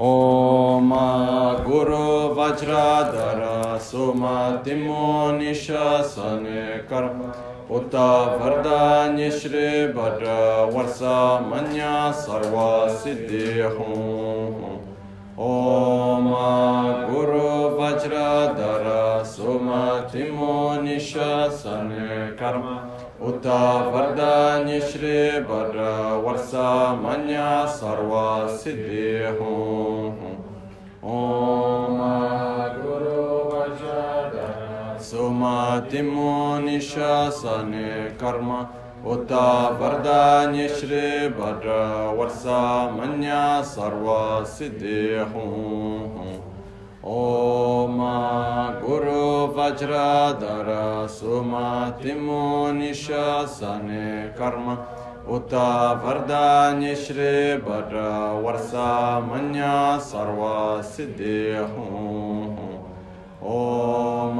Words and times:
ॐ 0.00 0.90
गुरु 1.66 2.06
वज्रधर 2.36 3.42
सुमतिमो 3.82 5.04
निशासने 5.32 6.64
कर्म 6.90 7.20
उत 7.76 7.94
वरदान्य 8.40 9.30
श्री 9.32 9.70
भद्र 9.92 10.34
वर्षा 10.74 11.16
मन्या 11.46 11.94
सर्व 12.20 12.56
सिद्धि 12.98 13.60
हूँ 13.60 14.74
ॐ 15.46 16.28
गुरु 17.10 17.48
वज्रधर 17.78 18.86
सुमतिमो 19.26 20.54
निशासने 20.82 22.26
कर्म 22.34 22.68
उत 23.22 23.46
वरदान्य 23.92 24.80
श्री 24.82 25.18
भद्र 25.44 25.84
वर्षा 26.24 26.68
मन्या 26.96 27.50
सर्व 27.72 28.12
सिद्धि 28.56 29.06
हूँ 29.38 30.32
ॐ 31.06 31.98
गुरु 32.78 33.22
वज्रधर 33.50 34.98
सुमतिमो 35.02 36.34
निशासने 36.60 37.88
कर्म 38.20 38.50
उत 39.12 39.32
वरदान्य 39.80 40.68
श्री 40.70 41.06
भद्र 41.36 41.78
वर्षा 42.18 42.60
मन्या 42.92 43.44
सर्व 43.68 44.08
सिद्धि 44.52 45.00
हूँ 45.32 46.49
ॐ 47.06 47.98
गुरु 48.82 49.24
वज्रधर 49.56 50.70
सुमतिमो 51.10 52.46
निशासने 52.72 54.06
कर्म 54.38 54.70
उत 55.34 55.54
वरदान्य 56.04 56.94
श्री 56.96 57.32
भद्र 57.62 58.02
वर्षा 58.44 58.88
मन्या 59.20 59.76
सर्व 60.08 60.42
सिद्धि 60.90 61.38
हूँ 61.70 62.69
ॐ 63.44 64.38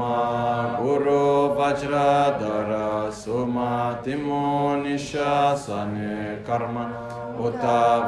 गुरु 0.77 1.19
वज्रधर 1.57 2.71
सुमतिमो 3.15 4.41
निशासने 4.77 6.15
कर्म 6.47 6.77
उत 7.45 7.63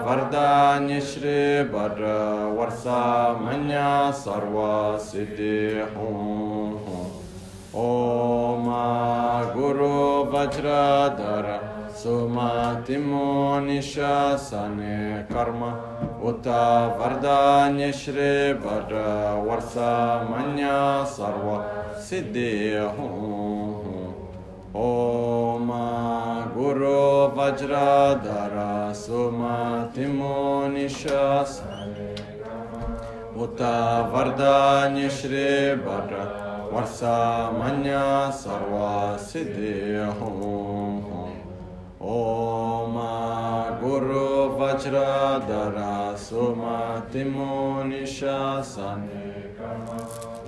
वरदान्य 0.06 1.00
श्री 1.10 1.38
भद्र 1.74 2.14
वर्षा 2.60 3.02
मन्या 3.42 3.90
सर्व 4.20 4.58
सिद्धि 5.06 5.58
हूँ 5.96 6.60
ॐ 7.78 8.66
गुरु 9.56 9.94
वज्रधर 10.34 11.48
सुमतिमो 12.00 13.28
निशासने 13.66 14.98
कर्म 15.32 15.64
उत 16.30 16.48
वरदान्य 17.00 17.92
श्री 17.94 18.32
भद्र 18.62 19.04
वर्षा 19.48 19.92
मन्या 20.30 20.78
सर्व 21.14 21.48
सिद्धि 22.02 22.52
हूँ 22.98 23.80
ॐ 24.80 25.70
गुरु 26.56 26.96
वज्रधर 27.38 28.56
सुमतिमो 28.96 30.38
निशासने 30.74 32.12
उत 33.44 33.62
वरदान्य 34.14 35.10
श्री 35.20 35.46
भद्र 35.86 36.26
वर्षा 36.74 37.18
मन्या 37.52 38.06
सर्व 38.40 38.76
सिद्धि 39.26 39.76
हूँ 40.20 41.03
Oma 42.07 43.79
Guru 43.81 44.59
Vajradara 44.59 46.15
Sumatimu 46.15 47.83
Nishasane 47.89 49.57
Kama 49.57 49.97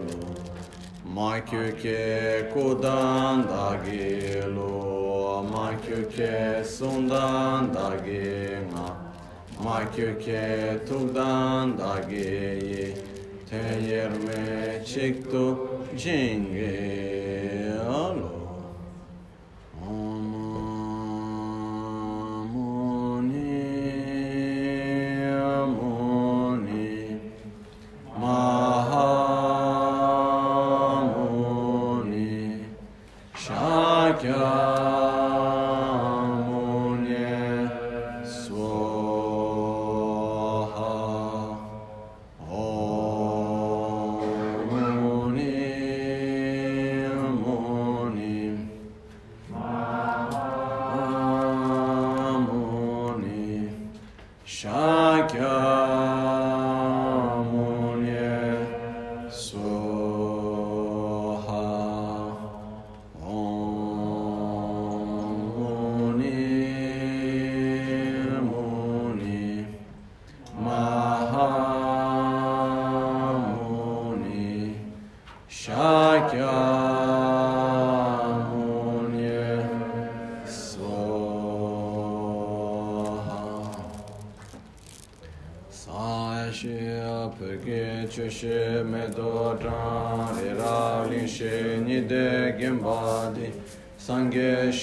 Makirke 1.14 2.50
kudan 2.54 3.44
dagilo 3.48 4.72
Makirke 5.52 6.64
sundan 6.64 7.74
dagina 7.74 8.86
Makirke 9.64 10.78
tuldan 10.88 11.78
dagi 11.78 12.94
Te 13.50 13.62
yerme 13.90 14.84
çıktı 14.84 15.54
cingilo 15.98 17.24
Oh. 19.86 20.13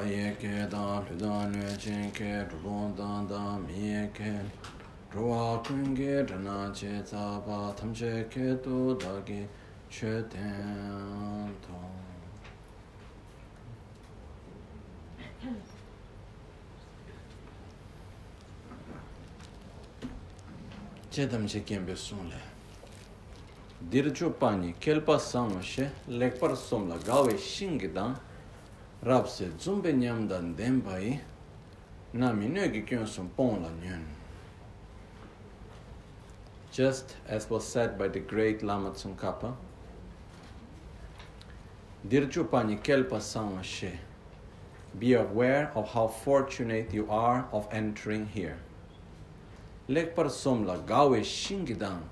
ye 0.01 0.35
ke 0.41 0.69
da 0.71 1.01
lu 1.01 1.17
da 1.17 1.47
nue 1.47 1.77
chen 1.77 2.11
ke 2.13 2.49
ru 2.51 2.59
rong 2.65 2.95
dan 2.97 3.27
da 3.27 3.59
mi 3.59 3.91
ye 3.91 4.11
ke 4.15 4.41
ru 5.13 5.29
wa 5.29 5.59
kun 5.59 5.95
ge 5.95 6.25
dra 6.25 6.39
na 6.39 6.71
che 6.73 7.03
za 7.05 7.39
pa 7.47 7.73
tam 7.73 7.93
che 7.93 8.27
ke 8.31 8.59
tu 8.63 8.97
da 8.97 9.21
ge 9.23 9.47
che 9.91 10.25
ten 10.29 11.55
tong 11.61 12.03
che 21.11 21.27
tam 21.27 21.47
che 21.47 21.63
kien 21.63 21.85
be 21.85 21.95
sung 21.95 22.29
le 22.31 22.41
dir 23.91 24.11
chu 24.11 24.31
pa 24.31 24.57
ni 24.57 24.75
kel 24.81 25.01
pa 25.03 25.19
sam 25.19 25.61
she 25.61 25.91
lek 26.09 26.39
par 26.41 26.57
som 26.57 26.89
la 26.89 26.97
ga 26.97 27.23
we 27.23 27.37
shing 27.37 27.79
ge 27.79 27.93
dang 27.93 28.17
rabse 29.03 29.51
zumbe 29.59 29.93
nyamdan 29.93 30.57
denpai 30.57 31.21
nami 32.13 32.47
nyogi 32.49 32.87
kyon 32.87 33.07
sum 33.07 33.29
pon 33.37 33.63
la 33.63 33.71
nyon. 33.71 34.05
Just 36.73 37.17
as 37.29 37.51
was 37.51 37.67
said 37.67 37.99
by 37.99 38.09
the 38.09 38.21
great 38.21 38.63
Lama 38.63 38.91
Tsongkhapa, 38.91 39.55
Dirjo 42.09 42.51
pani 42.51 42.77
kelpa 42.77 43.21
samwa 43.21 43.63
she 43.63 43.91
be 44.99 45.15
aware 45.15 45.71
of 45.75 45.89
how 45.93 46.07
fortunate 46.09 46.93
you 46.93 47.07
are 47.11 47.47
of 47.53 47.67
entering 47.71 48.27
here 48.27 48.59
lekpar 49.89 50.31
somla 50.31 50.79
gawe 50.87 51.21
shingidang 51.21 52.03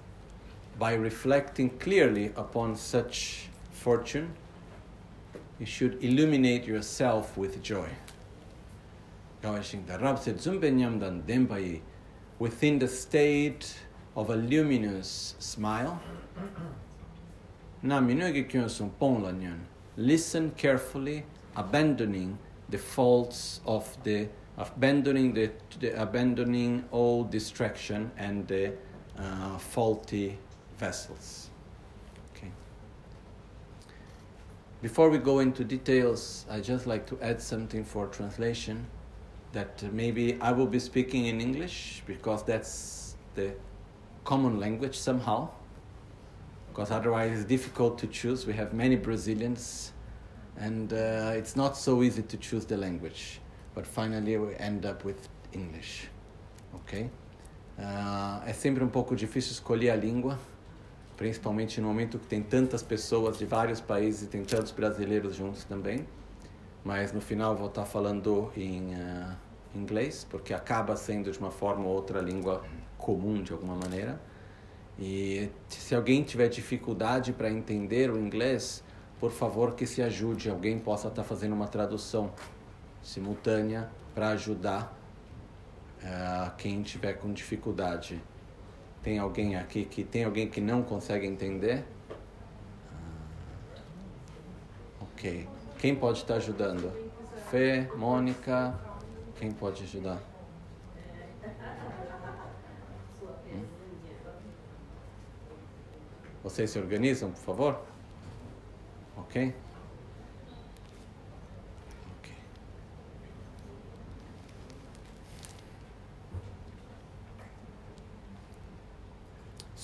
by 0.79 0.95
reflecting 0.95 1.71
clearly 1.79 2.27
upon 2.37 2.75
such 2.77 3.49
fortune 3.73 4.33
you 5.61 5.67
should 5.67 6.03
illuminate 6.03 6.65
yourself 6.65 7.37
with 7.37 7.63
joy. 7.63 7.89
Within 12.39 12.79
the 12.79 12.89
state 12.89 13.77
of 14.17 14.31
a 14.31 14.37
luminous 14.37 15.35
smile. 15.39 16.01
Listen 19.97 20.51
carefully 20.53 21.25
abandoning 21.57 22.39
the 22.71 22.79
faults 22.79 23.61
of 23.67 23.97
the 24.05 24.29
abandoning 24.57 25.33
the, 25.35 25.51
the 25.81 26.01
abandoning 26.01 26.85
all 26.91 27.25
distraction 27.25 28.11
and 28.17 28.47
the 28.49 28.73
uh, 29.19 29.59
faulty 29.59 30.39
vessels. 30.79 31.49
Okay. 32.35 32.51
Before 34.83 35.11
we 35.11 35.19
go 35.19 35.41
into 35.41 35.65
details, 35.65 36.47
I 36.51 36.61
just 36.61 36.87
like 36.87 37.07
to 37.07 37.19
add 37.21 37.41
something 37.41 37.85
for 37.85 38.07
translation. 38.07 38.87
That 39.53 39.83
maybe 39.93 40.39
I 40.41 40.53
will 40.53 40.67
be 40.67 40.79
speaking 40.79 41.27
in 41.27 41.41
English 41.41 42.03
because 42.07 42.45
that's 42.45 43.17
the 43.35 43.53
common 44.25 44.61
language 44.61 44.97
somehow. 44.97 45.49
Because 46.69 46.91
otherwise 46.91 47.33
it's 47.33 47.45
difficult 47.45 47.99
to 47.99 48.07
choose. 48.07 48.47
We 48.47 48.53
have 48.55 48.73
many 48.73 48.95
Brazilians, 48.97 49.93
and 50.57 50.93
uh, 50.93 51.33
it's 51.35 51.57
not 51.57 51.77
so 51.77 52.03
easy 52.03 52.23
to 52.23 52.37
choose 52.37 52.65
the 52.65 52.77
language 52.77 53.41
but 53.75 53.87
finally 53.87 54.37
we 54.37 54.55
end 54.57 54.85
up 54.85 55.05
with 55.05 55.29
English. 55.53 56.09
Ok? 56.75 57.11
Uh, 57.79 58.43
é 58.47 58.53
sempre 58.53 58.85
um 58.85 58.89
pouco 58.89 59.17
difícil 59.17 59.53
escolher 59.53 59.91
a 59.91 59.97
língua, 59.97 60.39
principalmente 61.21 61.83
no 61.83 61.89
momento 61.89 62.19
que 62.19 62.27
tem 62.27 62.43
tantas 62.43 62.83
pessoas 62.83 63.37
de 63.37 63.45
vários 63.45 63.79
países 63.79 64.23
e 64.23 64.27
tem 64.27 64.43
tantos 64.43 64.73
brasileiros 64.73 65.37
juntos 65.37 65.65
também. 65.65 66.07
Mas 66.83 67.13
no 67.13 67.21
final 67.21 67.55
vou 67.55 67.69
estar 67.69 67.85
falando 67.85 68.51
em 68.57 68.95
uh, 68.95 69.37
inglês, 69.75 70.27
porque 70.31 70.55
acaba 70.55 70.97
sendo 70.97 71.31
de 71.31 71.39
uma 71.39 71.51
forma 71.51 71.85
ou 71.85 71.95
outra 71.95 72.23
língua 72.23 72.65
comum 72.97 73.43
de 73.43 73.53
alguma 73.53 73.75
maneira. 73.75 74.19
E 74.99 75.51
se 75.69 75.95
alguém 75.95 76.23
tiver 76.23 76.49
dificuldade 76.49 77.35
para 77.35 77.51
entender 77.51 78.11
o 78.11 78.19
inglês, 78.19 78.83
por 79.21 79.31
favor 79.31 79.75
que 79.75 79.87
se 79.87 80.01
ajude, 80.01 80.49
alguém 80.49 80.79
possa 80.79 81.09
estar 81.09 81.23
fazendo 81.23 81.53
uma 81.53 81.69
tradução 81.69 82.33
simultânea 83.03 83.91
para 84.15 84.31
ajudar 84.31 84.99
uh, 86.03 86.57
quem 86.57 86.81
tiver 86.81 87.13
com 87.13 87.31
dificuldade. 87.31 88.23
Tem 89.03 89.19
alguém 89.19 89.57
aqui 89.57 89.85
que 89.85 90.05
tem 90.05 90.25
alguém 90.25 90.49
que 90.49 90.61
não 90.61 90.83
consegue 90.83 91.27
entender? 91.27 91.85
Uh, 92.11 92.15
ok. 95.05 95.49
Quem 95.79 95.97
pode 95.97 96.19
estar 96.19 96.35
ajudando? 96.35 96.93
Fê, 97.51 97.89
Mônica, 97.97 98.79
quem 99.39 99.51
pode 99.51 99.83
ajudar? 99.85 100.21
Hum? 103.51 103.65
Vocês 106.43 106.71
se 106.71 106.79
organizam, 106.79 107.31
por 107.31 107.41
favor? 107.41 107.81
Ok? 109.17 109.55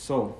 So, 0.07 0.37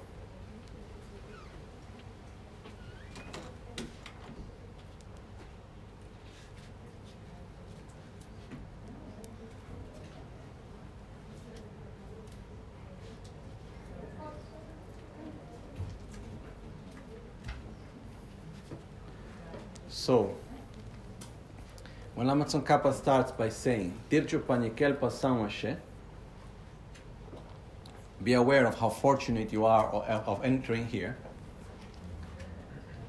So, 19.89 20.37
when 22.15 22.29
Lama 22.29 22.45
Tsongkhapa 22.45 22.95
starts 22.95 23.33
by 23.33 23.49
saying, 23.49 23.99
Tircho 24.09 24.39
Panikel 24.39 24.97
Pasang 24.97 25.45
Ashe, 25.45 25.75
be 28.23 28.33
aware 28.35 28.67
of 28.67 28.79
how 28.79 28.89
fortunate 28.89 29.53
you 29.53 29.67
are 29.67 29.95
uh, 29.95 30.23
of 30.27 30.45
entering 30.45 30.87
here. 30.87 31.17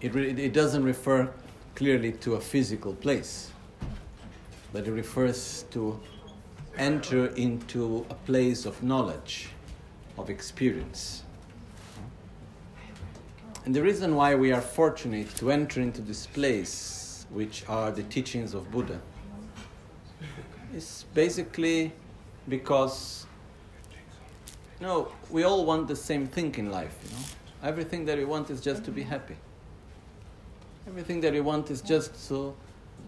It, 0.01 0.15
it 0.15 0.53
doesn't 0.53 0.83
refer 0.83 1.31
clearly 1.75 2.11
to 2.11 2.35
a 2.35 2.41
physical 2.41 2.93
place, 2.93 3.51
but 4.73 4.87
it 4.87 4.91
refers 4.91 5.65
to 5.71 5.99
enter 6.77 7.27
into 7.35 8.05
a 8.09 8.13
place 8.13 8.65
of 8.65 8.81
knowledge, 8.83 9.49
of 10.17 10.29
experience. 10.29 11.23
And 13.65 13.75
the 13.75 13.81
reason 13.81 14.15
why 14.15 14.35
we 14.35 14.51
are 14.51 14.61
fortunate 14.61 15.35
to 15.35 15.51
enter 15.51 15.81
into 15.81 16.01
this 16.01 16.27
place, 16.27 17.25
which 17.31 17.63
are 17.67 17.91
the 17.91 18.03
teachings 18.03 18.53
of 18.53 18.71
Buddha, 18.71 19.01
is 20.73 21.05
basically 21.13 21.91
because 22.47 23.25
no, 24.79 25.11
we 25.29 25.43
all 25.43 25.65
want 25.65 25.87
the 25.87 25.95
same 25.95 26.27
thing 26.27 26.53
in 26.55 26.71
life, 26.71 26.95
you 27.03 27.09
know. 27.11 27.23
Everything 27.63 28.05
that 28.05 28.17
we 28.17 28.25
want 28.25 28.49
is 28.49 28.61
just 28.61 28.83
to 28.85 28.91
be 28.91 29.01
happy. 29.01 29.35
Everything 30.87 31.19
that 31.21 31.33
we 31.33 31.41
want 31.41 31.71
is 31.71 31.81
just 31.81 32.27
to 32.29 32.55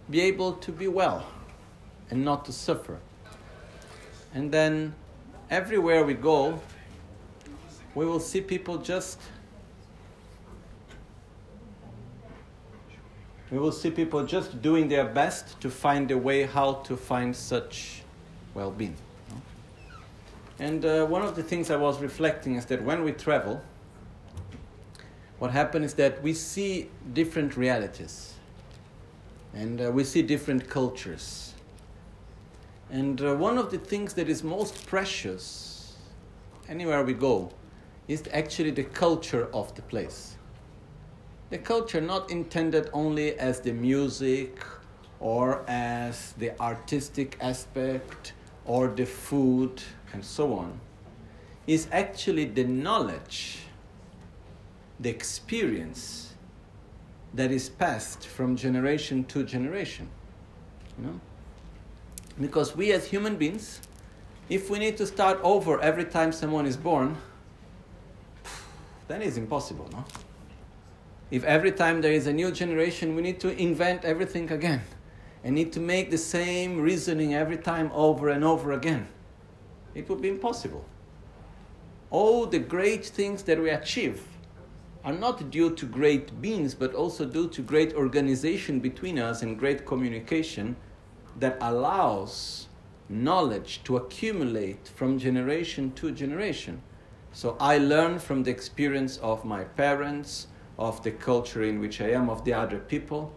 be 0.10 0.22
able 0.22 0.54
to 0.54 0.72
be 0.72 0.88
well 0.88 1.26
and 2.10 2.26
not 2.26 2.44
to 2.46 2.52
suffer. 2.52 2.98
And 4.34 4.52
then 4.52 4.96
everywhere 5.50 6.04
we 6.04 6.16
go, 6.16 6.60
we 7.94 8.06
will 8.06 8.20
see 8.20 8.42
people 8.42 8.78
just 8.78 9.20
we 13.52 13.58
will 13.58 13.72
see 13.72 13.90
people 13.90 14.24
just 14.26 14.62
doing 14.62 14.88
their 14.88 15.06
best 15.06 15.60
to 15.62 15.70
find 15.70 16.12
a 16.12 16.18
way 16.18 16.44
how 16.44 16.74
to 16.74 16.96
find 16.96 17.36
such 17.36 18.04
well-being 18.54 18.96
And 20.60 20.84
uh, 20.84 21.06
one 21.06 21.22
of 21.22 21.36
the 21.36 21.44
things 21.44 21.72
I 21.72 21.78
was 21.78 22.02
reflecting 22.02 22.56
is 22.56 22.66
that 22.66 22.84
when 22.84 23.04
we 23.04 23.14
travel, 23.14 23.62
what 25.40 25.52
happens 25.52 25.86
is 25.86 25.94
that 25.96 26.22
we 26.22 26.34
see 26.34 26.90
different 27.14 27.56
realities 27.56 28.34
and 29.54 29.82
uh, 29.82 29.90
we 29.92 30.04
see 30.04 30.22
different 30.22 30.70
cultures. 30.70 31.54
And 32.90 33.22
uh, 33.22 33.36
one 33.36 33.58
of 33.58 33.72
the 33.72 33.78
things 33.78 34.14
that 34.16 34.28
is 34.28 34.44
most 34.44 34.86
precious 34.86 35.96
anywhere 36.68 37.04
we 37.04 37.14
go 37.14 37.52
is 38.10 38.24
actually 38.34 38.72
the 38.72 38.84
culture 38.84 39.48
of 39.54 39.74
the 39.76 39.82
place. 39.84 40.36
The 41.52 41.58
culture 41.58 42.02
not 42.02 42.30
intended 42.30 42.90
only 42.92 43.38
as 43.40 43.62
the 43.62 43.72
music 43.72 44.62
or 45.20 45.64
as 45.68 46.34
the 46.34 46.60
artistic 46.60 47.38
aspect 47.40 48.34
or 48.66 48.88
the 48.88 49.06
food 49.06 49.82
and 50.14 50.24
so 50.24 50.54
on, 50.54 50.80
is 51.68 51.88
actually 51.92 52.46
the 52.46 52.64
knowledge, 52.64 53.60
the 55.00 55.10
experience 55.10 56.34
that 57.34 57.52
is 57.52 57.70
passed 57.70 58.26
from 58.26 58.56
generation 58.56 59.24
to 59.26 59.44
generation. 59.44 60.10
You 60.98 61.06
know? 61.06 61.20
Because 62.40 62.76
we 62.76 62.92
as 62.92 63.08
human 63.08 63.36
beings, 63.36 63.82
if 64.50 64.70
we 64.70 64.80
need 64.80 64.98
to 64.98 65.06
start 65.06 65.40
over 65.44 65.80
every 65.80 66.06
time 66.06 66.32
someone 66.32 66.66
is 66.66 66.76
born, 66.76 67.18
then 69.08 69.22
it's 69.22 69.38
impossible, 69.38 69.88
no? 69.92 70.06
If 71.32 71.44
every 71.44 71.72
time 71.72 72.02
there 72.02 72.12
is 72.12 72.26
a 72.26 72.34
new 72.34 72.52
generation, 72.52 73.16
we 73.16 73.22
need 73.22 73.40
to 73.42 73.56
invent 73.56 74.04
everything 74.04 74.52
again 74.52 74.82
and 75.44 75.54
need 75.54 75.72
to 75.74 75.80
make 75.80 76.10
the 76.10 76.18
same 76.18 76.82
reasoning 76.82 77.36
every 77.36 77.58
time 77.58 77.92
over 77.94 78.30
and 78.30 78.44
over 78.44 78.72
again, 78.72 79.08
it 80.00 80.10
would 80.10 80.22
be 80.22 80.30
impossible. 80.30 80.84
All 82.10 82.46
the 82.46 82.60
great 82.60 83.06
things 83.06 83.44
that 83.44 83.62
we 83.62 83.70
achieve 83.70 84.24
are 85.04 85.14
not 85.14 85.50
due 85.52 85.76
to 85.76 85.86
great 85.86 86.42
beings, 86.42 86.74
but 86.74 86.94
also 86.94 87.26
due 87.26 87.48
to 87.50 87.62
great 87.62 87.94
organization 87.94 88.80
between 88.80 89.20
us 89.20 89.42
and 89.42 89.60
great 89.60 89.86
communication 89.86 90.76
that 91.40 91.58
allows 91.62 92.68
knowledge 93.08 93.82
to 93.84 93.98
accumulate 93.98 94.88
from 94.96 95.18
generation 95.18 95.92
to 95.94 96.12
generation. 96.12 96.82
So 97.32 97.56
I 97.60 97.78
learn 97.78 98.20
from 98.20 98.44
the 98.44 98.52
experience 98.52 99.18
of 99.18 99.46
my 99.46 99.64
parents, 99.64 100.48
of 100.78 101.02
the 101.04 101.12
culture 101.12 101.64
in 101.64 101.80
which 101.80 102.02
I 102.02 102.12
am, 102.12 102.30
of 102.30 102.44
the 102.44 102.54
other 102.54 102.80
people, 102.80 103.32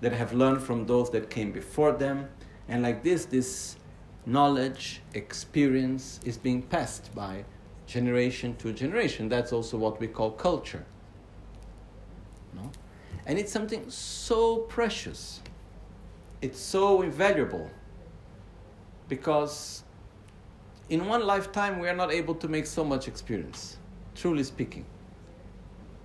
that 0.00 0.12
have 0.12 0.32
learned 0.32 0.62
from 0.62 0.86
those 0.86 1.10
that 1.10 1.30
came 1.30 1.52
before 1.52 1.92
them. 1.92 2.28
And 2.68 2.82
like 2.82 3.02
this, 3.02 3.26
this 3.26 3.76
knowledge, 4.26 5.00
experience 5.14 6.20
is 6.24 6.36
being 6.36 6.62
passed 6.62 7.14
by 7.14 7.44
generation 7.86 8.56
to 8.56 8.72
generation. 8.72 9.28
That's 9.28 9.52
also 9.52 9.76
what 9.76 10.00
we 10.00 10.06
call 10.06 10.30
culture. 10.30 10.84
No? 12.54 12.70
And 13.26 13.38
it's 13.38 13.52
something 13.52 13.88
so 13.90 14.58
precious. 14.58 15.40
It's 16.40 16.58
so 16.58 17.02
invaluable. 17.02 17.70
Because 19.08 19.84
in 20.88 21.06
one 21.06 21.26
lifetime, 21.26 21.78
we 21.78 21.88
are 21.88 21.96
not 21.96 22.12
able 22.12 22.34
to 22.36 22.48
make 22.48 22.66
so 22.66 22.84
much 22.84 23.08
experience, 23.08 23.76
truly 24.14 24.44
speaking. 24.44 24.84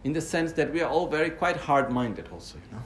In 0.03 0.13
the 0.13 0.21
sense 0.21 0.53
that 0.53 0.71
we 0.71 0.81
are 0.81 0.89
all 0.89 1.07
very 1.07 1.29
quite 1.29 1.57
hard 1.57 1.91
minded, 1.91 2.29
also, 2.31 2.57
you 2.57 2.75
know 2.75 2.83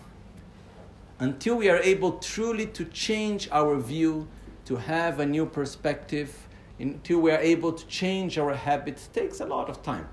until 1.19 1.55
we 1.55 1.69
are 1.69 1.79
able 1.79 2.13
truly 2.19 2.65
to 2.65 2.83
change 2.85 3.47
our 3.51 3.77
view, 3.79 4.27
to 4.65 4.77
have 4.77 5.19
a 5.19 5.25
new 5.25 5.45
perspective, 5.45 6.47
until 6.79 7.19
we 7.19 7.31
are 7.31 7.39
able 7.39 7.71
to 7.71 7.85
change 7.87 8.37
our 8.37 8.53
habits, 8.53 9.07
takes 9.07 9.39
a 9.39 9.45
lot 9.45 9.69
of 9.69 9.83
time. 9.83 10.07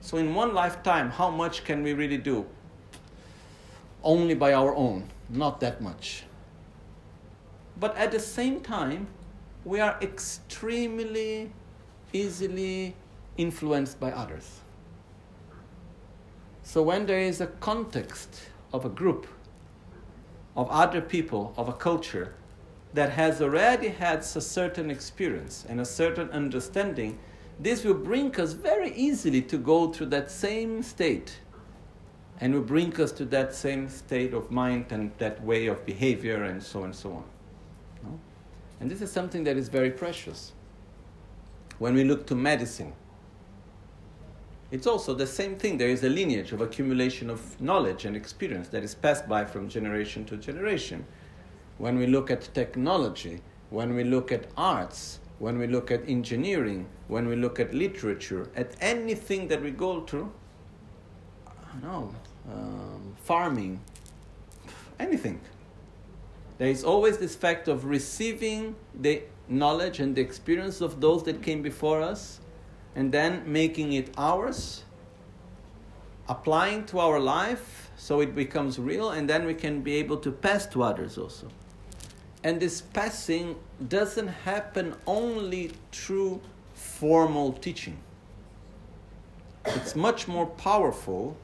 So, 0.00 0.16
in 0.16 0.34
one 0.34 0.52
lifetime, 0.52 1.10
how 1.10 1.30
much 1.30 1.64
can 1.64 1.82
we 1.82 1.92
really 1.92 2.18
do? 2.18 2.46
Only 4.02 4.34
by 4.34 4.52
our 4.52 4.74
own, 4.74 5.08
not 5.28 5.60
that 5.60 5.80
much. 5.80 6.24
But 7.78 7.96
at 7.96 8.10
the 8.12 8.20
same 8.20 8.60
time, 8.60 9.06
we 9.64 9.80
are 9.80 9.96
extremely 10.02 11.52
easily 12.12 12.94
influenced 13.36 13.98
by 14.00 14.10
others. 14.12 14.60
So, 16.62 16.82
when 16.82 17.06
there 17.06 17.20
is 17.20 17.40
a 17.40 17.46
context 17.46 18.40
of 18.72 18.84
a 18.84 18.88
group 18.88 19.26
of 20.56 20.68
other 20.70 21.00
people, 21.00 21.54
of 21.56 21.68
a 21.68 21.72
culture 21.72 22.34
that 22.94 23.10
has 23.10 23.40
already 23.40 23.88
had 23.88 24.20
a 24.20 24.40
certain 24.40 24.90
experience 24.90 25.64
and 25.68 25.80
a 25.80 25.84
certain 25.84 26.30
understanding, 26.30 27.18
this 27.58 27.84
will 27.84 27.94
bring 27.94 28.38
us 28.40 28.52
very 28.52 28.92
easily 28.94 29.40
to 29.42 29.56
go 29.56 29.92
through 29.92 30.06
that 30.06 30.30
same 30.30 30.82
state 30.82 31.38
and 32.40 32.52
will 32.52 32.62
bring 32.62 32.98
us 33.00 33.12
to 33.12 33.24
that 33.26 33.54
same 33.54 33.88
state 33.88 34.34
of 34.34 34.50
mind 34.50 34.86
and 34.90 35.12
that 35.18 35.42
way 35.44 35.66
of 35.66 35.86
behavior 35.86 36.44
and 36.44 36.62
so 36.62 36.80
on 36.80 36.86
and 36.86 36.94
so 36.94 37.12
on. 37.12 37.24
No? 38.02 38.18
And 38.80 38.90
this 38.90 39.00
is 39.00 39.12
something 39.12 39.44
that 39.44 39.56
is 39.56 39.68
very 39.68 39.90
precious. 39.90 40.52
When 41.78 41.94
we 41.94 42.04
look 42.04 42.26
to 42.26 42.34
medicine, 42.34 42.92
it's 44.72 44.86
also 44.86 45.14
the 45.14 45.26
same 45.26 45.56
thing. 45.56 45.78
There 45.78 45.90
is 45.90 46.02
a 46.02 46.08
lineage 46.08 46.52
of 46.52 46.60
accumulation 46.60 47.30
of 47.30 47.60
knowledge 47.60 48.06
and 48.06 48.16
experience 48.16 48.68
that 48.68 48.82
is 48.82 48.94
passed 48.94 49.28
by 49.28 49.44
from 49.44 49.68
generation 49.68 50.24
to 50.24 50.36
generation. 50.36 51.04
When 51.78 51.98
we 51.98 52.06
look 52.06 52.30
at 52.30 52.52
technology, 52.54 53.40
when 53.70 53.94
we 53.94 54.04
look 54.04 54.30
at 54.30 54.46
arts, 54.56 55.18
when 55.38 55.58
we 55.58 55.66
look 55.66 55.90
at 55.90 56.08
engineering, 56.08 56.86
when 57.08 57.26
we 57.26 57.36
look 57.36 57.58
at 57.58 57.74
literature, 57.74 58.48
at 58.54 58.76
anything 58.80 59.48
that 59.48 59.62
we 59.62 59.70
go 59.70 60.02
through, 60.02 60.30
I 61.46 61.80
know, 61.82 62.14
um, 62.52 63.16
farming, 63.24 63.80
anything. 65.00 65.40
There 66.58 66.68
is 66.68 66.84
always 66.84 67.18
this 67.18 67.34
fact 67.34 67.66
of 67.66 67.86
receiving 67.86 68.76
the 68.94 69.22
knowledge 69.48 69.98
and 69.98 70.14
the 70.14 70.20
experience 70.20 70.80
of 70.80 71.00
those 71.00 71.24
that 71.24 71.42
came 71.42 71.62
before 71.62 72.00
us 72.00 72.40
and 72.94 73.10
then 73.10 73.42
making 73.50 73.94
it 73.94 74.12
ours, 74.16 74.84
applying 76.28 76.84
to 76.84 77.00
our 77.00 77.18
life 77.18 77.90
so 77.96 78.20
it 78.20 78.34
becomes 78.34 78.78
real, 78.78 79.10
and 79.10 79.28
then 79.28 79.46
we 79.46 79.54
can 79.54 79.80
be 79.80 79.94
able 79.94 80.18
to 80.18 80.30
pass 80.30 80.66
to 80.66 80.82
others 80.82 81.16
also. 81.18 81.48
And 82.44 82.60
this 82.60 82.80
passing 82.80 83.56
doesn't 83.88 84.28
happen 84.28 84.94
only 85.06 85.72
through 85.92 86.40
formal 86.74 87.52
teaching. 87.52 87.98
It's 89.64 89.94
much 89.94 90.26
more 90.26 90.46
powerful 90.46 91.36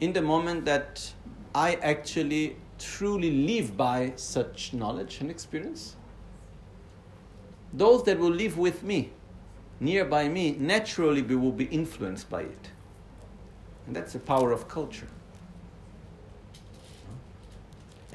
in 0.00 0.12
the 0.12 0.22
moment 0.22 0.64
that 0.64 1.12
I 1.54 1.74
actually 1.76 2.56
truly 2.78 3.30
live 3.46 3.76
by 3.76 4.12
such 4.16 4.72
knowledge 4.72 5.20
and 5.20 5.30
experience. 5.30 5.94
Those 7.72 8.02
that 8.04 8.18
will 8.18 8.32
live 8.32 8.58
with 8.58 8.82
me 8.82 9.12
nearby 9.80 10.28
me, 10.28 10.52
naturally 10.58 11.22
will 11.22 11.52
be 11.52 11.66
influenced 11.66 12.30
by 12.30 12.42
it. 12.42 12.70
And 13.86 13.94
that's 13.94 14.14
the 14.14 14.18
power 14.18 14.52
of 14.52 14.68
culture. 14.68 15.08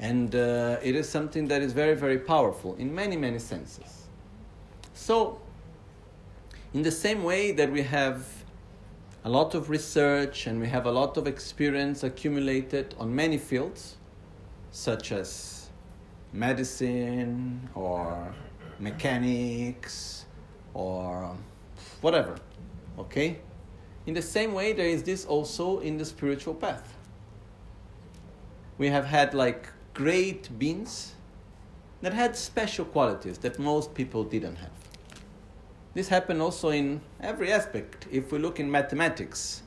And 0.00 0.34
uh, 0.34 0.78
it 0.82 0.96
is 0.96 1.06
something 1.06 1.46
that 1.48 1.60
is 1.60 1.74
very, 1.74 1.94
very 1.94 2.18
powerful 2.18 2.74
in 2.76 2.92
many, 2.92 3.18
many 3.18 3.38
senses. 3.38 4.08
So, 4.94 5.38
in 6.72 6.82
the 6.82 6.90
same 6.90 7.22
way 7.22 7.52
that 7.52 7.70
we 7.70 7.82
have 7.82 8.26
a 9.24 9.28
lot 9.28 9.54
of 9.54 9.68
research 9.68 10.46
and 10.46 10.58
we 10.58 10.68
have 10.68 10.86
a 10.86 10.90
lot 10.90 11.18
of 11.18 11.26
experience 11.26 12.02
accumulated 12.02 12.94
on 12.98 13.14
many 13.14 13.36
fields, 13.36 13.98
such 14.70 15.12
as 15.12 15.68
medicine 16.32 17.68
or 17.74 18.34
mechanics 18.78 20.24
or 20.72 21.36
whatever. 22.00 22.36
Okay? 22.98 23.38
In 24.06 24.14
the 24.14 24.22
same 24.22 24.54
way, 24.54 24.72
there 24.72 24.88
is 24.88 25.02
this 25.02 25.26
also 25.26 25.80
in 25.80 25.98
the 25.98 26.06
spiritual 26.06 26.54
path. 26.54 26.96
We 28.78 28.88
have 28.88 29.04
had 29.04 29.34
like 29.34 29.68
great 29.94 30.58
beings 30.58 31.14
that 32.02 32.12
had 32.12 32.36
special 32.36 32.84
qualities 32.84 33.38
that 33.38 33.58
most 33.58 33.94
people 33.94 34.24
didn't 34.24 34.56
have. 34.56 34.70
This 35.94 36.08
happened 36.08 36.40
also 36.40 36.70
in 36.70 37.00
every 37.20 37.52
aspect. 37.52 38.06
If 38.10 38.32
we 38.32 38.38
look 38.38 38.60
in 38.60 38.70
mathematics, 38.70 39.62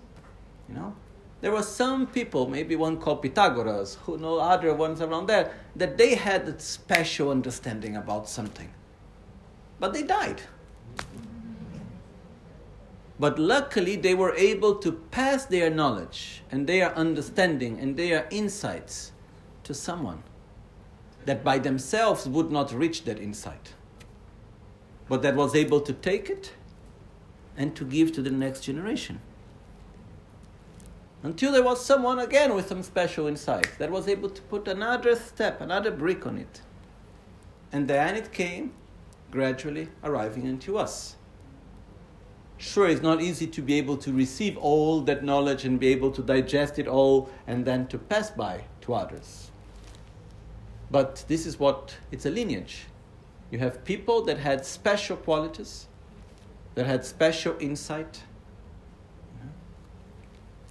you 0.70 0.76
know, 0.76 0.96
there 1.42 1.52
were 1.52 1.64
some 1.64 2.08
people, 2.08 2.48
maybe 2.48 2.78
one 2.78 2.98
called 2.98 3.22
Pythagoras, 3.22 3.98
who 4.06 4.18
know 4.18 4.40
other 4.40 4.74
ones 4.74 5.02
around 5.02 5.28
there, 5.28 5.54
that 5.76 5.98
they 5.98 6.16
had 6.16 6.48
a 6.48 6.58
special 6.58 7.30
understanding 7.30 7.98
about 7.98 8.30
something. 8.30 8.70
But 9.80 9.94
they 9.94 10.04
died. 10.04 10.42
But 13.20 13.38
luckily, 13.38 13.98
they 13.98 14.16
were 14.16 14.34
able 14.36 14.76
to 14.76 14.94
pass 14.94 15.46
their 15.46 15.70
knowledge 15.70 16.44
and 16.50 16.66
their 16.66 16.96
understanding 16.96 17.78
and 17.78 17.98
their 17.98 18.28
insights 18.32 19.12
to 19.64 19.74
someone 19.74 20.24
that 21.26 21.44
by 21.44 21.58
themselves 21.58 22.28
would 22.28 22.52
not 22.52 22.74
reach 22.74 23.04
that 23.06 23.20
insight, 23.20 23.74
but 25.08 25.22
that 25.22 25.36
was 25.36 25.56
able 25.56 25.82
to 25.82 25.94
take 25.94 26.30
it 26.30 26.54
and 27.56 27.76
to 27.76 27.86
give 27.86 28.12
to 28.14 28.22
the 28.22 28.32
next 28.32 28.62
generation. 28.62 29.20
Until 31.22 31.54
there 31.54 31.64
was 31.64 31.86
someone 31.86 32.20
again 32.20 32.54
with 32.54 32.68
some 32.68 32.84
special 32.84 33.28
insight 33.28 33.70
that 33.80 33.90
was 33.90 34.10
able 34.10 34.30
to 34.30 34.42
put 34.42 34.68
another 34.68 35.16
step, 35.16 35.62
another 35.62 35.90
brick 35.90 36.28
on 36.28 36.38
it. 36.38 36.62
And 37.72 37.88
then 37.88 38.16
it 38.16 38.34
came 38.34 38.74
gradually 39.32 39.88
arriving 40.04 40.46
into 40.46 40.78
us. 40.78 41.16
Sure, 42.58 42.88
it's 42.88 43.02
not 43.02 43.22
easy 43.22 43.48
to 43.48 43.62
be 43.62 43.76
able 43.76 43.98
to 43.98 44.12
receive 44.12 44.58
all 44.58 45.02
that 45.02 45.24
knowledge 45.24 45.66
and 45.66 45.80
be 45.80 45.88
able 45.88 46.12
to 46.12 46.22
digest 46.22 46.78
it 46.78 46.88
all 46.88 47.30
and 47.48 47.66
then 47.66 47.88
to 47.88 47.98
pass 47.98 48.30
by 48.30 48.66
to 48.82 48.94
others. 48.94 49.50
But 50.94 51.26
this 51.28 51.48
is 51.48 51.60
what 51.60 51.98
it's 52.12 52.28
a 52.28 52.30
lineage. 52.30 52.86
You 53.50 53.58
have 53.58 53.84
people 53.84 54.22
that 54.26 54.38
had 54.38 54.64
special 54.64 55.18
qualities, 55.18 55.88
that 56.76 56.86
had 56.86 57.04
special 57.04 57.56
insight. 57.60 58.22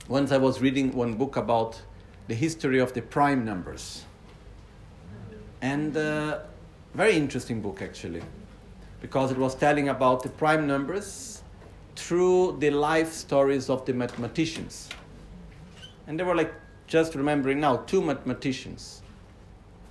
Once 0.07 0.31
I 0.31 0.39
was 0.39 0.61
reading 0.61 0.93
one 0.93 1.15
book 1.15 1.35
about 1.35 1.83
the 2.29 2.37
history 2.37 2.79
of 2.79 2.93
the 2.93 3.03
prime 3.03 3.45
numbers. 3.45 4.05
And 5.61 5.97
uh, 5.97 6.39
very 6.95 7.17
interesting 7.17 7.61
book 7.61 7.83
actually, 7.83 8.23
because 9.01 9.33
it 9.33 9.39
was 9.39 9.57
telling 9.57 9.89
about 9.89 10.23
the 10.23 10.29
prime 10.29 10.69
numbers 10.69 11.43
through 11.97 12.59
the 12.61 12.71
life 12.71 13.13
stories 13.13 13.69
of 13.69 13.85
the 13.87 13.93
mathematicians. 13.93 14.89
And 16.07 16.17
they 16.17 16.23
were 16.23 16.37
like, 16.37 16.55
just 16.87 17.17
remembering 17.17 17.59
now, 17.59 17.79
two 17.79 18.01
mathematicians 18.01 19.02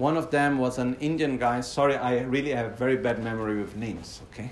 one 0.02 0.18
of 0.18 0.32
them 0.32 0.58
was 0.58 0.80
an 0.80 0.96
Indian 1.00 1.38
guy. 1.38 1.62
Sorry, 1.62 1.96
I 1.96 2.22
really 2.22 2.50
have 2.54 2.76
very 2.76 2.98
bad 2.98 3.24
memory 3.24 3.62
with 3.62 3.76
names, 3.76 4.22
okay? 4.32 4.50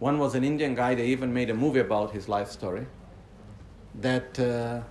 One 0.00 0.18
was 0.18 0.34
an 0.34 0.44
Indian 0.44 0.74
guy, 0.74 0.94
they 0.94 1.06
even 1.06 1.32
made 1.32 1.48
a 1.48 1.54
movie 1.54 1.80
about 1.80 2.12
his 2.12 2.28
life 2.28 2.50
story. 2.50 2.86
That 3.94 4.38
uh, 4.38 4.82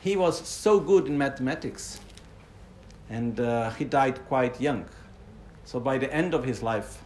he 0.00 0.16
was 0.16 0.44
so 0.44 0.80
good 0.80 1.06
in 1.06 1.16
mathematics 1.16 2.00
and 3.08 3.38
uh, 3.38 3.70
he 3.70 3.84
died 3.84 4.26
quite 4.26 4.60
young. 4.60 4.86
So 5.64 5.78
by 5.78 5.98
the 5.98 6.12
end 6.12 6.34
of 6.34 6.42
his 6.42 6.60
life 6.60 7.04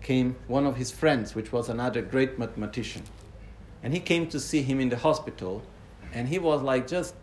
came 0.00 0.34
one 0.46 0.64
of 0.64 0.76
his 0.76 0.90
friends, 0.90 1.34
which 1.34 1.52
was 1.52 1.68
another 1.68 2.00
great 2.00 2.38
mathematician. 2.38 3.02
And 3.82 3.92
he 3.92 4.00
came 4.00 4.28
to 4.28 4.40
see 4.40 4.62
him 4.62 4.80
in 4.80 4.88
the 4.88 4.96
hospital 4.96 5.62
and 6.14 6.26
he 6.26 6.38
was 6.38 6.62
like 6.62 6.86
just 6.86 7.14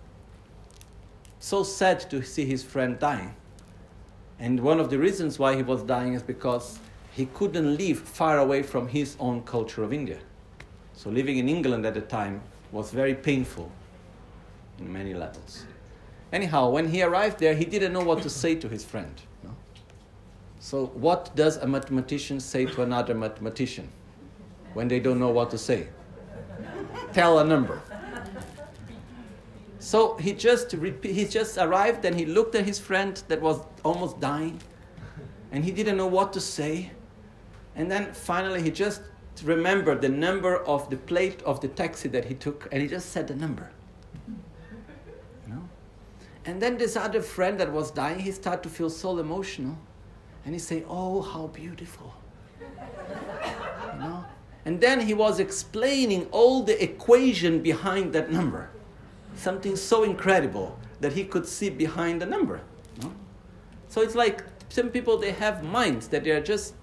so 1.39 1.63
sad 1.63 1.99
to 2.11 2.21
see 2.21 2.45
his 2.45 2.61
friend 2.61 2.99
dying. 2.99 3.33
And 4.43 4.59
one 4.59 4.81
of 4.81 4.89
the 4.89 4.99
reasons 4.99 5.39
why 5.39 5.55
he 5.55 5.63
was 5.63 5.83
dying 5.83 6.15
is 6.15 6.21
because 6.21 6.77
he 7.13 7.27
couldn't 7.27 7.77
live 7.77 7.97
far 7.97 8.39
away 8.39 8.61
from 8.61 8.89
his 8.89 9.15
own 9.17 9.41
culture 9.43 9.83
of 9.83 9.93
India. 9.93 10.19
So 10.91 11.09
living 11.09 11.37
in 11.37 11.47
England 11.47 11.85
at 11.85 11.93
the 11.93 12.01
time 12.01 12.41
was 12.73 12.91
very 12.91 13.15
painful 13.15 13.71
in 14.79 14.91
many 14.91 15.13
levels. 15.13 15.65
Anyhow, 16.33 16.71
when 16.71 16.89
he 16.89 17.01
arrived 17.01 17.39
there, 17.39 17.55
he 17.55 17.63
didn't 17.63 17.93
know 17.93 18.03
what 18.03 18.21
to 18.23 18.29
say 18.29 18.53
to 18.55 18.67
his 18.67 18.83
friend. 18.83 19.13
No? 19.45 19.51
So, 20.59 20.87
what 20.87 21.33
does 21.37 21.55
a 21.57 21.67
mathematician 21.67 22.41
say 22.41 22.65
to 22.65 22.81
another 22.81 23.13
mathematician 23.13 23.87
when 24.73 24.89
they 24.89 24.99
don't 24.99 25.19
know 25.19 25.31
what 25.31 25.51
to 25.51 25.57
say? 25.57 25.87
Tell 27.13 27.39
a 27.39 27.45
number. 27.45 27.81
So 29.83 30.15
he 30.15 30.31
just 30.31 30.71
he 30.71 31.25
just 31.25 31.57
arrived 31.57 32.05
and 32.05 32.15
he 32.15 32.25
looked 32.25 32.55
at 32.55 32.63
his 32.63 32.79
friend 32.79 33.21
that 33.27 33.41
was 33.41 33.59
almost 33.83 34.21
dying, 34.21 34.61
and 35.51 35.65
he 35.65 35.71
didn't 35.71 35.97
know 35.97 36.07
what 36.07 36.31
to 36.33 36.39
say, 36.39 36.91
and 37.75 37.91
then 37.91 38.13
finally 38.13 38.61
he 38.61 38.71
just 38.71 39.01
remembered 39.43 40.01
the 40.01 40.07
number 40.07 40.63
of 40.63 40.89
the 40.89 40.95
plate 40.95 41.41
of 41.43 41.59
the 41.59 41.67
taxi 41.67 42.07
that 42.07 42.23
he 42.23 42.33
took, 42.33 42.69
and 42.71 42.81
he 42.81 42.87
just 42.87 43.09
said 43.09 43.27
the 43.27 43.35
number. 43.35 43.71
You 45.45 45.53
know? 45.53 45.63
And 46.45 46.61
then 46.61 46.77
this 46.77 46.95
other 46.95 47.21
friend 47.21 47.59
that 47.59 47.69
was 47.69 47.91
dying, 47.91 48.19
he 48.19 48.31
started 48.31 48.63
to 48.63 48.69
feel 48.69 48.89
so 48.89 49.19
emotional, 49.19 49.77
and 50.45 50.55
he 50.55 50.59
said, 50.59 50.85
"Oh, 50.87 51.21
how 51.21 51.47
beautiful." 51.47 52.13
You 52.61 53.99
know? 53.99 54.23
And 54.63 54.79
then 54.79 55.01
he 55.01 55.13
was 55.13 55.41
explaining 55.41 56.27
all 56.31 56.63
the 56.63 56.81
equation 56.81 57.61
behind 57.61 58.13
that 58.13 58.31
number 58.31 58.69
something 59.35 59.75
so 59.75 60.03
incredible 60.03 60.77
that 61.01 61.13
he 61.13 61.23
could 61.25 61.47
see 61.47 61.69
behind 61.69 62.21
the 62.21 62.25
number. 62.25 62.61
No? 63.01 63.11
So 63.89 64.01
it's 64.01 64.15
like 64.15 64.43
some 64.69 64.89
people 64.89 65.17
they 65.17 65.31
have 65.31 65.63
minds 65.63 66.07
that 66.09 66.23
they 66.23 66.31
are 66.31 66.41
just 66.41 66.73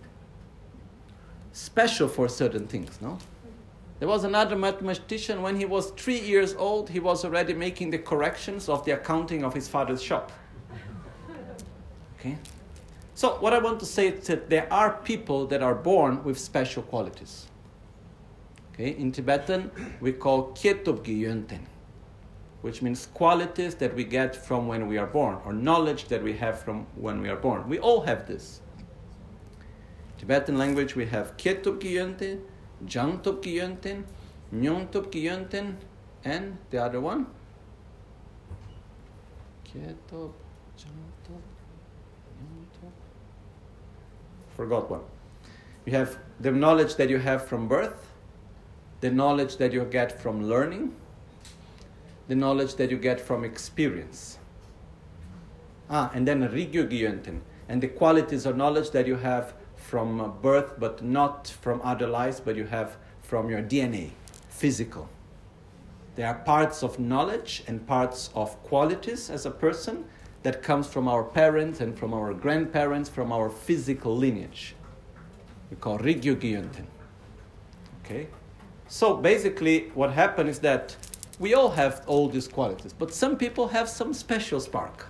special 1.53 2.09
for 2.09 2.29
certain 2.29 2.67
things. 2.67 3.01
No. 3.01 3.19
There 3.99 4.09
was 4.09 4.25
another 4.25 4.57
mathematician 4.57 5.43
when 5.43 5.57
he 5.57 5.67
was 5.67 5.91
three 5.91 6.19
years 6.19 6.55
old. 6.55 6.89
He 6.89 7.01
was 7.01 7.25
already 7.25 7.53
making 7.53 7.91
the 7.91 7.99
corrections 7.99 8.69
of 8.69 8.85
the 8.85 8.93
accounting 8.93 9.45
of 9.45 9.53
his 9.53 9.69
father's 9.69 10.03
shop. 10.03 10.33
Okay. 12.19 12.39
So 13.15 13.37
what 13.41 13.53
I 13.53 13.59
want 13.59 13.81
to 13.81 13.87
say 13.87 14.09
is 14.09 14.27
that 14.29 14.49
there 14.49 14.73
are 14.73 14.93
people 15.05 15.47
that 15.47 15.63
are 15.63 15.75
born 15.75 16.25
with 16.25 16.39
special 16.39 16.83
qualities. 16.83 17.47
Okay. 18.73 18.91
In 18.91 19.13
Tibetan, 19.13 19.71
we 20.01 20.13
call 20.13 20.53
kietobgi 20.53 21.21
yönten 21.21 21.61
which 22.63 22.83
means 22.83 23.07
qualities 23.07 23.75
that 23.77 23.95
we 23.95 24.05
get 24.05 24.37
from 24.37 24.69
when 24.69 24.87
we 24.87 24.99
are 24.99 25.07
born, 25.07 25.39
or 25.45 25.53
knowledge 25.53 26.07
that 26.07 26.23
we 26.23 26.35
have 26.35 26.61
from 26.61 26.87
when 26.95 27.21
we 27.23 27.29
are 27.29 27.37
born. 27.37 27.69
We 27.69 27.79
all 27.79 28.03
have 28.03 28.27
this. 28.27 28.61
Tibetan 30.19 30.59
language, 30.59 30.95
we 30.95 31.07
have 31.07 31.37
Kyetup 31.39 31.81
Kiyönten, 31.81 32.41
Jangtup 32.85 33.43
Kiyönten, 33.43 34.05
Nyongtup 34.55 35.11
Kiyönten, 35.11 35.77
and 36.25 36.59
the 36.71 36.79
other 36.79 37.01
one? 37.01 37.27
Kyetup, 39.65 40.33
Jangtup, 40.77 41.43
Nyongtup. 42.37 42.93
Forgot 44.55 44.91
one. 44.91 45.01
You 45.87 45.95
have 45.95 46.19
the 46.39 46.53
knowledge 46.53 46.97
that 46.97 47.09
you 47.09 47.19
have 47.19 47.47
from 47.47 47.69
birth, 47.69 48.13
the 49.01 49.11
knowledge 49.11 49.57
that 49.57 49.73
you 49.73 49.85
get 49.85 50.21
from 50.21 50.47
learning, 50.47 50.95
the 52.31 52.37
knowledge 52.37 52.77
that 52.77 52.93
you 52.93 52.97
get 52.97 53.21
from 53.21 53.43
experience. 53.43 54.39
Ah, 55.91 56.13
and 56.15 56.29
then 56.29 56.49
Rigyo 56.49 57.41
and 57.69 57.83
the 57.83 57.89
qualities 57.89 58.47
of 58.47 58.57
knowledge 58.57 58.93
that 58.93 59.09
you 59.09 59.17
have 59.17 59.53
from 59.75 60.39
birth, 60.41 60.79
but 60.79 61.03
not 61.03 61.49
from 61.49 61.81
other 61.83 62.07
lives, 62.07 62.39
but 62.39 62.55
you 62.55 62.67
have 62.67 62.97
from 63.21 63.51
your 63.51 63.61
DNA, 63.61 64.11
physical. 64.49 65.09
There 66.15 66.29
are 66.29 66.35
parts 66.35 66.85
of 66.85 67.01
knowledge 67.01 67.65
and 67.67 67.85
parts 67.85 68.31
of 68.37 68.63
qualities 68.63 69.29
as 69.29 69.45
a 69.45 69.51
person 69.51 70.05
that 70.45 70.63
comes 70.63 70.87
from 70.87 71.09
our 71.09 71.25
parents 71.25 71.81
and 71.81 71.99
from 71.99 72.15
our 72.15 72.33
grandparents, 72.33 73.09
from 73.09 73.33
our 73.33 73.51
physical 73.51 74.17
lineage. 74.17 74.77
We 75.69 75.77
call 75.79 75.99
Rigyo 75.99 76.37
Okay? 78.05 78.29
So 78.87 79.17
basically, 79.17 79.91
what 79.95 80.13
happened 80.13 80.49
is 80.49 80.61
that 80.61 80.97
we 81.41 81.55
all 81.55 81.71
have 81.71 82.05
all 82.07 82.29
these 82.29 82.47
qualities, 82.47 82.93
but 82.93 83.13
some 83.13 83.37
people 83.37 83.69
have 83.69 83.89
some 83.89 84.15
special 84.15 84.61
spark. 84.61 85.07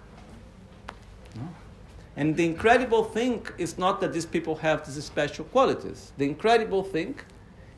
And 2.17 2.37
the 2.37 2.45
incredible 2.45 3.05
thing 3.05 3.47
is 3.59 3.79
not 3.79 4.01
that 4.01 4.13
these 4.13 4.27
people 4.27 4.57
have 4.57 4.87
these 4.87 5.03
special 5.05 5.45
qualities. 5.47 6.13
The 6.19 6.27
incredible 6.27 6.83
thing 6.83 7.19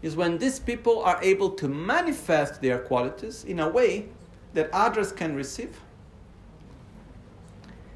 is 0.02 0.16
when 0.16 0.38
these 0.38 0.58
people 0.58 1.02
are 1.02 1.18
able 1.22 1.50
to 1.50 1.68
manifest 1.68 2.60
their 2.60 2.78
qualities 2.78 3.44
in 3.44 3.60
a 3.60 3.68
way 3.68 4.06
that 4.52 4.68
others 4.72 5.12
can 5.12 5.34
receive, 5.34 5.78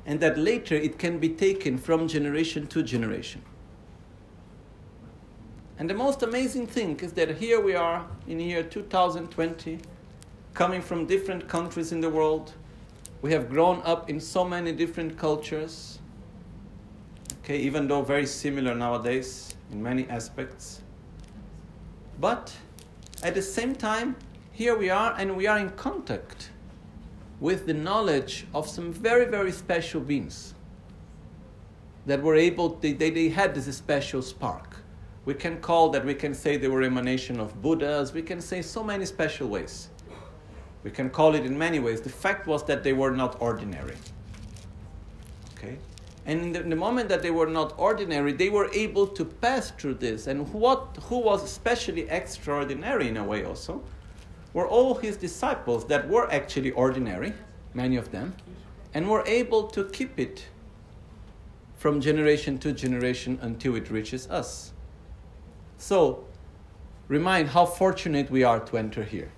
and 0.06 0.20
that 0.20 0.38
later 0.38 0.74
it 0.74 0.98
can 0.98 1.18
be 1.18 1.28
taken 1.28 1.76
from 1.76 2.08
generation 2.08 2.66
to 2.68 2.82
generation. 2.82 3.42
And 5.78 5.90
the 5.90 5.94
most 5.94 6.22
amazing 6.22 6.66
thing 6.68 7.00
is 7.00 7.12
that 7.14 7.36
here 7.36 7.60
we 7.60 7.74
are 7.74 8.06
in 8.26 8.38
the 8.38 8.44
year 8.44 8.62
2020 8.62 9.80
coming 10.56 10.80
from 10.80 11.04
different 11.04 11.46
countries 11.46 11.92
in 11.92 12.00
the 12.00 12.08
world. 12.08 12.54
We 13.20 13.30
have 13.32 13.50
grown 13.50 13.82
up 13.84 14.08
in 14.08 14.18
so 14.18 14.42
many 14.42 14.72
different 14.72 15.18
cultures, 15.18 15.98
okay, 17.40 17.58
even 17.58 17.86
though 17.86 18.00
very 18.00 18.24
similar 18.24 18.74
nowadays 18.74 19.54
in 19.70 19.82
many 19.82 20.08
aspects. 20.08 20.80
But 22.18 22.56
at 23.22 23.34
the 23.34 23.42
same 23.42 23.74
time, 23.74 24.16
here 24.50 24.74
we 24.74 24.88
are 24.88 25.14
and 25.18 25.36
we 25.36 25.46
are 25.46 25.58
in 25.58 25.68
contact 25.70 26.50
with 27.38 27.66
the 27.66 27.74
knowledge 27.74 28.46
of 28.54 28.66
some 28.66 28.90
very, 28.90 29.26
very 29.26 29.52
special 29.52 30.00
beings 30.00 30.54
that 32.06 32.22
were 32.22 32.34
able, 32.34 32.70
they, 32.76 32.94
they, 32.94 33.10
they 33.10 33.28
had 33.28 33.54
this 33.54 33.76
special 33.76 34.22
spark. 34.22 34.76
We 35.26 35.34
can 35.34 35.60
call 35.60 35.90
that, 35.90 36.06
we 36.06 36.14
can 36.14 36.32
say 36.32 36.56
they 36.56 36.68
were 36.68 36.82
emanation 36.82 37.40
of 37.40 37.60
Buddhas, 37.60 38.14
we 38.14 38.22
can 38.22 38.40
say 38.40 38.62
so 38.62 38.82
many 38.82 39.04
special 39.04 39.48
ways. 39.48 39.90
We 40.86 40.92
can 40.92 41.10
call 41.10 41.34
it 41.34 41.44
in 41.44 41.58
many 41.58 41.80
ways. 41.80 42.00
The 42.00 42.10
fact 42.10 42.46
was 42.46 42.62
that 42.66 42.84
they 42.84 42.92
were 42.92 43.10
not 43.10 43.42
ordinary. 43.42 43.96
Okay? 45.52 45.78
And 46.26 46.40
in 46.40 46.52
the, 46.52 46.60
in 46.60 46.70
the, 46.70 46.76
moment 46.76 47.08
that 47.08 47.22
they 47.22 47.32
were 47.32 47.48
not 47.48 47.74
ordinary, 47.76 48.32
they 48.32 48.50
were 48.50 48.70
able 48.72 49.08
to 49.08 49.24
pass 49.24 49.72
through 49.72 49.94
this. 49.94 50.28
And 50.28 50.48
what, 50.54 50.96
who 51.08 51.18
was 51.18 51.42
especially 51.42 52.08
extraordinary 52.08 53.08
in 53.08 53.16
a 53.16 53.24
way 53.24 53.44
also 53.44 53.82
were 54.52 54.68
all 54.68 54.94
his 54.94 55.16
disciples 55.16 55.88
that 55.88 56.08
were 56.08 56.32
actually 56.32 56.70
ordinary, 56.70 57.32
many 57.74 57.96
of 57.96 58.12
them, 58.12 58.36
and 58.94 59.10
were 59.10 59.24
able 59.26 59.64
to 59.64 59.86
keep 59.86 60.20
it 60.20 60.46
from 61.74 62.00
generation 62.00 62.58
to 62.58 62.72
generation 62.72 63.40
until 63.42 63.74
it 63.74 63.90
reaches 63.90 64.30
us. 64.30 64.72
So, 65.78 66.26
remind 67.08 67.48
how 67.48 67.66
fortunate 67.66 68.30
we 68.30 68.44
are 68.44 68.60
to 68.60 68.76
enter 68.78 69.02
here. 69.02 69.32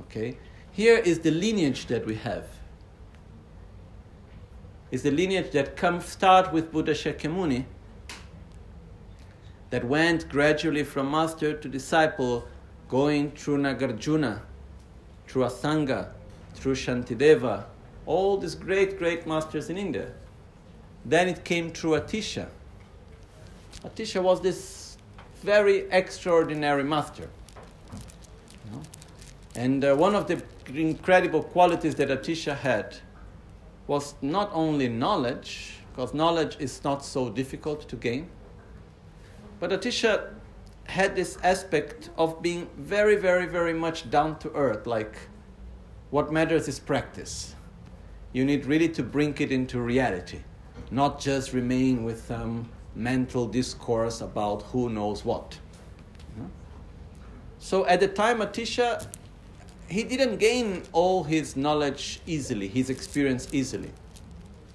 Okay? 0.00 0.38
Here 0.72 0.96
is 0.96 1.20
the 1.20 1.30
lineage 1.30 1.86
that 1.86 2.06
we 2.06 2.14
have. 2.16 2.46
Is 4.90 5.02
the 5.02 5.10
lineage 5.10 5.50
that 5.52 5.76
comes 5.76 6.06
start 6.06 6.52
with 6.52 6.72
Buddha 6.72 6.92
Shakyamuni 6.92 7.64
that 9.70 9.84
went 9.84 10.28
gradually 10.28 10.82
from 10.82 11.10
master 11.10 11.52
to 11.52 11.68
disciple, 11.68 12.48
going 12.88 13.32
through 13.32 13.58
Nagarjuna, 13.58 14.40
through 15.26 15.44
Asanga, 15.44 16.10
through 16.54 16.74
Shantideva, 16.74 17.64
all 18.06 18.38
these 18.38 18.54
great, 18.54 18.98
great 18.98 19.26
masters 19.26 19.68
in 19.68 19.76
India. 19.76 20.12
Then 21.04 21.28
it 21.28 21.44
came 21.44 21.70
through 21.70 22.00
Atisha. 22.00 22.48
Atisha 23.84 24.22
was 24.22 24.40
this 24.40 24.96
very 25.42 25.90
extraordinary 25.90 26.84
master. 26.84 27.28
And 29.54 29.84
uh, 29.84 29.94
one 29.96 30.14
of 30.14 30.26
the 30.26 30.42
incredible 30.74 31.42
qualities 31.42 31.94
that 31.96 32.08
Atisha 32.08 32.56
had 32.56 32.98
was 33.86 34.14
not 34.20 34.50
only 34.52 34.88
knowledge, 34.88 35.80
because 35.90 36.14
knowledge 36.14 36.56
is 36.60 36.84
not 36.84 37.04
so 37.04 37.30
difficult 37.30 37.88
to 37.88 37.96
gain, 37.96 38.28
but 39.58 39.70
Atisha 39.70 40.34
had 40.84 41.16
this 41.16 41.38
aspect 41.42 42.10
of 42.16 42.40
being 42.40 42.68
very, 42.76 43.16
very, 43.16 43.46
very 43.46 43.74
much 43.74 44.10
down 44.10 44.38
to 44.38 44.50
earth, 44.52 44.86
like 44.86 45.16
what 46.10 46.32
matters 46.32 46.68
is 46.68 46.78
practice. 46.78 47.54
You 48.32 48.44
need 48.44 48.66
really 48.66 48.88
to 48.90 49.02
bring 49.02 49.36
it 49.38 49.50
into 49.50 49.80
reality, 49.80 50.40
not 50.90 51.20
just 51.20 51.52
remain 51.52 52.04
with 52.04 52.26
some 52.26 52.68
mental 52.94 53.46
discourse 53.46 54.20
about 54.20 54.62
who 54.62 54.88
knows 54.90 55.24
what. 55.24 55.58
So 57.58 57.86
at 57.86 58.00
the 58.00 58.08
time, 58.08 58.38
Atisha 58.38 59.06
he 59.88 60.04
didn't 60.04 60.36
gain 60.36 60.82
all 60.92 61.24
his 61.24 61.56
knowledge 61.56 62.20
easily, 62.26 62.68
his 62.68 62.90
experience 62.90 63.48
easily. 63.52 63.90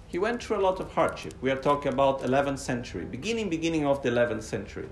He 0.07 0.17
went 0.17 0.43
through 0.43 0.57
a 0.57 0.61
lot 0.61 0.79
of 0.79 0.91
hardship. 0.91 1.33
We 1.41 1.51
are 1.51 1.55
talking 1.55 1.93
about 1.93 2.21
11th 2.21 2.59
century, 2.59 3.05
beginning 3.05 3.49
beginning 3.49 3.85
of 3.85 4.01
the 4.01 4.09
11th 4.09 4.43
century. 4.43 4.89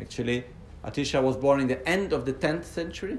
Actually, 0.00 0.44
Atisha 0.84 1.22
was 1.22 1.36
born 1.36 1.60
in 1.60 1.68
the 1.68 1.86
end 1.88 2.12
of 2.12 2.26
the 2.26 2.32
10th 2.32 2.64
century 2.64 3.18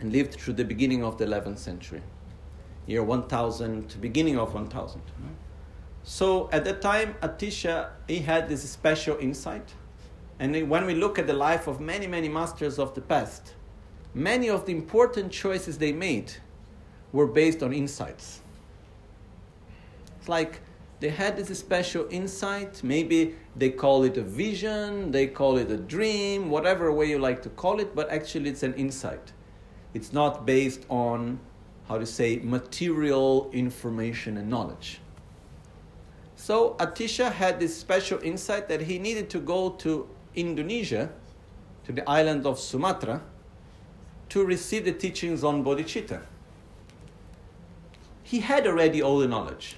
and 0.00 0.12
lived 0.12 0.34
through 0.34 0.54
the 0.54 0.64
beginning 0.64 1.04
of 1.04 1.18
the 1.18 1.24
11th 1.24 1.58
century, 1.58 2.02
year 2.86 3.02
1000, 3.02 3.96
beginning 4.00 4.38
of 4.38 4.54
1000. 4.54 5.00
So 6.02 6.50
at 6.52 6.64
that 6.64 6.82
time, 6.82 7.14
Atisha 7.22 7.90
he 8.08 8.18
had 8.18 8.48
this 8.48 8.68
special 8.68 9.16
insight, 9.18 9.74
and 10.38 10.68
when 10.68 10.84
we 10.84 10.94
look 10.94 11.18
at 11.18 11.26
the 11.26 11.32
life 11.32 11.68
of 11.68 11.80
many 11.80 12.06
many 12.08 12.28
masters 12.28 12.78
of 12.78 12.94
the 12.94 13.00
past, 13.00 13.54
many 14.14 14.48
of 14.48 14.66
the 14.66 14.72
important 14.72 15.32
choices 15.32 15.78
they 15.78 15.92
made 15.92 16.32
were 17.12 17.26
based 17.26 17.62
on 17.62 17.72
insights. 17.72 18.40
It's 20.18 20.28
like 20.28 20.60
they 21.00 21.08
had 21.08 21.36
this 21.36 21.58
special 21.58 22.06
insight. 22.10 22.82
Maybe 22.84 23.34
they 23.56 23.70
call 23.70 24.04
it 24.04 24.16
a 24.16 24.22
vision, 24.22 25.10
they 25.10 25.26
call 25.26 25.56
it 25.58 25.70
a 25.70 25.76
dream, 25.76 26.48
whatever 26.48 26.92
way 26.92 27.06
you 27.06 27.18
like 27.18 27.42
to 27.42 27.50
call 27.50 27.80
it, 27.80 27.94
but 27.94 28.08
actually 28.10 28.50
it's 28.50 28.62
an 28.62 28.74
insight. 28.74 29.32
It's 29.94 30.12
not 30.12 30.46
based 30.46 30.86
on, 30.88 31.40
how 31.88 31.98
to 31.98 32.06
say, 32.06 32.36
material 32.42 33.50
information 33.52 34.36
and 34.36 34.48
knowledge. 34.48 35.00
So 36.36 36.74
Atisha 36.78 37.30
had 37.30 37.60
this 37.60 37.76
special 37.76 38.18
insight 38.22 38.68
that 38.68 38.82
he 38.82 38.98
needed 38.98 39.28
to 39.30 39.38
go 39.38 39.70
to 39.70 40.08
Indonesia, 40.34 41.10
to 41.84 41.92
the 41.92 42.08
island 42.08 42.46
of 42.46 42.58
Sumatra, 42.58 43.22
to 44.32 44.42
receive 44.42 44.86
the 44.86 44.92
teachings 44.92 45.44
on 45.44 45.62
bodhicitta. 45.62 46.22
He 48.22 48.40
had 48.40 48.66
already 48.66 49.02
all 49.02 49.18
the 49.18 49.28
knowledge. 49.28 49.76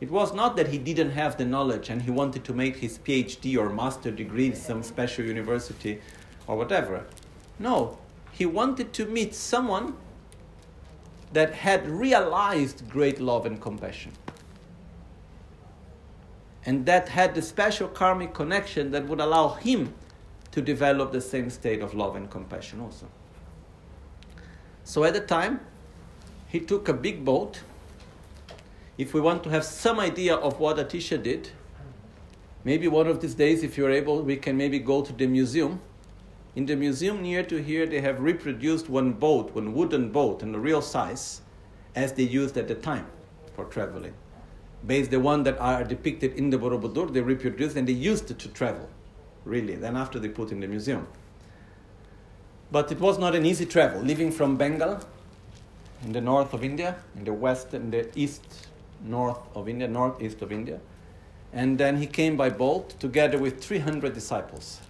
It 0.00 0.12
was 0.12 0.32
not 0.32 0.54
that 0.54 0.68
he 0.68 0.78
didn't 0.78 1.10
have 1.10 1.36
the 1.38 1.44
knowledge 1.44 1.90
and 1.90 2.02
he 2.02 2.12
wanted 2.12 2.44
to 2.44 2.52
make 2.52 2.76
his 2.76 3.00
PhD 3.00 3.58
or 3.58 3.68
master 3.68 4.12
degree 4.12 4.46
in 4.46 4.54
some 4.54 4.84
special 4.84 5.24
university 5.24 6.00
or 6.46 6.56
whatever. 6.56 7.04
No, 7.58 7.98
he 8.30 8.46
wanted 8.46 8.92
to 8.92 9.06
meet 9.06 9.34
someone 9.34 9.96
that 11.32 11.52
had 11.52 11.88
realized 11.88 12.88
great 12.88 13.20
love 13.20 13.44
and 13.44 13.60
compassion. 13.60 14.12
And 16.64 16.86
that 16.86 17.08
had 17.08 17.34
the 17.34 17.42
special 17.42 17.88
karmic 17.88 18.34
connection 18.34 18.92
that 18.92 19.08
would 19.08 19.20
allow 19.20 19.54
him 19.54 19.94
to 20.52 20.62
develop 20.62 21.10
the 21.10 21.20
same 21.20 21.50
state 21.50 21.80
of 21.80 21.92
love 21.92 22.14
and 22.14 22.30
compassion 22.30 22.80
also. 22.80 23.08
So 24.84 25.04
at 25.04 25.14
the 25.14 25.20
time, 25.20 25.60
he 26.48 26.60
took 26.60 26.88
a 26.88 26.92
big 26.92 27.24
boat. 27.24 27.60
If 28.98 29.14
we 29.14 29.20
want 29.20 29.42
to 29.44 29.50
have 29.50 29.64
some 29.64 30.00
idea 30.00 30.34
of 30.34 30.60
what 30.60 30.76
Atisha 30.76 31.22
did, 31.22 31.50
maybe 32.64 32.88
one 32.88 33.06
of 33.06 33.20
these 33.20 33.34
days, 33.34 33.62
if 33.62 33.78
you're 33.78 33.90
able, 33.90 34.22
we 34.22 34.36
can 34.36 34.56
maybe 34.56 34.78
go 34.78 35.02
to 35.02 35.12
the 35.12 35.26
museum. 35.26 35.80
In 36.54 36.66
the 36.66 36.76
museum 36.76 37.22
near 37.22 37.42
to 37.44 37.62
here, 37.62 37.86
they 37.86 38.00
have 38.00 38.20
reproduced 38.20 38.90
one 38.90 39.12
boat, 39.12 39.54
one 39.54 39.72
wooden 39.72 40.10
boat, 40.10 40.42
in 40.42 40.52
the 40.52 40.58
real 40.58 40.82
size, 40.82 41.40
as 41.94 42.12
they 42.12 42.24
used 42.24 42.58
at 42.58 42.68
the 42.68 42.74
time 42.74 43.06
for 43.54 43.64
traveling. 43.64 44.12
Based 44.86 45.10
the 45.10 45.20
one 45.20 45.44
that 45.44 45.58
are 45.58 45.84
depicted 45.84 46.34
in 46.34 46.50
the 46.50 46.58
Borobudur, 46.58 47.12
they 47.12 47.20
reproduced 47.20 47.76
and 47.76 47.88
they 47.88 47.92
used 47.92 48.30
it 48.30 48.38
to 48.40 48.48
travel, 48.48 48.90
really. 49.44 49.76
Then 49.76 49.96
after 49.96 50.18
they 50.18 50.28
put 50.28 50.50
in 50.52 50.60
the 50.60 50.66
museum. 50.66 51.06
But 52.72 52.90
it 52.90 53.00
was 53.00 53.18
not 53.18 53.34
an 53.34 53.44
easy 53.44 53.66
travel, 53.66 54.00
living 54.00 54.32
from 54.32 54.56
Bengal 54.56 54.98
in 56.04 56.12
the 56.12 56.22
north 56.22 56.54
of 56.54 56.64
India, 56.64 56.96
in 57.14 57.24
the 57.24 57.32
west 57.34 57.74
and 57.74 57.92
the 57.92 58.08
east 58.18 58.42
north 59.04 59.38
of 59.54 59.68
India, 59.68 59.86
northeast 59.86 60.40
of 60.40 60.50
India. 60.50 60.80
And 61.52 61.76
then 61.76 61.98
he 61.98 62.06
came 62.06 62.34
by 62.34 62.48
boat 62.48 62.98
together 62.98 63.36
with 63.36 63.62
300 63.62 64.14
disciples. 64.14 64.80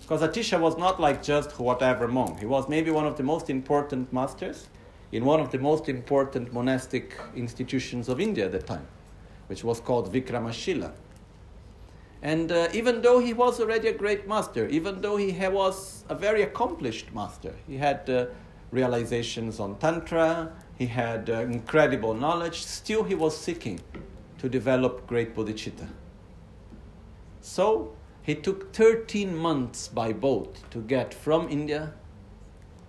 Because 0.00 0.22
Atisha 0.22 0.58
was 0.58 0.78
not 0.78 0.98
like 0.98 1.22
just 1.22 1.58
whatever 1.60 2.08
monk. 2.08 2.40
He 2.40 2.46
was 2.46 2.70
maybe 2.70 2.90
one 2.90 3.06
of 3.06 3.18
the 3.18 3.22
most 3.22 3.50
important 3.50 4.10
masters 4.14 4.68
in 5.12 5.26
one 5.26 5.40
of 5.40 5.50
the 5.52 5.58
most 5.58 5.90
important 5.90 6.54
monastic 6.54 7.20
institutions 7.36 8.08
of 8.08 8.18
India 8.18 8.46
at 8.46 8.52
the 8.52 8.62
time, 8.62 8.86
which 9.48 9.62
was 9.62 9.78
called 9.78 10.10
Vikramashila. 10.10 10.90
And 12.22 12.52
uh, 12.52 12.68
even 12.74 13.00
though 13.00 13.18
he 13.18 13.32
was 13.32 13.60
already 13.60 13.88
a 13.88 13.94
great 13.94 14.28
master, 14.28 14.68
even 14.68 15.00
though 15.00 15.16
he 15.16 15.32
was 15.48 16.04
a 16.08 16.14
very 16.14 16.42
accomplished 16.42 17.14
master, 17.14 17.54
he 17.66 17.78
had 17.78 18.08
uh, 18.10 18.26
realizations 18.70 19.58
on 19.58 19.78
Tantra, 19.78 20.52
he 20.76 20.86
had 20.86 21.30
uh, 21.30 21.40
incredible 21.40 22.14
knowledge, 22.14 22.62
still 22.62 23.04
he 23.04 23.14
was 23.14 23.36
seeking 23.36 23.80
to 24.38 24.48
develop 24.48 25.06
great 25.06 25.34
bodhicitta. 25.34 25.88
So 27.40 27.92
he 28.22 28.34
took 28.34 28.72
13 28.74 29.34
months 29.34 29.88
by 29.88 30.12
boat 30.12 30.58
to 30.70 30.78
get 30.80 31.14
from 31.14 31.48
India 31.48 31.94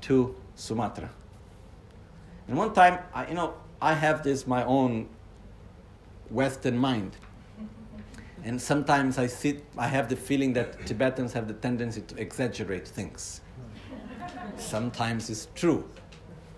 to 0.02 0.36
Sumatra. 0.56 1.10
And 2.48 2.58
one 2.58 2.74
time, 2.74 3.00
I, 3.14 3.28
you 3.28 3.34
know, 3.34 3.54
I 3.82 3.94
have 3.94 4.24
this 4.24 4.46
my 4.46 4.64
own 4.66 5.08
Western 6.30 6.78
mind. 6.78 7.18
And 8.44 8.60
sometimes 8.60 9.18
I 9.18 9.28
sit, 9.28 9.64
I 9.78 9.88
have 9.88 10.10
the 10.10 10.16
feeling 10.16 10.54
that 10.54 10.86
Tibetans 10.86 11.34
have 11.34 11.48
the 11.48 11.54
tendency 11.54 12.02
to 12.02 12.18
exaggerate 12.20 12.88
things. 12.88 13.42
Sometimes 14.58 15.30
it's 15.30 15.48
true. 15.54 15.88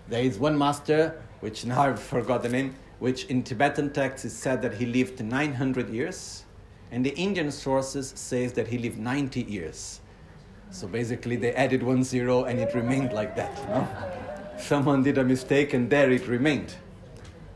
There 0.08 0.22
is 0.22 0.38
one 0.38 0.56
master, 0.56 1.20
which 1.40 1.64
now 1.66 1.82
I 1.82 1.94
forgot 1.94 2.42
the 2.42 2.48
name, 2.48 2.74
which 2.98 3.26
in 3.26 3.42
Tibetan 3.42 3.90
texts 3.90 4.24
is 4.24 4.36
said 4.36 4.62
that 4.62 4.74
he 4.74 4.86
lived 4.86 5.22
900 5.22 5.90
years, 5.90 6.44
and 6.90 7.04
the 7.04 7.14
Indian 7.16 7.50
sources 7.50 8.12
says 8.16 8.52
that 8.54 8.68
he 8.68 8.78
lived 8.78 8.98
90 8.98 9.42
years. 9.42 10.00
So 10.70 10.86
basically, 10.86 11.36
they 11.36 11.52
added 11.52 11.82
one 11.82 12.02
zero, 12.02 12.44
and 12.44 12.58
it 12.58 12.74
remained 12.74 13.12
like 13.12 13.36
that. 13.36 13.54
Know? 13.68 13.88
Someone 14.58 15.02
did 15.02 15.18
a 15.18 15.24
mistake, 15.24 15.74
and 15.74 15.90
there 15.90 16.10
it 16.10 16.26
remained. 16.26 16.74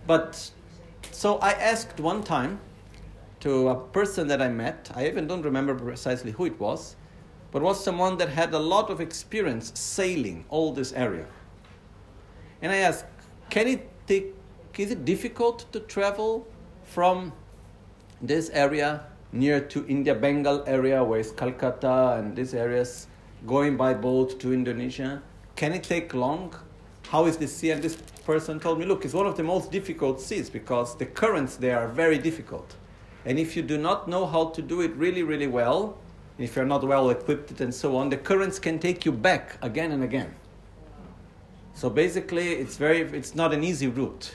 But 0.06 0.50
so 1.10 1.38
I 1.38 1.52
asked 1.52 1.98
one 1.98 2.22
time 2.22 2.60
to 3.40 3.68
a 3.68 3.74
person 3.76 4.28
that 4.28 4.42
I 4.42 4.48
met. 4.48 4.90
I 4.94 5.06
even 5.06 5.26
don't 5.26 5.42
remember 5.42 5.74
precisely 5.74 6.32
who 6.32 6.44
it 6.46 6.58
was, 6.58 6.96
but 7.50 7.62
was 7.62 7.82
someone 7.82 8.16
that 8.18 8.28
had 8.28 8.52
a 8.52 8.58
lot 8.58 8.90
of 8.90 9.00
experience 9.00 9.72
sailing 9.74 10.44
all 10.48 10.72
this 10.72 10.92
area. 10.92 11.26
And 12.60 12.72
I 12.72 12.76
asked, 12.76 13.06
can 13.50 13.68
it 13.68 13.88
take, 14.06 14.34
is 14.76 14.90
it 14.90 15.04
difficult 15.04 15.70
to 15.72 15.80
travel 15.80 16.46
from 16.84 17.32
this 18.20 18.50
area 18.50 19.06
near 19.32 19.60
to 19.60 19.86
India 19.86 20.14
Bengal 20.14 20.64
area, 20.66 21.04
where 21.04 21.20
is 21.20 21.32
Calcutta 21.32 22.16
and 22.18 22.34
these 22.34 22.54
areas, 22.54 23.06
going 23.46 23.76
by 23.76 23.94
boat 23.94 24.40
to 24.40 24.52
Indonesia? 24.52 25.22
Can 25.54 25.72
it 25.72 25.84
take 25.84 26.14
long? 26.14 26.54
How 27.08 27.26
is 27.26 27.36
the 27.36 27.46
sea? 27.46 27.70
And 27.70 27.82
this 27.82 27.96
person 28.24 28.60
told 28.60 28.78
me, 28.78 28.84
look, 28.84 29.04
it's 29.04 29.14
one 29.14 29.26
of 29.26 29.36
the 29.36 29.42
most 29.42 29.70
difficult 29.70 30.20
seas 30.20 30.50
because 30.50 30.96
the 30.96 31.06
currents 31.06 31.56
there 31.56 31.78
are 31.78 31.88
very 31.88 32.18
difficult. 32.18 32.76
And 33.28 33.38
if 33.38 33.54
you 33.54 33.62
do 33.62 33.76
not 33.76 34.08
know 34.08 34.24
how 34.24 34.48
to 34.48 34.62
do 34.62 34.80
it 34.80 34.96
really, 34.96 35.22
really 35.22 35.46
well, 35.46 35.98
if 36.38 36.56
you're 36.56 36.64
not 36.64 36.82
well 36.82 37.10
equipped 37.10 37.60
and 37.60 37.74
so 37.74 37.94
on, 37.94 38.08
the 38.08 38.16
currents 38.16 38.58
can 38.58 38.78
take 38.78 39.04
you 39.04 39.12
back 39.12 39.58
again 39.60 39.92
and 39.92 40.02
again. 40.02 40.34
So 41.74 41.90
basically, 41.90 42.52
it's 42.52 42.78
very, 42.78 43.02
it's 43.02 43.34
not 43.34 43.52
an 43.52 43.62
easy 43.62 43.86
route. 43.86 44.34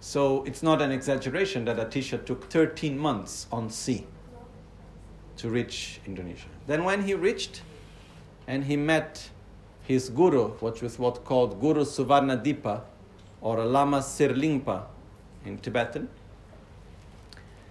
So 0.00 0.42
it's 0.42 0.60
not 0.60 0.82
an 0.82 0.90
exaggeration 0.90 1.66
that 1.66 1.76
Atisha 1.76 2.26
took 2.26 2.50
13 2.50 2.98
months 2.98 3.46
on 3.52 3.70
sea 3.70 4.04
to 5.36 5.48
reach 5.48 6.00
Indonesia. 6.04 6.48
Then 6.66 6.82
when 6.82 7.04
he 7.04 7.14
reached 7.14 7.62
and 8.48 8.64
he 8.64 8.76
met 8.76 9.30
his 9.82 10.10
guru, 10.10 10.48
which 10.58 10.82
was 10.82 10.98
what 10.98 11.24
called 11.24 11.60
Guru 11.60 11.84
Suvarnadipa 11.84 12.80
or 13.40 13.64
Lama 13.64 14.00
Serlingpa 14.00 14.82
in 15.44 15.58
Tibetan, 15.58 16.08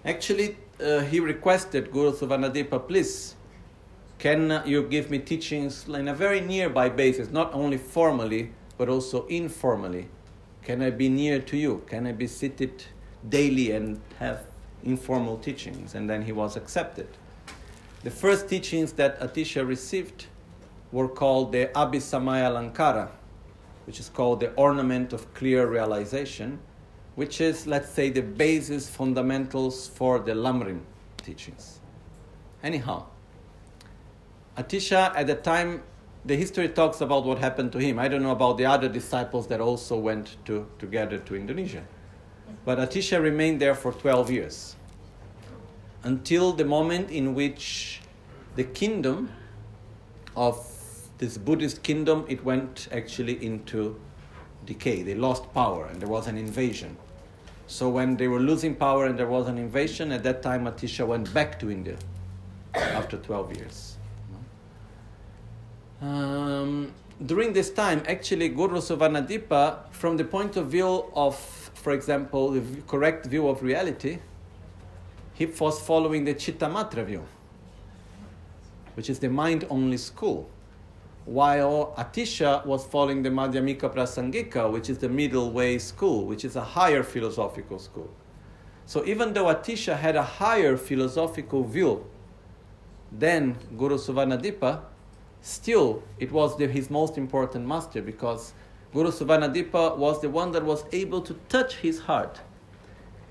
actually 0.06 0.58
uh, 0.80 1.00
he 1.00 1.20
requested 1.20 1.92
Guru 1.92 2.12
Suvarnadipa, 2.14 2.88
please, 2.88 3.36
can 4.20 4.62
you 4.66 4.84
give 4.84 5.10
me 5.10 5.20
teachings 5.20 5.88
in 5.88 6.08
a 6.08 6.14
very 6.14 6.42
nearby 6.42 6.90
basis, 6.90 7.30
not 7.32 7.54
only 7.54 7.78
formally, 7.78 8.52
but 8.78 8.88
also 8.90 9.26
informally? 9.28 10.08
Can 10.64 10.82
I 10.82 10.90
be 10.90 11.10
near 11.10 11.40
to 11.40 11.58
you? 11.58 11.84
Can 11.88 12.08
I 12.08 12.12
be 12.12 12.28
seated 12.28 12.84
daily 13.28 13.72
and 13.72 14.00
have 14.20 14.46
informal 14.84 15.38
teachings? 15.38 15.96
And 15.96 16.10
then 16.10 16.22
he 16.24 16.32
was 16.32 16.56
accepted. 16.56 17.08
The 18.04 18.12
first 18.12 18.50
teachings 18.50 18.94
that 18.94 19.20
Atisha 19.20 19.68
received 19.68 20.28
were 20.92 21.08
called 21.08 21.52
the 21.52 21.68
Abhisamayalankara, 21.76 23.10
which 23.86 24.00
is 24.00 24.10
called 24.10 24.40
the 24.40 24.54
ornament 24.54 25.14
of 25.14 25.32
clear 25.34 25.68
realization, 25.68 26.60
which 27.16 27.42
is, 27.42 27.66
let's 27.66 27.90
say, 27.90 28.10
the 28.10 28.22
basis, 28.22 28.90
fundamentals 28.90 29.88
for 29.88 30.20
the 30.20 30.34
Lamrim 30.34 30.82
teachings. 31.18 31.80
Anyhow, 32.62 33.06
Atisha 34.58 35.14
at 35.16 35.28
the 35.28 35.36
time, 35.36 35.82
the 36.26 36.36
history 36.36 36.70
talks 36.70 37.02
about 37.02 37.26
what 37.26 37.38
happened 37.38 37.72
to 37.74 37.78
him. 37.78 38.00
I 38.00 38.08
don't 38.08 38.24
know 38.24 38.32
about 38.32 38.58
the 38.58 38.66
other 38.66 38.90
disciples 38.90 39.48
that 39.48 39.62
also 39.62 39.98
went 39.98 40.38
to, 40.46 40.68
together 40.80 41.18
to 41.20 41.36
Indonesia. 41.36 41.86
But 42.66 42.80
Atisha 42.80 43.22
remained 43.22 43.62
there 43.62 43.76
for 43.76 43.92
12 43.92 44.32
years 44.32 44.76
until 46.04 46.54
the 46.54 46.66
moment 46.66 47.12
in 47.12 47.36
which 47.36 48.02
the 48.56 48.64
kingdom 48.64 49.32
of 50.36 50.66
this 51.18 51.38
Buddhist 51.38 51.84
kingdom 51.84 52.26
it 52.28 52.44
went 52.44 52.88
actually 52.92 53.44
into 53.46 54.00
decay. 54.66 55.04
They 55.04 55.16
lost 55.16 55.54
power 55.54 55.86
and 55.88 56.02
there 56.02 56.10
was 56.10 56.28
an 56.28 56.38
invasion. 56.38 56.98
So 57.68 57.90
when 57.90 58.16
they 58.18 58.28
were 58.28 58.40
losing 58.40 58.76
power 58.76 59.06
and 59.06 59.18
there 59.18 59.28
was 59.28 59.48
an 59.48 59.58
invasion, 59.58 60.12
at 60.12 60.24
that 60.24 60.42
time 60.42 60.66
Atisha 60.66 61.06
went 61.06 61.34
back 61.34 61.60
to 61.60 61.72
India 61.72 61.98
after 62.74 63.18
12 63.18 63.58
years. 63.58 63.98
Um, 66.02 66.94
during 67.26 67.54
this 67.54 67.72
time, 67.72 68.04
actually, 68.08 68.50
Guru 68.50 68.78
Suvarnadipa, 68.78 69.92
from 69.92 70.18
the 70.18 70.26
point 70.26 70.58
of 70.58 70.68
view 70.68 71.06
of, 71.16 71.38
for 71.74 71.94
example, 71.94 72.52
the 72.52 72.62
correct 72.88 73.26
view 73.26 73.48
of 73.48 73.64
reality, 73.64 74.20
he 75.34 75.46
was 75.46 75.80
following 75.80 76.26
the 76.26 76.34
Chittamatra 76.34 77.06
view, 77.06 77.26
which 78.96 79.10
is 79.10 79.20
the 79.20 79.30
mind 79.30 79.66
only 79.70 79.98
school, 79.98 80.50
while 81.26 81.94
Atisha 81.98 82.64
was 82.66 82.86
following 82.86 83.24
the 83.24 83.30
Madhyamika 83.30 83.94
Prasangika, 83.94 84.72
which 84.72 84.90
is 84.90 85.00
the 85.00 85.10
middle 85.10 85.52
way 85.52 85.80
school, 85.80 86.26
which 86.26 86.46
is 86.46 86.56
a 86.56 86.62
higher 86.62 87.02
philosophical 87.02 87.80
school. 87.80 88.10
So 88.86 89.04
even 89.06 89.34
though 89.34 89.46
Atisha 89.46 89.98
had 89.98 90.16
a 90.16 90.22
higher 90.22 90.78
philosophical 90.78 91.64
view 91.64 92.06
than 93.12 93.58
Guru 93.76 93.98
Suvarnadipa, 93.98 94.82
still 95.42 96.04
it 96.20 96.32
was 96.32 96.58
the, 96.58 96.68
his 96.68 96.92
most 96.92 97.18
important 97.18 97.68
master 97.68 98.04
because 98.04 98.54
Guru 98.94 99.10
Suvarnadipa 99.10 99.98
was 99.98 100.22
the 100.22 100.30
one 100.30 100.52
that 100.52 100.64
was 100.64 100.86
able 100.92 101.22
to 101.22 101.34
touch 101.50 101.78
his 101.78 102.02
heart 102.02 102.42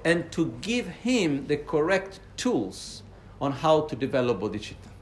and 0.04 0.30
to 0.32 0.52
give 0.60 0.88
him 0.88 1.46
the 1.46 1.56
correct 1.56 2.18
tools 2.36 3.04
on 3.40 3.52
how 3.52 3.82
to 3.82 3.94
develop 3.94 4.40
bodhicitta. 4.40 4.93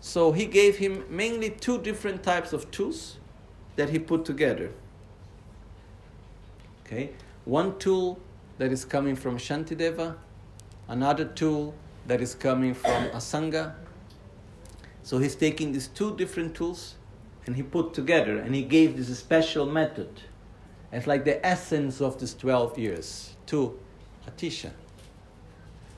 So 0.00 0.32
he 0.32 0.46
gave 0.46 0.78
him 0.78 1.04
mainly 1.10 1.50
two 1.50 1.78
different 1.78 2.22
types 2.22 2.52
of 2.52 2.70
tools 2.70 3.18
that 3.76 3.90
he 3.90 3.98
put 3.98 4.24
together. 4.24 4.70
Okay, 6.84 7.10
one 7.44 7.78
tool 7.78 8.18
that 8.58 8.72
is 8.72 8.84
coming 8.84 9.14
from 9.14 9.38
Shantideva, 9.38 10.16
another 10.88 11.24
tool 11.24 11.74
that 12.06 12.20
is 12.20 12.34
coming 12.34 12.74
from 12.74 13.08
Asanga. 13.10 13.74
So 15.02 15.18
he's 15.18 15.34
taking 15.34 15.72
these 15.72 15.88
two 15.88 16.16
different 16.16 16.54
tools 16.54 16.96
and 17.46 17.56
he 17.56 17.62
put 17.62 17.94
together 17.94 18.38
and 18.38 18.54
he 18.54 18.62
gave 18.62 18.96
this 18.96 19.16
special 19.18 19.66
method. 19.66 20.22
It's 20.92 21.06
like 21.06 21.24
the 21.24 21.44
essence 21.46 22.00
of 22.00 22.18
these 22.18 22.34
12 22.34 22.78
years 22.78 23.36
to 23.46 23.78
Atisha. 24.28 24.70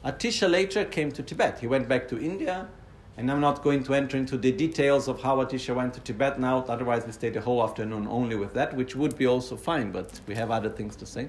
Atisha 0.04 0.50
later 0.50 0.84
came 0.84 1.10
to 1.12 1.22
Tibet. 1.22 1.60
He 1.60 1.66
went 1.66 1.88
back 1.88 2.08
to 2.08 2.20
India, 2.20 2.68
and 3.16 3.30
I'm 3.30 3.40
not 3.40 3.62
going 3.62 3.84
to 3.84 3.94
enter 3.94 4.16
into 4.16 4.38
the 4.38 4.52
details 4.52 5.06
of 5.06 5.20
how 5.20 5.36
Atisha 5.36 5.74
went 5.74 5.92
to 5.94 6.00
Tibet 6.00 6.40
now, 6.40 6.64
otherwise, 6.68 7.04
we 7.04 7.12
stay 7.12 7.28
the 7.28 7.42
whole 7.42 7.62
afternoon 7.62 8.06
only 8.08 8.36
with 8.36 8.54
that, 8.54 8.74
which 8.74 8.96
would 8.96 9.18
be 9.18 9.26
also 9.26 9.56
fine, 9.56 9.92
but 9.92 10.20
we 10.26 10.34
have 10.34 10.50
other 10.50 10.70
things 10.70 10.96
to 10.96 11.06
say. 11.06 11.28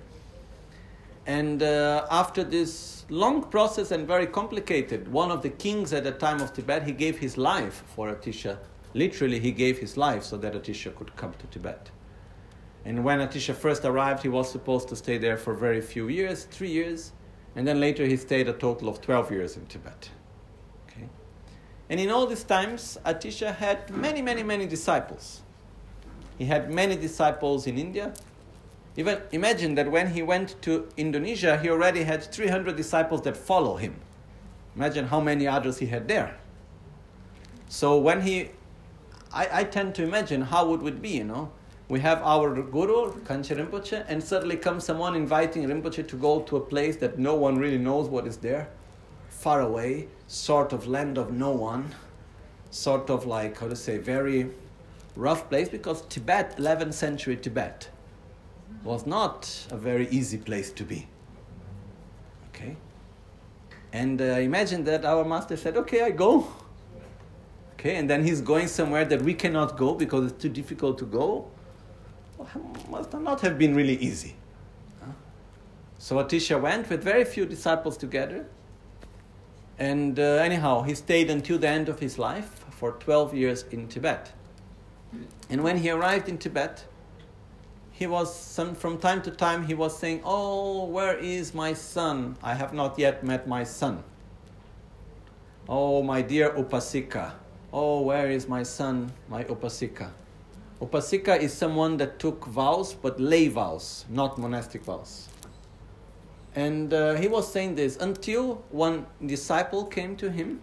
And 1.26 1.62
uh, 1.62 2.06
after 2.10 2.44
this 2.44 3.06
long 3.10 3.44
process 3.44 3.92
and 3.92 4.08
very 4.08 4.28
complicated, 4.28 5.12
one 5.12 5.32
of 5.32 5.42
the 5.42 5.50
kings 5.50 5.94
at 5.94 6.04
the 6.04 6.12
time 6.12 6.42
of 6.42 6.54
Tibet, 6.54 6.84
he 6.84 6.94
gave 6.94 7.20
his 7.20 7.38
life 7.38 7.84
for 7.96 8.14
Atisha. 8.14 8.58
Literally, 8.94 9.40
he 9.40 9.52
gave 9.52 9.78
his 9.80 9.98
life 9.98 10.24
so 10.24 10.38
that 10.38 10.54
Atisha 10.54 10.96
could 10.96 11.16
come 11.16 11.34
to 11.34 11.48
Tibet. 11.48 11.92
And 12.86 13.04
when 13.04 13.20
Atisha 13.20 13.56
first 13.56 13.86
arrived, 13.86 14.24
he 14.24 14.30
was 14.30 14.52
supposed 14.52 14.90
to 14.90 14.96
stay 14.96 15.18
there 15.18 15.38
for 15.38 15.54
very 15.54 15.82
few 15.82 16.08
years, 16.10 16.46
three 16.46 16.72
years, 16.72 17.14
and 17.56 17.68
then 17.68 17.80
later 17.80 18.06
he 18.06 18.18
stayed 18.18 18.48
a 18.48 18.54
total 18.54 18.90
of 18.90 19.02
12 19.02 19.32
years 19.32 19.58
in 19.58 19.66
Tibet. 19.68 20.10
And 21.94 22.00
in 22.00 22.10
all 22.10 22.26
these 22.26 22.44
times, 22.44 22.98
Atisha 23.06 23.56
had 23.56 23.92
many, 23.92 24.20
many, 24.20 24.42
many 24.42 24.66
disciples. 24.66 25.44
He 26.40 26.46
had 26.46 26.72
many 26.72 26.96
disciples 26.96 27.68
in 27.68 27.78
India. 27.78 28.16
Even 28.98 29.22
imagine 29.32 29.76
that 29.76 29.92
when 29.92 30.08
he 30.08 30.24
went 30.24 30.60
to 30.64 30.90
Indonesia, 30.98 31.56
he 31.60 31.70
already 31.70 32.02
had 32.02 32.24
300 32.24 32.76
disciples 32.76 33.22
that 33.22 33.38
follow 33.38 33.76
him. 33.76 33.94
Imagine 34.76 35.06
how 35.06 35.20
many 35.20 35.46
others 35.46 35.78
he 35.78 35.86
had 35.86 36.08
there. 36.08 36.36
So 37.70 38.00
when 38.00 38.22
he, 38.22 38.50
I, 39.32 39.60
I 39.60 39.64
tend 39.64 39.94
to 39.94 40.04
imagine 40.04 40.42
how 40.42 40.74
it 40.74 40.82
would 40.82 41.00
be, 41.00 41.10
you 41.10 41.26
know, 41.26 41.52
we 41.90 42.00
have 42.00 42.24
our 42.24 42.60
guru, 42.60 43.14
Gangchen 43.22 43.58
Rinpoche, 43.60 44.04
and 44.08 44.24
suddenly 44.24 44.58
comes 44.58 44.84
someone 44.84 45.14
inviting 45.14 45.62
Rinpoche 45.68 46.08
to 46.08 46.16
go 46.16 46.42
to 46.42 46.58
a 46.58 46.62
place 46.62 46.96
that 46.96 47.20
no 47.20 47.36
one 47.36 47.60
really 47.60 47.78
knows 47.78 48.10
what 48.10 48.26
is 48.26 48.38
there, 48.38 48.70
far 49.44 49.62
away, 49.62 50.08
sort 50.28 50.74
of 50.74 50.88
land 50.88 51.18
of 51.18 51.32
no 51.32 51.52
one, 51.52 51.94
sort 52.72 53.10
of 53.10 53.26
like, 53.26 53.60
how 53.60 53.68
to 53.68 53.76
say, 53.76 53.98
very 53.98 54.50
rough 55.16 55.50
place 55.50 55.70
because 55.70 56.02
Tibet, 56.08 56.58
11th 56.58 56.94
century 56.94 57.36
Tibet, 57.36 57.90
was 58.84 59.06
not 59.06 59.68
a 59.70 59.78
very 59.78 60.08
easy 60.10 60.38
place 60.38 60.72
to 60.72 60.84
be. 60.84 61.08
Okay? 62.50 62.76
And 63.92 64.22
uh, 64.22 64.26
imagine 64.52 64.84
that 64.86 65.06
our 65.06 65.24
master 65.24 65.58
said, 65.58 65.78
okay, 65.78 66.02
I 66.02 66.12
go. 66.12 66.48
Okay, 67.74 67.98
and 67.98 68.10
then 68.10 68.24
he's 68.24 68.42
going 68.42 68.68
somewhere 68.68 69.06
that 69.06 69.22
we 69.22 69.34
cannot 69.34 69.78
go 69.78 69.94
because 69.94 70.32
it's 70.32 70.42
too 70.42 70.50
difficult 70.50 70.98
to 71.00 71.06
go 71.06 71.52
must 72.90 73.14
not 73.14 73.42
have 73.42 73.58
been 73.58 73.76
really 73.76 73.98
easy. 73.98 74.36
So 75.98 76.18
Atisha 76.18 76.60
went 76.60 76.90
with 76.90 77.04
very 77.04 77.24
few 77.24 77.46
disciples 77.46 77.98
together. 77.98 78.46
And 79.80 80.20
uh, 80.20 80.24
anyhow, 80.24 80.84
he 80.84 80.96
stayed 80.96 81.30
until 81.30 81.58
the 81.58 81.68
end 81.68 81.90
of 81.90 82.00
his 82.00 82.20
life 82.20 82.64
for 82.70 82.92
12 82.92 83.34
years 83.34 83.66
in 83.72 83.88
Tibet. 83.88 84.32
And 85.50 85.64
when 85.64 85.78
he 85.78 85.90
arrived 85.90 86.30
in 86.30 86.38
Tibet, 86.38 86.86
he 87.92 88.08
was 88.08 88.36
some, 88.36 88.76
from 88.76 88.98
time 88.98 89.22
to 89.22 89.32
time 89.32 89.68
he 89.68 89.74
was 89.76 89.98
saying, 89.98 90.22
"Oh, 90.24 90.86
where 90.86 91.16
is 91.18 91.54
my 91.54 91.74
son? 91.74 92.36
I 92.42 92.56
have 92.56 92.74
not 92.74 92.98
yet 92.98 93.24
met 93.24 93.48
my 93.48 93.64
son." 93.64 94.04
Oh, 95.70 96.04
my 96.04 96.22
dear 96.22 96.50
Upasika. 96.52 97.34
Oh, 97.72 98.02
where 98.02 98.30
is 98.30 98.48
my 98.48 98.64
son, 98.64 99.12
my 99.30 99.44
Upasika? 99.46 100.12
Upasika 100.82 101.40
is 101.40 101.54
someone 101.54 101.98
that 101.98 102.20
took 102.20 102.46
vows, 102.48 102.94
but 102.94 103.20
lay 103.20 103.48
vows, 103.48 104.06
not 104.10 104.38
monastic 104.38 104.84
vows. 104.84 105.30
And 106.56 106.94
uh, 106.94 107.16
he 107.16 107.28
was 107.28 107.52
saying 107.52 107.76
this 107.76 107.98
until 107.98 108.64
one 108.70 109.08
disciple 109.26 109.86
came 109.86 110.16
to 110.18 110.30
him, 110.30 110.62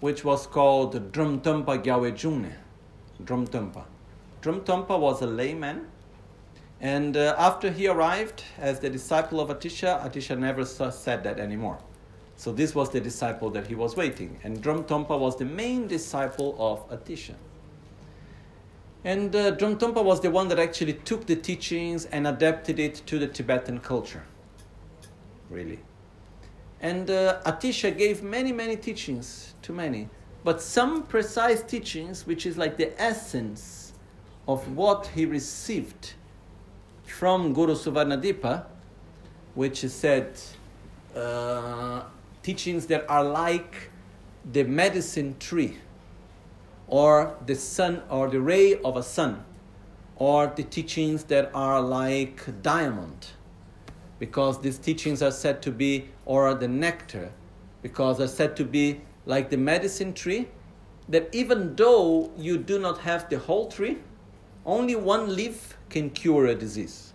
which 0.00 0.24
was 0.24 0.46
called 0.46 1.12
Dromtonpa 1.12 1.82
Gyawe 1.82 2.12
Jungne. 2.12 2.52
Dromtonpa. 3.22 3.84
Dromtonpa 4.42 4.98
was 4.98 5.20
a 5.22 5.26
layman. 5.26 5.86
And 6.80 7.16
uh, 7.16 7.34
after 7.38 7.70
he 7.70 7.86
arrived 7.86 8.44
as 8.58 8.80
the 8.80 8.90
disciple 8.90 9.40
of 9.40 9.48
Atisha, 9.48 10.02
Atisha 10.04 10.38
never 10.38 10.64
said 10.64 11.22
that 11.24 11.38
anymore. 11.38 11.78
So 12.36 12.52
this 12.52 12.74
was 12.74 12.90
the 12.90 13.00
disciple 13.00 13.50
that 13.50 13.66
he 13.66 13.74
was 13.74 13.96
waiting. 13.96 14.38
And 14.42 14.62
Dromtonpa 14.62 15.18
was 15.18 15.36
the 15.36 15.44
main 15.44 15.86
disciple 15.86 16.56
of 16.58 16.88
Atisha. 16.90 17.34
And 19.04 19.36
uh, 19.36 19.54
Dromtonpa 19.56 20.02
was 20.02 20.20
the 20.20 20.30
one 20.30 20.48
that 20.48 20.58
actually 20.58 20.94
took 20.94 21.26
the 21.26 21.36
teachings 21.36 22.06
and 22.06 22.26
adapted 22.26 22.78
it 22.78 23.02
to 23.06 23.18
the 23.18 23.28
Tibetan 23.28 23.80
culture. 23.80 24.24
Really. 25.50 25.80
And 26.80 27.10
uh, 27.10 27.40
Atisha 27.46 27.96
gave 27.96 28.22
many, 28.22 28.52
many 28.52 28.76
teachings 28.76 29.54
to 29.62 29.72
many. 29.72 30.08
But 30.42 30.60
some 30.60 31.04
precise 31.04 31.62
teachings, 31.62 32.26
which 32.26 32.44
is 32.44 32.58
like 32.58 32.76
the 32.76 33.00
essence 33.00 33.94
of 34.46 34.76
what 34.76 35.06
he 35.06 35.24
received 35.24 36.12
from 37.04 37.52
Guru 37.54 37.74
Suvarnadipa, 37.74 38.66
which 39.54 39.84
is 39.84 39.94
said, 39.94 40.38
uh, 41.16 42.02
teachings 42.42 42.86
that 42.86 43.08
are 43.08 43.24
like 43.24 43.90
the 44.52 44.64
medicine 44.64 45.36
tree 45.38 45.78
or 46.86 47.36
the 47.46 47.54
sun 47.54 48.02
or 48.10 48.28
the 48.28 48.40
ray 48.40 48.78
of 48.82 48.96
a 48.96 49.02
sun 49.02 49.44
or 50.16 50.52
the 50.54 50.62
teachings 50.62 51.24
that 51.24 51.50
are 51.54 51.80
like 51.80 52.62
diamond 52.62 53.28
because 54.18 54.60
these 54.60 54.78
teachings 54.78 55.22
are 55.22 55.30
said 55.30 55.60
to 55.62 55.70
be 55.70 56.08
or 56.24 56.54
the 56.54 56.68
nectar 56.68 57.32
because 57.82 58.18
they're 58.18 58.28
said 58.28 58.56
to 58.56 58.64
be 58.64 59.00
like 59.26 59.50
the 59.50 59.56
medicine 59.56 60.12
tree 60.12 60.48
that 61.08 61.28
even 61.32 61.74
though 61.76 62.30
you 62.36 62.56
do 62.56 62.78
not 62.78 62.98
have 62.98 63.28
the 63.28 63.38
whole 63.38 63.68
tree 63.70 63.98
only 64.64 64.94
one 64.94 65.34
leaf 65.34 65.76
can 65.90 66.08
cure 66.10 66.46
a 66.46 66.54
disease 66.54 67.12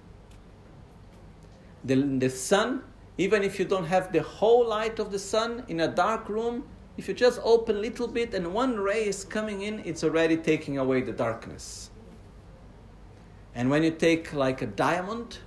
the, 1.83 1.95
the 1.95 2.29
sun 2.29 2.83
even 3.17 3.43
if 3.43 3.59
you 3.59 3.65
don't 3.65 3.85
have 3.85 4.11
the 4.11 4.21
whole 4.21 4.67
light 4.67 4.99
of 4.99 5.11
the 5.11 5.19
sun 5.19 5.63
in 5.67 5.79
a 5.79 5.87
dark 5.87 6.29
room 6.29 6.63
if 6.99 7.07
you 7.07 7.13
just 7.13 7.39
open 7.45 7.77
a 7.77 7.79
little 7.79 8.09
bit 8.09 8.33
and 8.33 8.53
one 8.53 8.77
ray 8.77 9.07
is 9.07 9.23
coming 9.23 9.61
in, 9.61 9.79
it's 9.85 10.03
already 10.03 10.35
taking 10.35 10.77
away 10.77 11.01
the 11.01 11.13
darkness. 11.13 11.91
And 13.55 13.69
when 13.69 13.83
you 13.83 13.91
take 13.91 14.33
like 14.33 14.61
a 14.61 14.65
diamond, 14.65 15.37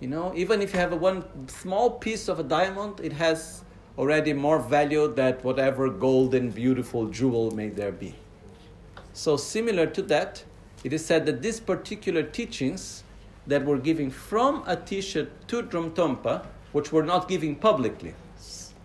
you 0.00 0.08
know, 0.08 0.32
even 0.36 0.62
if 0.62 0.72
you 0.72 0.78
have 0.78 0.92
one 1.00 1.24
small 1.48 1.90
piece 1.90 2.28
of 2.28 2.38
a 2.38 2.42
diamond, 2.42 3.00
it 3.00 3.12
has 3.12 3.64
already 3.96 4.32
more 4.32 4.60
value 4.60 5.12
than 5.12 5.34
whatever 5.42 5.88
golden, 5.90 6.50
beautiful 6.50 7.06
jewel 7.06 7.50
may 7.50 7.68
there 7.68 7.90
be. 7.90 8.14
So, 9.12 9.36
similar 9.36 9.86
to 9.86 10.02
that, 10.02 10.44
it 10.84 10.92
is 10.92 11.04
said 11.04 11.26
that 11.26 11.42
these 11.42 11.58
particular 11.58 12.22
teachings 12.22 13.02
that 13.48 13.64
were 13.64 13.78
given 13.78 14.10
from 14.10 14.62
Atisha 14.64 15.28
to 15.48 15.62
Dromtonpa, 15.62 16.46
which 16.70 16.92
were 16.92 17.02
not 17.02 17.26
given 17.26 17.56
publicly, 17.56 18.14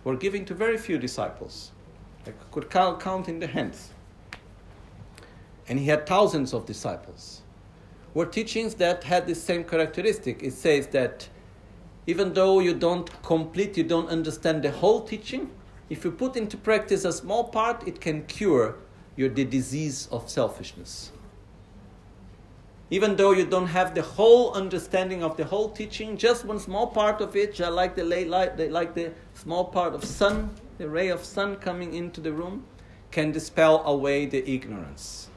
were 0.02 0.16
given 0.16 0.44
to 0.46 0.54
very 0.54 0.76
few 0.76 0.98
disciples. 0.98 1.70
I 2.26 2.32
could 2.50 2.68
count 2.70 3.28
in 3.28 3.38
the 3.38 3.46
hands. 3.46 3.90
And 5.68 5.78
he 5.78 5.86
had 5.86 6.06
thousands 6.06 6.52
of 6.52 6.66
disciples. 6.66 7.42
Were 8.14 8.26
teachings 8.26 8.76
that 8.76 9.04
had 9.04 9.26
the 9.26 9.34
same 9.34 9.64
characteristic. 9.64 10.42
It 10.42 10.52
says 10.52 10.86
that 10.88 11.28
even 12.06 12.32
though 12.32 12.60
you 12.60 12.74
don't 12.74 13.10
complete, 13.22 13.76
you 13.76 13.84
don't 13.84 14.08
understand 14.08 14.62
the 14.62 14.70
whole 14.70 15.02
teaching, 15.02 15.50
if 15.90 16.04
you 16.04 16.10
put 16.10 16.36
into 16.36 16.56
practice 16.56 17.04
a 17.04 17.12
small 17.12 17.44
part, 17.44 17.86
it 17.86 18.00
can 18.00 18.24
cure 18.26 18.76
your 19.16 19.28
the 19.28 19.44
disease 19.44 20.08
of 20.10 20.30
selfishness 20.30 21.12
even 22.90 23.16
though 23.16 23.32
you 23.32 23.46
don't 23.46 23.66
have 23.66 23.94
the 23.94 24.02
whole 24.02 24.52
understanding 24.52 25.22
of 25.24 25.36
the 25.36 25.44
whole 25.44 25.70
teaching, 25.70 26.16
just 26.16 26.44
one 26.44 26.60
small 26.60 26.86
part 26.86 27.20
of 27.20 27.34
it, 27.34 27.58
like 27.58 27.96
the 27.96 28.04
late 28.04 28.28
light, 28.28 28.56
like 28.70 28.94
the 28.94 29.12
small 29.32 29.64
part 29.64 29.94
of 29.94 30.04
sun, 30.04 30.50
the 30.78 30.88
ray 30.88 31.08
of 31.08 31.24
sun 31.24 31.56
coming 31.56 31.94
into 31.94 32.20
the 32.20 32.32
room, 32.32 32.64
can 33.10 33.32
dispel 33.32 33.82
away 33.86 34.26
the 34.26 34.48
ignorance. 34.48 35.28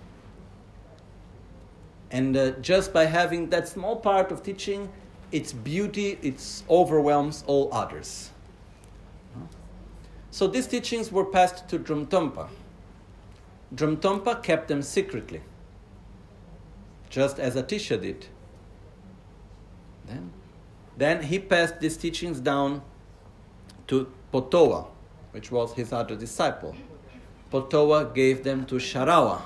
And 2.11 2.37
uh, 2.37 2.51
just 2.61 2.93
by 2.93 3.05
having 3.05 3.49
that 3.49 3.67
small 3.67 3.97
part 3.97 4.31
of 4.31 4.43
teaching, 4.43 4.89
its 5.31 5.51
beauty, 5.51 6.17
it 6.21 6.41
overwhelms 6.69 7.43
all 7.47 7.69
others. 7.71 8.31
So 10.31 10.47
these 10.47 10.67
teachings 10.67 11.11
were 11.11 11.25
passed 11.25 11.67
to 11.69 11.79
Dromtonpa. 11.79 12.47
Dromtonpa 13.75 14.41
kept 14.43 14.67
them 14.67 14.81
secretly 14.81 15.41
just 17.09 17.39
as 17.39 17.55
Atisha 17.55 17.99
did. 17.99 18.27
Then, 20.05 20.31
then 20.95 21.23
he 21.23 21.39
passed 21.39 21.79
these 21.79 21.97
teachings 21.97 22.39
down 22.39 22.81
to 23.87 24.11
Potowa, 24.33 24.87
which 25.31 25.51
was 25.51 25.73
his 25.73 25.93
other 25.93 26.15
disciple. 26.15 26.75
Potowa 27.51 28.13
gave 28.13 28.43
them 28.43 28.65
to 28.65 28.75
Sharawa. 28.75 29.41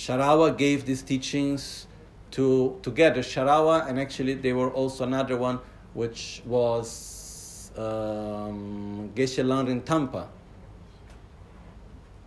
Sharawa 0.00 0.56
gave 0.56 0.86
these 0.86 1.02
teachings 1.02 1.86
to 2.30 2.78
together 2.82 3.20
Sharawa, 3.20 3.86
and 3.86 4.00
actually 4.00 4.32
there 4.32 4.56
were 4.56 4.70
also 4.70 5.04
another 5.04 5.36
one 5.36 5.58
which 5.92 6.40
was 6.46 7.70
um, 7.76 9.10
Geshe 9.14 9.44
Langri 9.44 9.78
Tangpa. 9.82 10.26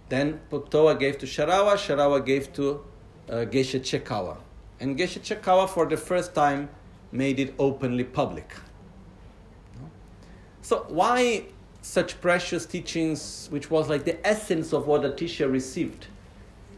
Then 0.08 0.40
Potowa 0.52 1.00
gave 1.00 1.18
to 1.18 1.26
Sharawa, 1.26 1.74
Sharawa 1.74 2.24
gave 2.24 2.54
to 2.54 2.86
uh, 3.28 3.34
Geshe 3.54 3.80
Chekawa. 3.80 4.38
And 4.80 4.96
Geshe 4.96 5.20
Chekawa, 5.22 5.68
for 5.68 5.88
the 5.88 5.98
first 5.98 6.36
time, 6.36 6.70
made 7.12 7.40
it 7.40 7.56
openly 7.58 8.04
public. 8.04 8.54
So, 10.62 10.86
why 10.90 11.46
such 11.82 12.22
precious 12.22 12.68
teachings, 12.68 13.48
which 13.50 13.72
was 13.72 13.90
like 13.90 14.06
the 14.06 14.26
essence 14.28 14.74
of 14.74 14.86
what 14.86 15.02
Atisha 15.02 15.52
received? 15.52 16.06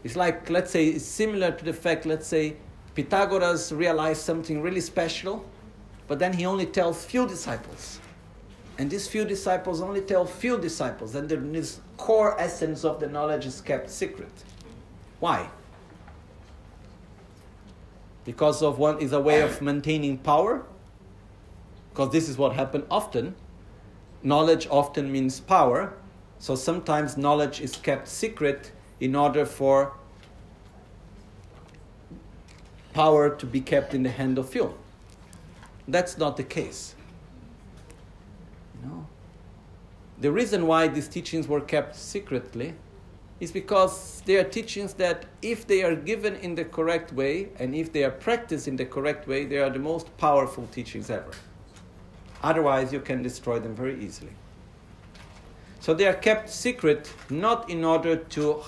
It's 0.06 0.14
like, 0.14 0.48
let's 0.48 0.70
say, 0.70 0.86
it's 0.86 1.04
similar 1.04 1.50
to 1.50 1.64
the 1.64 1.72
fact, 1.72 2.06
let's 2.06 2.28
say, 2.28 2.56
Pythagoras 2.94 3.72
realized 3.72 4.22
something 4.22 4.62
really 4.62 4.80
special, 4.80 5.44
but 6.06 6.20
then 6.20 6.32
he 6.32 6.46
only 6.46 6.66
tells 6.66 7.04
few 7.04 7.26
disciples. 7.26 7.98
And 8.78 8.88
these 8.88 9.08
few 9.08 9.24
disciples 9.24 9.80
only 9.80 10.02
tell 10.02 10.24
few 10.24 10.58
disciples, 10.58 11.16
and 11.16 11.28
this 11.28 11.80
core 11.96 12.40
essence 12.40 12.84
of 12.84 13.00
the 13.00 13.08
knowledge 13.08 13.46
is 13.46 13.60
kept 13.60 13.90
secret. 13.90 14.32
Why? 15.18 15.50
because 18.26 18.60
of 18.60 18.76
one 18.76 18.98
is 18.98 19.12
a 19.12 19.20
way 19.20 19.40
of 19.40 19.62
maintaining 19.62 20.18
power 20.18 20.66
because 21.90 22.10
this 22.10 22.28
is 22.28 22.36
what 22.36 22.52
happens 22.52 22.84
often 22.90 23.34
knowledge 24.22 24.66
often 24.68 25.10
means 25.10 25.38
power 25.38 25.94
so 26.40 26.56
sometimes 26.56 27.16
knowledge 27.16 27.60
is 27.60 27.76
kept 27.76 28.08
secret 28.08 28.72
in 29.00 29.14
order 29.14 29.44
for 29.44 29.92
power 32.92 33.34
to 33.34 33.46
be 33.46 33.60
kept 33.60 33.94
in 33.94 34.02
the 34.02 34.10
hand 34.10 34.38
of 34.38 34.48
few 34.48 34.74
that's 35.88 36.16
not 36.16 36.36
the 36.36 36.42
case 36.42 36.94
no 38.82 39.06
the 40.18 40.32
reason 40.32 40.66
why 40.66 40.88
these 40.88 41.08
teachings 41.08 41.46
were 41.46 41.60
kept 41.60 41.94
secretly 41.94 42.74
is 43.38 43.52
because 43.52 44.22
they 44.24 44.36
are 44.36 44.44
teachings 44.44 44.94
that, 44.94 45.26
if 45.42 45.66
they 45.66 45.82
are 45.82 45.94
given 45.94 46.36
in 46.36 46.54
the 46.54 46.64
correct 46.64 47.12
way 47.12 47.50
and 47.58 47.74
if 47.74 47.92
they 47.92 48.02
are 48.02 48.10
practiced 48.10 48.66
in 48.66 48.76
the 48.76 48.86
correct 48.86 49.28
way, 49.28 49.44
they 49.44 49.58
are 49.58 49.70
the 49.70 49.78
most 49.78 50.16
powerful 50.16 50.66
teachings 50.72 51.10
ever. 51.10 51.32
Otherwise, 52.42 52.92
you 52.92 53.00
can 53.00 53.22
destroy 53.22 53.58
them 53.58 53.74
very 53.74 54.02
easily. 54.02 54.32
So 55.80 55.92
they 55.92 56.06
are 56.06 56.14
kept 56.14 56.48
secret 56.48 57.12
not 57.28 57.68
in 57.68 57.84
order 57.84 58.16
to, 58.16 58.62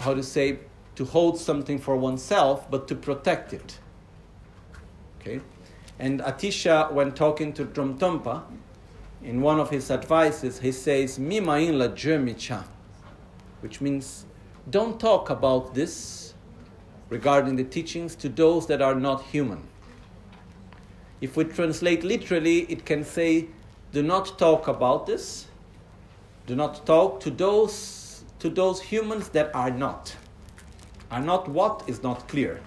how 0.00 0.14
to 0.14 0.22
say, 0.22 0.58
to 0.96 1.04
hold 1.04 1.38
something 1.38 1.78
for 1.78 1.96
oneself, 1.96 2.70
but 2.70 2.88
to 2.88 2.94
protect 2.94 3.52
it. 3.52 3.78
Okay? 5.20 5.40
And 5.98 6.20
Atisha, 6.20 6.92
when 6.92 7.12
talking 7.12 7.52
to 7.54 7.64
Dromtonpa, 7.64 8.42
in 9.22 9.42
one 9.42 9.60
of 9.60 9.70
his 9.70 9.90
advices, 9.90 10.60
he 10.60 10.72
says, 10.72 11.18
Mimain 11.18 11.78
la 11.78 11.88
jermicha 11.88 12.64
which 13.60 13.80
means 13.80 14.24
don't 14.68 14.98
talk 14.98 15.30
about 15.30 15.74
this 15.74 16.34
regarding 17.08 17.56
the 17.56 17.64
teachings 17.64 18.14
to 18.16 18.28
those 18.28 18.66
that 18.66 18.80
are 18.80 18.94
not 18.94 19.22
human. 19.24 19.66
If 21.20 21.36
we 21.36 21.44
translate 21.44 22.02
literally, 22.02 22.60
it 22.60 22.86
can 22.86 23.04
say, 23.04 23.48
do 23.92 24.02
not 24.02 24.38
talk 24.38 24.68
about 24.68 25.06
this. 25.06 25.46
Do 26.46 26.54
not 26.54 26.86
talk 26.86 27.20
to 27.20 27.30
those 27.30 27.74
to 28.40 28.50
those 28.50 28.80
humans 28.80 29.28
that 29.30 29.54
are 29.54 29.70
not. 29.70 30.16
Are 31.10 31.20
not 31.20 31.48
what 31.48 31.84
is 31.86 32.02
not 32.02 32.28
clear. 32.28 32.60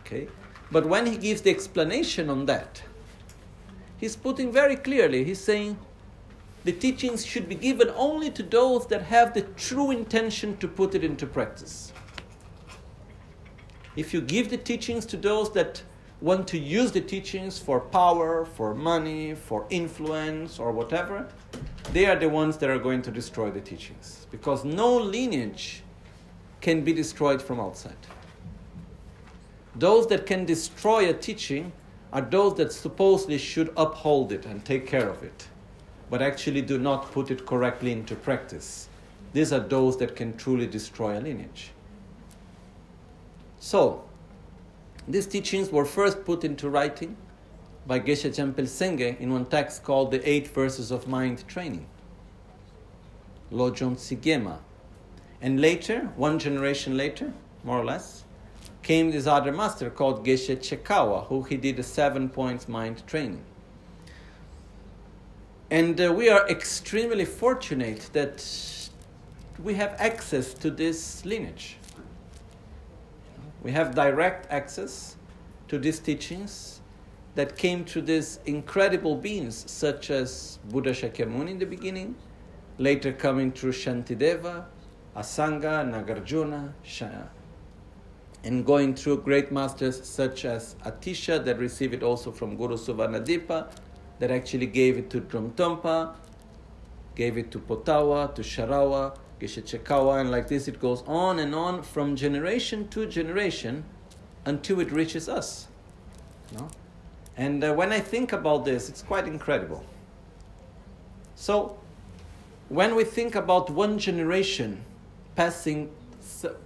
Okay? 0.00 0.28
But 0.70 0.86
when 0.86 1.06
he 1.06 1.16
gives 1.16 1.40
the 1.42 1.50
explanation 1.50 2.30
on 2.30 2.46
that, 2.46 2.82
he's 3.96 4.16
putting 4.16 4.52
very 4.52 4.76
clearly, 4.76 5.24
he's 5.24 5.40
saying 5.40 5.78
the 6.64 6.72
teachings 6.72 7.24
should 7.24 7.48
be 7.48 7.54
given 7.54 7.90
only 7.96 8.30
to 8.30 8.42
those 8.42 8.86
that 8.88 9.02
have 9.02 9.34
the 9.34 9.42
true 9.42 9.90
intention 9.90 10.56
to 10.58 10.68
put 10.68 10.94
it 10.94 11.02
into 11.02 11.26
practice. 11.26 11.92
If 13.96 14.14
you 14.14 14.20
give 14.20 14.50
the 14.50 14.56
teachings 14.56 15.06
to 15.06 15.16
those 15.16 15.52
that 15.52 15.82
want 16.20 16.46
to 16.48 16.58
use 16.58 16.92
the 16.92 17.00
teachings 17.00 17.58
for 17.58 17.80
power, 17.80 18.44
for 18.44 18.74
money, 18.74 19.34
for 19.34 19.66
influence, 19.70 20.58
or 20.58 20.70
whatever, 20.70 21.26
they 21.92 22.06
are 22.06 22.16
the 22.16 22.28
ones 22.28 22.58
that 22.58 22.70
are 22.70 22.78
going 22.78 23.02
to 23.02 23.10
destroy 23.10 23.50
the 23.50 23.60
teachings. 23.60 24.19
Because 24.30 24.64
no 24.64 24.96
lineage 24.96 25.82
can 26.60 26.82
be 26.82 26.92
destroyed 26.92 27.40
from 27.40 27.60
outside. 27.60 27.96
Those 29.74 30.06
that 30.08 30.26
can 30.26 30.44
destroy 30.44 31.08
a 31.08 31.14
teaching 31.14 31.72
are 32.12 32.20
those 32.20 32.54
that 32.54 32.72
supposedly 32.72 33.38
should 33.38 33.72
uphold 33.76 34.32
it 34.32 34.44
and 34.44 34.64
take 34.64 34.86
care 34.86 35.08
of 35.08 35.22
it, 35.22 35.48
but 36.10 36.20
actually 36.20 36.60
do 36.62 36.78
not 36.78 37.10
put 37.12 37.30
it 37.30 37.46
correctly 37.46 37.92
into 37.92 38.14
practice. 38.16 38.88
These 39.32 39.52
are 39.52 39.60
those 39.60 39.96
that 39.98 40.16
can 40.16 40.36
truly 40.36 40.66
destroy 40.66 41.18
a 41.18 41.20
lineage. 41.20 41.70
So, 43.60 44.04
these 45.06 45.26
teachings 45.26 45.70
were 45.70 45.84
first 45.84 46.24
put 46.24 46.44
into 46.44 46.68
writing 46.68 47.16
by 47.86 48.00
Geshe 48.00 48.34
Chempel 48.34 48.64
Senge 48.64 49.18
in 49.20 49.32
one 49.32 49.46
text 49.46 49.82
called 49.84 50.10
The 50.10 50.28
Eight 50.28 50.48
Verses 50.48 50.90
of 50.90 51.06
Mind 51.06 51.46
Training, 51.46 51.86
Lojong 53.52 53.96
Sigema. 53.96 54.58
And 55.40 55.60
later, 55.60 56.10
one 56.16 56.38
generation 56.38 56.96
later, 56.96 57.32
more 57.64 57.78
or 57.78 57.84
less, 57.84 58.24
came 58.82 59.10
this 59.10 59.26
other 59.26 59.52
master 59.52 59.90
called 59.90 60.24
Geshe 60.24 60.56
Chekawa, 60.56 61.26
who 61.26 61.42
he 61.42 61.56
did 61.56 61.78
a 61.78 61.82
seven 61.82 62.28
points 62.28 62.68
mind 62.68 63.06
training. 63.06 63.44
And 65.70 66.00
uh, 66.00 66.12
we 66.12 66.28
are 66.28 66.48
extremely 66.48 67.24
fortunate 67.24 68.10
that 68.12 68.44
we 69.62 69.74
have 69.74 69.94
access 69.98 70.52
to 70.54 70.70
this 70.70 71.24
lineage. 71.24 71.76
We 73.62 73.72
have 73.72 73.94
direct 73.94 74.50
access 74.50 75.16
to 75.68 75.78
these 75.78 75.98
teachings 75.98 76.80
that 77.34 77.56
came 77.56 77.84
through 77.84 78.02
these 78.02 78.40
incredible 78.46 79.14
beings, 79.14 79.64
such 79.70 80.10
as 80.10 80.58
Buddha 80.70 80.90
Shakyamuni 80.90 81.50
in 81.50 81.58
the 81.58 81.66
beginning, 81.66 82.16
later 82.80 83.12
coming 83.12 83.52
through 83.52 83.72
Shantideva, 83.72 84.64
Asanga, 85.14 85.84
Nagarjuna, 85.84 86.72
Shaya 86.84 87.28
and 88.44 88.64
going 88.64 88.94
through 88.94 89.18
great 89.22 89.52
masters 89.52 90.02
such 90.08 90.44
as 90.44 90.74
Atisha, 90.86 91.44
that 91.44 91.58
received 91.58 91.94
it 91.94 92.02
also 92.02 92.32
from 92.32 92.56
Guru 92.56 92.76
Suvarnadipa, 92.76 93.70
that 94.18 94.30
actually 94.30 94.66
gave 94.66 94.96
it 94.96 95.10
to 95.10 95.20
Dromtonpa, 95.20 96.14
gave 97.14 97.36
it 97.36 97.50
to 97.50 97.58
Potowa, 97.58 98.34
to 98.34 98.42
Sharawa, 98.42 99.16
Geshe 99.40 99.62
Chekawa, 99.62 100.20
and 100.20 100.30
like 100.30 100.48
this 100.48 100.68
it 100.68 100.80
goes 100.80 101.02
on 101.06 101.38
and 101.38 101.54
on 101.54 101.82
from 101.82 102.16
generation 102.16 102.88
to 102.88 103.06
generation 103.06 103.84
until 104.46 104.80
it 104.80 104.90
reaches 104.90 105.28
us. 105.28 105.68
No? 106.52 106.68
And 107.36 107.62
uh, 107.62 107.74
when 107.74 107.92
I 107.92 108.00
think 108.00 108.32
about 108.32 108.64
this, 108.64 108.88
it's 108.88 109.02
quite 109.02 109.26
incredible. 109.26 109.84
So, 111.34 111.78
when 112.70 112.94
we 112.94 113.02
think 113.04 113.34
about 113.34 113.68
one 113.68 113.98
generation 113.98 114.82
passing 115.34 115.90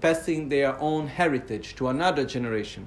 passing 0.00 0.48
their 0.48 0.78
own 0.80 1.06
heritage 1.06 1.74
to 1.76 1.88
another 1.88 2.24
generation. 2.24 2.86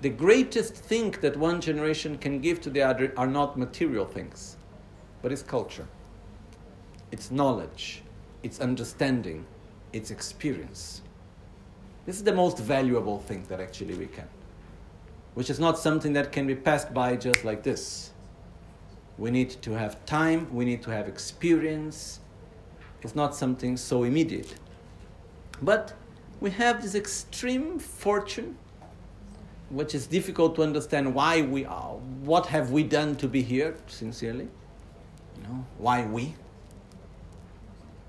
The 0.00 0.10
greatest 0.10 0.74
thing 0.74 1.12
that 1.20 1.36
one 1.36 1.60
generation 1.60 2.18
can 2.18 2.40
give 2.40 2.60
to 2.62 2.70
the 2.70 2.82
other 2.82 3.12
are 3.16 3.26
not 3.26 3.56
material 3.56 4.04
things, 4.04 4.56
but 5.22 5.32
it's 5.32 5.42
culture, 5.42 5.86
it's 7.12 7.30
knowledge, 7.30 8.02
it's 8.42 8.60
understanding, 8.60 9.46
it's 9.92 10.10
experience. 10.10 11.02
This 12.04 12.16
is 12.16 12.24
the 12.24 12.34
most 12.34 12.58
valuable 12.58 13.20
thing 13.20 13.44
that 13.48 13.60
actually 13.60 13.94
we 13.94 14.06
can, 14.06 14.28
which 15.34 15.50
is 15.50 15.58
not 15.58 15.78
something 15.78 16.12
that 16.14 16.32
can 16.32 16.46
be 16.46 16.54
passed 16.54 16.92
by 16.92 17.16
just 17.16 17.44
like 17.44 17.62
this. 17.62 18.10
We 19.18 19.30
need 19.30 19.50
to 19.62 19.72
have 19.72 20.04
time, 20.04 20.52
we 20.52 20.64
need 20.64 20.82
to 20.82 20.90
have 20.90 21.08
experience. 21.08 22.20
It's 23.02 23.14
not 23.14 23.34
something 23.34 23.76
so 23.76 24.02
immediate. 24.02 24.54
But 25.62 25.94
we 26.40 26.50
have 26.50 26.82
this 26.82 26.94
extreme 26.94 27.78
fortune, 27.78 28.58
which 29.70 29.94
is 29.94 30.06
difficult 30.06 30.54
to 30.56 30.62
understand 30.62 31.14
why 31.14 31.42
we 31.42 31.64
are. 31.64 31.94
What 32.22 32.46
have 32.46 32.72
we 32.72 32.82
done 32.82 33.16
to 33.16 33.28
be 33.28 33.42
here, 33.42 33.76
sincerely? 33.86 34.48
You 35.36 35.42
know, 35.44 35.66
why 35.78 36.04
we? 36.04 36.34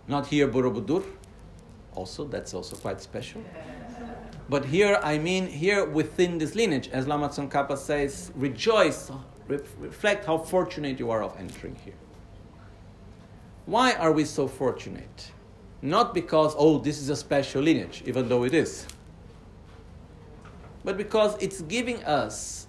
Not 0.07 0.27
here 0.27 0.47
Borobudur, 0.47 1.03
also, 1.95 2.25
that's 2.25 2.53
also 2.53 2.75
quite 2.75 3.01
special. 3.01 3.43
But 4.49 4.65
here, 4.65 4.99
I 5.03 5.17
mean, 5.17 5.47
here 5.47 5.83
within 5.83 6.37
this 6.37 6.55
lineage, 6.55 6.89
as 6.89 7.07
Lama 7.07 7.27
Tsongkhapa 7.29 7.77
says, 7.77 8.31
rejoice, 8.35 9.11
reflect 9.47 10.25
how 10.25 10.37
fortunate 10.37 10.99
you 10.99 11.11
are 11.11 11.23
of 11.23 11.37
entering 11.39 11.75
here. 11.75 11.93
Why 13.65 13.93
are 13.93 14.11
we 14.11 14.25
so 14.25 14.47
fortunate? 14.47 15.31
Not 15.81 16.13
because, 16.13 16.55
oh, 16.57 16.79
this 16.79 16.99
is 16.99 17.09
a 17.09 17.15
special 17.15 17.61
lineage, 17.61 18.03
even 18.05 18.29
though 18.29 18.43
it 18.43 18.53
is, 18.53 18.87
but 20.83 20.97
because 20.97 21.35
it's 21.41 21.61
giving 21.61 22.03
us 22.05 22.67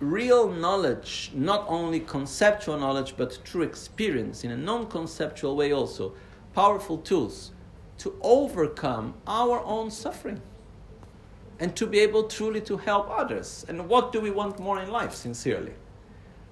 real 0.00 0.50
knowledge, 0.50 1.30
not 1.34 1.64
only 1.68 2.00
conceptual 2.00 2.78
knowledge, 2.78 3.14
but 3.16 3.38
true 3.44 3.62
experience 3.62 4.44
in 4.44 4.50
a 4.50 4.56
non 4.56 4.86
conceptual 4.86 5.56
way 5.56 5.72
also, 5.72 6.14
powerful 6.54 6.98
tools 6.98 7.52
to 7.98 8.18
overcome 8.22 9.14
our 9.26 9.62
own 9.64 9.90
suffering 9.90 10.40
and 11.58 11.76
to 11.76 11.86
be 11.86 11.98
able 11.98 12.24
truly 12.24 12.62
to 12.62 12.78
help 12.78 13.10
others. 13.10 13.66
And 13.68 13.88
what 13.88 14.10
do 14.10 14.20
we 14.20 14.30
want 14.30 14.58
more 14.58 14.80
in 14.80 14.90
life, 14.90 15.14
sincerely? 15.14 15.74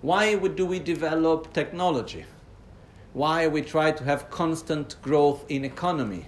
Why 0.00 0.36
do 0.36 0.66
we 0.66 0.78
develop 0.78 1.52
technology? 1.52 2.24
why 3.12 3.48
we 3.48 3.62
try 3.62 3.90
to 3.90 4.04
have 4.04 4.30
constant 4.30 4.94
growth 5.02 5.44
in 5.48 5.64
economy. 5.64 6.26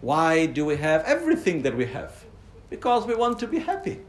Why 0.00 0.46
do 0.46 0.64
we 0.64 0.76
have 0.76 1.02
everything 1.04 1.62
that 1.62 1.76
we 1.76 1.86
have? 1.86 2.24
Because 2.70 3.06
we 3.06 3.14
want 3.14 3.38
to 3.40 3.46
be 3.46 3.58
happy. 3.58 4.00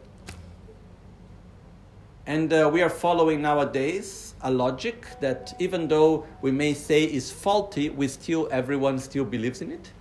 And 2.28 2.52
uh, 2.52 2.70
we 2.74 2.82
are 2.82 2.90
following 2.90 3.42
nowadays 3.42 4.34
a 4.42 4.52
logic 4.52 5.06
that 5.22 5.56
even 5.60 5.88
though 5.88 6.26
we 6.42 6.52
may 6.52 6.74
say 6.74 7.04
is 7.04 7.32
faulty, 7.32 7.90
we 7.90 8.08
still 8.08 8.48
everyone 8.52 9.00
still 9.00 9.26
believes 9.26 9.62
in 9.62 9.72
it. 9.72 9.92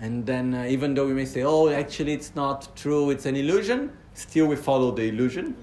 And 0.00 0.24
then 0.24 0.54
uh, 0.54 0.66
even 0.68 0.94
though 0.94 1.06
we 1.06 1.14
may 1.14 1.24
say, 1.24 1.42
oh, 1.42 1.68
actually 1.68 2.12
it's 2.12 2.34
not 2.36 2.74
true, 2.76 3.10
it's 3.10 3.26
an 3.26 3.34
illusion, 3.34 3.92
still 4.14 4.46
we 4.46 4.56
follow 4.56 4.92
the 4.92 5.08
illusion. 5.08 5.56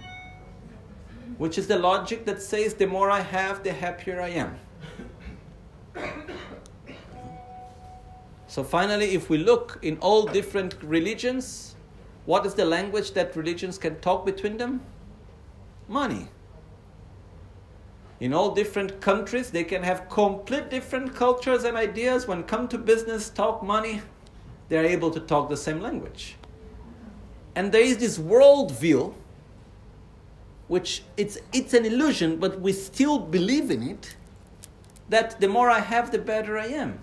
Which 1.37 1.57
is 1.57 1.67
the 1.67 1.77
logic 1.77 2.25
that 2.25 2.41
says 2.41 2.73
the 2.75 2.87
more 2.87 3.09
I 3.09 3.19
have, 3.19 3.63
the 3.63 3.73
happier 3.73 4.21
I 4.21 4.29
am. 4.29 4.59
So 8.47 8.63
finally, 8.63 9.13
if 9.13 9.29
we 9.29 9.37
look 9.37 9.79
in 9.81 9.97
all 9.97 10.25
different 10.25 10.75
religions, 10.81 11.75
what 12.25 12.45
is 12.45 12.53
the 12.53 12.63
language 12.63 13.11
that 13.11 13.35
religions 13.35 13.77
can 13.77 13.99
talk 13.99 14.25
between 14.25 14.57
them? 14.57 14.81
Money. 15.89 16.29
In 18.21 18.33
all 18.33 18.55
different 18.55 19.01
countries, 19.01 19.51
they 19.51 19.65
can 19.65 19.83
have 19.83 20.07
complete 20.09 20.69
different 20.69 21.13
cultures 21.13 21.65
and 21.65 21.75
ideas. 21.75 22.27
When 22.27 22.43
come 22.43 22.69
to 22.69 22.77
business, 22.77 23.29
talk 23.29 23.61
money, 23.61 24.01
they 24.69 24.77
are 24.77 24.85
able 24.85 25.11
to 25.11 25.19
talk 25.19 25.49
the 25.49 25.57
same 25.57 25.81
language. 25.81 26.37
And 27.55 27.71
there 27.71 27.81
is 27.81 27.97
this 27.97 28.17
worldview, 28.17 29.13
which 30.67 31.03
it's, 31.17 31.37
it's 31.53 31.73
an 31.73 31.85
illusion, 31.85 32.37
but 32.37 32.59
we 32.59 32.73
still 32.73 33.19
believe 33.19 33.69
in 33.71 33.83
it, 33.83 34.15
that 35.09 35.39
the 35.39 35.47
more 35.47 35.69
I 35.69 35.79
have, 35.79 36.11
the 36.11 36.17
better 36.17 36.57
I 36.57 36.67
am. 36.67 36.99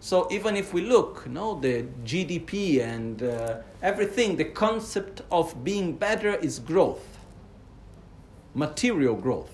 So 0.00 0.28
even 0.30 0.56
if 0.56 0.72
we 0.72 0.82
look, 0.82 1.24
you 1.26 1.32
know, 1.32 1.58
the 1.58 1.86
GDP 2.04 2.80
and 2.80 3.22
uh, 3.22 3.56
everything, 3.82 4.36
the 4.36 4.44
concept 4.44 5.22
of 5.32 5.64
being 5.64 5.94
better 5.94 6.34
is 6.36 6.58
growth, 6.58 7.18
material 8.54 9.16
growth, 9.16 9.50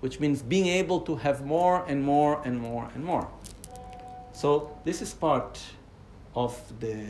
which 0.00 0.18
means 0.18 0.42
being 0.42 0.66
able 0.66 1.00
to 1.02 1.16
have 1.16 1.44
more 1.44 1.84
and 1.86 2.02
more 2.02 2.42
and 2.44 2.58
more 2.58 2.90
and 2.94 3.04
more. 3.04 3.28
So 4.32 4.76
this 4.84 5.00
is 5.02 5.14
part 5.14 5.60
of 6.34 6.58
the. 6.80 7.06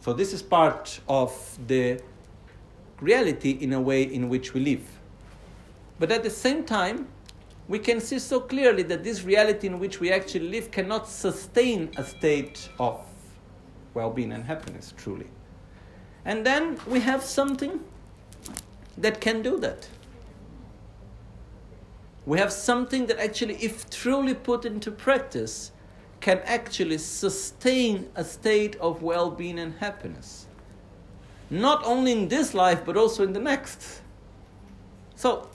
So 0.00 0.12
this 0.12 0.34
is 0.34 0.42
part 0.42 1.00
of 1.08 1.58
the 1.66 2.00
reality 3.04 3.50
in 3.60 3.72
a 3.72 3.80
way 3.80 4.02
in 4.02 4.28
which 4.28 4.54
we 4.54 4.60
live. 4.60 4.84
But 5.98 6.10
at 6.10 6.22
the 6.22 6.30
same 6.30 6.64
time, 6.64 7.08
we 7.68 7.78
can 7.78 8.00
see 8.00 8.18
so 8.18 8.40
clearly 8.40 8.82
that 8.84 9.04
this 9.04 9.22
reality 9.24 9.66
in 9.66 9.78
which 9.78 10.00
we 10.00 10.10
actually 10.12 10.48
live 10.48 10.70
cannot 10.70 11.08
sustain 11.08 11.90
a 11.96 12.04
state 12.04 12.68
of 12.78 13.00
well 13.94 14.10
being 14.10 14.32
and 14.32 14.44
happiness, 14.44 14.92
truly. 14.96 15.28
And 16.24 16.44
then 16.44 16.78
we 16.86 17.00
have 17.00 17.22
something 17.22 17.80
that 18.98 19.20
can 19.20 19.42
do 19.42 19.58
that. 19.60 19.88
We 22.26 22.38
have 22.38 22.52
something 22.52 23.06
that 23.06 23.18
actually, 23.18 23.56
if 23.56 23.88
truly 23.90 24.34
put 24.34 24.64
into 24.64 24.90
practice, 24.90 25.72
can 26.20 26.38
actually 26.44 26.98
sustain 26.98 28.08
a 28.14 28.24
state 28.24 28.76
of 28.76 29.02
well 29.02 29.30
being 29.30 29.58
and 29.58 29.74
happiness. 29.74 30.43
Not 31.50 31.84
only 31.84 32.12
in 32.12 32.28
this 32.28 32.54
life, 32.54 32.84
but 32.84 32.96
also 32.96 33.22
in 33.22 33.32
the 33.32 33.40
next. 33.40 34.00
So, 35.14 35.48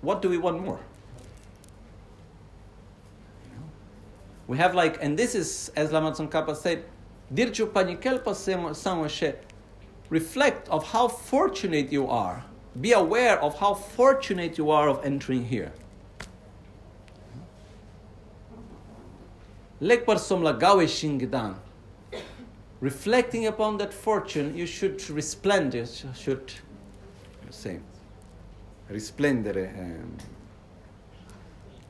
what 0.00 0.22
do 0.22 0.28
we 0.28 0.38
want 0.38 0.62
more? 0.64 0.80
We 4.46 4.56
have 4.56 4.74
like, 4.74 5.02
and 5.02 5.18
this 5.18 5.34
is, 5.34 5.70
as 5.76 5.92
Lama 5.92 6.12
Tsongkhapa 6.12 6.56
said, 6.56 6.84
Dirchu 7.34 7.70
Panikelpa 7.70 9.36
reflect 10.08 10.68
of 10.70 10.84
how 10.84 11.08
fortunate 11.08 11.92
you 11.92 12.08
are. 12.08 12.44
Be 12.80 12.92
aware 12.92 13.42
of 13.42 13.58
how 13.58 13.74
fortunate 13.74 14.56
you 14.56 14.70
are 14.70 14.88
of 14.88 15.04
entering 15.04 15.44
here. 15.44 15.72
Lekpar 19.80 20.16
somla 20.16 20.58
gawe 20.58 20.84
shingidan. 20.86 21.56
Reflecting 22.80 23.46
upon 23.46 23.78
that 23.78 23.92
fortune, 23.92 24.56
you 24.56 24.66
should 24.66 25.08
resplendent, 25.10 26.04
should 26.16 26.52
say, 27.50 27.80
resplendere, 28.90 29.76
um, 29.78 30.16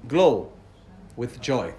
glow 0.07 0.51
with 1.17 1.41
joy. 1.41 1.75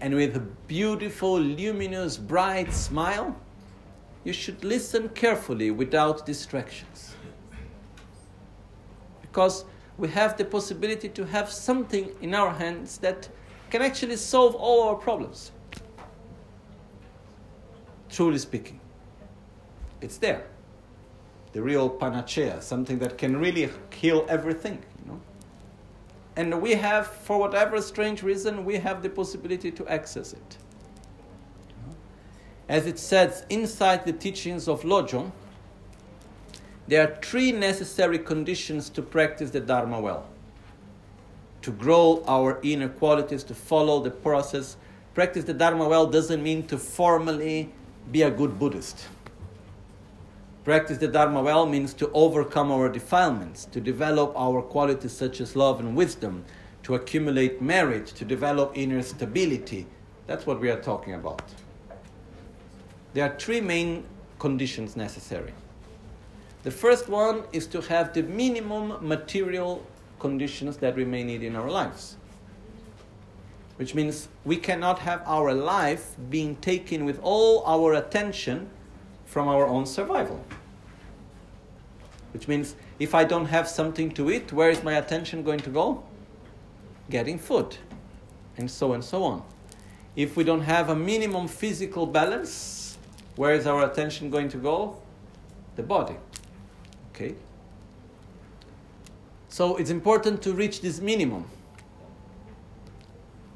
and 0.00 0.14
with 0.14 0.36
a 0.36 0.40
beautiful, 0.66 1.38
luminous, 1.38 2.16
bright 2.16 2.72
smile, 2.72 3.36
you 4.24 4.32
should 4.32 4.64
listen 4.64 5.08
carefully 5.10 5.70
without 5.70 6.26
distractions. 6.26 7.14
Because 9.22 9.64
we 9.98 10.08
have 10.08 10.36
the 10.36 10.44
possibility 10.44 11.08
to 11.10 11.26
have 11.26 11.50
something 11.50 12.10
in 12.20 12.34
our 12.34 12.50
hands 12.54 12.98
that 12.98 13.28
can 13.70 13.82
actually 13.82 14.16
solve 14.16 14.54
all 14.54 14.88
our 14.88 14.96
problems. 14.96 15.52
Truly 18.10 18.38
speaking, 18.38 18.80
it's 20.00 20.18
there. 20.18 20.44
The 21.52 21.62
real 21.62 21.88
panacea, 21.88 22.60
something 22.60 22.98
that 22.98 23.18
can 23.18 23.36
really 23.36 23.70
heal 23.92 24.26
everything, 24.28 24.82
you 24.98 25.12
know. 25.12 25.20
And 26.36 26.60
we 26.60 26.74
have, 26.74 27.06
for 27.06 27.38
whatever 27.38 27.80
strange 27.82 28.22
reason, 28.22 28.64
we 28.64 28.76
have 28.76 29.02
the 29.02 29.10
possibility 29.10 29.70
to 29.72 29.86
access 29.88 30.32
it. 30.32 30.56
As 32.68 32.86
it 32.86 32.98
says 32.98 33.44
inside 33.48 34.04
the 34.04 34.12
teachings 34.12 34.68
of 34.68 34.82
Lojong, 34.82 35.32
there 36.86 37.02
are 37.02 37.16
three 37.16 37.52
necessary 37.52 38.18
conditions 38.18 38.88
to 38.90 39.02
practice 39.02 39.50
the 39.50 39.60
Dharma 39.60 40.00
well. 40.00 40.26
To 41.62 41.70
grow 41.70 42.22
our 42.26 42.58
inner 42.62 42.88
qualities, 42.88 43.44
to 43.44 43.54
follow 43.54 44.00
the 44.00 44.10
process. 44.10 44.76
Practice 45.14 45.44
the 45.44 45.54
Dharma 45.54 45.88
well 45.88 46.06
doesn't 46.06 46.42
mean 46.42 46.66
to 46.68 46.78
formally 46.78 47.72
be 48.10 48.22
a 48.22 48.30
good 48.30 48.58
Buddhist. 48.58 49.06
Practice 50.64 50.98
the 50.98 51.08
Dharma 51.08 51.42
well 51.42 51.66
means 51.66 51.94
to 51.94 52.10
overcome 52.12 52.70
our 52.70 52.88
defilements, 52.88 53.64
to 53.66 53.80
develop 53.80 54.32
our 54.36 54.62
qualities 54.62 55.12
such 55.12 55.40
as 55.40 55.56
love 55.56 55.80
and 55.80 55.96
wisdom, 55.96 56.44
to 56.82 56.94
accumulate 56.94 57.60
merit, 57.60 58.06
to 58.06 58.24
develop 58.24 58.72
inner 58.74 59.02
stability. 59.02 59.86
That's 60.26 60.46
what 60.46 60.60
we 60.60 60.70
are 60.70 60.80
talking 60.80 61.14
about. 61.14 61.42
There 63.14 63.24
are 63.24 63.36
three 63.38 63.60
main 63.60 64.04
conditions 64.38 64.96
necessary. 64.96 65.52
The 66.62 66.70
first 66.70 67.08
one 67.08 67.44
is 67.52 67.66
to 67.68 67.80
have 67.80 68.12
the 68.12 68.22
minimum 68.22 69.06
material 69.06 69.84
conditions 70.20 70.76
that 70.76 70.94
we 70.94 71.04
may 71.04 71.24
need 71.24 71.42
in 71.42 71.56
our 71.56 71.70
lives. 71.70 72.16
Which 73.76 73.94
means 73.94 74.28
we 74.44 74.56
cannot 74.56 75.00
have 75.00 75.22
our 75.26 75.54
life 75.54 76.14
being 76.28 76.56
taken 76.56 77.04
with 77.04 77.18
all 77.22 77.64
our 77.64 77.94
attention 77.94 78.68
from 79.24 79.48
our 79.48 79.66
own 79.66 79.86
survival. 79.86 80.44
Which 82.32 82.46
means 82.46 82.76
if 82.98 83.14
I 83.14 83.24
don't 83.24 83.46
have 83.46 83.66
something 83.66 84.10
to 84.12 84.30
eat, 84.30 84.52
where 84.52 84.70
is 84.70 84.82
my 84.82 84.94
attention 84.94 85.42
going 85.42 85.60
to 85.60 85.70
go? 85.70 86.04
Getting 87.08 87.38
food. 87.38 87.78
And 88.56 88.70
so 88.70 88.92
and 88.92 89.02
so 89.02 89.24
on. 89.24 89.42
If 90.14 90.36
we 90.36 90.44
don't 90.44 90.60
have 90.60 90.90
a 90.90 90.94
minimum 90.94 91.48
physical 91.48 92.06
balance, 92.06 92.98
where 93.36 93.54
is 93.54 93.66
our 93.66 93.90
attention 93.90 94.30
going 94.30 94.48
to 94.50 94.58
go? 94.58 95.00
The 95.76 95.82
body. 95.82 96.16
Okay? 97.10 97.34
So 99.50 99.76
it's 99.76 99.90
important 99.90 100.42
to 100.42 100.54
reach 100.54 100.80
this 100.80 101.00
minimum 101.00 101.44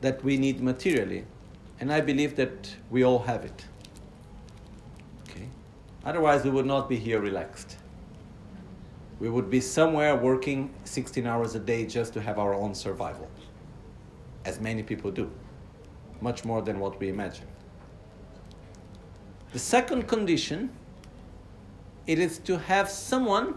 that 0.01 0.23
we 0.25 0.37
need 0.37 0.61
materially. 0.61 1.25
And 1.81 1.93
I 1.93 2.01
believe 2.01 2.35
that 2.37 2.75
we 2.91 3.05
all 3.05 3.21
have 3.21 3.45
it. 3.45 3.65
Okay? 5.29 5.49
Otherwise, 6.05 6.45
we 6.45 6.51
would 6.51 6.67
not 6.67 6.89
be 6.89 6.97
here 6.97 7.21
relaxed. 7.21 7.77
We 9.21 9.31
would 9.31 9.49
be 9.49 9.61
somewhere 9.61 10.17
working 10.17 10.75
16 10.85 11.27
hours 11.27 11.55
a 11.55 11.61
day 11.61 11.87
just 11.87 12.13
to 12.15 12.21
have 12.21 12.39
our 12.39 12.55
own 12.55 12.75
survival, 12.75 13.31
as 14.45 14.61
many 14.61 14.83
people 14.83 15.13
do, 15.13 15.31
much 16.21 16.45
more 16.45 16.61
than 16.61 16.81
what 16.81 16.99
we 16.99 17.09
imagine. 17.09 17.47
The 19.53 19.61
second 19.61 20.09
condition 20.09 20.71
it 22.07 22.19
is 22.19 22.39
to 22.41 22.59
have 22.59 22.91
someone 22.91 23.55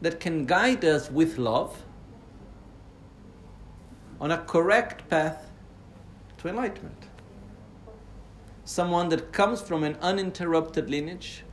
that 0.00 0.20
can 0.20 0.44
guide 0.44 0.84
us 0.84 1.10
with 1.10 1.38
love 1.38 1.84
on 4.20 4.30
a 4.30 4.38
correct 4.38 5.08
path 5.08 5.50
to 6.38 6.48
enlightenment. 6.48 7.04
Someone 8.64 9.08
that 9.10 9.32
comes 9.32 9.60
from 9.60 9.84
an 9.84 9.96
uninterrupted 10.00 10.90
lineage, 10.90 11.44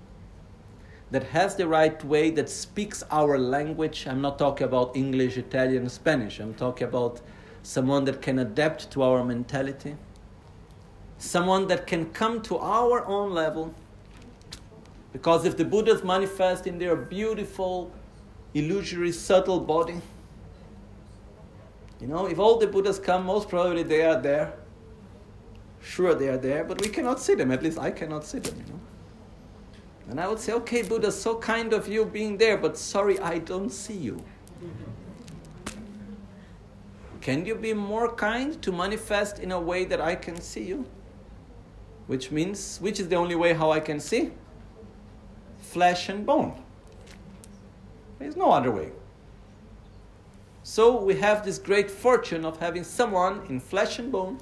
that 1.12 1.24
has 1.26 1.56
the 1.56 1.68
right 1.68 2.04
way, 2.04 2.32
that 2.32 2.50
speaks 2.50 3.04
our 3.12 3.38
language. 3.38 4.08
I'm 4.08 4.22
not 4.22 4.40
talking 4.40 4.66
about 4.66 4.96
English, 4.96 5.38
Italian, 5.38 5.88
Spanish. 5.88 6.40
I'm 6.40 6.56
talking 6.56 6.88
about 6.88 7.22
someone 7.62 8.04
that 8.06 8.22
can 8.22 8.40
adapt 8.40 8.90
to 8.92 9.04
our 9.04 9.24
mentality. 9.24 9.96
Someone 11.20 11.68
that 11.68 11.86
can 11.86 12.10
come 12.12 12.42
to 12.42 12.58
our 12.58 13.06
own 13.06 13.32
level 13.32 13.74
because 15.14 15.46
if 15.46 15.56
the 15.56 15.64
Buddhas 15.64 16.04
manifest 16.04 16.66
in 16.66 16.80
their 16.80 16.96
beautiful, 16.96 17.92
illusory, 18.54 19.12
subtle 19.12 19.60
body, 19.60 20.00
you 22.00 22.08
know, 22.08 22.28
if 22.28 22.38
all 22.38 22.58
the 22.58 22.68
Buddhas 22.68 23.00
come, 23.00 23.26
most 23.26 23.50
probably 23.50 23.84
they 23.84 24.04
are 24.04 24.20
there. 24.20 24.54
Sure, 25.82 26.14
they 26.14 26.28
are 26.28 26.38
there, 26.38 26.64
but 26.64 26.82
we 26.82 26.90
cannot 26.90 27.20
see 27.20 27.36
them. 27.36 27.52
At 27.52 27.64
least 27.64 27.78
I 27.80 27.92
cannot 27.92 28.26
see 28.26 28.40
them, 28.40 28.56
you 28.58 28.74
know. 28.74 28.80
And 30.10 30.20
I 30.20 30.28
would 30.28 30.40
say, 30.40 30.54
okay, 30.54 30.82
Buddha, 30.82 31.12
so 31.12 31.38
kind 31.38 31.72
of 31.72 31.88
you 31.88 32.06
being 32.06 32.38
there, 32.38 32.58
but 32.58 32.78
sorry, 32.78 33.20
I 33.20 33.40
don't 33.40 33.70
see 33.70 33.94
you. 33.94 34.24
Can 37.22 37.46
you 37.46 37.56
be 37.56 37.74
more 37.74 38.14
kind 38.14 38.62
to 38.62 38.72
manifest 38.72 39.40
in 39.40 39.54
a 39.54 39.60
way 39.60 39.86
that 39.86 40.02
I 40.02 40.16
can 40.16 40.42
see 40.42 40.64
you? 40.64 40.86
Which 42.08 42.32
means, 42.32 42.80
which 42.80 43.00
is 43.00 43.08
the 43.08 43.16
only 43.16 43.36
way 43.36 43.54
how 43.54 43.72
I 43.72 43.80
can 43.80 44.02
see? 44.02 44.32
flesh 45.74 46.08
and 46.08 46.26
bone. 46.26 46.63
There's 48.24 48.38
no 48.38 48.54
other 48.54 48.72
way. 48.72 48.90
So 50.64 51.04
we 51.04 51.16
have 51.16 51.44
this 51.44 51.58
great 51.58 51.92
fortune 51.92 52.46
of 52.46 52.58
having 52.62 52.86
someone 52.86 53.46
in 53.50 53.60
flesh 53.60 54.00
and 54.00 54.14
bone 54.14 54.40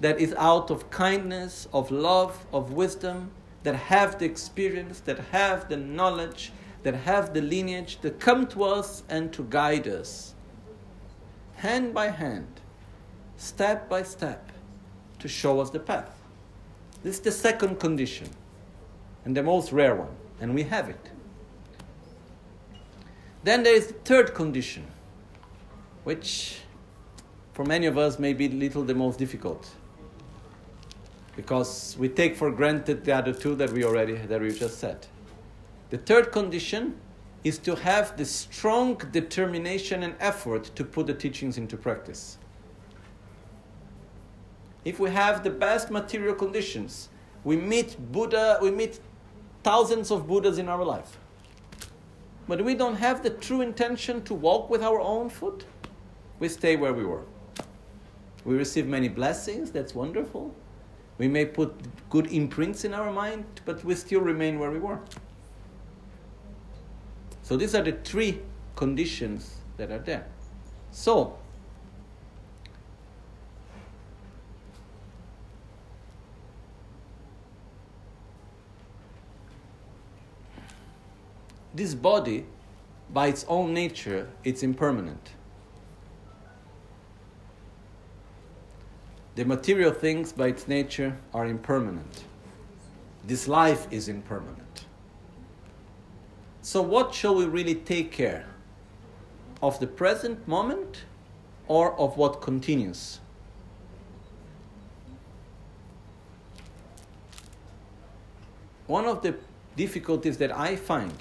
that 0.00 0.18
is 0.18 0.32
out 0.38 0.70
of 0.70 0.90
kindness, 0.90 1.68
of 1.74 1.90
love, 1.90 2.46
of 2.50 2.72
wisdom, 2.72 3.30
that 3.62 3.74
have 3.74 4.18
the 4.18 4.24
experience, 4.24 5.00
that 5.00 5.18
have 5.32 5.68
the 5.68 5.76
knowledge, 5.76 6.50
that 6.82 6.94
have 6.94 7.34
the 7.34 7.42
lineage, 7.42 8.00
that 8.00 8.20
come 8.20 8.46
to 8.46 8.64
us 8.64 9.02
and 9.10 9.30
to 9.34 9.42
guide 9.50 9.86
us, 9.86 10.34
hand 11.56 11.92
by 11.92 12.08
hand, 12.08 12.48
step 13.36 13.86
by 13.90 14.02
step, 14.02 14.50
to 15.18 15.28
show 15.28 15.60
us 15.60 15.68
the 15.68 15.78
path. 15.78 16.10
This 17.02 17.16
is 17.16 17.20
the 17.20 17.32
second 17.32 17.78
condition 17.78 18.30
and 19.26 19.36
the 19.36 19.42
most 19.42 19.72
rare 19.72 19.94
one, 19.94 20.16
and 20.40 20.54
we 20.54 20.62
have 20.62 20.88
it. 20.88 21.10
Then 23.44 23.62
there 23.62 23.74
is 23.74 23.88
the 23.88 23.92
third 23.92 24.34
condition, 24.34 24.86
which 26.04 26.58
for 27.52 27.64
many 27.64 27.86
of 27.86 27.96
us 27.96 28.18
may 28.18 28.32
be 28.32 28.48
little 28.48 28.82
the 28.82 28.94
most 28.94 29.18
difficult. 29.18 29.68
Because 31.36 31.96
we 31.98 32.08
take 32.08 32.36
for 32.36 32.50
granted 32.50 33.04
the 33.04 33.12
other 33.12 33.32
two 33.32 33.54
that 33.56 33.70
we 33.70 33.84
already 33.84 34.16
that 34.16 34.40
we 34.40 34.50
just 34.52 34.78
said. 34.78 35.06
The 35.90 35.98
third 35.98 36.32
condition 36.32 36.96
is 37.44 37.58
to 37.58 37.74
have 37.76 38.16
the 38.16 38.24
strong 38.24 38.96
determination 39.12 40.02
and 40.02 40.14
effort 40.18 40.70
to 40.76 40.84
put 40.84 41.06
the 41.06 41.14
teachings 41.14 41.58
into 41.58 41.76
practice. 41.76 42.38
If 44.84 44.98
we 44.98 45.10
have 45.10 45.44
the 45.44 45.50
best 45.50 45.90
material 45.90 46.34
conditions, 46.34 47.10
We 47.44 47.58
meet 47.58 47.96
Buddha, 48.10 48.58
we 48.62 48.70
meet 48.70 48.98
thousands 49.62 50.10
of 50.10 50.26
Buddhas 50.26 50.58
in 50.58 50.68
our 50.68 50.82
life. 50.82 51.18
But 52.46 52.64
we 52.64 52.74
don't 52.74 52.96
have 52.96 53.22
the 53.22 53.30
true 53.30 53.62
intention 53.62 54.22
to 54.24 54.34
walk 54.34 54.68
with 54.68 54.82
our 54.82 55.00
own 55.00 55.30
foot. 55.30 55.64
We 56.38 56.48
stay 56.48 56.76
where 56.76 56.92
we 56.92 57.04
were. 57.04 57.22
We 58.44 58.54
receive 58.56 58.86
many 58.86 59.08
blessings, 59.08 59.70
that's 59.70 59.94
wonderful. 59.94 60.54
We 61.16 61.28
may 61.28 61.46
put 61.46 61.74
good 62.10 62.26
imprints 62.26 62.84
in 62.84 62.92
our 62.92 63.12
mind, 63.12 63.44
but 63.64 63.82
we 63.84 63.94
still 63.94 64.20
remain 64.20 64.58
where 64.58 64.70
we 64.70 64.78
were. 64.78 64.98
So 67.42 67.56
these 67.56 67.74
are 67.74 67.82
the 67.82 67.92
three 67.92 68.40
conditions 68.76 69.56
that 69.76 69.90
are 69.90 69.98
there. 69.98 70.26
So, 70.90 71.38
this 81.74 81.94
body, 81.94 82.46
by 83.12 83.26
its 83.26 83.44
own 83.48 83.74
nature, 83.74 84.30
it's 84.44 84.62
impermanent. 84.62 85.32
The 89.34 89.44
material 89.44 89.92
things, 89.92 90.32
by 90.32 90.48
its 90.48 90.68
nature, 90.68 91.18
are 91.34 91.46
impermanent. 91.46 92.24
This 93.26 93.48
life 93.48 93.88
is 93.90 94.08
impermanent. 94.08 94.84
So, 96.62 96.80
what 96.80 97.12
shall 97.12 97.34
we 97.34 97.44
really 97.44 97.74
take 97.74 98.12
care? 98.12 98.46
Of 99.60 99.80
the 99.80 99.86
present 99.86 100.46
moment 100.46 101.04
or 101.66 101.98
of 101.98 102.16
what 102.16 102.40
continues? 102.40 103.20
One 108.86 109.06
of 109.06 109.22
the 109.22 109.34
difficulties 109.76 110.36
that 110.38 110.52
I 110.56 110.76
find 110.76 111.14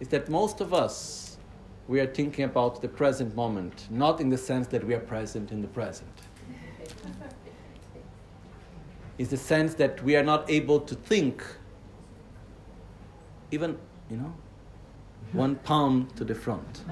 is 0.00 0.08
that 0.08 0.28
most 0.28 0.60
of 0.60 0.74
us, 0.74 1.36
we 1.86 2.00
are 2.00 2.06
thinking 2.06 2.44
about 2.44 2.80
the 2.80 2.88
present 2.88 3.34
moment, 3.34 3.86
not 3.90 4.20
in 4.20 4.28
the 4.28 4.38
sense 4.38 4.66
that 4.68 4.84
we 4.84 4.94
are 4.94 5.00
present 5.00 5.52
in 5.52 5.60
the 5.60 5.68
present. 5.68 6.08
It's 9.18 9.30
the 9.30 9.36
sense 9.36 9.74
that 9.74 10.02
we 10.02 10.16
are 10.16 10.24
not 10.24 10.50
able 10.50 10.80
to 10.80 10.94
think, 10.94 11.44
even, 13.50 13.78
you 14.10 14.16
know, 14.16 14.34
one 15.32 15.56
palm 15.56 16.08
to 16.16 16.24
the 16.24 16.34
front. 16.34 16.82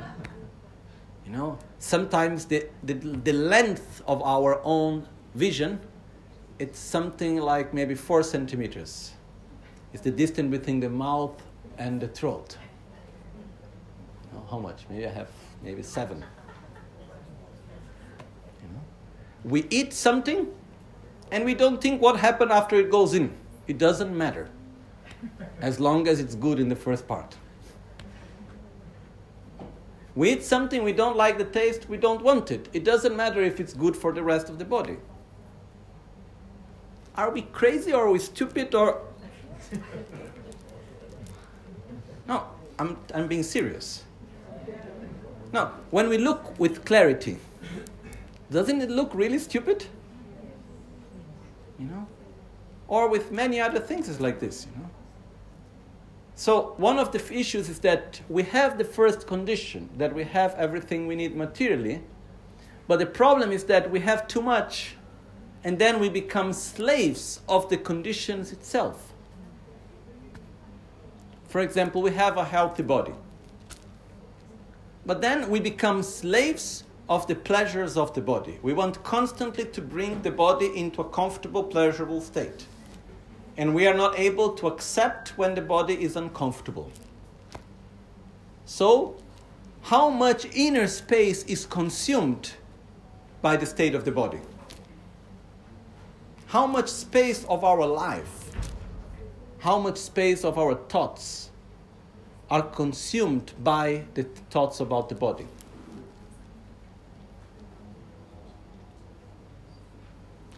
You 1.27 1.33
know, 1.33 1.59
sometimes 1.79 2.45
the, 2.45 2.67
the, 2.83 2.95
the 2.95 3.33
length 3.33 4.03
of 4.07 4.23
our 4.23 4.61
own 4.65 5.09
vision, 5.35 5.81
it's 6.59 6.79
something 6.79 7.39
like 7.39 7.73
maybe 7.73 7.95
four 7.95 8.23
centimeters. 8.23 9.13
It's 9.93 10.03
the 10.03 10.11
distance 10.11 10.51
between 10.51 10.81
the 10.81 10.91
mouth 10.91 11.43
and 11.79 12.01
the 12.01 12.09
throat 12.09 12.57
how 14.53 14.59
much? 14.59 14.85
Maybe 14.91 15.07
I 15.07 15.11
have 15.11 15.29
maybe 15.63 15.83
seven. 15.83 16.19
You 18.63 18.69
know? 18.69 18.83
We 19.45 19.67
eat 19.71 19.95
something 19.95 20.47
and 21.31 21.47
we 21.47 21.55
don't 21.55 21.81
think 21.81 22.03
what 22.03 22.21
happened 22.21 22.53
after 22.53 22.77
it 22.77 22.91
goes 22.91 23.15
in. 23.15 23.33
It 23.67 23.79
doesn't 23.79 24.17
matter 24.17 24.51
as 25.63 25.81
long 25.81 26.07
as 26.07 26.21
it's 26.21 26.35
good 26.35 26.61
in 26.61 26.69
the 26.69 26.77
first 26.77 27.09
part. 27.09 27.35
We 30.15 30.33
eat 30.33 30.45
something, 30.45 30.85
we 30.85 30.93
don't 30.93 31.17
like 31.17 31.39
the 31.39 31.47
taste, 31.47 31.89
we 31.89 31.97
don't 31.97 32.23
want 32.23 32.51
it. 32.51 32.69
It 32.75 32.85
doesn't 32.85 33.17
matter 33.17 33.41
if 33.41 33.59
it's 33.59 33.73
good 33.73 33.97
for 33.97 34.13
the 34.13 34.23
rest 34.23 34.51
of 34.51 34.59
the 34.59 34.67
body. 34.67 34.99
Are 37.17 37.31
we 37.31 37.41
crazy 37.41 37.95
or 37.95 38.07
are 38.07 38.11
we 38.11 38.19
stupid 38.19 38.75
or. 38.75 39.01
No, 42.29 42.45
I'm, 42.79 42.99
I'm 43.15 43.27
being 43.27 43.43
serious. 43.43 44.05
Now, 45.53 45.73
when 45.91 46.09
we 46.09 46.19
look 46.19 46.59
with 46.59 46.85
clarity, 46.85 47.37
doesn't 48.51 48.81
it 48.81 48.91
look 48.91 49.11
really 49.15 49.39
stupid? 49.39 49.85
You 51.79 51.87
know? 51.87 52.07
Or 52.89 53.09
with 53.09 53.31
many 53.31 53.61
other 53.61 53.79
things 53.79 54.09
it's 54.09 54.21
like 54.21 54.41
this, 54.41 54.67
you 54.67 54.83
know? 54.83 54.89
So, 56.35 56.75
one 56.79 56.99
of 56.99 57.13
the 57.13 57.19
issues 57.33 57.69
is 57.69 57.79
that 57.81 58.21
we 58.29 58.43
have 58.45 58.79
the 58.79 58.85
first 58.85 59.27
condition, 59.27 59.91
that 59.99 60.15
we 60.15 60.25
have 60.25 60.55
everything 60.55 61.07
we 61.07 61.15
need 61.15 61.37
materially, 61.37 62.01
but 62.89 62.99
the 62.99 63.07
problem 63.07 63.53
is 63.53 63.65
that 63.65 63.91
we 63.91 64.01
have 64.01 64.27
too 64.27 64.43
much, 64.43 64.97
and 65.63 65.79
then 65.79 66.01
we 66.01 66.09
become 66.09 66.53
slaves 66.53 67.41
of 67.49 67.69
the 67.69 67.77
conditions 67.77 68.51
itself. 68.53 69.13
For 71.47 71.61
example, 71.61 72.01
we 72.01 72.13
have 72.13 72.39
a 72.39 72.45
healthy 72.45 72.83
body. 72.83 73.13
But 75.05 75.21
then 75.21 75.51
we 75.51 75.61
become 75.61 76.03
slaves 76.03 76.85
of 77.09 77.27
the 77.27 77.35
pleasures 77.35 77.97
of 77.97 78.15
the 78.15 78.21
body. 78.21 78.59
We 78.63 78.73
want 78.73 79.03
constantly 79.03 79.65
to 79.67 79.81
bring 79.81 80.23
the 80.23 80.31
body 80.31 80.71
into 80.75 81.01
a 81.01 81.09
comfortable, 81.09 81.65
pleasurable 81.65 82.21
state. 82.21 82.67
And 83.57 83.75
we 83.75 83.87
are 83.87 83.95
not 83.95 84.19
able 84.19 84.55
to 84.55 84.69
accept 84.69 85.37
when 85.37 85.55
the 85.55 85.61
body 85.61 86.03
is 86.03 86.17
uncomfortable. 86.17 86.91
So, 88.65 89.17
how 89.83 90.09
much 90.09 90.47
inner 90.55 90.87
space 90.87 91.43
is 91.45 91.67
consumed 91.67 92.53
by 93.43 93.57
the 93.57 93.67
state 93.67 93.95
of 93.95 94.05
the 94.05 94.13
body? 94.13 94.39
How 96.47 96.67
much 96.67 96.89
space 96.89 97.45
of 97.45 97.65
our 97.65 97.85
life, 97.85 98.53
how 99.59 99.79
much 99.79 99.97
space 99.97 100.45
of 100.45 100.59
our 100.59 100.75
thoughts, 100.75 101.51
are 102.53 102.61
consumed 102.61 103.51
by 103.65 104.05
the 104.13 104.25
thoughts 104.51 104.79
about 104.79 105.09
the 105.09 105.15
body. 105.15 105.47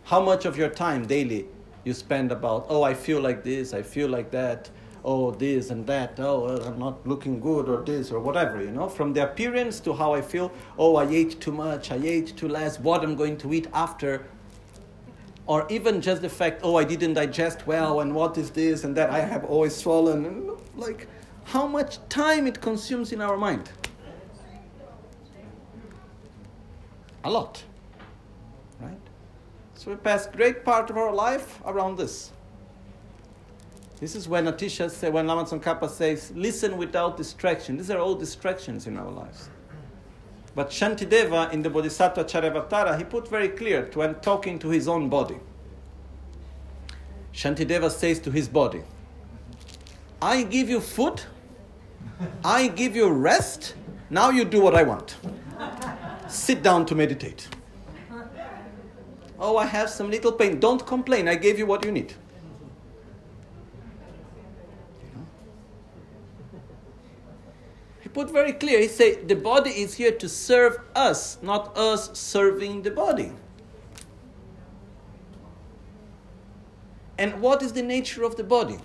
How 0.02 0.20
much 0.20 0.44
of 0.44 0.58
your 0.58 0.70
time 0.70 1.06
daily 1.06 1.46
you 1.84 1.94
spend 1.94 2.32
about, 2.32 2.66
oh, 2.68 2.82
I 2.82 2.94
feel 2.94 3.20
like 3.20 3.44
this, 3.44 3.72
I 3.72 3.82
feel 3.82 4.08
like 4.08 4.32
that, 4.32 4.70
oh, 5.04 5.30
this 5.30 5.70
and 5.70 5.86
that, 5.86 6.18
oh, 6.18 6.48
I'm 6.66 6.80
not 6.80 7.06
looking 7.06 7.38
good, 7.38 7.68
or 7.68 7.84
this, 7.84 8.10
or 8.10 8.18
whatever, 8.18 8.60
you 8.60 8.72
know? 8.72 8.88
From 8.88 9.12
the 9.12 9.22
appearance 9.22 9.78
to 9.80 9.92
how 9.92 10.14
I 10.14 10.20
feel, 10.20 10.50
oh, 10.76 10.96
I 10.96 11.04
ate 11.08 11.40
too 11.40 11.52
much, 11.52 11.92
I 11.92 12.00
ate 12.02 12.36
too 12.36 12.48
less, 12.48 12.80
what 12.80 13.04
I'm 13.04 13.14
going 13.14 13.36
to 13.36 13.54
eat 13.54 13.68
after. 13.72 14.26
Or 15.46 15.64
even 15.70 16.00
just 16.00 16.22
the 16.22 16.28
fact, 16.28 16.62
oh, 16.64 16.74
I 16.74 16.82
didn't 16.82 17.14
digest 17.14 17.68
well, 17.68 18.00
and 18.00 18.16
what 18.16 18.36
is 18.36 18.50
this 18.50 18.82
and 18.82 18.96
that, 18.96 19.10
I 19.10 19.20
have 19.20 19.44
always 19.44 19.76
swollen. 19.76 20.50
Like, 20.76 21.06
how 21.44 21.66
much 21.66 21.98
time 22.08 22.46
it 22.46 22.60
consumes 22.60 23.12
in 23.12 23.20
our 23.20 23.36
mind. 23.36 23.70
A 27.24 27.30
lot. 27.30 27.62
Right? 28.80 28.98
So 29.74 29.90
we 29.90 29.96
pass 29.96 30.26
great 30.26 30.64
part 30.64 30.90
of 30.90 30.96
our 30.96 31.14
life 31.14 31.60
around 31.64 31.96
this. 31.96 32.32
This 34.00 34.14
is 34.14 34.28
when 34.28 34.46
Atisha 34.46 34.90
say, 34.90 35.08
when 35.08 35.26
Lama 35.26 35.44
Tsongkhapa 35.44 35.88
says, 35.88 36.32
listen 36.34 36.76
without 36.76 37.16
distraction. 37.16 37.76
These 37.76 37.90
are 37.90 37.98
all 37.98 38.14
distractions 38.14 38.86
in 38.86 38.98
our 38.98 39.10
lives. 39.10 39.48
But 40.54 40.70
Shantideva 40.70 41.52
in 41.52 41.62
the 41.62 41.70
Bodhisattva 41.70 42.24
Charyavatara, 42.24 42.98
he 42.98 43.04
put 43.04 43.28
very 43.28 43.48
clear 43.48 43.90
when 43.94 44.16
talking 44.16 44.58
to 44.58 44.68
his 44.68 44.88
own 44.88 45.08
body. 45.08 45.36
Shantideva 47.32 47.90
says 47.90 48.20
to 48.20 48.30
his 48.30 48.48
body, 48.48 48.82
I 50.20 50.42
give 50.42 50.68
you 50.68 50.80
food 50.80 51.22
I 52.44 52.68
give 52.68 52.94
you 52.94 53.08
rest. 53.10 53.74
Now 54.10 54.30
you 54.30 54.44
do 54.44 54.60
what 54.60 54.74
I 54.74 54.82
want. 54.82 55.16
Sit 56.28 56.62
down 56.62 56.86
to 56.86 56.94
meditate. 56.94 57.48
Oh, 59.38 59.56
I 59.56 59.66
have 59.66 59.90
some 59.90 60.10
little 60.10 60.32
pain. 60.32 60.60
Don't 60.60 60.84
complain. 60.86 61.28
I 61.28 61.34
gave 61.34 61.58
you 61.58 61.66
what 61.66 61.84
you 61.84 61.92
need. 61.92 62.14
He 68.00 68.08
put 68.08 68.30
very 68.30 68.52
clear. 68.52 68.80
He 68.80 68.88
said 68.88 69.28
the 69.28 69.36
body 69.36 69.70
is 69.70 69.94
here 69.94 70.12
to 70.12 70.28
serve 70.28 70.78
us, 70.94 71.38
not 71.42 71.76
us 71.76 72.16
serving 72.18 72.82
the 72.82 72.90
body. 72.90 73.32
And 77.18 77.40
what 77.40 77.62
is 77.62 77.72
the 77.72 77.82
nature 77.82 78.24
of 78.24 78.36
the 78.36 78.44
body? 78.44 78.78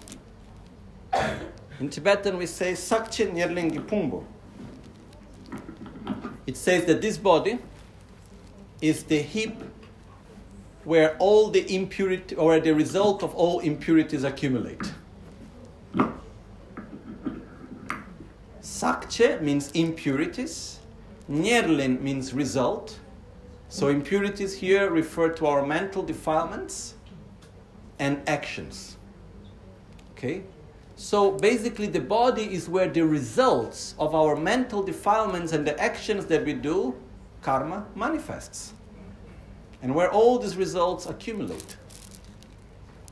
In 1.80 1.90
Tibetan, 1.90 2.38
we 2.38 2.46
say 2.46 2.74
Sakche 2.74 3.32
Nyerlingi 3.32 3.80
Pumbo. 3.88 4.24
It 6.46 6.58
says 6.58 6.86
that 6.86 7.02
this 7.02 7.18
body 7.18 7.60
is 8.82 9.04
the 9.04 9.22
heap 9.22 9.62
where 10.84 11.16
all 11.18 11.50
the 11.50 11.74
impurity 11.74 12.36
or 12.36 12.60
the 12.60 12.74
result 12.74 13.24
of 13.24 13.34
all 13.36 13.60
impurities 13.60 14.24
accumulate. 14.24 14.94
Sakche 18.62 19.42
means 19.42 19.72
impurities. 19.72 20.80
Nyerlin 21.30 22.02
means 22.02 22.34
result. 22.34 23.00
So 23.70 23.88
impurities 23.88 24.56
here 24.56 24.90
refer 24.90 25.30
to 25.30 25.46
our 25.46 25.66
mental 25.66 26.02
defilements. 26.04 26.96
and 28.00 28.22
actions. 28.28 28.98
Okay? 30.12 30.44
So 31.00 31.32
basically, 31.32 31.88
the 31.88 32.02
body 32.02 32.54
is 32.54 32.68
where 32.68 32.90
the 32.90 33.04
results 33.04 33.96
of 33.98 34.14
our 34.14 34.36
mental 34.36 34.84
defilements 34.84 35.54
and 35.54 35.66
the 35.66 35.80
actions 35.80 36.26
that 36.26 36.44
we 36.44 36.52
do, 36.52 36.94
karma, 37.42 37.86
manifests. 37.96 38.74
And 39.82 39.96
where 39.96 40.12
all 40.12 40.40
these 40.40 40.58
results 40.58 41.06
accumulate. 41.06 41.78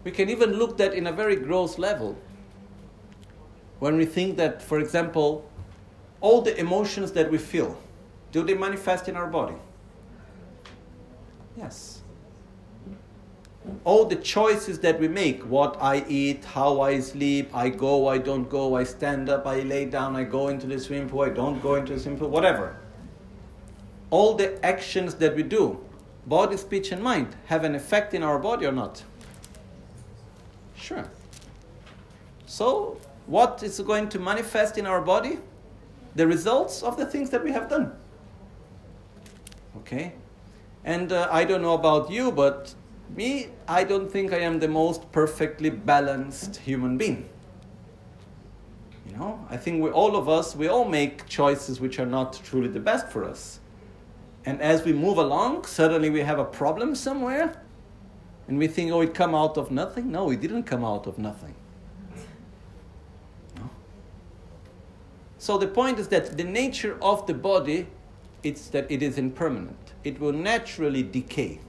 We 0.04 0.12
can 0.12 0.30
even 0.30 0.56
look 0.56 0.78
that 0.80 0.94
in 0.94 1.08
a 1.08 1.14
very 1.14 1.38
gross 1.38 1.78
level. 1.78 2.18
When 3.80 3.96
we 3.96 4.06
think 4.06 4.36
that, 4.36 4.62
for 4.62 4.82
example, 4.82 5.50
all 6.20 6.42
the 6.42 6.60
emotions 6.60 7.14
that 7.14 7.32
we 7.32 7.38
feel, 7.38 7.80
do 8.34 8.44
they 8.44 8.54
manifest 8.54 9.08
in 9.08 9.16
our 9.16 9.28
body? 9.28 9.56
Yes 11.56 11.97
all 13.84 14.06
the 14.06 14.16
choices 14.16 14.80
that 14.80 15.00
we 15.00 15.08
make 15.08 15.44
what 15.44 15.78
I 15.82 16.06
eat, 16.08 16.46
how 16.46 16.82
I 16.82 17.00
sleep, 17.00 17.56
I 17.56 17.70
go, 17.70 18.08
I 18.08 18.18
don't 18.18 18.50
go, 18.50 18.76
I 18.76 18.84
stand 18.84 19.30
up, 19.30 19.46
I 19.46 19.62
lay 19.62 19.86
down, 19.86 20.16
I 20.16 20.24
go 20.24 20.48
into 20.48 20.68
the 20.68 20.80
swimming 20.80 21.10
pool, 21.10 21.22
I 21.22 21.30
don't 21.30 21.62
go 21.62 21.76
into 21.76 21.94
the 21.94 22.00
swimming 22.00 22.20
pool, 22.20 22.30
whatever. 22.30 22.78
All 24.10 24.36
the 24.36 24.64
actions 24.66 25.16
that 25.16 25.36
we 25.36 25.44
do, 25.44 25.80
body, 26.26 26.58
speech, 26.58 26.92
and 26.92 27.02
mind, 27.04 27.36
have 27.46 27.64
an 27.64 27.76
effect 27.76 28.14
in 28.14 28.24
our 28.24 28.40
body 28.40 28.66
or 28.66 28.72
not? 28.72 29.04
Sure. 30.76 31.10
So, 32.46 33.00
what 33.26 33.62
is 33.64 33.80
going 33.82 34.10
to 34.10 34.20
manifest 34.20 34.78
in 34.78 34.86
our 34.86 35.02
body? 35.02 35.40
The 36.16 36.26
results 36.26 36.84
of 36.84 36.98
the 36.98 37.06
things 37.06 37.30
that 37.32 37.44
we 37.44 37.52
have 37.52 37.70
done. 37.70 37.92
Okay? 39.78 40.14
And 40.84 41.12
uh, 41.12 41.28
I 41.30 41.44
don't 41.44 41.62
know 41.62 41.74
about 41.74 42.10
you, 42.10 42.32
but 42.32 42.74
me, 43.16 43.50
I 43.68 43.84
don't 43.84 44.12
think 44.12 44.34
I 44.34 44.40
am 44.40 44.60
the 44.60 44.68
most 44.68 45.12
perfectly 45.12 45.70
balanced 45.70 46.58
human 46.58 46.98
being. 46.98 47.30
You 49.08 49.18
know, 49.18 49.46
I 49.50 49.58
think 49.58 49.84
we, 49.84 49.90
all 49.90 50.16
of 50.16 50.28
us, 50.28 50.56
we 50.56 50.68
all 50.68 50.86
make 50.86 51.28
choices 51.28 51.80
which 51.80 52.00
are 52.00 52.06
not 52.06 52.40
truly 52.44 52.68
the 52.68 52.80
best 52.80 53.10
for 53.10 53.24
us. 53.24 53.60
And 54.46 54.62
as 54.62 54.84
we 54.84 54.94
move 54.94 55.18
along, 55.18 55.66
suddenly 55.66 56.10
we 56.10 56.22
have 56.22 56.40
a 56.40 56.46
problem 56.46 56.96
somewhere, 56.96 57.62
and 58.48 58.58
we 58.58 58.68
think, 58.68 58.92
oh, 58.92 59.02
it 59.02 59.14
come 59.14 59.36
out 59.36 59.58
of 59.58 59.72
nothing. 59.72 60.12
No, 60.12 60.30
it 60.30 60.40
didn't 60.40 60.64
come 60.64 60.86
out 60.86 61.08
of 61.08 61.18
nothing. 61.18 61.54
No. 63.58 63.70
So 65.38 65.58
the 65.58 65.68
point 65.68 66.00
is 66.00 66.08
that 66.10 66.38
the 66.38 66.44
nature 66.44 66.98
of 67.02 67.28
the 67.28 67.34
body, 67.34 67.88
it's 68.44 68.68
that 68.70 68.90
it 68.90 69.04
is 69.04 69.18
impermanent. 69.18 69.94
It 70.04 70.20
will 70.20 70.34
naturally 70.34 71.04
decay 71.04 71.60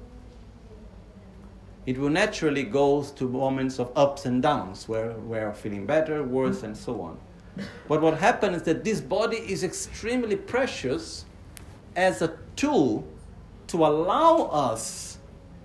it 1.89 1.97
will 1.97 2.11
naturally 2.11 2.65
go 2.65 3.03
to 3.03 3.25
moments 3.27 3.79
of 3.79 3.91
ups 3.97 4.27
and 4.27 4.43
downs 4.43 4.87
where 4.91 5.13
we're 5.13 5.55
feeling 5.55 5.87
better, 5.87 6.23
worse, 6.23 6.63
and 6.63 6.77
so 6.77 7.01
on. 7.01 7.19
But 7.89 8.03
what 8.03 8.19
happens 8.19 8.59
is 8.59 8.63
that 8.65 8.85
this 8.85 9.01
body 9.01 9.39
is 9.39 9.65
extremely 9.65 10.37
precious 10.37 11.25
as 11.97 12.21
a 12.21 12.37
tool 12.57 13.09
to 13.69 13.87
allow 13.87 14.51
us 14.53 15.17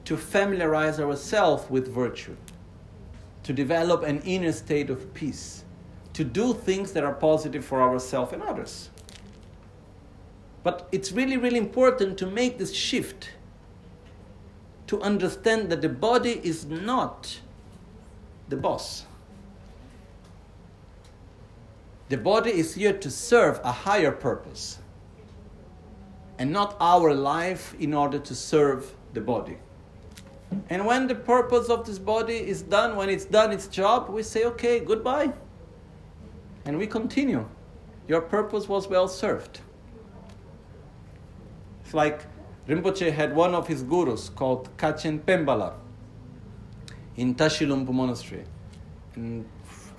to 0.05 0.15
familiarize 0.15 0.97
ourselves 0.97 1.69
with 1.69 1.93
virtue, 1.93 2.37
to 3.43 3.51
develop 3.51 4.03
an 4.03 4.21
inner 4.21 4.53
state 4.53 4.89
of 4.89 5.13
peace, 5.13 5.65
to 6.13 6.23
do 6.23 6.53
things 6.53 6.93
that 6.93 7.03
are 7.03 7.15
positive 7.15 7.65
for 7.65 7.81
ourselves 7.81 8.31
and 8.31 8.41
others. 8.43 8.91
But 10.63 10.87
it's 10.93 11.11
really, 11.11 11.35
really 11.35 11.59
important 11.59 12.17
to 12.19 12.27
make 12.27 12.59
this 12.59 12.73
shift 12.73 13.31
to 14.93 15.01
understand 15.01 15.71
that 15.71 15.81
the 15.81 15.89
body 15.89 16.39
is 16.43 16.65
not 16.65 17.39
the 18.47 18.55
boss. 18.55 19.05
The 22.09 22.17
body 22.17 22.51
is 22.51 22.75
here 22.75 22.93
to 22.93 23.09
serve 23.09 23.59
a 23.63 23.71
higher 23.71 24.11
purpose 24.11 24.77
and 26.37 26.51
not 26.51 26.77
our 26.79 27.11
life 27.11 27.73
in 27.79 27.95
order 27.95 28.19
to 28.19 28.35
serve 28.35 28.93
the 29.15 29.21
body. 29.21 29.57
And 30.69 30.85
when 30.85 31.07
the 31.07 31.15
purpose 31.15 31.69
of 31.69 31.87
this 31.87 31.97
body 31.97 32.37
is 32.37 32.61
done, 32.61 32.95
when 32.95 33.09
it's 33.09 33.25
done 33.25 33.51
its 33.51 33.65
job, 33.65 34.09
we 34.09 34.21
say, 34.21 34.45
okay, 34.45 34.79
goodbye. 34.79 35.33
And 36.65 36.77
we 36.77 36.85
continue. 36.85 37.49
Your 38.07 38.21
purpose 38.21 38.69
was 38.69 38.87
well 38.87 39.07
served. 39.07 39.59
It's 41.83 41.95
like 41.95 42.27
Rinpoche 42.67 43.11
had 43.11 43.35
one 43.35 43.53
of 43.53 43.67
his 43.67 43.83
gurus 43.83 44.29
called 44.29 44.69
Kachen 44.77 45.19
Pembala 45.19 45.73
in 47.17 47.35
Tashilhunpo 47.35 47.91
Monastery. 47.91 48.45
And 49.15 49.45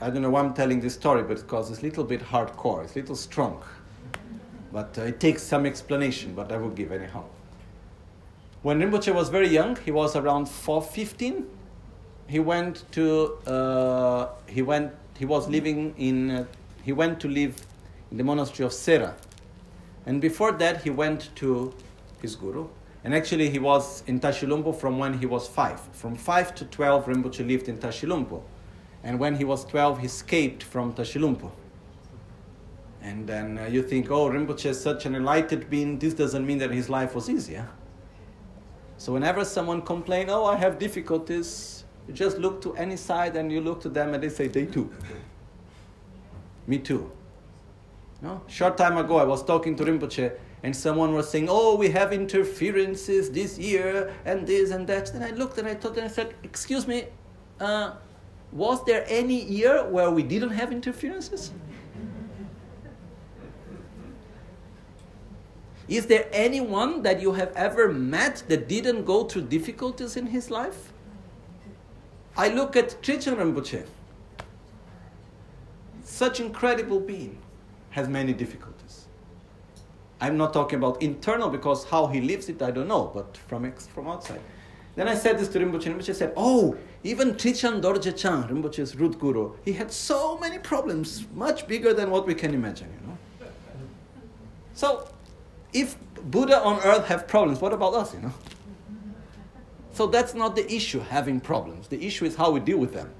I 0.00 0.08
don't 0.08 0.22
know 0.22 0.30
why 0.30 0.40
I'm 0.40 0.54
telling 0.54 0.80
this 0.80 0.94
story, 0.94 1.22
but 1.22 1.36
because 1.36 1.70
it's 1.70 1.80
a 1.80 1.82
little 1.82 2.04
bit 2.04 2.22
hardcore, 2.22 2.84
it's 2.84 2.96
a 2.96 3.00
little 3.00 3.16
strong. 3.16 3.62
But 4.72 4.96
uh, 4.98 5.02
it 5.02 5.20
takes 5.20 5.42
some 5.42 5.66
explanation, 5.66 6.34
but 6.34 6.50
I 6.50 6.56
will 6.56 6.70
give 6.70 6.90
anyhow. 6.90 7.24
When 8.62 8.80
Rinpoche 8.80 9.14
was 9.14 9.28
very 9.28 9.48
young, 9.48 9.76
he 9.76 9.90
was 9.90 10.16
around 10.16 10.48
4, 10.48 10.80
15, 10.80 11.46
he 12.28 12.38
went 12.40 12.90
to, 12.92 13.34
uh, 13.46 14.28
he 14.48 14.62
went, 14.62 14.92
he 15.18 15.26
was 15.26 15.48
living 15.48 15.94
in, 15.98 16.30
uh, 16.30 16.44
he 16.82 16.92
went 16.92 17.20
to 17.20 17.28
live 17.28 17.60
in 18.10 18.16
the 18.16 18.24
monastery 18.24 18.64
of 18.64 18.72
Sera. 18.72 19.14
And 20.06 20.22
before 20.22 20.52
that, 20.52 20.82
he 20.82 20.88
went 20.88 21.28
to 21.36 21.74
his 22.24 22.36
guru. 22.36 22.68
And 23.04 23.14
actually, 23.14 23.50
he 23.50 23.58
was 23.58 24.02
in 24.06 24.18
Tashilhunpo 24.18 24.74
from 24.74 24.98
when 24.98 25.12
he 25.18 25.26
was 25.26 25.46
five. 25.46 25.78
From 25.92 26.16
five 26.16 26.54
to 26.54 26.64
12, 26.64 27.04
Rinpoche 27.04 27.46
lived 27.46 27.68
in 27.68 27.76
Tashilhunpo. 27.78 28.42
And 29.02 29.20
when 29.20 29.36
he 29.36 29.44
was 29.44 29.64
12, 29.66 29.98
he 30.00 30.06
escaped 30.06 30.62
from 30.62 30.94
Tashilhunpo. 30.94 31.50
And 33.02 33.26
then 33.26 33.58
uh, 33.58 33.66
you 33.66 33.82
think, 33.82 34.10
oh, 34.10 34.30
Rinpoche 34.30 34.64
is 34.70 34.80
such 34.80 35.04
an 35.04 35.14
enlightened 35.14 35.68
being, 35.68 35.98
this 35.98 36.14
doesn't 36.14 36.46
mean 36.46 36.56
that 36.58 36.70
his 36.70 36.88
life 36.88 37.14
was 37.14 37.28
easier. 37.28 37.68
So 38.96 39.12
whenever 39.12 39.44
someone 39.44 39.82
complains, 39.82 40.30
oh, 40.30 40.46
I 40.46 40.56
have 40.56 40.78
difficulties, 40.78 41.84
you 42.08 42.14
just 42.14 42.38
look 42.38 42.62
to 42.62 42.74
any 42.76 42.96
side 42.96 43.36
and 43.36 43.52
you 43.52 43.60
look 43.60 43.82
to 43.82 43.90
them 43.90 44.14
and 44.14 44.22
they 44.22 44.30
say, 44.30 44.48
they 44.48 44.64
too. 44.64 44.90
Me 46.66 46.78
too. 46.78 47.12
No? 48.22 48.40
Short 48.46 48.78
time 48.78 48.96
ago, 48.96 49.18
I 49.18 49.24
was 49.24 49.44
talking 49.44 49.76
to 49.76 49.84
Rinpoche 49.84 50.32
and 50.64 50.74
someone 50.74 51.12
was 51.12 51.28
saying, 51.28 51.46
"Oh, 51.50 51.76
we 51.76 51.90
have 51.90 52.12
interferences 52.12 53.30
this 53.30 53.58
year 53.58 54.12
and 54.24 54.46
this 54.46 54.70
and 54.70 54.86
that." 54.86 55.12
Then 55.12 55.22
I 55.22 55.30
looked 55.30 55.58
and 55.58 55.68
I 55.68 55.74
thought 55.74 55.96
and 55.98 56.06
I 56.06 56.08
said, 56.08 56.34
"Excuse 56.42 56.88
me, 56.88 57.04
uh, 57.60 57.92
was 58.50 58.82
there 58.86 59.04
any 59.06 59.44
year 59.44 59.84
where 59.84 60.10
we 60.10 60.22
didn't 60.22 60.54
have 60.60 60.72
interferences?" 60.72 61.52
Is 65.86 66.06
there 66.06 66.26
anyone 66.32 67.02
that 67.02 67.20
you 67.20 67.32
have 67.32 67.52
ever 67.54 67.92
met 67.92 68.42
that 68.48 68.66
didn't 68.68 69.04
go 69.04 69.24
through 69.24 69.42
difficulties 69.42 70.16
in 70.16 70.28
his 70.28 70.50
life? 70.50 70.94
I 72.38 72.48
look 72.48 72.74
at 72.74 73.02
Trijang 73.02 73.36
Rinpoche. 73.36 73.84
Such 76.02 76.40
incredible 76.40 77.00
being 77.00 77.36
has 77.90 78.08
many 78.08 78.32
difficulties. 78.32 78.73
I'm 80.20 80.36
not 80.36 80.52
talking 80.52 80.78
about 80.78 81.02
internal 81.02 81.50
because 81.50 81.84
how 81.84 82.06
he 82.06 82.20
lives 82.20 82.48
it, 82.48 82.62
I 82.62 82.70
don't 82.70 82.88
know, 82.88 83.10
but 83.14 83.36
from, 83.48 83.64
ex, 83.64 83.86
from 83.86 84.08
outside. 84.08 84.40
Then 84.94 85.08
I 85.08 85.14
said 85.14 85.38
this 85.38 85.48
to 85.48 85.58
Rinpoche, 85.58 85.86
and 85.86 86.00
Rinpoche 86.00 86.14
said, 86.14 86.32
Oh, 86.36 86.76
even 87.02 87.34
Trijang 87.34 87.82
Dorje 87.82 88.16
Chang, 88.16 88.44
Rinpoche's 88.44 88.96
root 88.96 89.18
guru, 89.18 89.52
he 89.64 89.72
had 89.72 89.92
so 89.92 90.38
many 90.38 90.58
problems, 90.58 91.26
much 91.34 91.66
bigger 91.66 91.92
than 91.92 92.10
what 92.10 92.26
we 92.26 92.34
can 92.34 92.54
imagine, 92.54 92.88
you 93.00 93.08
know. 93.08 93.18
So, 94.72 95.08
if 95.72 95.96
Buddha 96.22 96.62
on 96.62 96.80
earth 96.82 97.06
have 97.06 97.26
problems, 97.26 97.60
what 97.60 97.72
about 97.72 97.94
us, 97.94 98.14
you 98.14 98.20
know? 98.20 98.32
So 99.92 100.06
that's 100.06 100.34
not 100.34 100.56
the 100.56 100.72
issue, 100.72 101.00
having 101.00 101.40
problems. 101.40 101.86
The 101.86 102.04
issue 102.04 102.24
is 102.24 102.34
how 102.34 102.50
we 102.50 102.60
deal 102.60 102.78
with 102.78 102.92
them. 102.92 103.10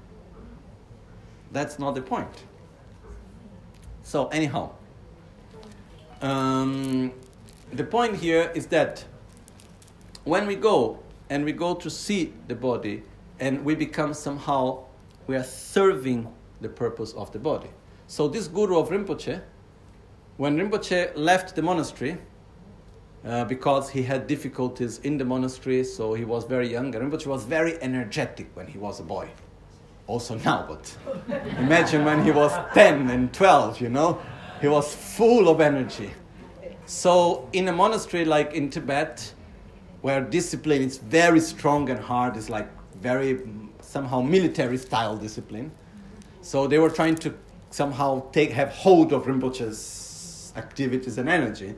That's 1.51 1.79
not 1.79 1.95
the 1.95 2.01
point. 2.01 2.43
So, 4.03 4.27
anyhow, 4.27 4.71
um, 6.25 7.11
the 7.71 7.83
point 7.83 8.15
here 8.15 8.51
is 8.55 8.67
that 8.67 9.05
when 10.23 10.47
we 10.47 10.55
go 10.55 10.99
and 11.29 11.45
we 11.45 11.51
go 11.51 11.75
to 11.75 11.89
see 11.89 12.33
the 12.47 12.55
body 12.55 13.03
and 13.39 13.63
we 13.63 13.75
become 13.75 14.13
somehow, 14.13 14.85
we 15.27 15.35
are 15.35 15.43
serving 15.43 16.27
the 16.61 16.69
purpose 16.69 17.13
of 17.13 17.31
the 17.31 17.37
body. 17.39 17.69
So 18.07 18.27
this 18.27 18.47
guru 18.47 18.79
of 18.79 18.89
Rinpoche, 18.89 19.41
when 20.37 20.57
Rinpoche 20.57 21.11
left 21.15 21.55
the 21.55 21.61
monastery, 21.61 22.17
uh, 23.23 23.45
because 23.45 23.89
he 23.89 24.03
had 24.03 24.27
difficulties 24.27 24.99
in 24.99 25.17
the 25.17 25.25
monastery, 25.25 25.83
so 25.83 26.13
he 26.13 26.25
was 26.25 26.45
very 26.45 26.71
young. 26.71 26.91
Rinpoche 26.91 27.27
was 27.27 27.43
very 27.43 27.81
energetic 27.81 28.47
when 28.55 28.67
he 28.67 28.77
was 28.77 28.99
a 28.99 29.03
boy. 29.03 29.29
Also 30.07 30.35
now, 30.39 30.65
but 30.67 30.95
imagine 31.57 32.05
when 32.05 32.23
he 32.23 32.31
was 32.31 32.51
10 32.73 33.09
and 33.09 33.33
12, 33.33 33.81
you 33.81 33.89
know? 33.89 34.19
He 34.61 34.67
was 34.67 34.93
full 34.93 35.49
of 35.49 35.61
energy. 35.61 36.11
So, 36.85 37.49
in 37.51 37.67
a 37.67 37.73
monastery 37.73 38.25
like 38.25 38.53
in 38.53 38.69
Tibet, 38.69 39.33
where 40.01 40.21
discipline 40.21 40.81
is 40.81 40.97
very 40.97 41.39
strong 41.39 41.89
and 41.89 41.99
hard, 41.99 42.37
it's 42.37 42.49
like 42.49 42.69
very 43.01 43.41
somehow 43.81 44.21
military 44.21 44.77
style 44.77 45.17
discipline. 45.17 45.71
So 46.41 46.67
they 46.67 46.79
were 46.79 46.89
trying 46.89 47.15
to 47.15 47.33
somehow 47.69 48.29
take 48.31 48.51
have 48.51 48.69
hold 48.69 49.13
of 49.13 49.25
Rinpoche's 49.25 50.53
activities 50.55 51.17
and 51.17 51.27
energy. 51.27 51.75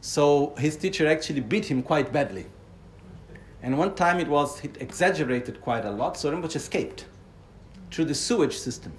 So 0.00 0.54
his 0.58 0.76
teacher 0.76 1.06
actually 1.06 1.40
beat 1.40 1.66
him 1.66 1.82
quite 1.82 2.12
badly. 2.12 2.46
And 3.62 3.78
one 3.78 3.94
time 3.94 4.18
it 4.18 4.28
was 4.28 4.64
it 4.64 4.76
exaggerated 4.80 5.60
quite 5.60 5.84
a 5.84 5.90
lot, 5.90 6.16
so 6.16 6.32
Rinpoche 6.32 6.56
escaped 6.56 7.06
through 7.90 8.06
the 8.06 8.14
sewage 8.14 8.56
system. 8.56 8.92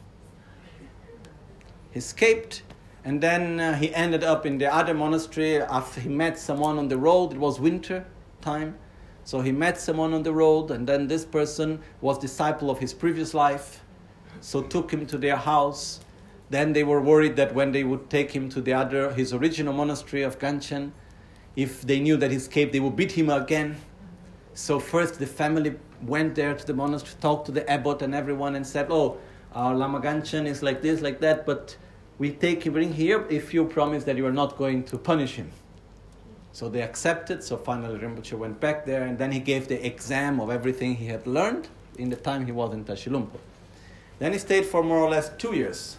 He 1.91 1.99
escaped, 1.99 2.63
and 3.05 3.21
then 3.21 3.59
uh, 3.59 3.75
he 3.75 3.93
ended 3.93 4.23
up 4.23 4.45
in 4.45 4.57
the 4.57 4.73
other 4.73 4.93
monastery 4.93 5.57
after 5.57 5.99
he 5.99 6.09
met 6.09 6.39
someone 6.39 6.77
on 6.77 6.87
the 6.87 6.97
road. 6.97 7.33
It 7.33 7.39
was 7.39 7.59
winter 7.59 8.05
time, 8.41 8.77
so 9.23 9.41
he 9.41 9.51
met 9.51 9.79
someone 9.79 10.13
on 10.13 10.23
the 10.23 10.33
road, 10.33 10.71
and 10.71 10.87
then 10.87 11.07
this 11.07 11.25
person 11.25 11.81
was 12.01 12.17
disciple 12.17 12.69
of 12.69 12.79
his 12.79 12.93
previous 12.93 13.33
life, 13.33 13.83
so 14.39 14.61
took 14.61 14.91
him 14.91 15.05
to 15.07 15.17
their 15.17 15.35
house. 15.35 15.99
Then 16.49 16.73
they 16.73 16.83
were 16.83 17.01
worried 17.01 17.35
that 17.37 17.53
when 17.53 17.71
they 17.71 17.83
would 17.83 18.09
take 18.09 18.31
him 18.31 18.47
to 18.49 18.61
the 18.61 18.73
other, 18.73 19.11
his 19.13 19.33
original 19.33 19.73
monastery 19.73 20.21
of 20.21 20.39
Gangchen, 20.39 20.91
if 21.55 21.81
they 21.81 21.99
knew 21.99 22.17
that 22.17 22.31
he 22.31 22.37
escaped, 22.37 22.73
they 22.73 22.79
would 22.79 22.95
beat 22.95 23.11
him 23.11 23.29
again. 23.29 23.77
So 24.53 24.79
first 24.79 25.19
the 25.19 25.27
family 25.27 25.75
went 26.01 26.35
there 26.35 26.53
to 26.53 26.65
the 26.65 26.73
monastery, 26.73 27.15
talked 27.21 27.47
to 27.47 27.51
the 27.51 27.69
abbot 27.69 28.01
and 28.01 28.13
everyone, 28.13 28.55
and 28.55 28.65
said, 28.65 28.87
"Oh, 28.89 29.17
our 29.53 29.75
Lama 29.75 29.99
Gangchen 29.99 30.45
is 30.45 30.61
like 30.63 30.81
this, 30.81 31.01
like 31.01 31.19
that, 31.21 31.45
but 31.45 31.77
we 32.19 32.31
take 32.31 32.65
in 32.65 32.93
here 32.93 33.25
if 33.29 33.53
you 33.53 33.65
promise 33.65 34.03
that 34.05 34.17
you 34.17 34.25
are 34.25 34.33
not 34.33 34.57
going 34.57 34.83
to 34.85 34.97
punish 34.97 35.35
him." 35.35 35.51
So 36.51 36.69
they 36.69 36.81
accepted. 36.81 37.43
So 37.43 37.57
finally, 37.57 37.99
Rinpoche 37.99 38.37
went 38.37 38.59
back 38.59 38.85
there, 38.85 39.03
and 39.03 39.17
then 39.17 39.31
he 39.31 39.39
gave 39.39 39.67
the 39.67 39.85
exam 39.85 40.39
of 40.39 40.49
everything 40.49 40.95
he 40.95 41.07
had 41.07 41.25
learned 41.25 41.67
in 41.97 42.09
the 42.09 42.15
time 42.15 42.45
he 42.45 42.51
was 42.51 42.73
in 42.73 42.83
Tashi 42.83 43.09
Lhunpo. 43.09 43.39
Then 44.19 44.33
he 44.33 44.39
stayed 44.39 44.65
for 44.65 44.83
more 44.83 44.99
or 44.99 45.09
less 45.09 45.31
two 45.37 45.55
years. 45.55 45.97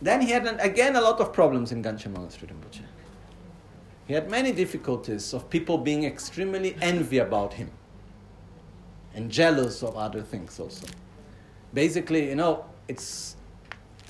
Then 0.00 0.20
he 0.20 0.30
had 0.30 0.46
again 0.60 0.96
a 0.96 1.00
lot 1.00 1.20
of 1.20 1.32
problems 1.32 1.72
in 1.72 1.82
Gangchen 1.82 2.12
Monastery 2.12 2.52
Rinpoche. 2.52 2.82
He 4.06 4.14
had 4.14 4.30
many 4.30 4.52
difficulties 4.52 5.32
of 5.32 5.48
people 5.48 5.78
being 5.78 6.04
extremely 6.04 6.76
envy 6.80 7.18
about 7.18 7.54
him 7.54 7.70
and 9.14 9.30
jealous 9.30 9.82
of 9.82 9.96
other 9.96 10.22
things 10.22 10.58
also. 10.58 10.86
Basically, 11.72 12.28
you 12.28 12.34
know, 12.34 12.64
it's 12.88 13.36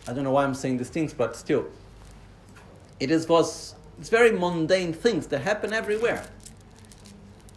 I 0.06 0.12
don't 0.12 0.24
know 0.24 0.32
why 0.32 0.44
I'm 0.44 0.54
saying 0.54 0.78
these 0.78 0.90
things, 0.90 1.14
but 1.14 1.36
still, 1.36 1.66
it 2.98 3.10
is 3.10 3.28
was 3.28 3.74
it's 3.98 4.08
very 4.08 4.32
mundane 4.32 4.92
things 4.92 5.28
that 5.28 5.40
happen 5.40 5.72
everywhere. 5.72 6.24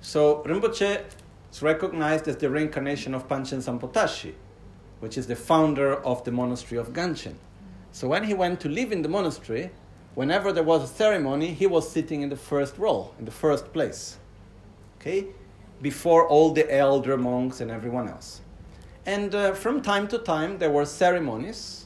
So 0.02 0.43
Rinpoche 0.46 1.04
is 1.52 1.62
recognized 1.62 2.28
as 2.28 2.38
the 2.38 2.50
reincarnation 2.50 3.16
of 3.16 3.28
Panchen 3.28 3.58
Zangpo 3.58 3.91
Tashi, 3.91 4.36
which 5.00 5.18
is 5.18 5.26
the 5.26 5.36
founder 5.36 5.96
of 6.04 6.24
the 6.24 6.32
monastery 6.32 6.78
of 6.78 6.93
Gangchen. 6.93 7.36
So 7.91 8.08
when 8.08 8.26
he 8.26 8.34
went 8.34 8.60
to 8.60 8.70
live 8.70 8.91
in 8.91 9.02
the 9.02 9.10
monastery, 9.10 9.72
whenever 10.14 10.52
there 10.52 10.64
was 10.64 10.84
a 10.84 10.93
ceremony, 10.93 11.54
he 11.54 11.66
was 11.66 11.89
sitting 11.89 12.22
in 12.22 12.30
the 12.30 12.36
first 12.36 12.78
row, 12.78 13.12
in 13.18 13.26
the 13.26 13.32
first 13.32 13.74
place. 13.74 14.18
Okay? 15.00 15.28
Before 15.82 16.28
all 16.28 16.52
the 16.52 16.72
elder 16.72 17.18
monks 17.18 17.62
and 17.62 17.72
everyone 17.72 18.08
else. 18.08 18.41
And 19.06 19.34
uh, 19.34 19.54
from 19.54 19.82
time 19.82 20.08
to 20.10 20.20
time, 20.20 20.58
there 20.58 20.72
were 20.72 20.86
ceremonies 20.86 21.85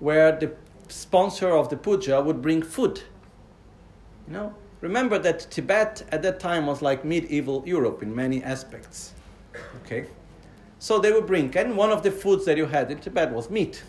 where 0.00 0.32
the 0.32 0.52
sponsor 0.88 1.50
of 1.50 1.68
the 1.68 1.76
puja 1.76 2.20
would 2.20 2.42
bring 2.42 2.62
food. 2.62 3.02
You 4.26 4.32
know, 4.32 4.54
remember 4.80 5.18
that 5.18 5.50
Tibet 5.50 6.02
at 6.10 6.22
that 6.22 6.40
time 6.40 6.66
was 6.66 6.82
like 6.82 7.04
medieval 7.04 7.62
Europe 7.66 8.02
in 8.02 8.14
many 8.14 8.42
aspects. 8.42 9.14
Okay? 9.84 10.06
So 10.78 10.98
they 10.98 11.12
would 11.12 11.26
bring, 11.26 11.54
and 11.56 11.76
one 11.76 11.90
of 11.90 12.02
the 12.02 12.10
foods 12.10 12.46
that 12.46 12.56
you 12.56 12.66
had 12.66 12.90
in 12.90 12.98
Tibet 12.98 13.32
was 13.32 13.50
meat. 13.50 13.82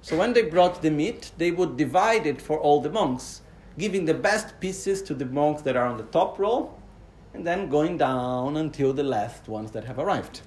So 0.00 0.16
when 0.16 0.32
they 0.32 0.42
brought 0.42 0.80
the 0.80 0.90
meat, 0.90 1.32
they 1.38 1.50
would 1.50 1.76
divide 1.76 2.26
it 2.26 2.40
for 2.40 2.58
all 2.60 2.80
the 2.80 2.90
monks, 2.90 3.42
giving 3.76 4.04
the 4.04 4.14
best 4.14 4.60
pieces 4.60 5.02
to 5.02 5.14
the 5.14 5.26
monks 5.26 5.62
that 5.62 5.76
are 5.76 5.86
on 5.86 5.96
the 5.96 6.04
top 6.04 6.38
row, 6.38 6.72
and 7.34 7.44
then 7.46 7.68
going 7.68 7.98
down 7.98 8.56
until 8.56 8.92
the 8.92 9.02
last 9.02 9.48
ones 9.48 9.72
that 9.72 9.84
have 9.84 9.98
arrived. 9.98 10.42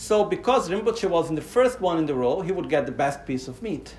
So 0.00 0.24
because 0.24 0.70
Rinpoche 0.70 1.10
was 1.10 1.28
in 1.28 1.34
the 1.34 1.42
first 1.42 1.78
one 1.78 1.98
in 1.98 2.06
the 2.06 2.14
row, 2.14 2.40
he 2.40 2.52
would 2.52 2.70
get 2.70 2.86
the 2.86 2.90
best 2.92 3.26
piece 3.26 3.48
of 3.48 3.60
meat. 3.60 3.94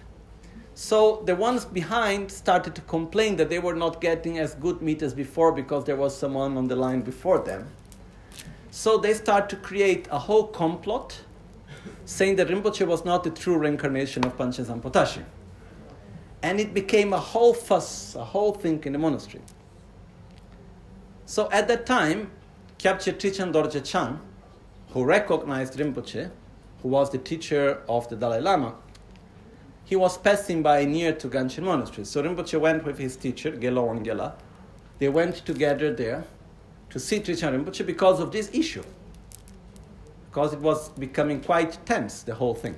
So 0.73 1.21
the 1.27 1.35
ones 1.35 1.63
behind 1.63 2.31
started 2.31 2.73
to 2.73 2.81
complain 2.81 3.35
that 3.35 3.51
they 3.51 3.59
were 3.59 3.75
not 3.75 4.01
getting 4.01 4.39
as 4.39 4.55
good 4.55 4.81
meat 4.81 5.03
as 5.03 5.13
before 5.13 5.51
because 5.51 5.85
there 5.85 5.95
was 5.95 6.17
someone 6.17 6.57
on 6.57 6.67
the 6.67 6.75
line 6.75 7.01
before 7.01 7.37
them. 7.37 7.67
So 8.71 8.97
they 8.97 9.13
start 9.13 9.47
to 9.49 9.55
create 9.55 10.07
a 10.09 10.17
whole 10.17 10.47
complot 10.47 11.19
saying 12.05 12.37
that 12.37 12.47
Rinpoche 12.47 12.87
was 12.87 13.05
not 13.05 13.23
the 13.23 13.29
true 13.29 13.59
reincarnation 13.59 14.25
of 14.25 14.35
Panchen 14.35 14.65
Zangpo 14.65 14.91
Tashi. 14.91 15.21
And 16.41 16.59
it 16.59 16.73
became 16.73 17.13
a 17.13 17.19
whole 17.19 17.53
fuss, 17.53 18.15
a 18.15 18.25
whole 18.25 18.53
thing 18.53 18.81
in 18.85 18.93
the 18.93 18.99
monastery. 18.99 19.43
So 21.27 21.47
at 21.51 21.67
that 21.67 21.85
time, 21.85 22.31
Kyabje 22.79 23.13
Trijang 23.19 23.53
Dorje 23.53 23.85
Chang, 23.85 24.19
who 24.91 25.03
recognized 25.03 25.77
Rinpoche, 25.77 26.29
who 26.81 26.87
was 26.87 27.11
the 27.11 27.17
teacher 27.17 27.81
of 27.87 28.07
the 28.09 28.15
Dalai 28.15 28.39
Lama, 28.39 28.75
he 29.83 29.95
was 29.95 30.17
passing 30.17 30.63
by 30.63 30.85
near 30.85 31.13
to 31.13 31.27
Gangchen 31.27 31.63
Monastery. 31.63 32.05
So 32.05 32.23
Rinpoche 32.23 32.59
went 32.59 32.85
with 32.85 32.97
his 32.97 33.15
teacher, 33.15 33.51
Gelo 33.51 33.87
Wangela. 33.87 34.33
They 34.99 35.09
went 35.09 35.35
together 35.45 35.93
there 35.93 36.23
to 36.89 36.99
see 36.99 37.19
Trijang 37.19 37.63
Rinpoche 37.63 37.85
because 37.85 38.19
of 38.19 38.31
this 38.31 38.49
issue 38.53 38.83
because 40.31 40.53
it 40.53 40.59
was 40.59 40.87
becoming 40.91 41.41
quite 41.41 41.77
tense, 41.85 42.23
the 42.23 42.33
whole 42.33 42.55
thing. 42.55 42.77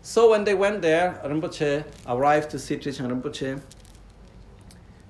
So 0.00 0.30
when 0.30 0.44
they 0.44 0.54
went 0.54 0.80
there, 0.80 1.20
Rinpoche 1.24 1.84
arrived 2.06 2.50
to 2.50 2.58
see 2.60 2.76
Trijang 2.76 3.10
Rinpoche, 3.10 3.60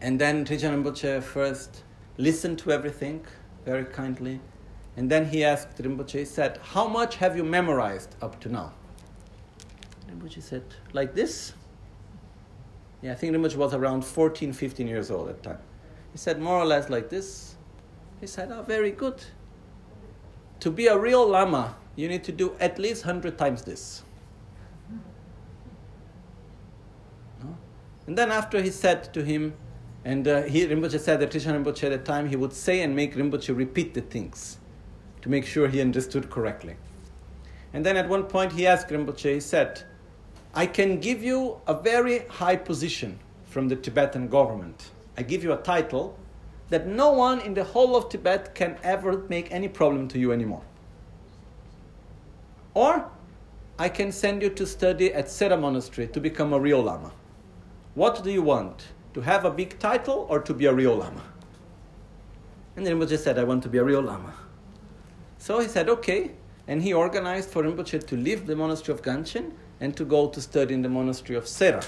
and 0.00 0.18
then 0.18 0.46
Trijang 0.46 0.82
Rinpoche 0.82 1.22
first 1.22 1.82
listened 2.16 2.58
to 2.60 2.72
everything 2.72 3.22
very 3.66 3.84
kindly, 3.84 4.40
and 4.96 5.10
then 5.10 5.26
he 5.26 5.44
asked 5.44 5.76
Rinpoche, 5.78 6.12
he 6.12 6.24
said, 6.24 6.58
How 6.62 6.88
much 6.88 7.16
have 7.16 7.36
you 7.36 7.44
memorized 7.44 8.14
up 8.22 8.40
to 8.40 8.48
now? 8.48 8.72
Rinpoche 10.10 10.42
said, 10.42 10.64
Like 10.92 11.14
this? 11.14 11.52
Yeah, 13.02 13.12
I 13.12 13.14
think 13.14 13.36
Rinpoche 13.36 13.56
was 13.56 13.74
around 13.74 14.04
14, 14.04 14.52
15 14.52 14.86
years 14.86 15.10
old 15.10 15.28
at 15.28 15.42
the 15.42 15.50
time. 15.50 15.58
He 16.12 16.18
said, 16.18 16.40
More 16.40 16.58
or 16.58 16.64
less 16.64 16.88
like 16.88 17.10
this. 17.10 17.56
He 18.20 18.26
said, 18.26 18.50
Oh, 18.50 18.62
very 18.62 18.90
good 18.90 19.22
to 20.60 20.70
be 20.70 20.86
a 20.86 20.98
real 20.98 21.26
Lama, 21.28 21.76
you 21.94 22.08
need 22.08 22.24
to 22.24 22.32
do 22.32 22.54
at 22.60 22.78
least 22.78 23.04
100 23.04 23.36
times 23.38 23.62
this. 23.62 24.02
No? 27.42 27.56
And 28.06 28.16
then 28.16 28.30
after 28.30 28.60
he 28.62 28.70
said 28.70 29.12
to 29.14 29.22
him, 29.22 29.54
and 30.04 30.26
uh, 30.26 30.42
he, 30.42 30.66
Rinpoche 30.66 31.00
said 31.00 31.20
that 31.20 31.30
Trijang 31.30 31.62
Rinpoche 31.62 31.84
at 31.84 31.90
the 31.90 31.98
time, 31.98 32.28
he 32.28 32.36
would 32.36 32.52
say 32.52 32.80
and 32.80 32.94
make 32.94 33.14
Rinpoche 33.14 33.56
repeat 33.56 33.92
the 33.94 34.00
things 34.00 34.58
to 35.26 35.30
make 35.30 35.44
sure 35.44 35.66
he 35.66 35.80
understood 35.80 36.30
correctly. 36.30 36.76
And 37.72 37.84
then 37.84 37.96
at 37.96 38.08
one 38.08 38.24
point 38.24 38.52
he 38.52 38.64
asked 38.64 38.90
Rinpoche, 38.90 39.34
he 39.34 39.40
said, 39.40 39.82
I 40.54 40.66
can 40.66 41.00
give 41.00 41.20
you 41.20 41.60
a 41.66 41.74
very 41.74 42.20
high 42.28 42.54
position 42.54 43.18
from 43.44 43.66
the 43.66 43.74
Tibetan 43.74 44.28
government. 44.28 44.90
I 45.18 45.24
give 45.24 45.42
you 45.42 45.52
a 45.52 45.56
title, 45.56 46.16
that 46.68 46.86
no 46.86 47.10
one 47.10 47.40
in 47.40 47.54
the 47.54 47.64
whole 47.64 47.96
of 47.96 48.08
Tibet 48.08 48.54
can 48.54 48.78
ever 48.84 49.24
make 49.28 49.50
any 49.50 49.66
problem 49.66 50.06
to 50.08 50.18
you 50.18 50.30
anymore. 50.30 50.62
Or 52.74 53.10
I 53.80 53.88
can 53.88 54.12
send 54.12 54.42
you 54.42 54.50
to 54.50 54.64
study 54.64 55.12
at 55.12 55.28
Sera 55.28 55.56
Monastery 55.56 56.06
to 56.08 56.20
become 56.20 56.52
a 56.52 56.60
real 56.60 56.82
Lama. 56.82 57.10
What 57.94 58.22
do 58.22 58.30
you 58.30 58.42
want? 58.42 58.86
To 59.14 59.22
have 59.22 59.44
a 59.44 59.50
big 59.50 59.80
title 59.80 60.26
or 60.30 60.38
to 60.40 60.54
be 60.54 60.66
a 60.66 60.72
real 60.72 60.94
Lama? 60.94 61.24
And 62.76 62.86
then 62.86 62.96
Rinpoche 62.96 63.18
said, 63.18 63.40
I 63.40 63.44
want 63.44 63.64
to 63.64 63.68
be 63.68 63.78
a 63.78 63.84
real 63.84 64.02
Lama. 64.02 64.32
So 65.46 65.60
he 65.60 65.68
said, 65.68 65.88
okay. 65.88 66.32
And 66.66 66.82
he 66.82 66.92
organized 66.92 67.50
for 67.50 67.62
Rinpoche 67.62 68.04
to 68.08 68.16
leave 68.16 68.48
the 68.48 68.56
monastery 68.56 68.98
of 68.98 69.02
Gangchen 69.02 69.52
and 69.78 69.96
to 69.96 70.04
go 70.04 70.28
to 70.28 70.40
study 70.40 70.74
in 70.74 70.82
the 70.82 70.88
monastery 70.88 71.36
of 71.36 71.46
Sera. 71.46 71.84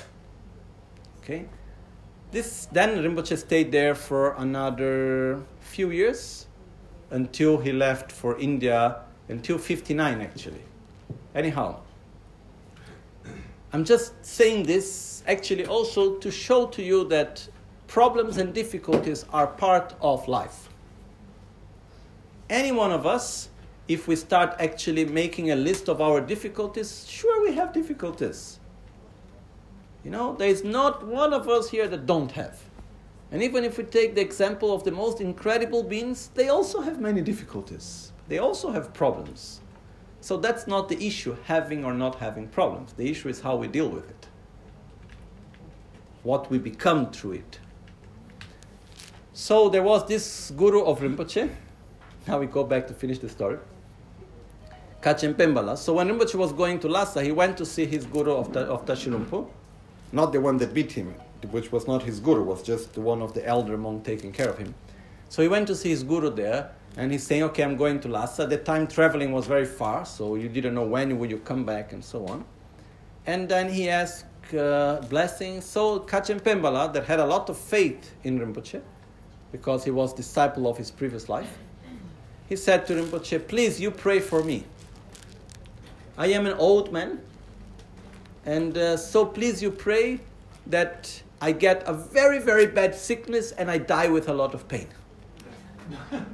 Okay? 1.19 1.47
This 2.31 2.69
then 2.71 3.03
Rinpoche 3.03 3.37
stayed 3.37 3.73
there 3.73 3.97
for 3.97 4.35
another 4.35 5.43
few 5.59 5.91
years 5.91 6.47
until 7.11 7.59
he 7.59 7.73
left 7.73 8.13
for 8.13 8.39
India 8.39 9.01
until 9.29 9.59
59 9.59 10.21
actually. 10.21 10.63
Anyhow, 11.35 11.81
I'm 13.73 13.85
just 13.85 14.25
saying 14.25 14.67
this 14.67 15.25
actually 15.27 15.67
also 15.67 16.15
to 16.19 16.31
show 16.31 16.69
to 16.69 16.81
you 16.81 17.09
that 17.09 17.49
problems 17.89 18.37
and 18.37 18.55
difficulties 18.55 19.25
are 19.33 19.49
part 19.49 19.97
of 20.01 20.29
life. 20.29 20.68
Any 22.51 22.73
one 22.73 22.93
of 22.93 23.07
us, 23.07 23.49
if 23.89 24.09
we 24.09 24.17
start 24.17 24.57
actually 24.59 25.05
making 25.05 25.51
a 25.51 25.57
list 25.57 25.89
of 25.89 26.01
our 26.01 26.21
difficulties, 26.21 27.07
sure 27.09 27.43
we 27.43 27.55
have 27.55 27.73
difficulties. 27.73 28.59
You 30.05 30.11
know, 30.11 30.35
there 30.35 30.49
is 30.49 30.65
not 30.65 31.07
one 31.07 31.33
of 31.33 31.49
us 31.49 31.71
here 31.71 31.89
that 31.89 32.07
don't 32.07 32.33
have. 32.33 32.59
And 33.31 33.43
even 33.43 33.65
if 33.65 33.77
we 33.77 33.85
take 33.85 34.15
the 34.15 34.23
example 34.23 34.75
of 34.75 34.85
the 34.85 34.91
most 34.91 35.21
incredible 35.21 35.83
beings, 35.83 36.31
they 36.35 36.49
also 36.49 36.81
have 36.81 37.01
many 37.01 37.21
difficulties. 37.21 38.13
they 38.29 38.39
also 38.39 38.71
have 38.71 38.93
problems. 38.93 39.61
So 40.21 40.37
that's 40.37 40.67
not 40.67 40.89
the 40.89 41.07
issue, 41.07 41.37
having 41.45 41.85
or 41.85 41.95
not 41.95 42.17
having 42.17 42.49
problems. 42.49 42.93
The 42.93 43.11
issue 43.11 43.29
is 43.29 43.41
how 43.41 43.57
we 43.57 43.69
deal 43.69 43.89
with 43.89 44.09
it, 44.09 44.27
what 46.23 46.51
we 46.51 46.59
become 46.59 47.11
through 47.11 47.33
it. 47.33 47.59
So 49.33 49.69
there 49.69 49.83
was 49.83 50.07
this 50.07 50.51
guru 50.57 50.83
of 50.83 51.01
Rinpoche. 51.01 51.49
Now 52.29 52.39
we 52.39 52.47
go 52.47 52.63
back 52.63 52.87
to 52.89 52.93
finish 52.95 53.19
the 53.19 53.29
story. 53.31 53.59
Kachen 55.01 55.33
Pembala. 55.33 55.79
So 55.79 55.95
when 55.95 56.09
Rinpoche 56.09 56.35
was 56.35 56.53
going 56.53 56.79
to 56.81 56.89
Lhasa, 56.89 57.23
he 57.23 57.33
went 57.33 57.57
to 57.57 57.65
see 57.65 57.87
his 57.87 58.05
guru 58.05 58.33
of, 58.33 58.53
ta- 58.53 58.61
of 58.75 58.85
Tashilhunpo, 58.85 59.49
not 60.13 60.33
the 60.35 60.41
one 60.41 60.59
that 60.59 60.75
beat 60.75 60.93
him, 60.93 61.15
which 61.51 61.73
was 61.73 61.87
not 61.87 62.03
his 62.03 62.21
guru, 62.21 62.43
was 62.43 62.63
just 62.63 62.93
the 62.93 63.01
one 63.01 63.23
of 63.23 63.33
the 63.33 63.47
elder 63.47 63.79
monk 63.79 64.05
taking 64.05 64.31
care 64.31 64.51
of 64.51 64.59
him. 64.59 64.75
So 65.31 65.41
he 65.41 65.49
went 65.49 65.67
to 65.69 65.75
see 65.75 65.89
his 65.89 66.03
guru 66.03 66.29
there, 66.29 66.71
and 66.99 67.11
he's 67.11 67.23
saying, 67.23 67.45
"Okay, 67.45 67.63
I'm 67.63 67.77
going 67.77 67.99
to 68.01 68.09
Lhasa." 68.09 68.43
At 68.43 68.51
the 68.51 68.59
time, 68.59 68.87
traveling 68.87 69.33
was 69.33 69.47
very 69.47 69.65
far, 69.67 70.05
so 70.05 70.35
you 70.35 70.51
didn't 70.51 70.75
know 70.75 70.85
when 70.85 71.19
will 71.19 71.31
you 71.31 71.39
come 71.39 71.65
back, 71.65 71.95
and 71.95 72.05
so 72.05 72.27
on. 72.27 72.45
And 73.27 73.49
then 73.49 73.71
he 73.73 73.89
asked 73.89 74.27
uh, 74.55 75.01
blessings. 75.09 75.65
So 75.65 76.01
Kachen 76.01 76.41
Pembala, 76.43 76.93
that 76.93 77.05
had 77.07 77.21
a 77.21 77.27
lot 77.27 77.49
of 77.49 77.57
faith 77.57 78.15
in 78.23 78.39
Rinpoche, 78.39 78.83
because 79.51 79.85
he 79.85 79.91
was 79.91 80.13
disciple 80.13 80.67
of 80.69 80.77
his 80.77 80.91
previous 80.91 81.29
life, 81.31 81.59
he 82.49 82.57
said 82.57 82.87
to 82.87 82.95
Rinpoche, 82.95 83.47
"Please, 83.47 83.81
you 83.81 83.91
pray 83.91 84.21
for 84.21 84.43
me." 84.43 84.65
I 86.17 86.27
am 86.29 86.47
an 86.47 86.55
old 86.55 86.93
man, 86.93 87.21
and 88.45 88.77
uh, 88.77 88.97
so 88.97 89.25
please 89.25 89.63
you 89.63 89.71
pray 89.71 90.21
that 90.67 91.23
I 91.41 91.53
get 91.53 91.83
a 91.87 91.93
very, 91.93 92.39
very 92.39 92.67
bad 92.67 92.95
sickness 92.95 93.53
and 93.53 93.71
I 93.71 93.79
die 93.79 94.09
with 94.09 94.29
a 94.29 94.35
lot 94.35 94.55
of 94.55 94.67
pain. 94.69 94.89
and 96.11 96.27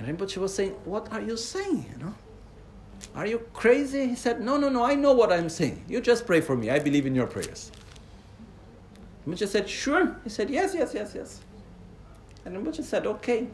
Rinpoche 0.00 0.36
was 0.36 0.54
saying, 0.54 0.72
What 0.84 1.10
are 1.12 1.20
you 1.20 1.36
saying? 1.36 1.86
You 1.92 2.04
know? 2.04 2.14
Are 3.14 3.26
you 3.26 3.40
crazy? 3.52 4.06
He 4.06 4.14
said, 4.14 4.40
No, 4.40 4.56
no, 4.56 4.68
no, 4.68 4.84
I 4.84 4.94
know 4.94 5.12
what 5.12 5.32
I'm 5.32 5.48
saying. 5.48 5.84
You 5.88 6.00
just 6.00 6.26
pray 6.26 6.40
for 6.40 6.56
me. 6.56 6.70
I 6.70 6.78
believe 6.78 7.06
in 7.06 7.14
your 7.14 7.26
prayers. 7.26 7.72
Rinpoche 9.26 9.48
said, 9.48 9.68
Sure. 9.68 10.16
He 10.22 10.30
said, 10.30 10.48
Yes, 10.48 10.74
yes, 10.74 10.94
yes, 10.94 11.12
yes. 11.14 11.40
And 12.44 12.56
Rinpoche 12.56 12.84
said, 12.84 13.06
Okay. 13.06 13.48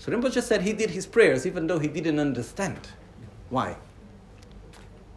So 0.00 0.10
Rinpoche 0.10 0.42
said 0.42 0.62
he 0.62 0.72
did 0.72 0.90
his 0.90 1.04
prayers 1.04 1.46
even 1.46 1.66
though 1.66 1.78
he 1.78 1.86
didn't 1.86 2.18
understand 2.18 2.78
why. 3.50 3.76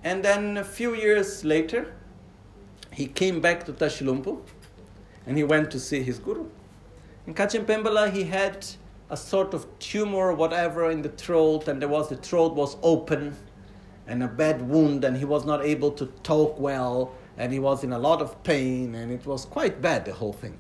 And 0.04 0.26
then 0.26 0.58
a 0.58 0.64
few 0.66 0.94
years 0.94 1.46
later, 1.46 1.94
he 2.92 3.06
came 3.08 3.40
back 3.40 3.66
to 3.66 3.72
Tashilhunpo 3.72 4.42
and 5.26 5.38
he 5.38 5.46
went 5.46 5.72
to 5.72 5.80
see 5.80 6.04
his 6.04 6.20
guru. 6.20 6.48
In 7.26 7.34
Kachen 7.34 7.64
Pembala, 7.64 8.12
he 8.12 8.26
had 8.26 8.68
a 9.10 9.16
sort 9.16 9.54
of 9.54 9.68
tumor, 9.80 10.34
whatever, 10.34 10.92
in 10.92 11.02
the 11.02 11.10
throat, 11.10 11.70
and 11.70 11.82
there 11.82 11.88
was 11.88 12.10
the 12.10 12.18
throat 12.18 12.54
was 12.54 12.76
open 12.84 13.38
and 14.06 14.22
a 14.22 14.28
bad 14.28 14.62
wound, 14.68 15.06
and 15.06 15.16
he 15.16 15.24
was 15.24 15.46
not 15.46 15.64
able 15.64 15.92
to 15.92 16.08
talk 16.24 16.60
well, 16.60 17.14
and 17.38 17.54
he 17.54 17.60
was 17.60 17.86
in 17.86 17.94
a 17.94 18.00
lot 18.00 18.22
of 18.22 18.44
pain, 18.44 18.96
and 18.96 19.14
it 19.14 19.26
was 19.26 19.46
quite 19.46 19.82
bad, 19.82 20.04
the 20.04 20.12
whole 20.12 20.34
thing. 20.34 20.60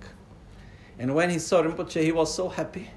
And 0.97 1.13
when 1.13 1.30
he 1.30 1.39
saw 1.39 1.61
Rinpoche, 1.61 2.01
he 2.01 2.13
was 2.13 2.34
so 2.34 2.47
happy 2.47 2.89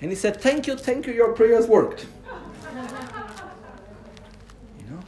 and 0.00 0.10
he 0.10 0.16
said, 0.16 0.40
Thank 0.40 0.66
you, 0.66 0.76
thank 0.76 1.06
you, 1.06 1.12
your 1.12 1.32
prayers 1.32 1.66
worked. 1.66 2.06
you 4.78 4.90
know? 4.90 5.00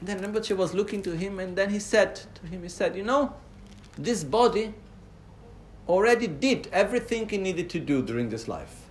And 0.00 0.08
then 0.08 0.20
Rinpoche 0.20 0.56
was 0.56 0.74
looking 0.74 1.02
to 1.02 1.16
him, 1.16 1.38
and 1.38 1.56
then 1.56 1.70
he 1.70 1.78
said 1.78 2.16
to 2.16 2.46
him, 2.46 2.62
He 2.62 2.68
said, 2.68 2.96
You 2.96 3.04
know, 3.04 3.34
this 3.96 4.24
body 4.24 4.74
already 5.88 6.26
did 6.26 6.68
everything 6.72 7.30
it 7.30 7.40
needed 7.40 7.70
to 7.70 7.80
do 7.80 8.02
during 8.02 8.28
this 8.28 8.48
life. 8.48 8.86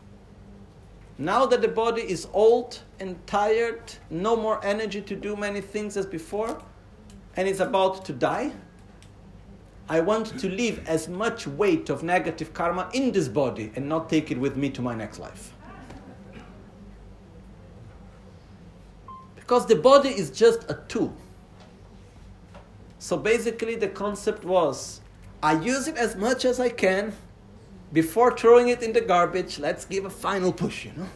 Now 1.18 1.46
that 1.46 1.62
the 1.62 1.68
body 1.68 2.02
is 2.02 2.28
old 2.34 2.80
and 3.00 3.16
tired, 3.26 3.94
no 4.10 4.36
more 4.36 4.64
energy 4.66 5.02
to 5.02 5.16
do 5.16 5.36
many 5.36 5.62
things 5.62 5.96
as 5.96 6.06
before, 6.06 6.62
and 7.38 7.48
is 7.48 7.60
about 7.60 8.06
to 8.06 8.14
die, 8.14 8.52
I 9.88 10.00
want 10.00 10.40
to 10.40 10.50
leave 10.50 10.88
as 10.88 11.08
much 11.08 11.46
weight 11.46 11.90
of 11.90 12.02
negative 12.02 12.54
karma 12.54 12.90
in 12.94 13.12
this 13.12 13.28
body 13.28 13.72
and 13.76 13.88
not 13.88 14.10
take 14.10 14.32
it 14.32 14.40
with 14.40 14.58
me 14.58 14.70
to 14.72 14.82
my 14.82 14.96
next 14.96 15.20
life. 15.20 15.54
Because 19.36 19.68
the 19.68 19.76
body 19.76 20.10
is 20.10 20.32
just 20.32 20.70
a 20.72 20.80
tool. 20.88 21.16
So 22.98 23.16
basically, 23.16 23.76
the 23.76 23.88
concept 23.88 24.44
was 24.44 25.02
I 25.44 25.54
use 25.62 25.88
it 25.88 25.98
as 25.98 26.16
much 26.16 26.44
as 26.44 26.60
I 26.60 26.70
can. 26.70 27.14
Before 27.94 28.36
throwing 28.36 28.70
it 28.70 28.82
in 28.82 28.94
the 28.94 29.02
garbage, 29.02 29.60
let's 29.60 29.86
give 29.86 30.06
a 30.06 30.10
final 30.10 30.52
push, 30.52 30.86
you 30.86 30.94
know? 30.98 31.08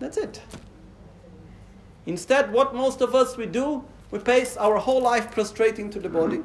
That's 0.00 0.16
it. 0.16 0.40
Instead, 2.06 2.52
what 2.52 2.74
most 2.74 3.00
of 3.00 3.14
us 3.14 3.36
we 3.36 3.46
do, 3.46 3.84
we 4.14 4.20
pace 4.20 4.56
our 4.56 4.78
whole 4.78 5.02
life 5.02 5.32
prostrating 5.32 5.90
to 5.90 5.98
the 5.98 6.08
body 6.08 6.40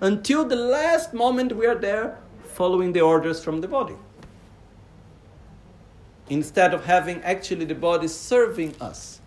until 0.00 0.42
the 0.42 0.56
last 0.56 1.12
moment 1.12 1.54
we 1.54 1.66
are 1.66 1.74
there 1.74 2.18
following 2.42 2.94
the 2.94 3.02
orders 3.02 3.44
from 3.44 3.60
the 3.60 3.68
body. 3.68 3.94
Instead 6.30 6.72
of 6.72 6.86
having 6.86 7.20
actually 7.20 7.66
the 7.66 7.74
body 7.74 8.08
serving 8.08 8.74
us. 8.80 9.20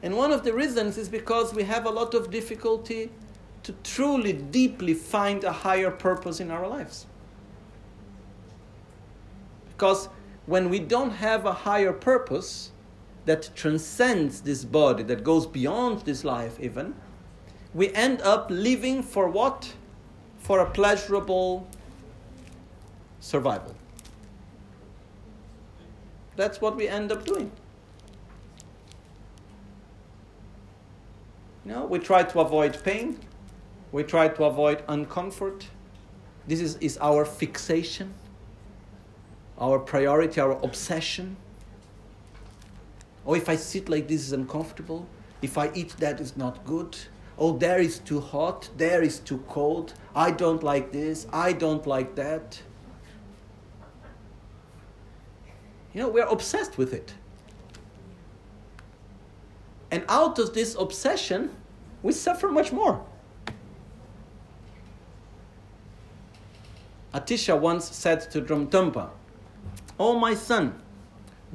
And 0.00 0.16
one 0.16 0.30
of 0.30 0.44
the 0.44 0.52
reasons 0.52 0.96
is 0.96 1.08
because 1.08 1.52
we 1.52 1.64
have 1.64 1.84
a 1.84 1.90
lot 1.90 2.14
of 2.14 2.30
difficulty 2.30 3.10
to 3.64 3.74
truly, 3.82 4.32
deeply 4.32 4.94
find 4.94 5.42
a 5.42 5.50
higher 5.50 5.90
purpose 5.90 6.38
in 6.38 6.52
our 6.52 6.68
lives. 6.68 7.04
Because 9.70 10.08
when 10.46 10.70
we 10.70 10.78
don't 10.78 11.10
have 11.10 11.46
a 11.46 11.52
higher 11.52 11.92
purpose 11.92 12.70
that 13.26 13.50
transcends 13.54 14.40
this 14.40 14.64
body, 14.64 15.02
that 15.04 15.24
goes 15.24 15.46
beyond 15.46 16.02
this 16.02 16.24
life 16.24 16.58
even, 16.60 16.94
we 17.74 17.92
end 17.92 18.22
up 18.22 18.46
living 18.50 19.02
for 19.02 19.28
what? 19.28 19.72
For 20.38 20.60
a 20.60 20.70
pleasurable 20.70 21.68
survival. 23.20 23.74
That's 26.36 26.60
what 26.60 26.76
we 26.76 26.88
end 26.88 27.12
up 27.12 27.24
doing. 27.24 27.50
You 31.64 31.72
know, 31.72 31.84
we 31.84 31.98
try 31.98 32.22
to 32.22 32.40
avoid 32.40 32.82
pain, 32.82 33.18
we 33.92 34.02
try 34.02 34.28
to 34.28 34.44
avoid 34.44 34.84
uncomfort. 34.86 35.64
This 36.46 36.60
is, 36.60 36.76
is 36.76 36.96
our 36.98 37.24
fixation, 37.24 38.14
our 39.58 39.78
priority, 39.78 40.40
our 40.40 40.52
obsession. 40.64 41.36
Or 43.30 43.36
if 43.36 43.48
I 43.48 43.54
sit 43.54 43.88
like 43.88 44.08
this 44.08 44.22
is 44.22 44.32
uncomfortable, 44.32 45.06
if 45.40 45.56
I 45.56 45.70
eat 45.72 45.94
that 45.98 46.20
is 46.20 46.36
not 46.36 46.64
good, 46.64 46.98
oh, 47.38 47.56
there 47.56 47.78
is 47.78 48.00
too 48.00 48.18
hot, 48.18 48.68
there 48.76 49.02
is 49.02 49.20
too 49.20 49.38
cold, 49.48 49.94
I 50.16 50.32
don't 50.32 50.64
like 50.64 50.90
this, 50.90 51.28
I 51.32 51.52
don't 51.52 51.86
like 51.86 52.16
that. 52.16 52.60
You 55.94 56.00
know, 56.00 56.08
we're 56.08 56.26
obsessed 56.26 56.76
with 56.76 56.92
it. 56.92 57.14
And 59.92 60.04
out 60.08 60.40
of 60.40 60.52
this 60.52 60.74
obsession, 60.74 61.50
we 62.02 62.10
suffer 62.10 62.48
much 62.48 62.72
more. 62.72 63.00
Atisha 67.14 67.56
once 67.56 67.94
said 67.94 68.28
to 68.32 68.42
Dromtonpa, 68.42 69.10
Oh, 70.00 70.18
my 70.18 70.34
son, 70.34 70.82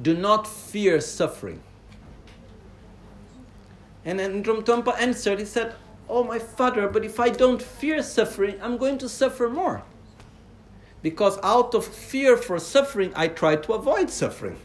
do 0.00 0.16
not 0.16 0.46
fear 0.46 1.02
suffering. 1.02 1.62
And 4.06 4.20
then 4.20 4.42
Dromtonpa 4.42 4.98
answered, 4.98 5.40
he 5.40 5.44
said, 5.44 5.74
Oh, 6.08 6.22
my 6.22 6.38
father, 6.38 6.88
but 6.88 7.04
if 7.04 7.18
I 7.18 7.28
don't 7.28 7.60
fear 7.60 8.00
suffering, 8.02 8.56
I'm 8.62 8.76
going 8.76 8.98
to 8.98 9.08
suffer 9.08 9.50
more. 9.50 9.82
Because 11.02 11.38
out 11.42 11.74
of 11.74 11.84
fear 11.84 12.36
for 12.36 12.60
suffering, 12.60 13.12
I 13.16 13.26
try 13.26 13.56
to 13.56 13.72
avoid 13.72 14.08
suffering. 14.10 14.58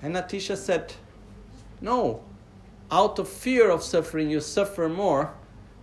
And 0.00 0.14
Atisha 0.14 0.56
said, 0.56 0.94
No, 1.80 2.22
out 2.90 3.18
of 3.18 3.28
fear 3.28 3.68
of 3.68 3.82
suffering, 3.82 4.30
you 4.30 4.40
suffer 4.40 4.88
more 4.88 5.34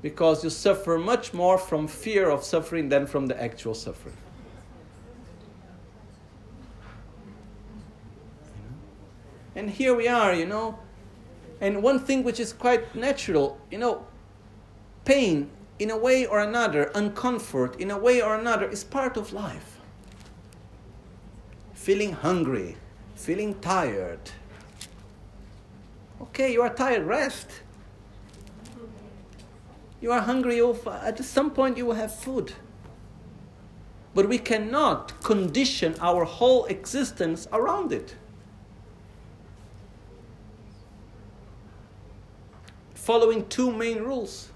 because 0.02 0.43
you 0.43 0.50
suffer 0.50 0.97
much 0.97 1.34
more 1.34 1.58
from 1.58 1.86
fear 1.86 2.30
of 2.30 2.45
suffering 2.45 2.88
than 2.88 3.06
from 3.06 3.28
the 3.28 3.41
actual 3.41 3.74
suffering. 3.74 4.16
And 9.54 9.70
here 9.70 9.93
we 9.93 10.08
are, 10.08 10.34
you 10.34 10.45
know. 10.45 10.80
And 11.62 11.84
one 11.84 11.99
thing 11.99 12.24
which 12.24 12.39
is 12.39 12.53
quite 12.53 12.95
natural, 12.95 13.60
you 13.70 13.78
know, 13.78 14.05
pain 15.05 15.49
in 15.78 15.89
a 15.89 15.97
way 15.97 16.26
or 16.26 16.39
another, 16.39 16.91
uncomfort 16.95 17.76
in 17.78 17.91
a 17.91 17.97
way 17.97 18.22
or 18.22 18.36
another 18.36 18.68
is 18.70 18.84
part 18.84 19.18
of 19.18 19.34
life. 19.34 19.80
Feeling 21.74 22.14
hungry, 22.14 22.78
feeling 23.16 23.55
tired. 23.55 24.32
Okay, 26.22 26.51
you 26.51 26.62
are 26.62 26.74
tired, 26.74 27.03
rest. 27.05 27.47
You 30.01 30.12
are 30.12 30.22
hungry, 30.22 30.62
at 30.62 31.24
some 31.24 31.51
point 31.51 31.78
you 31.78 31.86
will 31.86 31.95
have 31.95 32.14
food. 32.14 32.53
but 34.16 34.28
we 34.28 34.38
cannot 34.38 35.22
condition 35.24 35.95
our 36.01 36.26
whole 36.26 36.66
existence 36.66 37.47
around 37.53 37.93
it. 37.93 38.16
Following 43.10 43.47
two 43.47 43.72
main 43.72 44.03
rules 44.03 44.51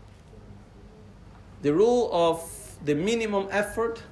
the 1.63 1.73
rule 1.73 2.07
of 2.13 2.39
the 2.85 2.93
minimum 2.93 3.47
effort 3.49 4.03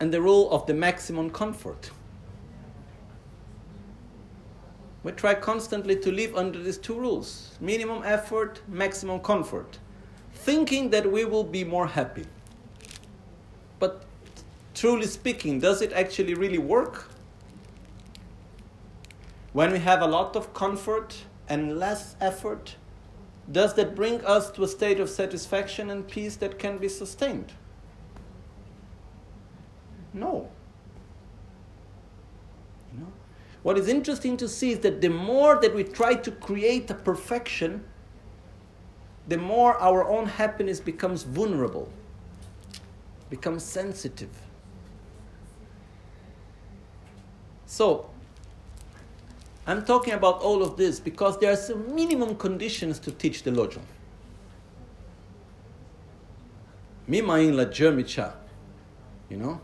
and 0.00 0.12
the 0.12 0.20
rule 0.20 0.50
of 0.50 0.66
the 0.66 0.74
maximum 0.74 1.30
comfort. 1.30 1.92
We 5.04 5.12
try 5.12 5.34
constantly 5.34 5.94
to 6.00 6.10
live 6.10 6.34
under 6.34 6.60
these 6.60 6.78
two 6.78 6.98
rules 6.98 7.56
minimum 7.60 8.02
effort, 8.04 8.60
maximum 8.66 9.20
comfort, 9.20 9.78
thinking 10.32 10.90
that 10.90 11.08
we 11.08 11.24
will 11.24 11.44
be 11.44 11.62
more 11.62 11.86
happy. 11.86 12.24
But 13.78 14.02
truly 14.74 15.06
speaking, 15.06 15.60
does 15.60 15.80
it 15.80 15.92
actually 15.92 16.34
really 16.34 16.58
work? 16.58 17.08
When 19.52 19.70
we 19.70 19.78
have 19.78 20.02
a 20.02 20.08
lot 20.08 20.34
of 20.34 20.52
comfort 20.54 21.18
and 21.48 21.78
less 21.78 22.16
effort, 22.20 22.74
does 23.50 23.74
that 23.74 23.94
bring 23.94 24.24
us 24.24 24.50
to 24.52 24.62
a 24.62 24.68
state 24.68 25.00
of 25.00 25.10
satisfaction 25.10 25.90
and 25.90 26.06
peace 26.06 26.36
that 26.36 26.58
can 26.58 26.78
be 26.78 26.88
sustained? 26.88 27.52
No. 30.12 30.48
You 32.92 33.00
know? 33.00 33.12
What 33.62 33.78
is 33.78 33.88
interesting 33.88 34.36
to 34.36 34.48
see 34.48 34.72
is 34.72 34.80
that 34.80 35.00
the 35.00 35.08
more 35.08 35.60
that 35.60 35.74
we 35.74 35.84
try 35.84 36.14
to 36.14 36.30
create 36.30 36.90
a 36.90 36.94
perfection, 36.94 37.84
the 39.26 39.38
more 39.38 39.76
our 39.78 40.08
own 40.08 40.26
happiness 40.26 40.80
becomes 40.80 41.24
vulnerable, 41.24 41.92
becomes 43.30 43.64
sensitive. 43.64 44.30
So, 47.66 48.10
I'm 49.70 49.84
talking 49.84 50.14
about 50.14 50.40
all 50.40 50.62
of 50.62 50.76
this 50.76 50.98
because 50.98 51.38
there 51.38 51.52
are 51.52 51.56
some 51.56 51.94
minimum 51.94 52.36
conditions 52.36 52.98
to 53.00 53.12
teach 53.12 53.44
the 53.44 53.50
lojong. 53.50 53.84
Mimain 57.08 57.54
la 57.54 57.64
jermicha, 57.64 58.32
you 59.28 59.36
know? 59.36 59.60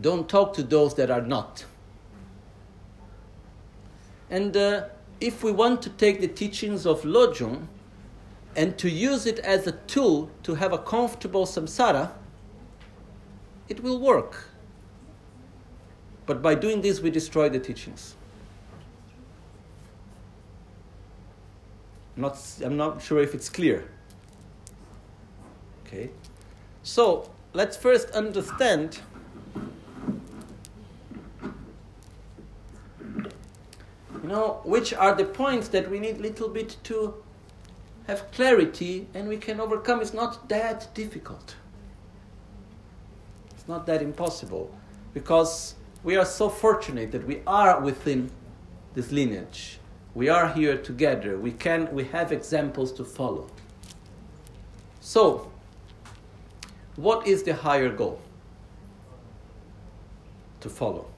Don't 0.00 0.28
talk 0.28 0.54
to 0.54 0.62
those 0.62 0.94
that 0.94 1.10
are 1.10 1.22
not. 1.22 1.64
And 4.30 4.56
uh, 4.56 4.84
if 5.20 5.42
we 5.42 5.52
want 5.52 5.82
to 5.82 5.90
take 5.90 6.20
the 6.20 6.28
teachings 6.28 6.84
of 6.84 7.02
Lojong 7.02 7.68
and 8.54 8.76
to 8.78 8.90
use 8.90 9.26
it 9.26 9.38
as 9.38 9.66
a 9.66 9.72
tool 9.72 10.30
to 10.42 10.54
have 10.54 10.72
a 10.72 10.78
comfortable 10.78 11.46
samsara, 11.46 12.12
it 13.68 13.82
will 13.82 13.98
work. 14.00 14.50
But 16.26 16.42
by 16.42 16.54
doing 16.56 16.82
this, 16.82 17.00
we 17.00 17.10
destroy 17.10 17.48
the 17.48 17.60
teachings. 17.60 18.16
Not, 22.16 22.38
I'm 22.64 22.76
not 22.76 23.00
sure 23.00 23.20
if 23.20 23.34
it's 23.34 23.48
clear. 23.48 23.88
Okay? 25.86 26.10
So, 26.82 27.30
let's 27.56 27.76
first 27.76 28.10
understand 28.10 28.98
you 34.22 34.28
know 34.28 34.60
which 34.64 34.92
are 34.92 35.14
the 35.14 35.24
points 35.24 35.68
that 35.68 35.90
we 35.90 35.98
need 35.98 36.16
a 36.16 36.20
little 36.20 36.50
bit 36.50 36.76
to 36.82 37.14
have 38.08 38.30
clarity 38.32 39.06
and 39.14 39.26
we 39.26 39.38
can 39.38 39.58
overcome 39.58 40.02
it's 40.02 40.12
not 40.12 40.50
that 40.50 40.92
difficult 40.94 41.56
it's 43.54 43.66
not 43.66 43.86
that 43.86 44.02
impossible 44.02 44.70
because 45.14 45.75
we 46.06 46.16
are 46.16 46.24
so 46.24 46.48
fortunate 46.48 47.10
that 47.10 47.26
we 47.26 47.42
are 47.48 47.80
within 47.80 48.30
this 48.94 49.10
lineage. 49.10 49.80
We 50.14 50.28
are 50.28 50.52
here 50.52 50.78
together. 50.78 51.36
We 51.36 51.50
can 51.50 51.92
we 51.92 52.04
have 52.04 52.30
examples 52.30 52.92
to 52.92 53.04
follow. 53.04 53.48
So, 55.00 55.50
what 56.94 57.26
is 57.26 57.42
the 57.42 57.54
higher 57.54 57.90
goal 57.90 58.20
to 60.60 60.70
follow? 60.70 61.08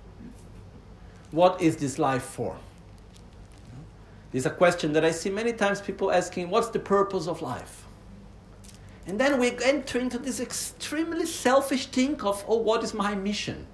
What 1.32 1.60
is 1.60 1.76
this 1.76 1.98
life 1.98 2.22
for? 2.22 2.56
This 4.32 4.40
is 4.44 4.46
a 4.46 4.56
question 4.62 4.94
that 4.94 5.04
I 5.04 5.10
see 5.10 5.28
many 5.28 5.52
times 5.52 5.82
people 5.82 6.10
asking, 6.10 6.48
what's 6.48 6.68
the 6.68 6.78
purpose 6.78 7.28
of 7.28 7.42
life? 7.42 7.84
And 9.06 9.20
then 9.20 9.38
we 9.38 9.52
enter 9.62 9.98
into 9.98 10.18
this 10.18 10.40
extremely 10.40 11.26
selfish 11.26 11.86
thing 11.88 12.22
of, 12.22 12.42
oh, 12.48 12.56
what 12.56 12.82
is 12.82 12.94
my 12.94 13.14
mission? 13.14 13.66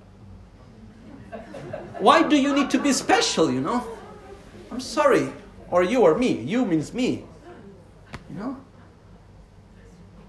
Why 1.99 2.23
do 2.23 2.37
you 2.37 2.55
need 2.55 2.71
to 2.71 2.79
be 2.79 2.93
special, 2.93 3.51
you 3.51 3.61
know? 3.61 3.87
I'm 4.71 4.81
sorry. 4.81 5.33
Or 5.71 5.83
you 5.83 6.03
or 6.03 6.17
me. 6.17 6.41
You 6.41 6.65
means 6.65 6.93
me. 6.93 7.25
You 8.31 8.37
know? 8.37 8.57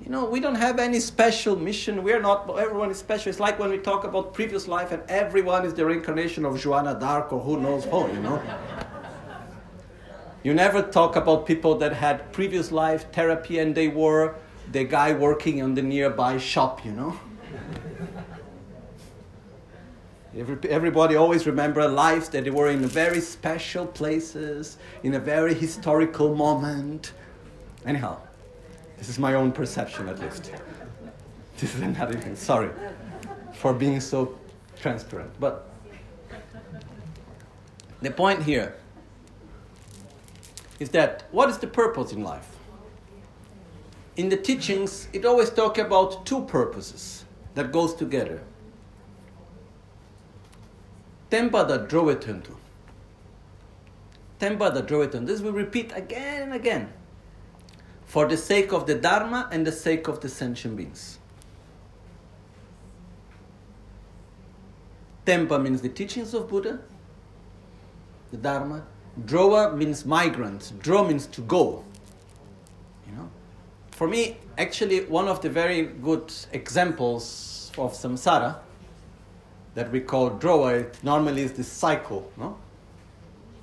You 0.02 0.12
know, 0.12 0.26
we 0.26 0.40
don't 0.40 0.56
have 0.56 0.78
any 0.78 1.00
special 1.00 1.56
mission. 1.56 2.04
We're 2.04 2.22
not, 2.22 2.48
everyone 2.60 2.92
is 2.92 3.00
special. 3.00 3.30
It's 3.30 3.40
like 3.40 3.58
when 3.58 3.72
we 3.72 3.80
talk 3.80 4.04
about 4.04 4.36
previous 4.36 4.68
life 4.68 4.92
and 4.92 5.02
everyone 5.10 5.66
is 5.66 5.74
the 5.74 5.84
reincarnation 5.84 6.46
of 6.46 6.60
Joanna 6.62 6.94
d'Arc 7.00 7.34
or 7.34 7.40
who 7.40 7.60
knows 7.60 7.86
who, 7.86 8.08
you 8.10 8.20
know? 8.20 8.40
You 10.44 10.54
never 10.54 10.84
talk 10.84 11.16
about 11.16 11.48
people 11.48 11.76
that 11.80 11.94
had 11.94 12.32
previous 12.32 12.72
life 12.72 13.12
therapy 13.12 13.58
and 13.58 13.74
they 13.74 13.88
were 13.88 14.36
the 14.72 14.84
guy 14.84 15.12
working 15.14 15.64
on 15.64 15.74
the 15.74 15.82
nearby 15.82 16.38
shop, 16.38 16.86
you 16.86 16.92
know? 16.92 17.20
Every, 20.38 20.58
everybody 20.70 21.16
always 21.16 21.48
remember 21.48 21.88
lives 21.88 22.28
that 22.30 22.44
they 22.44 22.50
were 22.50 22.70
in 22.70 22.86
very 22.86 23.22
special 23.22 23.86
places, 23.86 24.78
in 25.04 25.14
a 25.14 25.20
very 25.20 25.54
historical 25.54 26.36
moment. 26.36 27.14
Anyhow, 27.86 28.20
this 28.98 29.08
is 29.08 29.18
my 29.18 29.36
own 29.36 29.52
perception 29.52 30.10
at 30.10 30.20
least. 30.20 30.52
This 31.58 31.74
is 31.74 31.82
another 31.82 32.16
thing. 32.16 32.36
Sorry 32.36 32.70
for 33.54 33.74
being 33.74 34.00
so 34.00 34.38
transparent. 34.80 35.32
But 35.40 35.70
the 38.02 38.12
point 38.12 38.44
here 38.44 38.76
is 40.80 40.90
that 40.90 41.24
what 41.32 41.50
is 41.50 41.58
the 41.58 41.68
purpose 41.68 42.12
in 42.12 42.24
life? 42.24 42.48
In 44.18 44.30
the 44.30 44.38
teachings, 44.38 45.08
it 45.14 45.26
always 45.26 45.50
talk 45.50 45.78
about 45.78 46.26
two 46.26 46.44
purposes 46.46 47.26
that 47.54 47.72
goes 47.72 47.94
together. 47.94 48.42
Tempada 51.30 51.88
drovetuntu. 51.88 52.56
Tempada 54.40 54.86
drovetuntu. 54.86 55.26
This 55.26 55.42
we 55.42 55.50
repeat 55.50 55.92
again 55.96 56.44
and 56.44 56.54
again. 56.54 56.94
For 58.06 58.28
the 58.28 58.38
sake 58.38 58.72
of 58.72 58.86
the 58.86 58.96
Dharma 58.96 59.50
and 59.52 59.66
the 59.66 59.72
sake 59.72 60.08
of 60.08 60.20
the 60.22 60.30
sentient 60.30 60.78
beings. 60.78 61.20
Tempa 65.26 65.62
means 65.62 65.82
the 65.82 65.90
teachings 65.90 66.34
of 66.36 66.48
Buddha, 66.48 66.80
the 68.32 68.38
Dharma. 68.38 68.86
Drova 69.26 69.76
means 69.76 70.06
migrant. 70.06 70.74
Dro 70.80 71.08
means 71.08 71.26
to 71.28 71.42
go. 71.42 71.84
You 73.08 73.16
know? 73.16 73.30
For 73.92 74.08
me, 74.08 74.38
actually, 74.58 75.06
one 75.06 75.28
of 75.28 75.42
the 75.42 75.50
very 75.50 75.84
good 75.84 76.32
examples 76.52 77.72
of 77.78 77.94
samsara 77.94 78.58
that 79.76 79.92
we 79.92 80.00
call 80.00 80.32
drova, 80.32 80.82
it 80.82 80.98
normally 81.04 81.44
is 81.44 81.54
this 81.54 81.68
cycle, 81.68 82.32
no? 82.38 82.58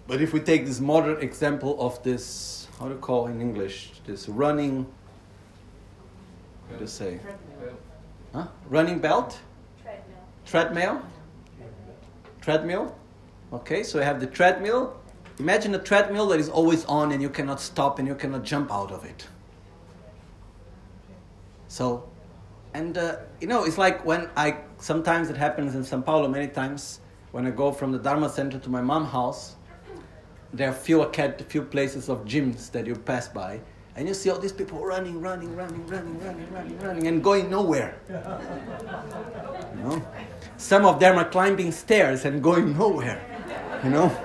But 0.06 0.20
if 0.20 0.32
we 0.32 0.40
take 0.40 0.66
this 0.66 0.78
modern 0.78 1.22
example 1.22 1.76
of 1.80 2.02
this, 2.02 2.68
how 2.78 2.86
do 2.86 2.92
you 2.92 3.00
call 3.00 3.26
in 3.26 3.40
English, 3.40 3.92
this 4.06 4.28
running, 4.28 4.86
what 6.68 6.78
do 6.78 6.84
you 6.84 6.88
say? 6.88 7.18
Treadmill. 7.18 7.76
Huh? 8.32 8.46
Running 8.68 8.98
belt? 8.98 9.38
Treadmill. 9.82 10.18
Treadmill? 10.44 11.02
Treadmill? 12.40 12.96
Okay, 13.52 13.82
so 13.82 13.98
we 13.98 14.04
have 14.04 14.20
the 14.20 14.26
treadmill. 14.26 14.96
Imagine 15.38 15.74
a 15.74 15.78
treadmill 15.78 16.28
that 16.28 16.40
is 16.40 16.48
always 16.48 16.84
on 16.86 17.12
and 17.12 17.22
you 17.22 17.30
cannot 17.30 17.60
stop 17.60 17.98
and 17.98 18.06
you 18.06 18.14
cannot 18.14 18.42
jump 18.42 18.72
out 18.72 18.90
of 18.90 19.04
it. 19.04 19.26
So 21.68 22.08
and 22.74 22.96
uh, 22.96 23.16
you 23.40 23.46
know, 23.46 23.64
it's 23.64 23.78
like 23.78 24.04
when 24.04 24.28
I 24.36 24.56
sometimes 24.78 25.30
it 25.30 25.36
happens 25.36 25.74
in 25.74 25.84
Sao 25.84 26.00
Paulo 26.00 26.28
many 26.28 26.48
times 26.48 27.00
when 27.32 27.46
I 27.46 27.50
go 27.50 27.72
from 27.72 27.92
the 27.92 27.98
Dharma 27.98 28.28
Center 28.28 28.58
to 28.58 28.70
my 28.70 28.80
mom's 28.80 29.10
house. 29.10 29.56
There 30.54 30.68
are 30.68 30.72
few 30.72 31.02
a 31.02 31.32
few 31.44 31.62
places 31.62 32.08
of 32.10 32.24
gyms 32.26 32.70
that 32.72 32.86
you 32.86 32.94
pass 32.94 33.26
by, 33.26 33.60
and 33.96 34.06
you 34.06 34.12
see 34.12 34.28
all 34.28 34.38
these 34.38 34.52
people 34.52 34.84
running, 34.84 35.20
running, 35.20 35.56
running, 35.56 35.86
running, 35.86 36.20
running, 36.20 36.52
running, 36.52 36.78
running, 36.80 37.06
and 37.06 37.24
going 37.24 37.50
nowhere. 37.50 37.96
You 39.74 39.88
know, 39.88 40.06
some 40.58 40.84
of 40.84 41.00
them 41.00 41.16
are 41.16 41.28
climbing 41.28 41.72
stairs 41.72 42.24
and 42.26 42.42
going 42.42 42.76
nowhere. 42.76 43.20
You 43.82 43.90
know, 43.90 44.16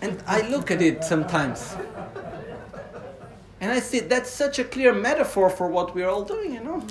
and 0.00 0.22
I 0.26 0.48
look 0.48 0.70
at 0.70 0.80
it 0.80 1.04
sometimes 1.04 1.76
And 3.60 3.72
I 3.72 3.80
see 3.80 4.00
that's 4.00 4.30
such 4.30 4.58
a 4.58 4.64
clear 4.64 4.92
metaphor 4.92 5.48
for 5.48 5.68
what 5.68 5.94
we're 5.94 6.08
all 6.08 6.24
doing, 6.24 6.52
you 6.52 6.62
know? 6.62 6.84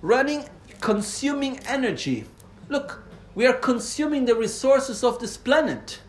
Running, 0.00 0.48
consuming 0.80 1.58
energy. 1.66 2.24
Look, 2.68 3.02
we 3.34 3.46
are 3.46 3.52
consuming 3.52 4.24
the 4.24 4.34
resources 4.34 5.04
of 5.04 5.18
this 5.18 5.36
planet 5.36 6.00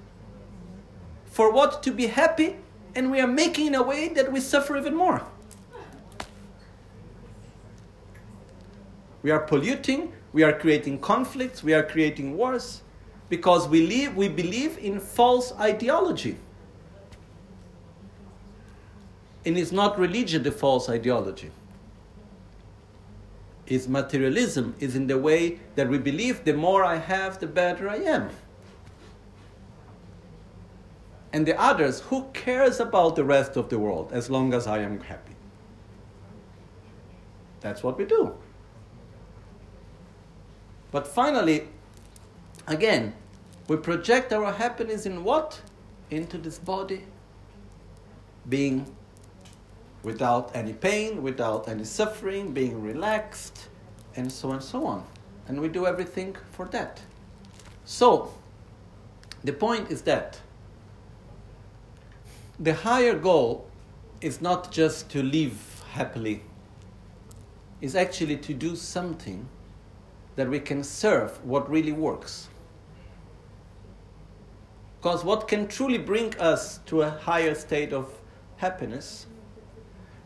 for 1.26 1.52
what 1.52 1.84
to 1.84 1.92
be 1.92 2.08
happy, 2.08 2.56
and 2.96 3.12
we 3.12 3.20
are 3.20 3.28
making 3.28 3.68
in 3.68 3.76
a 3.76 3.84
way 3.84 4.10
that 4.10 4.32
we 4.32 4.40
suffer 4.40 4.78
even 4.78 4.96
more. 4.96 5.22
We 9.24 9.32
are 9.32 9.40
polluting, 9.40 10.14
we 10.34 10.44
are 10.44 10.54
creating 10.54 11.00
conflicts, 11.00 11.64
we 11.64 11.74
are 11.74 11.84
creating 11.84 12.36
wars 12.36 12.82
because 13.30 13.68
we, 13.68 13.86
live, 13.86 14.16
we 14.16 14.28
believe 14.28 14.78
in 14.78 15.00
false 15.00 15.54
ideology. 15.54 16.38
And 19.46 19.58
it's 19.58 19.72
not 19.72 19.98
religion, 19.98 20.44
the 20.44 20.52
false 20.52 20.90
ideology. 20.90 21.52
It's 23.66 23.88
materialism, 23.88 24.76
is 24.80 24.96
in 24.96 25.08
the 25.08 25.18
way 25.18 25.60
that 25.76 25.90
we 25.90 25.98
believe 25.98 26.44
the 26.44 26.54
more 26.54 26.84
I 26.84 26.98
have, 26.98 27.40
the 27.40 27.48
better 27.48 27.90
I 27.90 27.98
am. 27.98 28.30
And 31.34 31.46
the 31.46 31.60
others, 31.60 32.02
who 32.02 32.28
cares 32.34 32.80
about 32.80 33.16
the 33.16 33.24
rest 33.24 33.56
of 33.56 33.70
the 33.70 33.80
world 33.80 34.12
as 34.12 34.30
long 34.30 34.54
as 34.54 34.68
I 34.68 34.80
am 34.80 35.00
happy? 35.00 35.36
That's 37.62 37.82
what 37.82 37.98
we 37.98 38.06
do. 38.06 38.36
But 40.92 41.08
finally, 41.08 41.70
again, 42.68 43.14
we 43.68 43.78
project 43.78 44.34
our 44.34 44.52
happiness 44.52 45.06
in 45.06 45.24
what? 45.24 45.62
Into 46.10 46.38
this 46.38 46.60
body, 46.60 47.06
being 48.50 48.94
without 50.04 50.52
any 50.56 50.74
pain, 50.74 51.22
without 51.22 51.68
any 51.68 51.84
suffering, 51.84 52.54
being 52.54 52.82
relaxed, 52.82 53.70
and 54.16 54.32
so 54.32 54.50
on 54.50 54.56
and 54.56 54.64
so 54.64 54.86
on. 54.86 55.06
And 55.48 55.60
we 55.62 55.68
do 55.68 55.86
everything 55.86 56.36
for 56.52 56.66
that. 56.68 57.02
So, 57.86 58.34
the 59.44 59.54
point 59.54 59.92
is 59.92 60.02
that 60.04 60.40
the 62.60 62.74
higher 62.74 63.18
goal 63.18 63.68
is 64.22 64.42
not 64.42 64.72
just 64.72 65.10
to 65.10 65.24
live 65.24 65.84
happily, 65.92 66.44
is 67.82 67.96
actually 67.96 68.38
to 68.38 68.54
do 68.54 68.76
something 68.76 69.48
that 70.36 70.48
we 70.50 70.60
can 70.60 70.84
serve 70.84 71.44
what 71.44 71.70
really 71.70 71.92
works. 71.92 72.48
Because 75.00 75.24
what 75.24 75.48
can 75.48 75.68
truly 75.68 75.98
bring 75.98 76.38
us 76.38 76.78
to 76.86 77.02
a 77.02 77.10
higher 77.10 77.56
state 77.56 77.92
of 77.92 78.08
happiness 78.58 79.26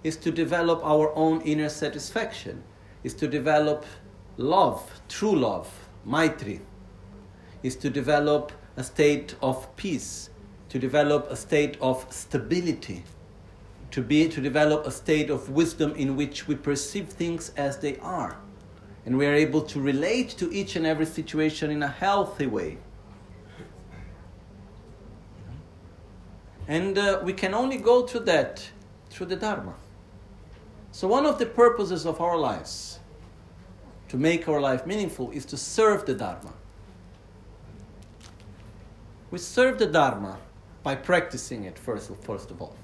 is 0.05 0.15
to 0.17 0.29
develop 0.29 0.85
our 0.85 1.11
own 1.15 1.41
inner 1.41 1.67
satisfaction, 1.67 2.63
is 3.03 3.15
to 3.15 3.27
develop 3.27 3.85
love, 4.37 5.01
true 5.09 5.35
love, 5.35 5.67
maitri, 6.05 6.61
is 7.63 7.75
to 7.75 7.89
develop 7.89 8.51
a 8.77 8.83
state 8.83 9.33
of 9.41 9.75
peace, 9.75 10.29
to 10.69 10.77
develop 10.77 11.25
a 11.31 11.35
state 11.35 11.75
of 11.81 12.05
stability, 12.11 13.03
to 13.89 14.01
be 14.03 14.29
to 14.29 14.39
develop 14.39 14.85
a 14.85 14.91
state 14.91 15.31
of 15.31 15.49
wisdom 15.49 15.91
in 15.95 16.15
which 16.15 16.47
we 16.47 16.53
perceive 16.53 17.09
things 17.09 17.51
as 17.57 17.79
they 17.79 17.97
are 17.97 18.37
and 19.05 19.17
we 19.17 19.25
are 19.25 19.33
able 19.33 19.61
to 19.61 19.79
relate 19.79 20.29
to 20.29 20.51
each 20.51 20.75
and 20.75 20.85
every 20.85 21.05
situation 21.05 21.69
in 21.69 21.83
a 21.83 21.87
healthy 21.87 22.47
way. 22.47 22.77
And 26.67 26.97
uh, 26.97 27.21
we 27.23 27.33
can 27.33 27.53
only 27.53 27.77
go 27.77 28.03
to 28.07 28.19
that 28.21 28.67
through 29.11 29.27
the 29.27 29.35
Dharma. 29.35 29.75
So, 30.95 31.09
one 31.09 31.25
of 31.25 31.39
the 31.39 31.45
purposes 31.45 32.05
of 32.05 32.21
our 32.21 32.37
lives 32.37 32.99
to 34.07 34.15
make 34.15 34.47
our 34.47 34.61
life 34.61 34.87
meaningful 34.87 35.29
is 35.31 35.43
to 35.47 35.57
serve 35.57 36.05
the 36.05 36.13
Dharma. 36.13 36.53
We 39.29 39.39
serve 39.39 39.77
the 39.77 39.87
Dharma 39.87 40.37
by 40.83 40.95
practicing 40.95 41.65
it 41.65 41.77
first, 41.77 42.09
first 42.21 42.49
of 42.49 42.61
all. 42.61 42.77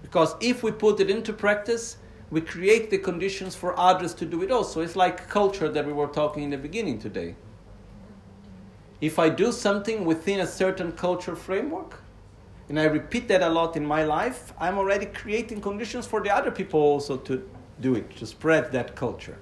Because 0.00 0.36
if 0.40 0.62
we 0.62 0.70
put 0.70 1.00
it 1.00 1.10
into 1.10 1.34
practice, 1.34 1.98
we 2.30 2.40
create 2.40 2.88
the 2.88 2.96
conditions 2.96 3.54
for 3.54 3.78
others 3.78 4.14
to 4.14 4.24
do 4.24 4.42
it 4.42 4.50
also. 4.50 4.80
It's 4.80 4.96
like 4.96 5.28
culture 5.28 5.68
that 5.68 5.84
we 5.84 5.92
were 5.92 6.06
talking 6.06 6.44
in 6.44 6.48
the 6.48 6.56
beginning 6.56 6.98
today. 6.98 7.34
If 9.02 9.18
I 9.18 9.28
do 9.28 9.52
something 9.52 10.06
within 10.06 10.40
a 10.40 10.46
certain 10.46 10.92
culture 10.92 11.36
framework, 11.36 12.00
and 12.68 12.78
I 12.78 12.84
repeat 12.84 13.28
that 13.28 13.42
a 13.42 13.48
lot 13.48 13.76
in 13.76 13.86
my 13.86 14.04
life, 14.04 14.52
I'm 14.58 14.76
already 14.76 15.06
creating 15.06 15.60
conditions 15.60 16.06
for 16.06 16.20
the 16.20 16.34
other 16.34 16.50
people 16.50 16.80
also 16.80 17.16
to 17.16 17.48
do 17.80 17.94
it, 17.94 18.14
to 18.16 18.26
spread 18.26 18.72
that 18.72 18.94
culture. 18.94 19.38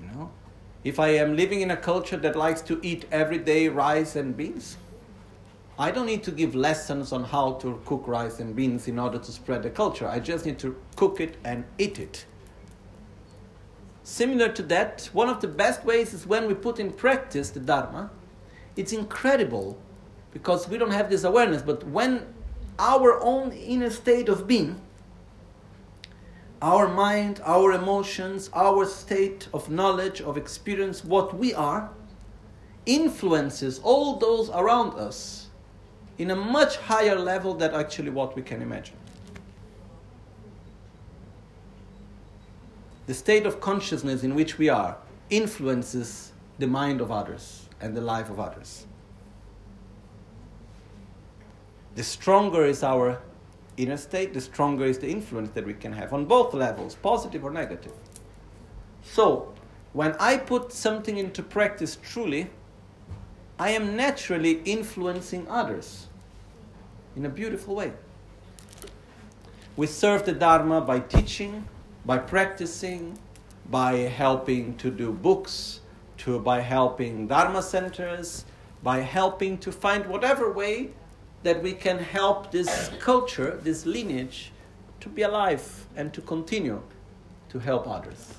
You 0.00 0.06
know? 0.08 0.30
If 0.82 0.98
I 0.98 1.08
am 1.08 1.36
living 1.36 1.60
in 1.60 1.70
a 1.70 1.76
culture 1.76 2.16
that 2.16 2.34
likes 2.34 2.60
to 2.62 2.80
eat 2.82 3.04
every 3.12 3.38
day 3.38 3.68
rice 3.68 4.16
and 4.16 4.36
beans, 4.36 4.76
I 5.78 5.92
don't 5.92 6.06
need 6.06 6.24
to 6.24 6.32
give 6.32 6.56
lessons 6.56 7.12
on 7.12 7.22
how 7.22 7.52
to 7.54 7.80
cook 7.86 8.08
rice 8.08 8.40
and 8.40 8.56
beans 8.56 8.88
in 8.88 8.98
order 8.98 9.18
to 9.18 9.30
spread 9.30 9.62
the 9.62 9.70
culture. 9.70 10.08
I 10.08 10.18
just 10.18 10.44
need 10.44 10.58
to 10.58 10.76
cook 10.96 11.20
it 11.20 11.36
and 11.44 11.64
eat 11.78 12.00
it. 12.00 12.24
Similar 14.02 14.48
to 14.54 14.62
that, 14.64 15.08
one 15.12 15.28
of 15.28 15.40
the 15.40 15.46
best 15.46 15.84
ways 15.84 16.14
is 16.14 16.26
when 16.26 16.48
we 16.48 16.54
put 16.54 16.80
in 16.80 16.90
practice 16.90 17.50
the 17.50 17.60
Dharma. 17.60 18.10
It's 18.74 18.92
incredible 18.92 19.78
because 20.32 20.68
we 20.68 20.78
don't 20.78 20.90
have 20.90 21.10
this 21.10 21.24
awareness, 21.24 21.62
but 21.62 21.86
when 21.86 22.26
our 22.78 23.20
own 23.22 23.52
inner 23.52 23.90
state 23.90 24.28
of 24.28 24.46
being, 24.46 24.80
our 26.60 26.88
mind, 26.88 27.40
our 27.44 27.72
emotions, 27.72 28.50
our 28.52 28.84
state 28.84 29.48
of 29.54 29.70
knowledge, 29.70 30.20
of 30.20 30.36
experience, 30.36 31.04
what 31.04 31.36
we 31.36 31.54
are, 31.54 31.90
influences 32.84 33.78
all 33.80 34.16
those 34.16 34.50
around 34.50 34.98
us 34.98 35.48
in 36.16 36.30
a 36.30 36.36
much 36.36 36.76
higher 36.78 37.16
level 37.16 37.54
than 37.54 37.72
actually 37.74 38.10
what 38.10 38.34
we 38.34 38.42
can 38.42 38.60
imagine. 38.60 38.96
The 43.06 43.14
state 43.14 43.46
of 43.46 43.60
consciousness 43.60 44.22
in 44.22 44.34
which 44.34 44.58
we 44.58 44.68
are 44.68 44.98
influences 45.30 46.32
the 46.58 46.66
mind 46.66 47.00
of 47.00 47.12
others 47.12 47.68
and 47.80 47.96
the 47.96 48.00
life 48.00 48.28
of 48.30 48.40
others. 48.40 48.84
The 51.98 52.04
stronger 52.04 52.64
is 52.64 52.84
our 52.84 53.20
inner 53.76 53.96
state, 53.96 54.32
the 54.32 54.40
stronger 54.40 54.84
is 54.84 55.00
the 55.00 55.10
influence 55.10 55.50
that 55.50 55.66
we 55.66 55.74
can 55.74 55.92
have 55.94 56.12
on 56.12 56.26
both 56.26 56.54
levels, 56.54 56.94
positive 56.94 57.44
or 57.44 57.50
negative. 57.50 57.90
So, 59.02 59.52
when 59.94 60.14
I 60.20 60.36
put 60.36 60.72
something 60.72 61.18
into 61.18 61.42
practice 61.42 61.98
truly, 62.00 62.50
I 63.58 63.70
am 63.70 63.96
naturally 63.96 64.62
influencing 64.64 65.48
others 65.48 66.06
in 67.16 67.26
a 67.26 67.28
beautiful 67.28 67.74
way. 67.74 67.92
We 69.76 69.88
serve 69.88 70.24
the 70.24 70.34
Dharma 70.34 70.80
by 70.80 71.00
teaching, 71.00 71.66
by 72.06 72.18
practicing, 72.18 73.18
by 73.70 73.94
helping 73.94 74.76
to 74.76 74.92
do 74.92 75.10
books, 75.10 75.80
to, 76.18 76.38
by 76.38 76.60
helping 76.60 77.26
Dharma 77.26 77.60
centers, 77.60 78.44
by 78.84 79.00
helping 79.00 79.58
to 79.58 79.72
find 79.72 80.06
whatever 80.06 80.52
way 80.52 80.92
that 81.42 81.62
we 81.62 81.72
can 81.72 81.98
help 81.98 82.50
this 82.50 82.90
culture, 82.98 83.58
this 83.62 83.86
lineage, 83.86 84.52
to 85.00 85.08
be 85.08 85.22
alive 85.22 85.86
and 85.96 86.12
to 86.12 86.20
continue 86.20 86.82
to 87.48 87.58
help 87.58 87.86
others. 87.86 88.34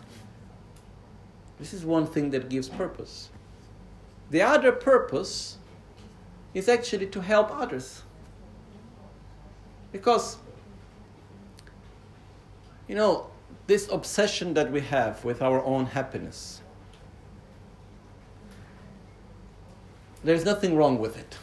This 1.58 1.74
is 1.74 1.86
one 1.86 2.06
thing 2.06 2.30
that 2.32 2.50
gives 2.50 2.70
purpose. 2.70 3.30
The 4.30 4.42
other 4.42 4.72
purpose 4.72 5.58
is 6.54 6.70
actually 6.70 7.08
to 7.08 7.22
help 7.22 7.52
others. 7.52 8.04
Because, 9.92 10.38
you 12.88 12.96
know, 12.96 13.28
this 13.68 13.90
obsession 13.90 14.54
that 14.54 14.72
we 14.72 14.82
have 14.82 15.24
with 15.26 15.42
our 15.42 15.64
own 15.64 15.86
happiness, 15.86 16.62
there's 20.24 20.46
nothing 20.46 20.76
wrong 20.76 21.00
with 21.00 21.18
it. 21.18 21.38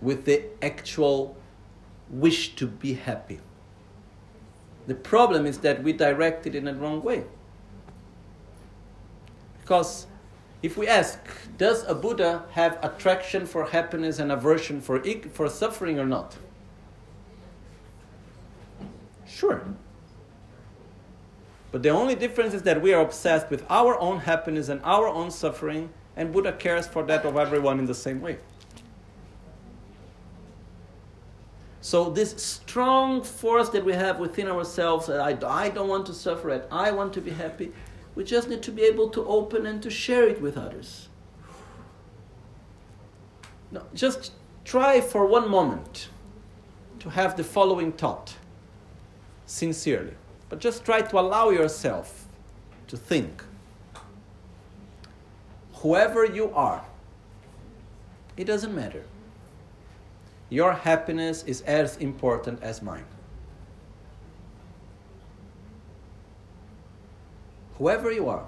With 0.00 0.24
the 0.24 0.44
actual 0.62 1.36
wish 2.10 2.54
to 2.56 2.66
be 2.66 2.94
happy. 2.94 3.40
The 4.86 4.94
problem 4.94 5.46
is 5.46 5.58
that 5.58 5.82
we 5.82 5.92
direct 5.92 6.46
it 6.46 6.54
in 6.54 6.68
a 6.68 6.74
wrong 6.74 7.02
way. 7.02 7.24
Because 9.60 10.06
if 10.62 10.76
we 10.76 10.86
ask, 10.86 11.18
does 11.58 11.84
a 11.84 11.94
Buddha 11.94 12.44
have 12.52 12.78
attraction 12.82 13.46
for 13.46 13.66
happiness 13.66 14.18
and 14.18 14.30
aversion 14.30 14.80
for, 14.80 15.02
for 15.32 15.48
suffering 15.48 15.98
or 15.98 16.06
not? 16.06 16.36
Sure. 19.26 19.62
But 21.72 21.82
the 21.82 21.90
only 21.90 22.14
difference 22.14 22.54
is 22.54 22.62
that 22.62 22.80
we 22.80 22.94
are 22.94 23.02
obsessed 23.02 23.50
with 23.50 23.64
our 23.68 23.98
own 23.98 24.20
happiness 24.20 24.68
and 24.68 24.80
our 24.82 25.08
own 25.08 25.30
suffering, 25.30 25.90
and 26.16 26.32
Buddha 26.32 26.52
cares 26.52 26.86
for 26.86 27.02
that 27.02 27.24
of 27.24 27.36
everyone 27.36 27.78
in 27.78 27.86
the 27.86 27.94
same 27.94 28.20
way. 28.20 28.38
So, 31.80 32.10
this 32.10 32.34
strong 32.42 33.22
force 33.22 33.68
that 33.68 33.84
we 33.84 33.92
have 33.92 34.18
within 34.18 34.48
ourselves, 34.48 35.06
that 35.06 35.20
I, 35.20 35.36
I 35.46 35.68
don't 35.68 35.88
want 35.88 36.06
to 36.06 36.14
suffer, 36.14 36.48
that 36.48 36.66
I 36.70 36.90
want 36.90 37.12
to 37.14 37.20
be 37.20 37.30
happy, 37.30 37.72
we 38.14 38.24
just 38.24 38.48
need 38.48 38.62
to 38.62 38.72
be 38.72 38.82
able 38.82 39.10
to 39.10 39.24
open 39.26 39.66
and 39.66 39.82
to 39.82 39.90
share 39.90 40.26
it 40.26 40.40
with 40.40 40.56
others. 40.56 41.08
No, 43.70 43.82
just 43.94 44.32
try 44.64 45.00
for 45.00 45.26
one 45.26 45.48
moment 45.50 46.08
to 47.00 47.10
have 47.10 47.36
the 47.36 47.44
following 47.44 47.92
thought 47.92 48.34
sincerely. 49.46 50.14
But 50.48 50.60
just 50.60 50.84
try 50.84 51.02
to 51.02 51.18
allow 51.18 51.50
yourself 51.50 52.26
to 52.88 52.96
think. 52.96 53.42
Whoever 55.74 56.24
you 56.24 56.52
are, 56.54 56.84
it 58.36 58.44
doesn't 58.44 58.74
matter. 58.74 59.04
Your 60.48 60.72
happiness 60.72 61.42
is 61.44 61.62
as 61.62 61.96
important 61.96 62.62
as 62.62 62.80
mine. 62.82 63.04
Whoever 67.78 68.10
you 68.12 68.28
are, 68.28 68.46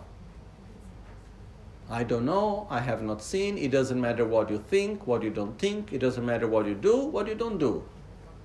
I 1.90 2.04
don't 2.04 2.24
know, 2.24 2.66
I 2.70 2.80
have 2.80 3.02
not 3.02 3.22
seen, 3.22 3.58
it 3.58 3.70
doesn't 3.70 4.00
matter 4.00 4.24
what 4.24 4.50
you 4.50 4.62
think, 4.68 5.06
what 5.06 5.22
you 5.22 5.30
don't 5.30 5.58
think, 5.58 5.92
it 5.92 5.98
doesn't 5.98 6.24
matter 6.24 6.46
what 6.46 6.66
you 6.66 6.74
do, 6.74 6.98
what 7.06 7.26
you 7.26 7.34
don't 7.34 7.58
do. 7.58 7.84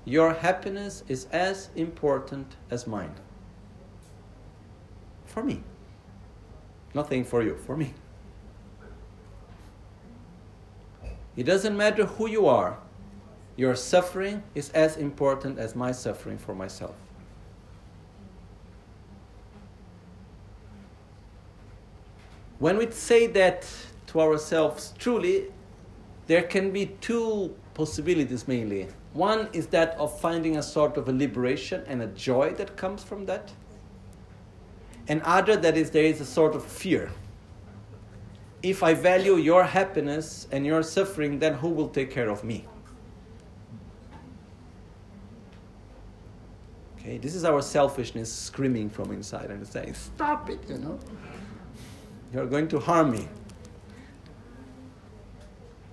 Your 0.05 0.33
happiness 0.33 1.03
is 1.07 1.27
as 1.31 1.69
important 1.75 2.55
as 2.69 2.87
mine. 2.87 3.13
For 5.25 5.43
me. 5.43 5.63
Nothing 6.93 7.23
for 7.23 7.41
you, 7.41 7.55
for 7.55 7.75
me. 7.77 7.93
It 11.35 11.43
doesn't 11.43 11.75
matter 11.75 12.05
who 12.05 12.27
you 12.29 12.45
are, 12.47 12.77
your 13.55 13.75
suffering 13.75 14.43
is 14.55 14.69
as 14.71 14.97
important 14.97 15.59
as 15.59 15.75
my 15.75 15.91
suffering 15.91 16.37
for 16.37 16.55
myself. 16.55 16.95
When 22.59 22.77
we 22.77 22.89
say 22.91 23.27
that 23.27 23.67
to 24.07 24.21
ourselves, 24.21 24.93
truly, 24.97 25.51
there 26.27 26.43
can 26.43 26.71
be 26.71 26.87
two 27.01 27.53
possibilities 27.73 28.47
mainly. 28.47 28.87
One 29.11 29.49
is 29.53 29.67
that 29.67 29.95
of 29.97 30.17
finding 30.19 30.57
a 30.57 30.63
sort 30.63 30.97
of 30.97 31.09
a 31.09 31.11
liberation 31.11 31.83
and 31.87 32.01
a 32.01 32.07
joy 32.07 32.53
that 32.53 32.77
comes 32.77 33.03
from 33.03 33.25
that. 33.25 33.51
And 35.07 35.21
other 35.23 35.57
that 35.57 35.77
is 35.77 35.91
there 35.91 36.05
is 36.05 36.21
a 36.21 36.25
sort 36.25 36.55
of 36.55 36.65
fear. 36.65 37.11
If 38.63 38.81
I 38.81 38.93
value 38.93 39.35
your 39.35 39.65
happiness 39.65 40.47
and 40.51 40.65
your 40.65 40.81
suffering, 40.81 41.39
then 41.39 41.55
who 41.55 41.67
will 41.67 41.89
take 41.89 42.11
care 42.11 42.29
of 42.29 42.43
me? 42.43 42.65
Okay, 47.03 47.17
this 47.17 47.35
is 47.35 47.43
our 47.43 47.61
selfishness 47.61 48.31
screaming 48.31 48.89
from 48.89 49.11
inside 49.11 49.51
and 49.51 49.67
saying, 49.67 49.93
Stop 49.93 50.49
it, 50.49 50.61
you 50.69 50.77
know. 50.77 50.97
You're 52.33 52.45
going 52.45 52.69
to 52.69 52.79
harm 52.79 53.11
me. 53.11 53.27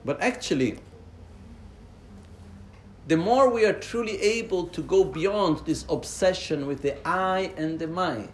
But 0.04 0.22
actually, 0.22 0.78
the 3.08 3.16
more 3.16 3.50
we 3.50 3.64
are 3.64 3.72
truly 3.72 4.22
able 4.22 4.68
to 4.68 4.82
go 4.82 5.02
beyond 5.02 5.66
this 5.66 5.84
obsession 5.88 6.68
with 6.68 6.82
the 6.82 6.96
I 7.04 7.52
and 7.56 7.80
the 7.80 7.88
my, 7.88 8.28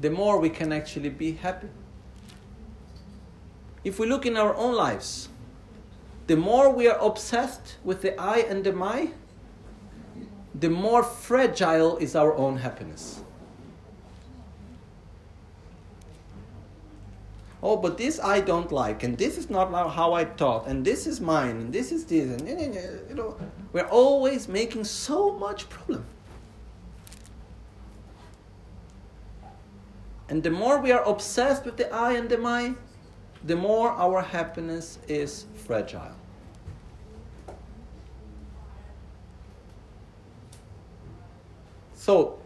the 0.00 0.10
more 0.10 0.40
we 0.40 0.50
can 0.50 0.72
actually 0.72 1.10
be 1.10 1.30
happy. 1.30 1.68
If 3.84 4.00
we 4.00 4.08
look 4.08 4.26
in 4.26 4.36
our 4.36 4.52
own 4.56 4.74
lives, 4.74 5.28
the 6.26 6.36
more 6.36 6.70
we 6.70 6.88
are 6.88 6.98
obsessed 6.98 7.76
with 7.84 8.02
the 8.02 8.20
I 8.20 8.38
and 8.38 8.64
the 8.64 8.72
my, 8.72 9.10
the 10.62 10.70
more 10.70 11.02
fragile 11.02 11.96
is 11.98 12.14
our 12.16 12.34
own 12.34 12.56
happiness. 12.56 13.20
oh, 17.62 17.76
but 17.76 17.96
this 17.96 18.18
I 18.18 18.40
don't 18.40 18.72
like, 18.72 19.02
and 19.04 19.16
this 19.16 19.38
is 19.38 19.48
not 19.48 19.70
how 19.92 20.12
I 20.12 20.24
thought, 20.24 20.66
and 20.66 20.84
this 20.84 21.06
is 21.06 21.20
mine, 21.20 21.56
and 21.62 21.72
this 21.72 21.92
is 21.92 22.04
this, 22.04 22.28
and 22.28 22.48
you 22.48 23.14
know, 23.14 23.36
we're 23.72 23.86
always 23.86 24.48
making 24.48 24.84
so 24.84 25.32
much 25.32 25.68
problem. 25.68 26.04
And 30.28 30.42
the 30.42 30.50
more 30.50 30.80
we 30.80 30.92
are 30.92 31.04
obsessed 31.04 31.64
with 31.64 31.76
the 31.76 31.92
I 31.94 32.14
and 32.14 32.28
the 32.28 32.38
my, 32.38 32.74
the 33.44 33.56
more 33.56 33.90
our 33.90 34.22
happiness 34.22 34.98
is 35.06 35.46
fragile. 35.66 36.21
So, 42.02 42.40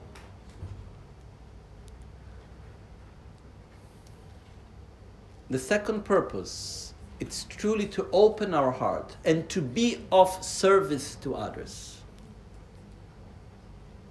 The 5.48 5.58
second 5.58 6.04
purpose 6.04 6.92
it's 7.20 7.44
truly 7.44 7.86
to 7.86 8.06
open 8.12 8.52
our 8.52 8.72
heart 8.72 9.16
and 9.24 9.48
to 9.48 9.62
be 9.62 10.04
of 10.12 10.44
service 10.44 11.14
to 11.22 11.34
others. 11.34 12.02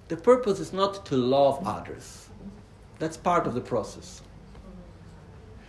The 0.08 0.16
purpose 0.16 0.58
is 0.58 0.72
not 0.72 1.06
to 1.06 1.16
love 1.16 1.64
others. 1.64 2.28
That's 2.98 3.16
part 3.16 3.46
of 3.46 3.54
the 3.54 3.60
process. 3.60 4.22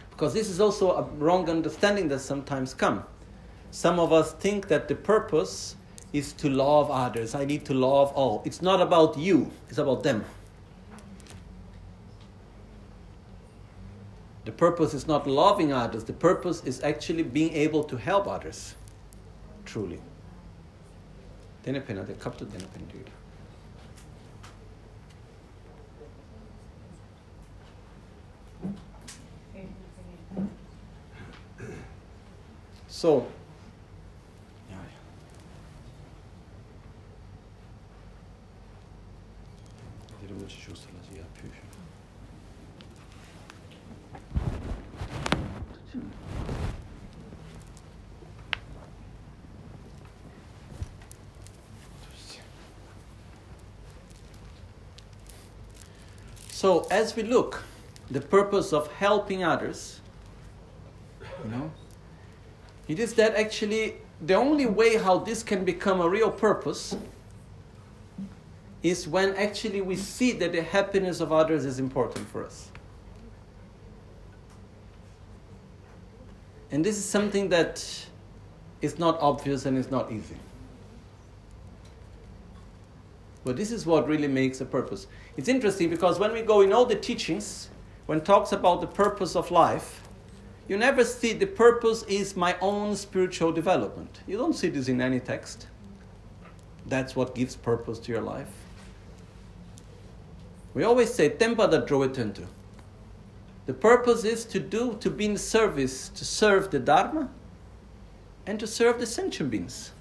Because 0.09 0.33
this 0.33 0.49
is 0.49 0.59
also 0.59 0.91
a 0.93 1.03
wrong 1.03 1.47
understanding 1.49 2.07
that 2.07 2.19
sometimes 2.19 2.73
come. 2.73 3.03
Some 3.69 3.99
of 3.99 4.11
us 4.11 4.31
think 4.33 4.69
that 4.69 4.87
the 4.87 4.95
purpose 4.95 5.75
is 6.13 6.33
to 6.33 6.49
love 6.49 6.89
others. 6.89 7.35
I 7.35 7.45
need 7.45 7.65
to 7.65 7.73
love 7.73 8.11
all. 8.13 8.41
It's 8.45 8.61
not 8.61 8.81
about 8.81 9.17
you, 9.17 9.51
it's 9.69 9.77
about 9.77 10.03
them. 10.03 10.25
The 14.45 14.51
purpose 14.53 14.93
is 14.93 15.07
not 15.07 15.27
loving 15.27 15.73
others, 15.73 16.05
the 16.05 16.13
purpose 16.13 16.63
is 16.63 16.81
actually 16.81 17.23
being 17.23 17.53
able 17.53 17.83
to 17.83 17.97
help 17.97 18.27
others. 18.27 18.75
Truly. 19.65 19.99
So, 32.87 33.27
So 56.57 56.87
as 56.89 57.15
we 57.15 57.21
look, 57.21 57.63
the 58.09 58.19
purpose 58.19 58.73
of 58.73 58.91
helping 58.93 59.43
others, 59.43 60.01
you 61.43 61.51
know, 61.51 61.71
it 62.87 62.99
is 62.99 63.13
that 63.13 63.35
actually 63.35 63.97
the 64.25 64.33
only 64.33 64.65
way 64.65 64.97
how 64.97 65.19
this 65.19 65.43
can 65.43 65.63
become 65.63 66.01
a 66.01 66.09
real 66.09 66.31
purpose 66.31 66.97
is 68.83 69.07
when 69.07 69.35
actually 69.35 69.81
we 69.81 69.95
see 69.95 70.31
that 70.33 70.51
the 70.51 70.61
happiness 70.61 71.19
of 71.19 71.31
others 71.31 71.65
is 71.65 71.79
important 71.79 72.27
for 72.27 72.45
us. 72.45 72.71
And 76.71 76.85
this 76.85 76.97
is 76.97 77.05
something 77.05 77.49
that 77.49 78.07
is 78.81 78.99
not 78.99 79.19
obvious 79.19 79.65
and 79.65 79.77
is 79.77 79.89
not 79.89 80.11
easy. 80.11 80.35
But 83.43 83.55
this 83.55 83.71
is 83.71 83.85
what 83.85 84.07
really 84.07 84.27
makes 84.27 84.59
a 84.59 84.65
purpose. 84.65 85.07
It's 85.37 85.47
interesting 85.47 85.89
because 85.89 86.19
when 86.19 86.33
we 86.33 86.41
go 86.41 86.61
in 86.61 86.73
all 86.73 86.85
the 86.85 86.95
teachings, 86.95 87.69
when 88.05 88.21
talks 88.21 88.51
about 88.51 88.81
the 88.81 88.87
purpose 88.87 89.35
of 89.35 89.51
life, 89.51 90.01
you 90.67 90.77
never 90.77 91.05
see 91.05 91.31
the 91.31 91.45
purpose 91.45 92.03
is 92.03 92.35
my 92.35 92.57
own 92.59 92.95
spiritual 92.95 93.53
development. 93.53 94.19
You 94.27 94.37
don't 94.37 94.53
see 94.53 94.67
this 94.67 94.89
in 94.89 94.99
any 94.99 95.21
text. 95.21 95.67
That's 96.85 97.15
what 97.15 97.35
gives 97.35 97.55
purpose 97.55 97.99
to 97.99 98.11
your 98.11 98.21
life. 98.21 98.51
We 100.77 100.83
always 100.83 101.11
say, 101.11 101.31
tempa 101.31 101.71
da. 101.71 102.45
The 103.65 103.73
purpose 103.73 104.23
is 104.23 104.45
to 104.45 104.59
do, 104.59 104.95
to 104.99 105.09
be 105.09 105.25
in 105.25 105.35
service, 105.35 106.09
to 106.09 106.23
serve 106.23 106.69
the 106.69 106.77
Dharma 106.77 107.31
and 108.45 108.59
to 108.59 108.67
serve 108.67 108.99
the 108.99 109.07
sentient 109.07 109.49
beings. 109.49 109.91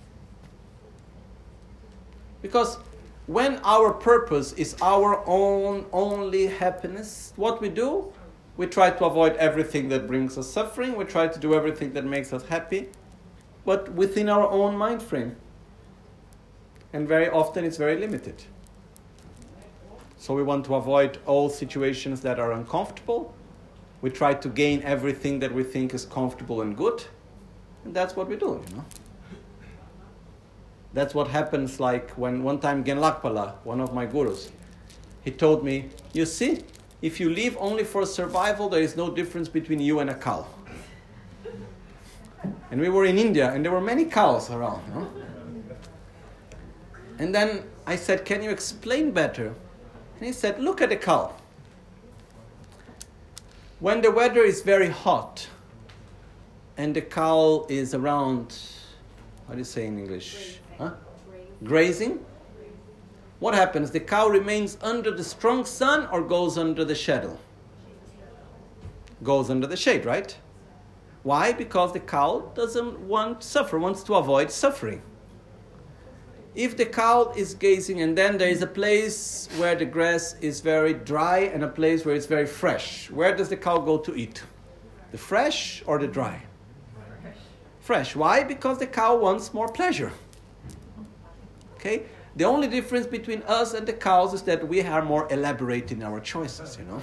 Because 2.43 2.77
when 3.27 3.59
our 3.65 3.91
purpose 3.91 4.53
is 4.53 4.77
our 4.83 5.27
own 5.27 5.87
only 5.95 6.47
happiness, 6.49 7.33
what 7.37 7.63
we 7.63 7.71
do, 7.71 8.13
we 8.59 8.67
try 8.67 8.91
to 8.91 9.05
avoid 9.07 9.35
everything 9.37 9.89
that 9.89 10.07
brings 10.07 10.37
us 10.37 10.47
suffering, 10.47 10.95
we 10.95 11.07
try 11.07 11.27
to 11.27 11.39
do 11.39 11.55
everything 11.55 11.95
that 11.95 12.05
makes 12.05 12.35
us 12.35 12.45
happy, 12.49 12.91
but 13.65 13.91
within 13.95 14.29
our 14.29 14.47
own 14.47 14.77
mind 14.77 15.03
frame. 15.03 15.37
and 16.93 17.09
very 17.09 17.31
often 17.31 17.65
it's 17.65 17.79
very 17.79 17.97
limited. 17.97 18.45
So 20.27 20.35
we 20.35 20.43
want 20.43 20.65
to 20.65 20.75
avoid 20.75 21.19
all 21.25 21.49
situations 21.49 22.21
that 22.23 22.41
are 22.41 22.51
uncomfortable. 22.51 23.33
We 24.03 24.11
try 24.11 24.35
to 24.35 24.49
gain 24.49 24.83
everything 24.83 25.39
that 25.39 25.55
we 25.55 25.63
think 25.63 25.95
is 25.95 26.05
comfortable 26.05 26.63
and 26.63 26.77
good, 26.77 27.05
and 27.85 27.95
that's 27.95 28.17
what 28.17 28.29
we 28.29 28.35
do, 28.35 28.61
you 28.69 28.77
know. 28.77 28.85
That's 30.95 31.15
what 31.15 31.29
happens 31.29 31.79
like 31.79 32.11
when 32.19 32.43
one 32.43 32.59
time 32.59 32.83
Genlakpala, 32.83 33.55
one 33.63 33.81
of 33.81 33.95
my 33.95 34.05
gurus, 34.05 34.51
he 35.23 35.31
told 35.31 35.65
me, 35.65 35.91
you 36.13 36.27
see, 36.27 36.65
if 37.03 37.21
you 37.21 37.31
live 37.31 37.57
only 37.61 37.85
for 37.85 38.05
survival, 38.05 38.69
there 38.69 38.83
is 38.83 38.97
no 38.97 39.09
difference 39.09 39.49
between 39.49 39.79
you 39.79 40.01
and 40.01 40.11
a 40.11 40.15
cow. 40.17 40.45
And 42.73 42.81
we 42.81 42.89
were 42.89 43.05
in 43.05 43.17
India, 43.17 43.53
and 43.53 43.65
there 43.65 43.71
were 43.71 43.81
many 43.81 44.07
cows 44.07 44.51
around. 44.51 44.83
No? 44.93 45.09
And 47.21 47.33
then 47.33 47.63
I 47.87 47.95
said, 47.95 48.25
Can 48.25 48.43
you 48.43 48.51
explain 48.51 49.13
better? 49.13 49.55
And 50.19 50.27
he 50.27 50.33
said, 50.33 50.59
Look 50.61 50.81
at 50.81 50.89
the 50.89 50.97
cow. 50.97 51.35
When 53.81 54.01
the 54.01 54.11
weather 54.11 54.43
is 54.43 54.63
very 54.63 54.89
hot 54.89 55.49
and 56.79 56.97
the 56.97 57.03
cow 57.03 57.67
is 57.69 57.95
around, 57.95 58.59
what 59.47 59.55
do 59.55 59.59
you 59.59 59.65
say 59.65 59.87
in 59.87 59.99
English? 59.99 60.61
Huh? 60.79 60.93
Grazing. 61.63 62.25
What 63.39 63.55
happens? 63.55 63.91
The 63.91 64.01
cow 64.01 64.29
remains 64.29 64.79
under 64.81 65.11
the 65.11 65.25
strong 65.25 65.67
sun 65.67 66.09
or 66.11 66.23
goes 66.23 66.57
under 66.57 66.85
the 66.85 66.95
shadow? 66.95 67.39
Goes 69.23 69.51
under 69.51 69.67
the 69.67 69.77
shade, 69.77 70.07
right? 70.07 70.35
Why? 71.23 71.53
Because 71.53 71.93
the 71.93 72.01
cow 72.01 72.51
doesn't 72.55 72.99
want 73.01 73.43
suffer, 73.43 73.79
wants 73.79 74.03
to 74.05 74.15
avoid 74.15 74.51
suffering. 74.51 75.03
If 76.57 76.79
the 76.79 76.87
cow 76.87 77.35
is 77.37 77.53
gazing 77.53 78.01
and 78.01 78.17
then 78.17 78.39
there 78.39 78.49
is 78.49 78.63
a 78.63 78.67
place 78.67 79.47
where 79.59 79.75
the 79.75 79.85
grass 79.85 80.37
is 80.41 80.63
very 80.63 80.95
dry 80.95 81.41
and 81.41 81.63
a 81.63 81.69
place 81.69 82.07
where 82.07 82.15
it's 82.15 82.25
very 82.25 82.47
fresh, 82.47 83.11
where 83.11 83.37
does 83.37 83.51
the 83.51 83.59
cow 83.59 83.77
go 83.77 83.99
to 83.99 84.17
eat? 84.17 84.43
The 85.13 85.19
fresh 85.19 85.83
or 85.87 85.99
the 85.99 86.07
dry? 86.07 86.43
Fresh. 87.81 88.17
Why? 88.17 88.43
Because 88.43 88.79
the 88.79 88.87
cow 88.87 89.17
wants 89.17 89.53
more 89.53 89.69
pleasure. 89.69 90.11
Okay? 91.75 92.05
The 92.37 92.45
only 92.45 92.69
difference 92.69 93.07
between 93.07 93.43
us 93.43 93.75
and 93.75 93.87
the 93.87 93.93
cows 93.93 94.33
is 94.33 94.41
that 94.43 94.67
we 94.67 94.81
are 94.81 95.05
more 95.05 95.31
elaborate 95.31 95.93
in 95.93 96.03
our 96.03 96.21
choices, 96.21 96.79
you 96.79 96.87
know? 96.87 97.03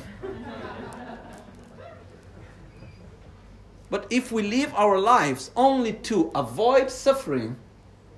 but 3.91 4.07
if 4.09 4.31
we 4.31 4.41
live 4.41 4.73
our 4.73 4.97
lives 4.97 5.51
only 5.55 5.93
to 5.93 6.31
avoid 6.33 6.89
suffering 6.89 7.55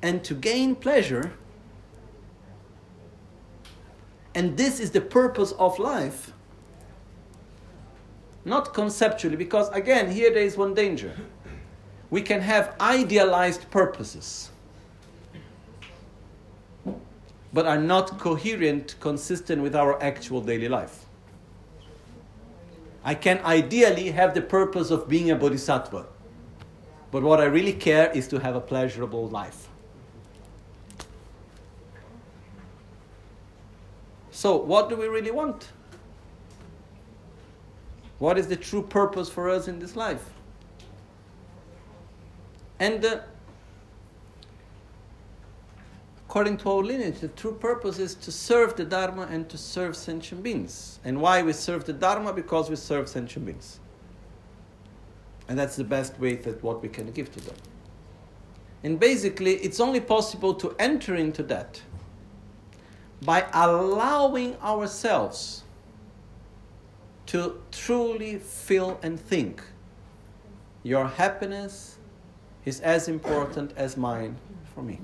and 0.02 0.24
to 0.24 0.34
gain 0.34 0.76
pleasure, 0.76 1.34
and 4.34 4.58
this 4.58 4.80
is 4.80 4.92
the 4.92 5.02
purpose 5.02 5.52
of 5.54 5.80
life, 5.80 6.34
not 8.44 8.74
conceptually, 8.74 9.36
because 9.36 9.70
again, 9.70 10.12
here 10.12 10.32
there 10.32 10.44
is 10.44 10.58
one 10.58 10.74
danger. 10.74 11.16
We 12.10 12.22
can 12.22 12.42
have 12.42 12.76
idealized 12.80 13.70
purposes 13.72 14.52
but 17.56 17.66
are 17.66 17.78
not 17.78 18.20
coherent, 18.20 18.96
consistent 19.00 19.62
with 19.62 19.78
our 19.78 20.02
actual 20.04 20.42
daily 20.42 20.68
life. 20.68 21.06
I 23.02 23.16
can 23.16 23.40
ideally 23.46 24.12
have 24.12 24.34
the 24.34 24.42
purpose 24.42 24.92
of 24.92 25.08
being 25.08 25.32
a 25.32 25.36
bodhisattva, 25.36 26.06
but 27.12 27.24
what 27.24 27.40
I 27.40 27.46
really 27.46 27.72
care 27.72 28.12
is 28.12 28.28
to 28.28 28.40
have 28.40 28.58
a 28.58 28.60
pleasurable 28.60 29.30
life. 29.30 29.70
So, 34.46 34.58
what 34.58 34.90
do 34.90 34.96
we 34.96 35.08
really 35.08 35.32
want? 35.32 35.70
What 38.20 38.38
is 38.38 38.48
the 38.48 38.56
true 38.56 38.84
purpose 38.84 39.28
for 39.28 39.50
us 39.50 39.68
in 39.68 39.80
this 39.80 39.96
life? 39.96 40.24
And 42.80 43.04
uh, 43.04 43.22
according 46.28 46.58
to 46.58 46.70
our 46.70 46.84
lineage, 46.84 47.22
the 47.22 47.30
true 47.30 47.54
purpose 47.54 47.98
is 47.98 48.14
to 48.14 48.32
serve 48.32 48.76
the 48.76 48.86
Dharma 48.86 49.24
and 49.32 49.50
to 49.50 49.58
serve 49.58 49.96
sentient 49.96 50.44
beings. 50.44 51.00
And 51.04 51.20
why 51.20 51.42
we 51.42 51.52
serve 51.52 51.86
the 51.86 51.94
Dharma? 51.94 52.32
Because 52.32 52.70
we 52.70 52.76
serve 52.76 53.10
sentient 53.10 53.48
beings. 53.48 53.80
And 55.48 55.58
that's 55.58 55.76
the 55.76 55.84
best 55.84 56.20
way 56.20 56.36
that 56.36 56.62
what 56.62 56.84
we 56.84 56.90
can 56.90 57.10
give 57.10 57.32
to 57.32 57.40
them. 57.40 57.56
And 58.84 59.00
basically, 59.00 59.56
it's 59.56 59.80
only 59.80 60.02
possible 60.02 60.54
to 60.54 60.76
enter 60.78 61.16
into 61.16 61.42
that 61.42 61.82
by 63.26 63.46
allowing 63.54 64.56
ourselves 64.62 65.64
to 67.26 67.62
truly 67.72 68.38
feel 68.38 69.00
and 69.02 69.20
think 69.20 69.64
your 70.84 71.08
happiness 71.08 71.98
is 72.66 72.80
as 72.82 73.08
important 73.08 73.74
as 73.76 73.98
mine 73.98 74.38
for 74.74 74.84
me. 74.84 75.00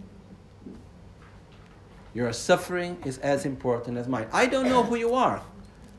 Your 2.14 2.31
suffering 2.34 2.98
is 3.06 3.18
as 3.19 3.45
important 3.45 3.98
as 3.98 4.07
mine. 4.07 4.27
I 4.31 4.45
don't 4.45 4.69
know 4.69 4.84
who 4.84 4.95
you 4.95 5.14
are. 5.14 5.41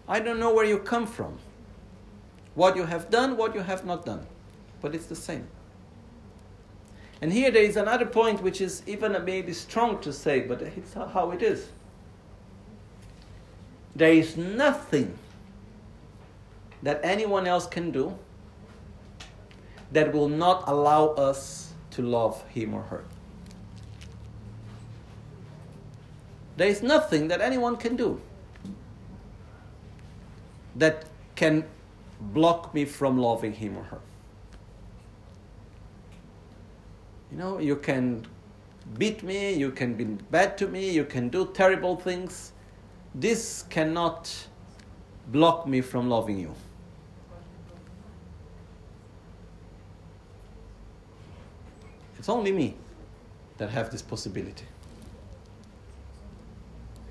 I 0.06 0.20
don't 0.20 0.38
know 0.38 0.52
where 0.52 0.64
you 0.64 0.78
come 0.78 1.06
from. 1.06 1.38
What 2.54 2.76
you 2.76 2.84
have 2.84 3.10
done, 3.10 3.36
what 3.36 3.54
you 3.54 3.62
have 3.62 3.84
not 3.84 4.04
done. 4.04 4.26
But 4.80 4.94
it's 4.94 5.06
the 5.06 5.16
same. 5.16 5.46
And 7.22 7.32
here 7.32 7.50
there 7.50 7.62
is 7.62 7.76
another 7.76 8.04
point 8.04 8.42
which 8.42 8.60
is 8.60 8.82
even 8.86 9.16
maybe 9.24 9.52
strong 9.52 10.00
to 10.00 10.12
say, 10.12 10.40
but 10.40 10.60
it's 10.60 10.92
how 10.94 11.30
it 11.30 11.42
is. 11.42 11.68
There 13.94 14.12
is 14.12 14.36
nothing 14.36 15.18
that 16.82 17.00
anyone 17.02 17.46
else 17.46 17.66
can 17.66 17.90
do 17.90 18.16
that 19.92 20.12
will 20.12 20.28
not 20.28 20.64
allow 20.66 21.08
us 21.08 21.72
to 21.90 22.02
love 22.02 22.42
him 22.48 22.74
or 22.74 22.82
her. 22.82 23.04
There 26.56 26.68
is 26.68 26.82
nothing 26.82 27.28
that 27.28 27.40
anyone 27.40 27.76
can 27.76 27.96
do 27.96 28.20
that 30.76 31.04
can 31.34 31.64
block 32.20 32.74
me 32.74 32.84
from 32.84 33.18
loving 33.18 33.52
him 33.52 33.76
or 33.76 33.84
her. 33.84 34.00
You 37.30 37.38
know, 37.38 37.58
you 37.58 37.76
can 37.76 38.26
beat 38.98 39.22
me, 39.22 39.54
you 39.54 39.70
can 39.70 39.94
be 39.94 40.04
bad 40.04 40.58
to 40.58 40.68
me, 40.68 40.90
you 40.90 41.04
can 41.04 41.28
do 41.28 41.50
terrible 41.54 41.96
things. 41.96 42.52
This 43.14 43.64
cannot 43.68 44.32
block 45.28 45.66
me 45.66 45.80
from 45.80 46.08
loving 46.08 46.38
you. 46.38 46.54
It's 52.18 52.28
only 52.28 52.52
me 52.52 52.76
that 53.58 53.70
have 53.70 53.90
this 53.90 54.00
possibility. 54.00 54.64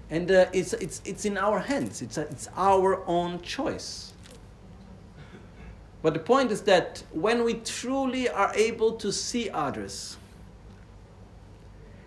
And 0.09 0.29
uh, 0.31 0.45
it's, 0.53 0.73
it's, 0.73 1.01
it's 1.05 1.25
in 1.25 1.37
our 1.37 1.59
hands. 1.59 2.01
It's, 2.01 2.17
a, 2.17 2.21
it's 2.21 2.49
our 2.55 3.05
own 3.07 3.41
choice. 3.41 4.13
But 6.01 6.13
the 6.13 6.19
point 6.19 6.51
is 6.51 6.61
that 6.63 7.03
when 7.11 7.43
we 7.43 7.55
truly 7.55 8.27
are 8.27 8.51
able 8.55 8.93
to 8.93 9.11
see 9.11 9.49
others 9.49 10.17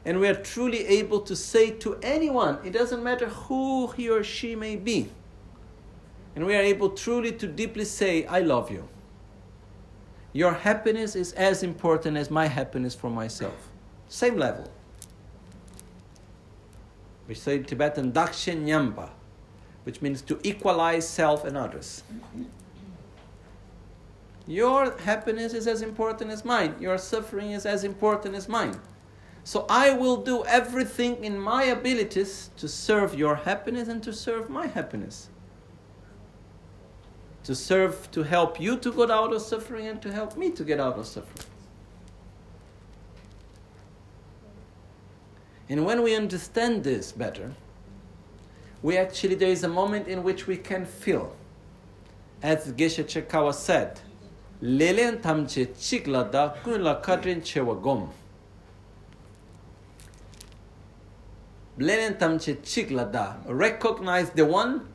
and 0.04 0.20
we 0.20 0.28
are 0.28 0.34
truly 0.34 0.86
able 0.86 1.20
to 1.20 1.34
say 1.34 1.70
to 1.70 1.98
anyone 2.02 2.58
it 2.64 2.72
doesn't 2.72 3.02
matter 3.02 3.28
who 3.28 3.88
he 3.88 4.08
or 4.08 4.22
she 4.22 4.54
may 4.54 4.76
be 4.76 5.08
and 6.36 6.44
we 6.44 6.54
are 6.54 6.62
able 6.62 6.90
truly 6.90 7.32
to 7.32 7.46
deeply 7.46 7.84
say 7.84 8.24
i 8.26 8.40
love 8.40 8.70
you 8.70 8.88
your 10.32 10.52
happiness 10.52 11.14
is 11.14 11.32
as 11.32 11.62
important 11.62 12.16
as 12.16 12.30
my 12.30 12.46
happiness 12.46 12.94
for 12.94 13.10
myself 13.10 13.68
same 14.08 14.36
level 14.36 14.68
we 17.26 17.34
say 17.34 17.56
in 17.56 17.64
Tibetan 17.64 18.12
Dakshin 18.12 18.64
Nyamba, 18.64 19.08
which 19.84 20.02
means 20.02 20.20
to 20.22 20.38
equalize 20.42 21.08
self 21.08 21.44
and 21.44 21.56
others. 21.56 22.02
Your 24.46 24.96
happiness 24.98 25.54
is 25.54 25.66
as 25.66 25.80
important 25.80 26.30
as 26.30 26.44
mine. 26.44 26.74
Your 26.78 26.98
suffering 26.98 27.52
is 27.52 27.64
as 27.64 27.82
important 27.82 28.34
as 28.34 28.46
mine. 28.46 28.78
So 29.44 29.66
I 29.68 29.90
will 29.90 30.16
do 30.16 30.42
everything 30.46 31.22
in 31.22 31.38
my 31.38 31.64
abilities 31.64 32.50
to 32.56 32.66
serve 32.66 33.14
your 33.14 33.34
happiness 33.34 33.88
and 33.88 34.02
to 34.02 34.12
serve 34.12 34.48
my 34.48 34.66
happiness. 34.66 35.28
To 37.44 37.54
serve, 37.54 38.10
to 38.12 38.22
help 38.22 38.58
you 38.58 38.78
to 38.78 38.90
get 38.90 39.10
out 39.10 39.34
of 39.34 39.42
suffering 39.42 39.86
and 39.86 40.00
to 40.00 40.10
help 40.10 40.38
me 40.38 40.50
to 40.52 40.64
get 40.64 40.80
out 40.80 40.98
of 40.98 41.06
suffering. 41.06 41.44
And 45.68 45.84
when 45.84 46.02
we 46.02 46.16
understand 46.16 46.82
this 46.82 47.12
better, 47.12 47.52
we 48.82 48.96
actually, 48.96 49.34
there 49.34 49.50
is 49.50 49.62
a 49.62 49.68
moment 49.68 50.08
in 50.08 50.22
which 50.22 50.46
we 50.46 50.56
can 50.56 50.86
feel. 50.86 51.36
As 52.42 52.72
Geshe 52.72 53.04
Chekawa 53.04 53.52
said, 53.54 54.00
Lelen 54.62 55.18
tamche 55.18 55.66
da 56.30 56.54
kunla 56.62 57.02
kadrin 57.02 57.42
Recognize 63.46 64.30
the 64.30 64.44
one 64.44 64.88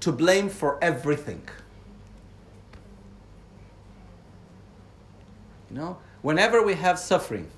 to 0.00 0.12
blame 0.12 0.48
for 0.48 0.78
everything. 0.82 1.42
You 5.70 5.76
know, 5.76 5.98
whenever 6.22 6.62
we 6.62 6.74
have 6.74 6.98
suffering, 6.98 7.48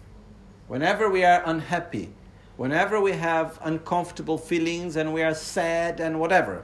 whenever 0.69 1.11
we 1.11 1.25
are 1.25 1.43
unhappy, 1.45 2.11
whenever 2.57 3.01
we 3.01 3.13
have 3.13 3.59
uncomfortable 3.63 4.39
feelings 4.39 4.97
and 4.97 5.13
we 5.13 5.23
are 5.23 5.35
sad 5.35 6.01
and 6.01 6.21
whatever, 6.21 6.63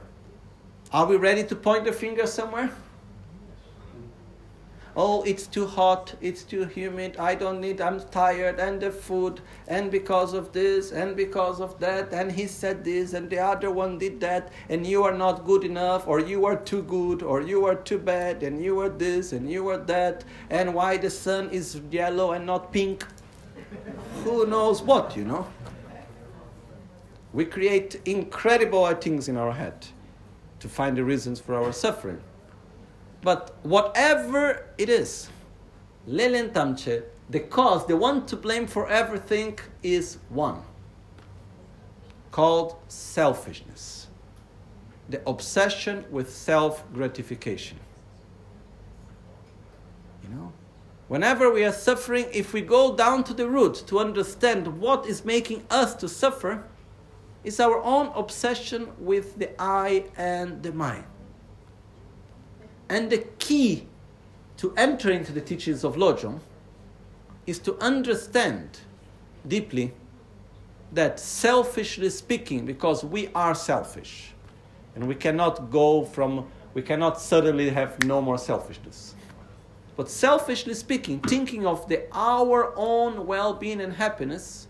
are 0.91 1.05
we 1.05 1.17
ready 1.17 1.43
to 1.43 1.55
point 1.55 1.85
the 1.85 1.91
finger 1.91 2.25
somewhere? 2.25 2.71
Oh, 4.95 5.23
it's 5.23 5.47
too 5.47 5.65
hot, 5.65 6.15
it's 6.21 6.43
too 6.43 6.65
humid, 6.65 7.17
I 7.17 7.35
don't 7.35 7.59
need, 7.59 7.81
I'm 7.81 7.99
tired, 8.09 8.59
and 8.59 8.79
the 8.79 8.91
food, 8.91 9.41
and 9.67 9.91
because 9.91 10.33
of 10.33 10.53
this, 10.53 10.91
and 10.91 11.15
because 11.15 11.59
of 11.59 11.79
that, 11.79 12.13
and 12.13 12.31
he 12.31 12.47
said 12.47 12.83
this, 12.83 13.13
and 13.13 13.29
the 13.29 13.39
other 13.39 13.71
one 13.71 13.97
did 13.97 14.19
that, 14.21 14.51
and 14.69 14.87
you 14.87 15.03
are 15.03 15.17
not 15.17 15.45
good 15.45 15.63
enough, 15.63 16.07
or 16.07 16.19
you 16.19 16.45
are 16.45 16.55
too 16.55 16.81
good, 16.83 17.21
or 17.21 17.41
you 17.41 17.65
are 17.65 17.75
too 17.75 17.97
bad, 17.97 18.43
and 18.43 18.63
you 18.63 18.79
are 18.79 18.89
this, 18.89 19.33
and 19.33 19.51
you 19.51 19.67
are 19.67 19.77
that, 19.77 20.23
and 20.49 20.73
why 20.73 20.97
the 20.97 21.09
sun 21.09 21.49
is 21.49 21.81
yellow 21.91 22.31
and 22.31 22.45
not 22.45 22.71
pink. 22.71 23.05
Who 24.23 24.45
knows 24.45 24.81
what, 24.81 25.17
you 25.17 25.25
know? 25.25 25.47
We 27.33 27.43
create 27.43 27.99
incredible 28.05 28.89
things 28.93 29.27
in 29.27 29.35
our 29.35 29.51
head 29.51 29.87
to 30.61 30.69
find 30.69 30.95
the 30.95 31.03
reasons 31.03 31.41
for 31.41 31.53
our 31.53 31.73
suffering. 31.73 32.21
But 33.25 33.55
whatever 33.63 34.67
it 34.77 34.87
is, 34.87 35.29
Lelen 36.07 36.51
Tamche, 36.53 37.01
the 37.27 37.39
cause, 37.39 37.87
the 37.87 37.97
one 37.97 38.27
to 38.27 38.35
blame 38.35 38.67
for 38.67 38.87
everything 38.87 39.57
is 39.81 40.19
one 40.29 40.61
called 42.29 42.75
selfishness. 42.87 44.07
The 45.09 45.27
obsession 45.27 46.05
with 46.11 46.31
self 46.31 46.83
gratification. 46.93 47.79
You 50.21 50.29
know? 50.29 50.53
Whenever 51.07 51.51
we 51.51 51.65
are 51.65 51.73
suffering, 51.73 52.27
if 52.31 52.53
we 52.53 52.61
go 52.61 52.95
down 52.95 53.23
to 53.23 53.33
the 53.33 53.49
root 53.49 53.85
to 53.87 53.97
understand 53.97 54.79
what 54.79 55.07
is 55.07 55.25
making 55.25 55.65
us 55.71 55.95
to 55.95 56.07
suffer, 56.07 56.63
it's 57.43 57.59
our 57.59 57.81
own 57.81 58.11
obsession 58.13 58.89
with 58.99 59.39
the 59.39 59.49
I 59.59 60.05
and 60.15 60.61
the 60.61 60.71
mind. 60.71 61.05
And 62.89 63.09
the 63.09 63.19
key 63.39 63.87
to 64.57 64.73
enter 64.77 65.11
into 65.11 65.31
the 65.31 65.41
teachings 65.41 65.83
of 65.83 65.95
Lojong 65.95 66.39
is 67.45 67.59
to 67.59 67.77
understand 67.79 68.79
deeply 69.47 69.93
that 70.93 71.19
selfishly 71.19 72.09
speaking, 72.09 72.65
because 72.65 73.03
we 73.03 73.29
are 73.35 73.53
selfish, 73.53 74.31
and 74.95 75.07
we 75.07 75.15
cannot 75.15 75.69
go 75.69 76.05
from, 76.05 76.47
we 76.73 76.81
cannot 76.81 77.19
suddenly 77.19 77.69
have 77.69 78.01
no 78.05 78.21
more 78.21 78.37
selfishness. 78.37 79.15
But 79.97 80.09
selfishly 80.09 80.73
speaking, 80.73 81.19
thinking 81.19 81.65
of 81.65 81.87
the 81.89 82.05
our 82.13 82.73
own 82.75 83.25
well-being 83.27 83.81
and 83.81 83.93
happiness, 83.93 84.67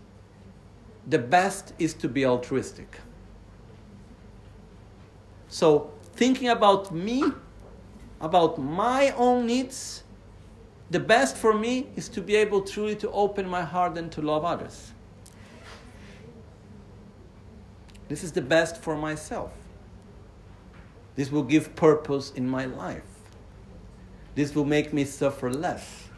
the 1.06 1.18
best 1.18 1.72
is 1.78 1.94
to 1.94 2.08
be 2.08 2.26
altruistic. 2.26 3.00
So 5.48 5.92
thinking 6.14 6.48
about 6.48 6.92
me 6.92 7.24
about 8.20 8.58
my 8.58 9.10
own 9.16 9.46
needs, 9.46 10.02
the 10.90 11.00
best 11.00 11.36
for 11.36 11.52
me 11.52 11.88
is 11.96 12.08
to 12.10 12.20
be 12.20 12.36
able 12.36 12.62
truly 12.62 12.96
to 12.96 13.10
open 13.10 13.48
my 13.48 13.62
heart 13.62 13.98
and 13.98 14.10
to 14.12 14.22
love 14.22 14.44
others. 14.44 14.92
This 18.08 18.22
is 18.22 18.32
the 18.32 18.42
best 18.42 18.76
for 18.76 18.96
myself. 18.96 19.50
This 21.16 21.30
will 21.30 21.42
give 21.42 21.74
purpose 21.74 22.30
in 22.30 22.48
my 22.48 22.66
life. 22.66 23.02
This 24.34 24.54
will 24.54 24.64
make 24.64 24.92
me 24.92 25.04
suffer 25.04 25.50
less. 25.50 26.08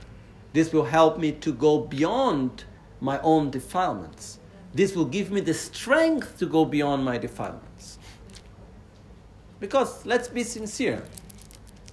This 0.53 0.73
will 0.73 0.85
help 0.85 1.19
me 1.19 1.33
to 1.33 1.53
go 1.53 1.81
beyond 1.81 2.65
my 3.01 3.21
own 3.21 3.51
defilements. 3.51 4.39
This 4.75 4.95
will 4.95 5.05
give 5.05 5.31
me 5.31 5.41
the 5.41 5.55
strength 5.55 6.39
to 6.39 6.47
go 6.47 6.65
beyond 6.65 7.05
my 7.05 7.17
defilements. 7.17 7.99
Because 9.61 10.05
let's 10.05 10.29
be 10.29 10.43
sincere 10.43 11.05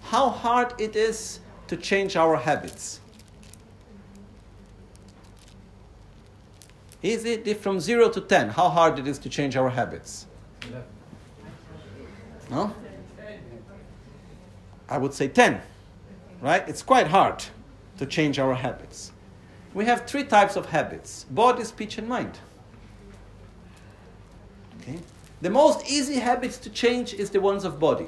how 0.10 0.30
hard 0.30 0.80
it 0.80 0.95
is 0.95 1.40
to 1.68 1.76
change 1.76 2.15
our 2.15 2.36
habits. 2.36 2.99
Is 7.02 7.26
it 7.26 7.60
from 7.60 7.80
0 7.80 8.10
to 8.10 8.22
10? 8.22 8.49
How 8.49 8.69
hard 8.69 8.99
it 8.99 9.07
is 9.07 9.18
to 9.19 9.30
change 9.30 9.56
our 9.56 9.69
habits? 9.69 10.27
No? 12.49 12.73
I 14.88 14.98
would 14.98 15.14
say 15.14 15.27
10. 15.27 15.61
Right? 16.41 16.68
It's 16.68 16.84
quite 16.84 17.07
hard 17.07 17.44
to 17.98 18.06
change 18.06 18.38
our 18.38 18.53
habits. 18.53 19.11
We 19.73 19.86
have 19.86 20.06
three 20.06 20.23
types 20.23 20.56
of 20.56 20.68
habits 20.68 21.26
body, 21.32 21.64
speech, 21.64 21.98
and 21.98 22.07
mind. 22.07 22.38
Okay? 24.82 24.99
The 25.41 25.49
most 25.49 25.90
easy 25.90 26.15
habits 26.15 26.57
to 26.60 26.69
change 26.69 27.14
is 27.14 27.32
the 27.32 27.41
ones 27.41 27.65
of 27.65 27.80
body. 27.80 28.07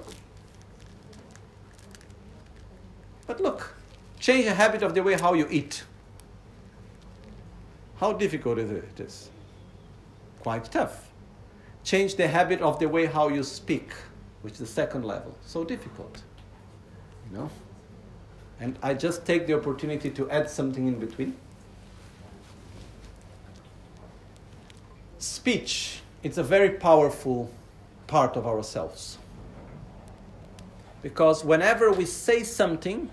But 3.27 3.41
look, 3.41 3.75
change 4.19 4.45
a 4.45 4.53
habit 4.53 4.81
of 4.81 4.95
the 4.95 5.03
way 5.03 5.13
how 5.13 5.33
you 5.33 5.47
eat. 5.51 5.83
How 7.97 8.13
difficult 8.13 8.57
is? 8.57 8.71
It 8.71 8.99
is 8.99 9.29
quite 10.39 10.71
tough. 10.71 11.11
Change 11.83 12.15
the 12.15 12.27
habit 12.27 12.61
of 12.61 12.79
the 12.79 12.87
way 12.87 13.05
how 13.05 13.27
you 13.27 13.43
speak, 13.43 13.91
which 14.41 14.53
is 14.53 14.59
the 14.59 14.65
second 14.65 15.03
level. 15.03 15.35
So 15.45 15.63
difficult. 15.63 16.21
You 17.29 17.37
know? 17.37 17.49
And 18.59 18.77
I 18.81 18.93
just 18.93 19.25
take 19.25 19.45
the 19.45 19.53
opportunity 19.53 20.09
to 20.11 20.29
add 20.29 20.49
something 20.49 20.87
in 20.87 20.99
between. 20.99 21.35
Speech, 25.19 26.01
it's 26.23 26.37
a 26.37 26.43
very 26.43 26.69
powerful 26.69 27.51
part 28.07 28.35
of 28.35 28.47
ourselves. 28.47 29.17
Because 31.01 31.43
whenever 31.43 31.91
we 31.91 32.05
say 32.05 32.43
something, 32.43 33.09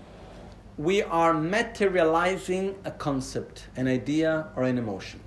we 0.77 1.01
are 1.03 1.33
materializing 1.33 2.75
a 2.83 2.91
concept, 2.91 3.67
an 3.75 3.87
idea, 3.87 4.47
or 4.55 4.63
an 4.63 4.77
emotion. 4.77 5.19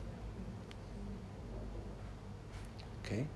Okay? 3.04 3.26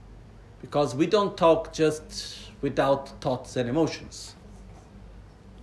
Because 0.61 0.95
we 0.95 1.07
don't 1.07 1.37
talk 1.37 1.73
just 1.73 2.51
without 2.61 3.09
thoughts 3.21 3.57
and 3.57 3.69
emotions. 3.69 4.35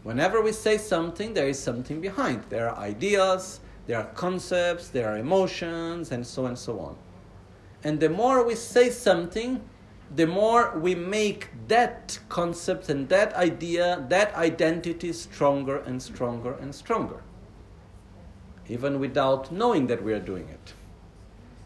Whenever 0.03 0.41
we 0.41 0.51
say 0.51 0.77
something, 0.77 1.34
there 1.34 1.47
is 1.47 1.59
something 1.59 2.01
behind. 2.01 2.43
There 2.49 2.69
are 2.69 2.77
ideas, 2.77 3.59
there 3.85 3.99
are 3.99 4.05
concepts, 4.15 4.89
there 4.89 5.09
are 5.09 5.17
emotions, 5.17 6.11
and 6.11 6.26
so 6.26 6.43
on 6.43 6.49
and 6.49 6.57
so 6.57 6.80
on. 6.80 6.95
And 7.84 7.99
the 7.99 8.09
more 8.09 8.43
we 8.43 8.55
say 8.55 8.89
something, 8.89 9.61
the 10.15 10.26
more 10.26 10.77
we 10.77 10.95
make 10.95 11.49
that 11.68 12.18
concept 12.30 12.90
and 12.90 13.07
that 13.10 13.34
idea, 13.36 14.06
that 14.10 14.34
identity 14.36 15.14
stronger 15.14 15.77
and 15.77 16.02
stronger 16.02 16.53
and 16.53 16.73
stronger, 16.73 17.22
even 18.68 18.99
without 18.99 19.52
knowing 19.52 19.88
that 19.88 20.03
we 20.03 20.14
are 20.14 20.19
doing 20.19 20.49
it. 20.49 20.73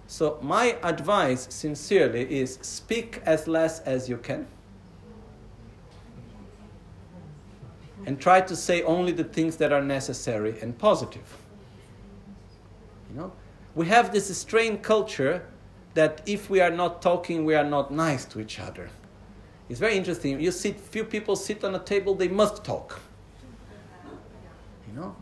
So, 0.08 0.38
my 0.42 0.78
advice, 0.84 1.48
sincerely, 1.50 2.30
is 2.32 2.60
speak 2.62 3.22
as 3.26 3.48
less 3.48 3.80
as 3.80 4.10
you 4.10 4.18
can. 4.18 4.46
And 8.06 8.20
try 8.20 8.42
to 8.42 8.56
say 8.56 8.84
only 8.84 9.14
the 9.14 9.24
things 9.24 9.56
that 9.58 9.72
are 9.72 9.82
necessary 9.82 10.60
and 10.62 10.78
positive. 10.78 11.38
You 13.10 13.22
know, 13.22 13.32
we 13.76 13.88
have 13.88 14.12
this 14.12 14.36
strange 14.38 14.82
culture 14.82 15.46
that 15.94 16.22
if 16.26 16.50
we 16.50 16.60
are 16.60 16.72
not 16.72 17.02
talking, 17.02 17.46
we 17.46 17.56
are 17.56 17.64
not 17.64 17.92
nice 17.92 18.26
to 18.26 18.40
each 18.40 18.60
other. 18.60 18.90
It's 19.70 19.80
very 19.80 19.96
interesting. 19.96 20.40
You 20.40 20.52
see, 20.52 20.72
few 20.72 21.04
people 21.04 21.36
sit 21.36 21.64
on 21.64 21.76
a 21.76 21.80
table, 21.80 22.16
they 22.16 22.28
must 22.28 22.64
talk. 22.64 23.00
You 24.88 25.00
know? 25.00 25.16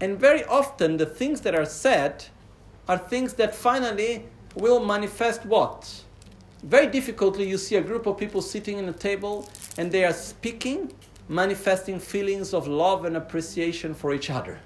And 0.00 0.18
very 0.18 0.44
often, 0.44 0.96
the 0.96 1.06
things 1.06 1.40
that 1.42 1.54
are 1.54 1.64
said 1.64 2.24
are 2.88 2.98
things 2.98 3.34
that 3.34 3.54
finally 3.54 4.24
will 4.54 4.84
manifest 4.84 5.44
what? 5.46 6.04
Very 6.62 6.86
difficultly, 6.86 7.48
you 7.48 7.58
see 7.58 7.76
a 7.76 7.82
group 7.82 8.06
of 8.06 8.16
people 8.16 8.40
sitting 8.40 8.78
in 8.78 8.88
a 8.88 8.92
table 8.92 9.48
and 9.76 9.90
they 9.90 10.04
are 10.04 10.12
speaking, 10.12 10.92
manifesting 11.28 11.98
feelings 11.98 12.54
of 12.54 12.66
love 12.66 13.04
and 13.04 13.16
appreciation 13.16 13.94
for 13.94 14.14
each 14.14 14.30
other. 14.30 14.58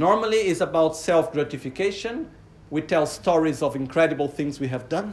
Normally, 0.00 0.38
it's 0.38 0.62
about 0.62 0.96
self 0.96 1.30
gratification. 1.30 2.30
We 2.70 2.80
tell 2.80 3.04
stories 3.04 3.60
of 3.60 3.76
incredible 3.76 4.28
things 4.28 4.58
we 4.58 4.68
have 4.68 4.88
done. 4.88 5.12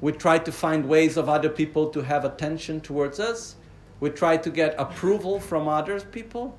We 0.00 0.12
try 0.12 0.38
to 0.38 0.50
find 0.50 0.88
ways 0.88 1.18
of 1.18 1.28
other 1.28 1.50
people 1.50 1.90
to 1.90 2.00
have 2.00 2.24
attention 2.24 2.80
towards 2.80 3.20
us. 3.20 3.56
We 4.00 4.08
try 4.08 4.38
to 4.38 4.48
get 4.48 4.74
approval 4.78 5.40
from 5.40 5.68
other 5.68 6.00
people. 6.00 6.56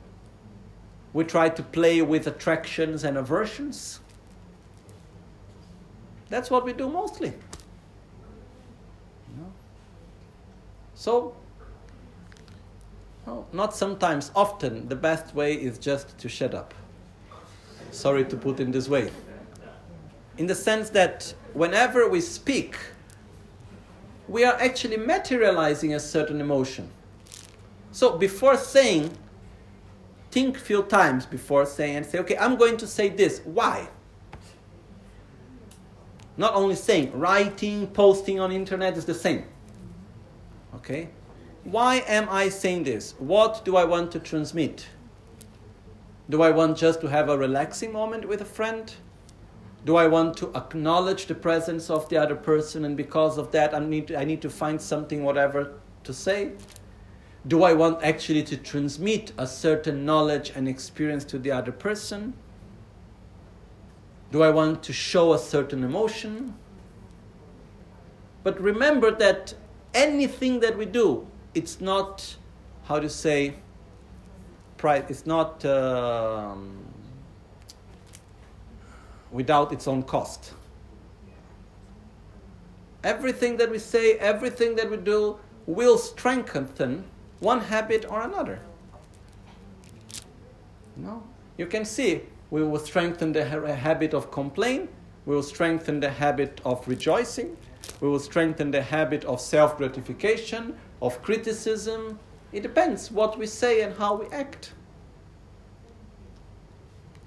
We 1.12 1.24
try 1.24 1.50
to 1.50 1.64
play 1.64 2.04
with 2.04 2.28
attractions 2.28 3.04
and 3.04 3.18
aversions. 3.18 4.00
That's 6.30 6.52
what 6.52 6.66
we 6.66 6.72
do 6.72 6.88
mostly. 6.88 7.34
So, 10.94 11.36
not 13.52 13.76
sometimes, 13.76 14.30
often, 14.36 14.88
the 14.88 14.96
best 14.96 15.34
way 15.34 15.56
is 15.56 15.80
just 15.80 16.16
to 16.20 16.30
shut 16.30 16.54
up. 16.54 16.76
Sorry 17.92 18.26
to 18.26 18.36
put 18.36 18.60
in 18.60 18.72
this 18.72 18.88
way. 18.88 19.12
In 20.38 20.48
the 20.48 20.56
sense 20.56 20.90
that 20.92 21.34
whenever 21.54 22.08
we 22.08 22.22
speak, 22.22 22.78
we 24.28 24.44
are 24.44 24.54
actually 24.56 24.98
materializing 24.98 25.96
a 25.96 26.00
certain 26.00 26.42
emotion. 26.42 26.90
So 27.92 28.18
before 28.18 28.58
saying, 28.58 29.18
think 30.32 30.58
few 30.58 30.84
times 30.84 31.26
before 31.26 31.66
saying 31.66 31.96
and 31.96 32.06
say, 32.06 32.20
okay, 32.20 32.38
I'm 32.38 32.58
going 32.58 32.78
to 32.78 32.88
say 32.88 33.10
this. 33.10 33.42
Why? 33.46 33.88
Not 36.36 36.54
only 36.54 36.76
saying, 36.76 37.18
writing, 37.18 37.88
posting 37.88 38.40
on 38.40 38.52
internet 38.52 38.98
is 38.98 39.06
the 39.06 39.16
same. 39.16 39.46
Okay? 40.76 41.10
Why 41.64 42.04
am 42.08 42.28
I 42.30 42.50
saying 42.50 42.84
this? 42.84 43.16
What 43.18 43.66
do 43.66 43.76
I 43.76 43.84
want 43.84 44.12
to 44.12 44.20
transmit? 44.20 44.88
Do 46.30 46.42
I 46.42 46.52
want 46.52 46.78
just 46.78 47.00
to 47.02 47.08
have 47.08 47.30
a 47.30 47.38
relaxing 47.38 47.94
moment 47.94 48.28
with 48.28 48.42
a 48.42 48.46
friend? 48.46 48.94
Do 49.86 49.96
I 49.96 50.08
want 50.08 50.36
to 50.38 50.52
acknowledge 50.54 51.28
the 51.28 51.36
presence 51.36 51.90
of 51.90 52.10
the 52.10 52.18
other 52.18 52.36
person 52.36 52.84
and 52.84 52.98
because 52.98 53.38
of 53.38 53.52
that 53.52 53.74
I 53.74 53.80
need 53.80 54.08
to, 54.08 54.20
I 54.20 54.26
need 54.26 54.42
to 54.42 54.50
find 54.50 54.82
something 54.82 55.24
whatever 55.24 55.74
to 56.04 56.14
say? 56.14 56.52
Do 57.48 57.64
I 57.64 57.72
want 57.72 58.04
actually 58.04 58.44
to 58.44 58.58
transmit 58.58 59.32
a 59.38 59.48
certain 59.48 60.06
knowledge 60.06 60.52
and 60.54 60.68
experience 60.68 61.24
to 61.26 61.40
the 61.40 61.52
other 61.52 61.72
person? 61.72 62.34
Do 64.34 64.44
I 64.44 64.50
want 64.50 64.84
to 64.84 64.92
show 64.92 65.32
a 65.32 65.40
certain 65.40 65.82
emotion? 65.82 66.56
But 68.44 68.60
remember 68.60 69.12
that 69.12 69.54
anything 69.94 70.60
that 70.60 70.78
we 70.78 70.86
do, 70.86 71.28
it's 71.54 71.80
not, 71.80 72.36
how 72.84 73.00
to 73.00 73.10
say, 73.10 73.56
pride, 74.78 75.06
it's 75.10 75.26
not 75.26 75.64
um, 75.66 76.78
without 79.32 79.72
its 79.72 79.88
own 79.88 80.04
cost. 80.04 80.54
Everything 83.04 83.58
that 83.58 83.70
we 83.70 83.80
say, 83.80 84.14
everything 84.14 84.76
that 84.76 84.90
we 84.90 84.98
do 84.98 85.38
will 85.66 85.98
strengthen 85.98 87.04
one 87.40 87.62
habit 87.62 88.06
or 88.10 88.22
another. 88.22 88.60
No? 90.96 91.24
You 91.58 91.68
can 91.68 91.86
see 91.86 92.24
we 92.50 92.64
will 92.64 92.80
strengthen 92.80 93.34
the 93.34 93.48
ha- 93.48 93.66
habit 93.74 94.14
of 94.14 94.32
complaint, 94.32 94.90
we 95.26 95.36
will 95.36 95.44
strengthen 95.44 96.00
the 96.00 96.10
habit 96.10 96.62
of 96.66 96.88
rejoicing, 96.88 97.58
we 98.02 98.08
will 98.08 98.20
strengthen 98.20 98.72
the 98.72 98.82
habit 98.82 99.26
of 99.26 99.40
self 99.42 99.78
gratification, 99.78 100.78
of 101.02 101.22
criticism. 101.22 102.20
It 102.58 102.64
depends 102.64 103.12
what 103.12 103.38
we 103.38 103.46
say 103.46 103.82
and 103.82 103.96
how 103.96 104.16
we 104.16 104.26
act. 104.30 104.74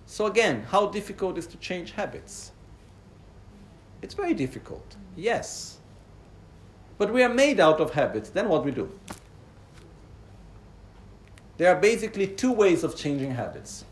So, 0.05 0.27
again, 0.27 0.65
how 0.69 0.89
difficult 0.89 1.39
is 1.39 1.47
to 1.47 1.57
change 1.59 1.93
habits? 1.93 2.51
It's 4.03 4.13
very 4.13 4.35
difficult, 4.35 4.97
yes. 5.15 5.79
But 6.99 7.13
we 7.13 7.23
are 7.23 7.33
made 7.33 7.61
out 7.61 7.79
of 7.79 7.93
habits, 7.93 8.31
then 8.31 8.49
what 8.49 8.65
we 8.65 8.73
do? 8.73 8.91
There 11.59 11.73
are 11.73 11.81
basically 11.81 12.27
two 12.27 12.51
ways 12.51 12.83
of 12.83 12.97
changing 12.97 13.31
habits. 13.31 13.85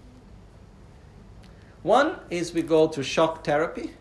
One 1.84 2.18
is 2.30 2.52
we 2.52 2.62
go 2.62 2.88
to 2.88 3.00
shock 3.04 3.44
therapy, 3.44 3.92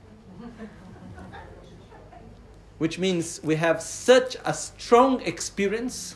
which 2.79 2.97
means 2.97 3.39
we 3.43 3.57
have 3.57 3.79
such 3.79 4.37
a 4.43 4.55
strong 4.55 5.21
experience 5.21 6.15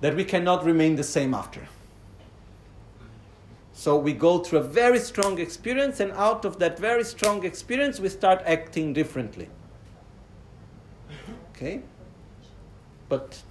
that 0.00 0.16
we 0.16 0.24
cannot 0.24 0.64
remain 0.64 0.96
the 0.96 1.04
same 1.04 1.34
after. 1.34 1.68
So 3.72 3.96
we 3.96 4.12
go 4.12 4.38
through 4.38 4.60
a 4.60 4.62
very 4.62 4.98
strong 4.98 5.38
experience, 5.38 6.00
and 6.00 6.12
out 6.12 6.44
of 6.44 6.58
that 6.58 6.78
very 6.78 7.04
strong 7.04 7.44
experience, 7.44 7.98
we 7.98 8.08
start 8.08 8.42
acting 8.44 8.92
differently. 8.92 9.48
Okay? 11.50 11.82
But 13.08 13.42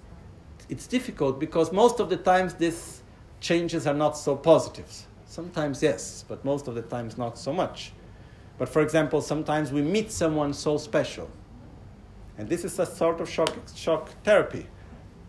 it's 0.70 0.88
difficult 0.88 1.40
because 1.40 1.72
most 1.72 2.00
of 2.00 2.10
the 2.10 2.18
times 2.18 2.54
these 2.54 3.02
changes 3.40 3.88
are 3.88 3.94
not 3.94 4.18
so 4.18 4.36
positive. 4.36 4.90
Sometimes 5.26 5.82
yes, 5.82 6.24
but 6.28 6.44
most 6.46 6.68
of 6.68 6.76
the 6.76 6.82
times 6.82 7.18
not 7.18 7.38
so 7.38 7.52
much. 7.52 7.92
But 8.58 8.70
for 8.70 8.82
example, 8.82 9.22
sometimes 9.22 9.72
we 9.72 9.82
meet 9.82 10.12
someone 10.12 10.54
so 10.54 10.78
special. 10.78 11.30
And 12.38 12.48
this 12.48 12.64
is 12.64 12.78
a 12.80 12.86
sort 12.86 13.20
of 13.22 13.30
shock, 13.30 13.56
shock 13.76 14.10
therapy. 14.24 14.68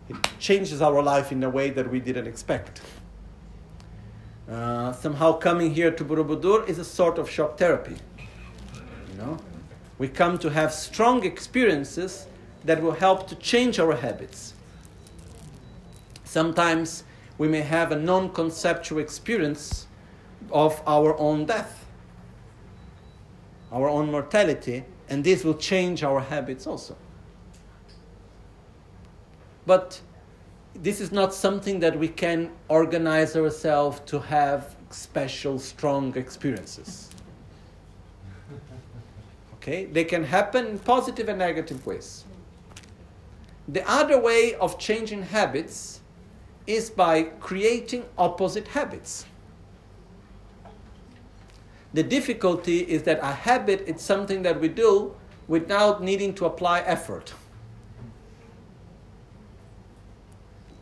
It 0.09 0.15
changes 0.39 0.81
our 0.81 1.01
life 1.01 1.31
in 1.31 1.43
a 1.43 1.49
way 1.49 1.69
that 1.69 1.89
we 1.89 1.99
didn't 1.99 2.27
expect. 2.27 2.81
Uh, 4.49 4.91
somehow 4.91 5.33
coming 5.33 5.73
here 5.73 5.91
to 5.91 6.03
Borobudur 6.03 6.67
is 6.67 6.77
a 6.77 6.83
sort 6.83 7.17
of 7.17 7.29
shock 7.29 7.57
therapy. 7.57 7.95
You 9.11 9.17
know? 9.17 9.37
We 9.97 10.07
come 10.09 10.37
to 10.39 10.49
have 10.49 10.73
strong 10.73 11.23
experiences 11.23 12.27
that 12.65 12.81
will 12.81 12.91
help 12.91 13.27
to 13.27 13.35
change 13.35 13.79
our 13.79 13.95
habits. 13.95 14.53
Sometimes 16.23 17.03
we 17.37 17.47
may 17.47 17.61
have 17.61 17.91
a 17.91 17.95
non 17.95 18.29
conceptual 18.29 18.99
experience 18.99 19.87
of 20.51 20.81
our 20.85 21.17
own 21.17 21.45
death 21.45 21.83
our 23.73 23.89
own 23.89 24.11
mortality, 24.11 24.85
and 25.09 25.23
this 25.23 25.43
will 25.43 25.55
change 25.55 26.03
our 26.03 26.19
habits 26.19 26.67
also. 26.67 26.95
But 29.65 30.01
this 30.75 30.99
is 30.99 31.11
not 31.11 31.33
something 31.33 31.79
that 31.79 31.97
we 31.97 32.07
can 32.07 32.51
organize 32.67 33.35
ourselves 33.35 34.01
to 34.07 34.19
have 34.19 34.75
special, 34.89 35.59
strong 35.59 36.15
experiences. 36.17 37.09
Okay? 39.55 39.85
They 39.85 40.03
can 40.03 40.25
happen 40.25 40.67
in 40.67 40.79
positive 40.79 41.29
and 41.29 41.39
negative 41.39 41.85
ways. 41.85 42.25
The 43.69 43.89
other 43.89 44.19
way 44.19 44.55
of 44.55 44.77
changing 44.77 45.23
habits 45.23 46.01
is 46.67 46.89
by 46.89 47.23
creating 47.23 48.03
opposite 48.17 48.67
habits. 48.67 49.25
The 51.93 52.03
difficulty 52.03 52.79
is 52.79 53.03
that 53.03 53.19
a 53.21 53.31
habit 53.31 53.87
is 53.87 54.01
something 54.01 54.41
that 54.43 54.59
we 54.59 54.67
do 54.67 55.15
without 55.47 56.03
needing 56.03 56.33
to 56.35 56.45
apply 56.45 56.81
effort. 56.81 57.33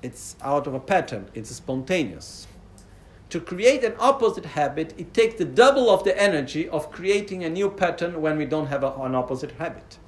It's 0.01 0.35
out 0.41 0.67
of 0.67 0.73
a 0.73 0.79
pattern, 0.79 1.29
it's 1.33 1.49
spontaneous. 1.55 2.47
To 3.29 3.39
create 3.39 3.83
an 3.83 3.95
opposite 3.97 4.45
habit, 4.45 4.93
it 4.97 5.13
takes 5.13 5.35
the 5.35 5.45
double 5.45 5.89
of 5.89 6.03
the 6.03 6.19
energy 6.21 6.67
of 6.67 6.91
creating 6.91 7.43
a 7.43 7.49
new 7.49 7.69
pattern 7.69 8.21
when 8.21 8.37
we 8.37 8.45
don't 8.45 8.67
have 8.67 8.83
a, 8.83 8.91
an 8.95 9.15
opposite 9.15 9.51
habit. 9.51 9.99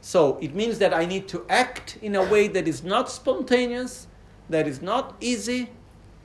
So 0.00 0.38
it 0.40 0.54
means 0.54 0.78
that 0.78 0.94
I 0.94 1.04
need 1.04 1.28
to 1.28 1.44
act 1.48 1.98
in 2.00 2.16
a 2.16 2.24
way 2.24 2.48
that 2.48 2.66
is 2.66 2.82
not 2.82 3.10
spontaneous, 3.10 4.06
that 4.48 4.66
is 4.66 4.80
not 4.80 5.14
easy, 5.20 5.70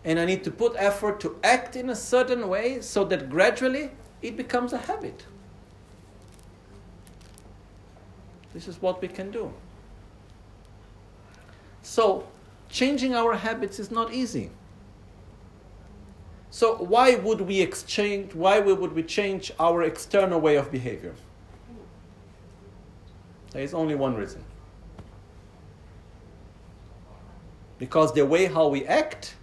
and 0.06 0.18
I 0.18 0.26
need 0.26 0.44
to 0.46 0.52
put 0.52 0.74
effort 0.78 1.20
to 1.22 1.38
act 1.44 1.76
in 1.76 1.90
a 1.90 1.96
certain 1.96 2.48
way 2.48 2.80
so 2.80 3.04
that 3.06 3.30
gradually 3.30 3.92
it 4.22 4.38
becomes 4.38 4.72
a 4.72 4.78
habit. 4.78 5.26
This 8.54 8.68
is 8.70 8.82
what 8.82 9.02
we 9.02 9.10
can 9.10 9.30
do. 9.30 9.52
So, 11.86 12.26
changing 12.68 13.14
our 13.14 13.36
habits 13.36 13.80
is 13.80 13.92
not 13.92 14.12
easy. 14.12 14.50
So, 16.50 16.78
why 16.78 17.14
would 17.14 17.42
we 17.42 17.62
exchange, 17.62 18.34
why 18.34 18.60
would 18.60 18.92
we 18.94 19.04
change 19.04 19.52
our 19.60 19.84
external 19.84 20.42
way 20.42 20.56
of 20.56 20.72
behavior? 20.72 21.14
There 23.52 23.62
is 23.62 23.76
only 23.76 23.94
one 23.94 24.16
reason. 24.16 24.44
Because 27.78 28.16
the 28.16 28.26
way 28.26 28.48
how 28.48 28.68
we 28.68 28.88
act 28.88 29.36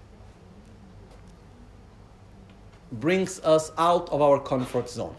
brings 2.91 3.39
us 3.41 3.71
out 3.79 4.09
of 4.09 4.21
our 4.21 4.41
comfort 4.41 4.91
zone. 4.91 5.15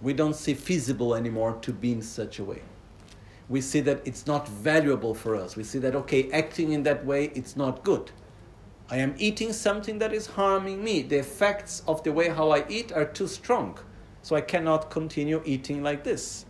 We 0.00 0.12
don't 0.12 0.36
see 0.36 0.54
feasible 0.54 1.16
anymore 1.16 1.58
to 1.62 1.72
be 1.72 1.90
in 1.90 2.02
such 2.02 2.38
a 2.38 2.44
way. 2.44 2.62
We 3.48 3.60
see 3.60 3.80
that 3.80 4.02
it's 4.04 4.26
not 4.26 4.48
valuable 4.48 5.14
for 5.14 5.36
us. 5.36 5.56
We 5.56 5.62
see 5.62 5.78
that, 5.78 5.94
okay, 5.94 6.30
acting 6.32 6.72
in 6.72 6.82
that 6.82 7.04
way, 7.04 7.30
it's 7.34 7.56
not 7.56 7.84
good. 7.84 8.10
I 8.90 8.98
am 8.98 9.14
eating 9.18 9.52
something 9.52 9.98
that 9.98 10.12
is 10.12 10.26
harming 10.26 10.82
me. 10.82 11.02
The 11.02 11.18
effects 11.18 11.82
of 11.86 12.02
the 12.02 12.12
way 12.12 12.28
how 12.28 12.50
I 12.50 12.64
eat 12.68 12.92
are 12.92 13.04
too 13.04 13.28
strong. 13.28 13.78
So 14.22 14.34
I 14.36 14.40
cannot 14.40 14.90
continue 14.90 15.42
eating 15.44 15.82
like 15.82 16.02
this. 16.04 16.46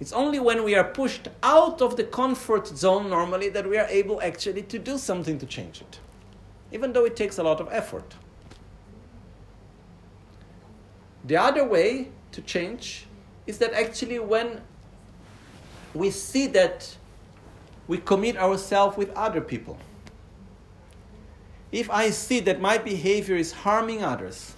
It's 0.00 0.12
only 0.12 0.40
when 0.40 0.64
we 0.64 0.74
are 0.74 0.84
pushed 0.84 1.28
out 1.42 1.80
of 1.80 1.96
the 1.96 2.04
comfort 2.04 2.66
zone 2.66 3.08
normally 3.08 3.48
that 3.50 3.68
we 3.68 3.78
are 3.78 3.86
able 3.86 4.20
actually 4.20 4.62
to 4.62 4.78
do 4.78 4.98
something 4.98 5.38
to 5.38 5.46
change 5.46 5.80
it. 5.80 6.00
even 6.72 6.92
though 6.92 7.04
it 7.04 7.14
takes 7.14 7.38
a 7.38 7.42
lot 7.42 7.60
of 7.60 7.68
effort. 7.70 8.14
The 11.24 11.36
other 11.36 11.64
way 11.64 12.08
to 12.32 12.40
change 12.40 13.06
is 13.46 13.58
that 13.58 13.72
actually 13.74 14.18
when 14.18 14.62
we 15.94 16.10
see 16.10 16.46
that 16.48 16.96
we 17.86 17.98
commit 17.98 18.36
ourselves 18.36 18.96
with 18.96 19.10
other 19.10 19.40
people. 19.40 19.78
If 21.70 21.90
I 21.90 22.10
see 22.10 22.40
that 22.40 22.60
my 22.60 22.78
behavior 22.78 23.36
is 23.36 23.52
harming 23.52 24.02
others, 24.02 24.54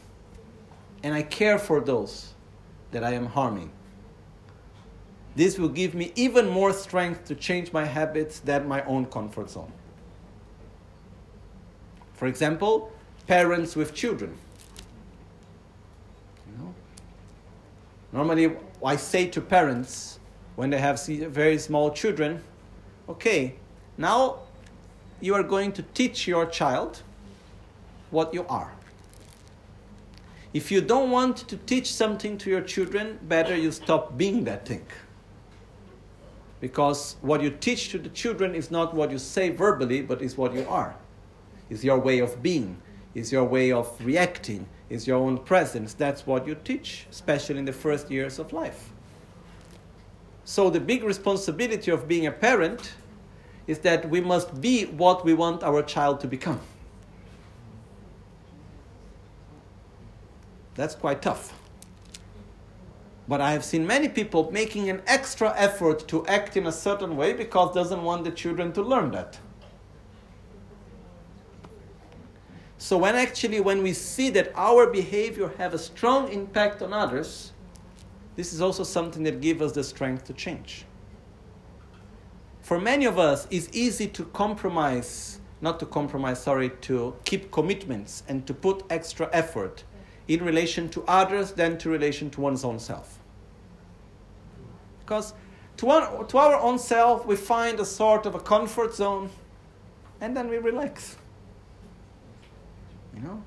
and 1.02 1.15
I 1.15 1.23
care 1.23 1.59
for 1.59 1.81
those 1.81 2.35
that 2.90 3.05
I 3.05 3.12
am 3.12 3.27
harming, 3.27 3.70
this 5.36 5.59
will 5.59 5.69
give 5.69 5.94
me 5.94 6.12
even 6.15 6.48
more 6.48 6.73
strength 6.73 7.24
to 7.27 7.35
change 7.35 7.73
my 7.73 7.85
habits 7.85 8.40
than 8.40 8.69
my 8.69 8.82
own 8.85 9.06
comfort 9.06 9.51
zone. 9.51 9.73
For 12.15 12.27
example, 12.27 12.93
parents 13.27 13.74
with 13.74 13.94
children. 13.94 14.36
You 16.47 16.59
know? 16.59 16.74
Normally, 18.12 18.56
I 18.85 18.97
say 18.97 19.27
to 19.28 19.40
parents 19.40 20.14
when 20.56 20.70
they 20.70 20.78
have 20.78 21.05
very 21.06 21.59
small 21.59 21.90
children, 21.90 22.43
okay, 23.09 23.55
now 23.98 24.40
you 25.20 25.35
are 25.35 25.43
going 25.43 25.72
to 25.72 25.82
teach 25.82 26.26
your 26.26 26.47
child 26.47 27.02
what 28.10 28.32
you 28.32 28.47
are. 28.47 28.72
If 30.52 30.70
you 30.70 30.81
don't 30.81 31.10
want 31.10 31.36
to 31.48 31.56
teach 31.56 31.93
something 31.93 32.39
to 32.39 32.48
your 32.48 32.60
children, 32.60 33.18
better 33.22 33.56
you 33.56 33.72
stop 33.72 34.16
being 34.16 34.44
that 34.44 34.66
thing. 34.66 34.86
Because 36.60 37.16
what 37.20 37.43
you 37.43 37.51
teach 37.51 37.89
to 37.90 37.98
the 37.98 38.09
children 38.09 38.55
is 38.55 38.70
not 38.70 38.94
what 38.94 39.10
you 39.10 39.18
say 39.18 39.51
verbally, 39.51 40.02
but 40.02 40.22
is 40.22 40.39
what 40.39 40.55
you 40.55 40.64
are. 40.68 40.94
Is 41.68 41.85
your 41.85 41.98
way 41.98 42.20
of 42.20 42.43
being, 42.43 42.81
is 43.14 43.32
your 43.32 43.44
way 43.44 43.72
of 43.72 43.93
reacting, 44.01 44.68
is 44.89 45.06
your 45.09 45.18
own 45.18 45.39
presence. 45.39 45.93
That's 45.93 46.24
what 46.26 46.47
you 46.47 46.55
teach, 46.55 47.06
especially 47.10 47.59
in 47.59 47.64
the 47.64 47.72
first 47.72 48.10
years 48.10 48.39
of 48.39 48.52
life. 48.52 48.94
So, 50.45 50.69
the 50.69 50.81
big 50.81 51.05
responsibility 51.05 51.91
of 51.91 52.07
being 52.07 52.27
a 52.27 52.33
parent 52.33 52.95
is 53.66 53.79
that 53.81 54.09
we 54.11 54.21
must 54.21 54.61
be 54.61 54.85
what 54.85 55.25
we 55.25 55.33
want 55.33 55.62
our 55.62 55.83
child 55.83 56.21
to 56.21 56.27
become. 56.27 56.61
That's 60.75 60.95
quite 60.95 61.23
tough. 61.23 61.55
But 63.27 63.41
I 63.41 63.53
have 63.53 63.65
seen 63.65 63.87
many 63.87 64.09
people 64.09 64.51
making 64.51 64.91
an 64.91 65.01
extra 65.07 65.55
effort 65.57 66.07
to 66.09 66.27
act 66.27 66.57
in 66.59 66.66
a 66.66 66.73
certain 66.73 67.16
way 67.16 67.33
because 67.33 67.75
doesn't 67.75 68.03
want 68.03 68.25
the 68.25 68.31
children 68.31 68.73
to 68.75 68.83
learn 68.83 69.12
that. 69.12 69.39
So 72.77 72.99
when 72.99 73.15
actually 73.15 73.61
when 73.61 73.83
we 73.83 73.95
see 73.95 74.29
that 74.31 74.53
our 74.55 74.87
behavior 74.89 75.53
have 75.57 75.73
a 75.73 75.79
strong 75.79 76.31
impact 76.31 76.83
on 76.83 76.93
others, 76.93 77.53
this 78.36 78.52
is 78.52 78.61
also 78.61 78.82
something 78.82 79.23
that 79.24 79.40
gives 79.40 79.62
us 79.62 79.73
the 79.73 79.85
strength 79.85 80.24
to 80.24 80.32
change. 80.32 80.85
For 82.61 82.81
many 82.81 83.05
of 83.05 83.19
us, 83.19 83.47
it's 83.51 83.69
easy 83.73 84.06
to 84.09 84.24
compromise, 84.24 85.40
not 85.61 85.78
to 85.81 85.86
compromise, 85.86 86.43
sorry, 86.43 86.70
to 86.82 87.15
keep 87.24 87.52
commitments 87.52 88.23
and 88.27 88.47
to 88.47 88.55
put 88.55 88.82
extra 88.90 89.28
effort 89.32 89.85
in 90.28 90.43
relation 90.43 90.89
to 90.89 91.05
others 91.06 91.52
than 91.52 91.77
to 91.78 91.90
relation 91.90 92.31
to 92.31 92.40
one's 92.40 92.65
own 92.65 92.78
self. 92.78 93.19
Because 95.01 95.35
to, 95.77 95.86
one, 95.86 96.27
to 96.27 96.39
our 96.39 96.55
own 96.55 96.78
self, 96.78 97.27
we 97.27 97.36
find 97.36 97.78
a 97.78 97.85
sort 97.85 98.24
of 98.24 98.35
a 98.35 98.40
comfort 98.40 98.94
zone 98.94 99.28
and 100.20 100.36
then 100.36 100.48
we 100.48 100.56
relax. 100.56 101.16
You 103.15 103.20
know? 103.23 103.43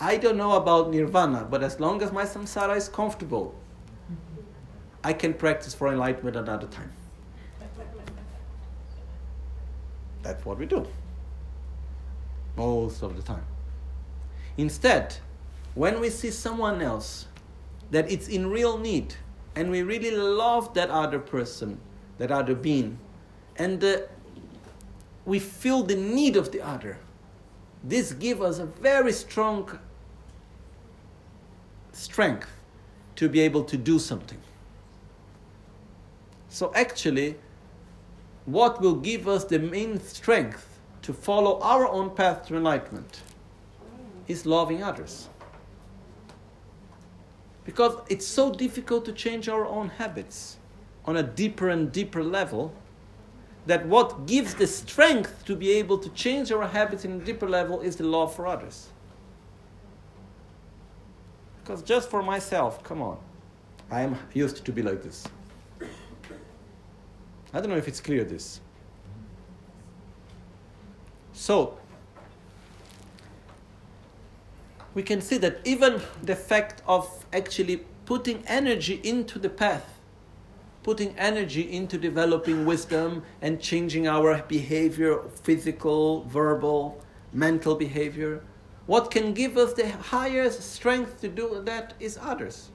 I 0.00 0.16
don't 0.16 0.36
know 0.36 0.52
about 0.52 0.90
nirvana, 0.90 1.46
but 1.48 1.62
as 1.62 1.78
long 1.78 2.02
as 2.02 2.10
my 2.10 2.24
samsara 2.24 2.76
is 2.76 2.88
comfortable, 2.88 3.54
I 5.02 5.12
can 5.12 5.34
practice 5.34 5.74
for 5.74 5.88
enlightenment 5.88 6.36
another 6.36 6.66
time. 6.66 6.92
That's 10.22 10.44
what 10.44 10.58
we 10.58 10.66
do. 10.66 10.86
Most 12.56 13.02
of 13.02 13.16
the 13.16 13.22
time. 13.22 13.44
Instead, 14.58 15.16
when 15.74 16.00
we 16.00 16.10
see 16.10 16.30
someone 16.30 16.82
else 16.82 17.26
that 17.90 18.10
it's 18.10 18.28
in 18.28 18.50
real 18.50 18.76
need 18.76 19.14
and 19.56 19.70
we 19.70 19.82
really 19.82 20.10
love 20.10 20.74
that 20.74 20.90
other 20.90 21.18
person, 21.18 21.80
that 22.18 22.30
other 22.30 22.54
being, 22.54 22.98
and 23.56 23.82
uh, 23.82 23.98
we 25.24 25.38
feel 25.38 25.82
the 25.82 25.96
need 25.96 26.36
of 26.36 26.52
the 26.52 26.60
other, 26.60 26.98
this 27.82 28.12
gives 28.12 28.40
us 28.40 28.58
a 28.58 28.66
very 28.66 29.12
strong 29.12 29.78
strength 31.92 32.48
to 33.16 33.28
be 33.28 33.40
able 33.40 33.64
to 33.64 33.76
do 33.76 33.98
something. 33.98 34.38
So, 36.50 36.72
actually, 36.74 37.36
what 38.44 38.80
will 38.80 38.96
give 38.96 39.28
us 39.28 39.44
the 39.44 39.60
main 39.60 40.00
strength 40.00 40.80
to 41.02 41.12
follow 41.12 41.60
our 41.60 41.88
own 41.88 42.10
path 42.10 42.46
to 42.48 42.56
enlightenment 42.56 43.22
is 44.26 44.44
loving 44.44 44.82
others. 44.82 45.28
Because 47.64 47.96
it's 48.08 48.26
so 48.26 48.52
difficult 48.52 49.04
to 49.04 49.12
change 49.12 49.48
our 49.48 49.64
own 49.64 49.90
habits 49.90 50.56
on 51.04 51.16
a 51.16 51.22
deeper 51.22 51.68
and 51.68 51.92
deeper 51.92 52.22
level 52.22 52.74
that 53.66 53.86
what 53.86 54.26
gives 54.26 54.54
the 54.54 54.66
strength 54.66 55.44
to 55.44 55.54
be 55.54 55.70
able 55.70 55.98
to 55.98 56.08
change 56.10 56.50
our 56.50 56.66
habits 56.66 57.04
in 57.04 57.12
a 57.12 57.24
deeper 57.24 57.48
level 57.48 57.80
is 57.80 57.94
the 57.94 58.04
love 58.04 58.34
for 58.34 58.46
others. 58.46 58.88
Because 61.62 61.82
just 61.82 62.10
for 62.10 62.22
myself, 62.22 62.82
come 62.82 63.00
on, 63.00 63.18
I 63.90 64.00
am 64.00 64.18
used 64.34 64.64
to 64.64 64.72
be 64.72 64.82
like 64.82 65.02
this. 65.02 65.28
I 67.52 67.60
don't 67.60 67.70
know 67.70 67.76
if 67.76 67.88
it's 67.88 68.00
clear 68.00 68.24
this. 68.24 68.60
So, 71.32 71.78
we 74.94 75.02
can 75.02 75.20
see 75.20 75.38
that 75.38 75.58
even 75.64 76.00
the 76.22 76.36
fact 76.36 76.82
of 76.86 77.24
actually 77.32 77.84
putting 78.04 78.44
energy 78.46 79.00
into 79.02 79.38
the 79.38 79.48
path, 79.48 80.00
putting 80.82 81.16
energy 81.18 81.72
into 81.72 81.98
developing 81.98 82.66
wisdom 82.66 83.22
and 83.40 83.60
changing 83.60 84.06
our 84.06 84.42
behavior, 84.42 85.22
physical, 85.42 86.24
verbal, 86.24 87.00
mental 87.32 87.74
behavior, 87.74 88.42
what 88.86 89.10
can 89.10 89.32
give 89.32 89.56
us 89.56 89.72
the 89.74 89.88
highest 89.88 90.62
strength 90.62 91.20
to 91.20 91.28
do 91.28 91.62
that 91.64 91.94
is 92.00 92.18
others. 92.20 92.70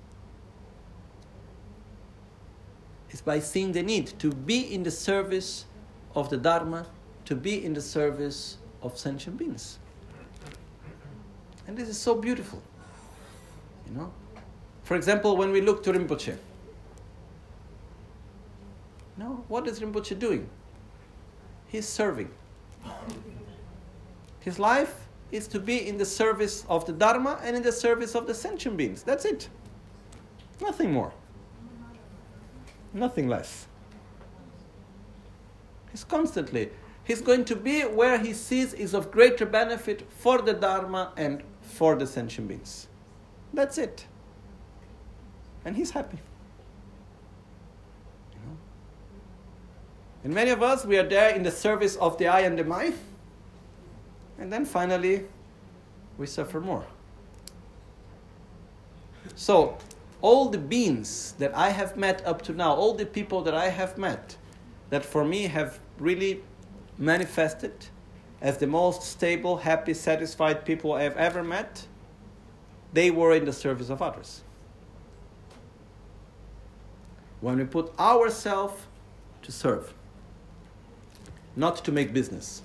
It's 3.16 3.22
by 3.22 3.40
seeing 3.40 3.72
the 3.72 3.82
need 3.82 4.08
to 4.20 4.30
be 4.30 4.74
in 4.74 4.84
the 4.84 4.92
service 4.92 5.64
of 6.16 6.30
the 6.30 6.36
Dharma, 6.36 6.86
to 7.24 7.34
be 7.34 7.64
in 7.64 7.74
the 7.74 7.80
service 7.80 8.58
of 8.82 8.98
sentient 8.98 9.38
beings. 9.38 9.80
And 11.66 11.78
this 11.78 11.88
is 11.88 11.98
so 11.98 12.14
beautiful. 12.14 12.62
You 13.88 13.96
know? 13.96 14.12
For 14.84 14.98
example, 14.98 15.38
when 15.38 15.54
we 15.54 15.62
look 15.62 15.82
to 15.84 15.94
Rinpoche, 15.94 16.36
no, 19.16 19.46
what 19.48 19.66
is 19.66 19.80
Rinpoche 19.80 20.20
doing? 20.20 20.50
He's 21.68 21.88
serving. 21.88 22.30
His 24.42 24.60
life 24.60 25.08
is 25.32 25.48
to 25.48 25.60
be 25.62 25.88
in 25.88 25.98
the 25.98 26.06
service 26.06 26.66
of 26.68 26.86
the 26.86 26.92
Dharma 26.92 27.40
and 27.46 27.56
in 27.56 27.64
the 27.64 27.72
service 27.72 28.14
of 28.14 28.28
the 28.28 28.34
sentient 28.34 28.76
beings. 28.76 29.04
That's 29.04 29.24
it. 29.24 29.48
Nothing 30.60 30.92
more. 30.92 31.14
Nothing 32.96 33.28
less. 33.28 33.68
He's 35.92 36.06
constantly, 36.06 36.70
he's 37.04 37.22
going 37.22 37.44
to 37.46 37.56
be 37.56 37.82
where 37.82 38.18
he 38.18 38.34
sees 38.34 38.74
is 38.74 38.94
of 38.94 39.12
greater 39.12 39.46
benefit 39.46 40.10
for 40.10 40.42
the 40.42 40.54
Dharma 40.54 41.12
and 41.18 41.44
for 41.62 41.98
the 41.98 42.08
sentient 42.08 42.48
beings. 42.48 42.88
That's 43.54 43.78
it. 43.78 44.06
And 45.66 45.76
he's 45.76 45.92
happy. 45.92 46.20
You 48.32 48.40
know? 48.40 48.58
And 50.24 50.34
many 50.34 50.52
of 50.52 50.64
us, 50.64 50.86
we 50.86 50.98
are 50.98 51.08
there 51.08 51.36
in 51.36 51.44
the 51.44 51.52
service 51.52 51.98
of 51.98 52.18
the 52.18 52.28
I 52.28 52.42
and 52.42 52.58
the 52.58 52.64
my. 52.64 52.94
And 54.40 54.54
then 54.54 54.64
finally, 54.64 55.26
we 56.18 56.28
suffer 56.28 56.62
more. 56.62 56.86
So, 59.36 59.78
all 60.22 60.50
the 60.50 60.58
beings 60.58 61.34
that 61.40 61.56
I 61.56 61.70
have 61.70 61.98
met 61.98 62.26
up 62.26 62.42
to 62.44 62.54
now, 62.54 62.74
all 62.74 62.94
the 62.94 63.06
people 63.06 63.42
that 63.44 63.54
I 63.54 63.70
have 63.70 63.98
met, 63.98 64.38
that 64.90 65.06
for 65.06 65.24
me 65.26 65.44
have 65.44 65.80
really 66.00 66.42
manifested 66.98 67.74
as 68.42 68.58
the 68.58 68.68
most 68.68 69.02
stable, 69.02 69.58
happy, 69.58 69.94
satisfied 69.94 70.66
people 70.66 70.94
I 70.94 71.04
have 71.04 71.18
ever 71.18 71.44
met, 71.44 71.88
they 72.94 73.12
were 73.12 73.34
in 73.34 73.46
the 73.46 73.54
service 73.54 73.90
of 73.90 74.02
others. 74.02 74.42
When 77.42 77.58
we 77.58 77.66
put 77.66 77.98
ourselves 78.00 78.84
to 79.42 79.52
serve, 79.52 79.94
not 81.56 81.84
to 81.86 81.92
make 81.92 82.14
business. 82.14 82.62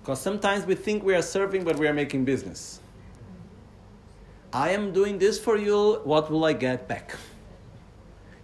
Because 0.00 0.20
sometimes 0.20 0.64
we 0.64 0.74
think 0.74 1.02
we 1.02 1.14
are 1.14 1.22
serving, 1.22 1.64
but 1.64 1.78
we 1.78 1.88
are 1.88 1.92
making 1.92 2.24
business. 2.24 2.80
I 4.52 4.70
am 4.70 4.92
doing 4.92 5.18
this 5.18 5.38
for 5.38 5.56
you, 5.56 6.00
what 6.04 6.30
will 6.30 6.44
I 6.44 6.52
get 6.52 6.88
back? 6.88 7.14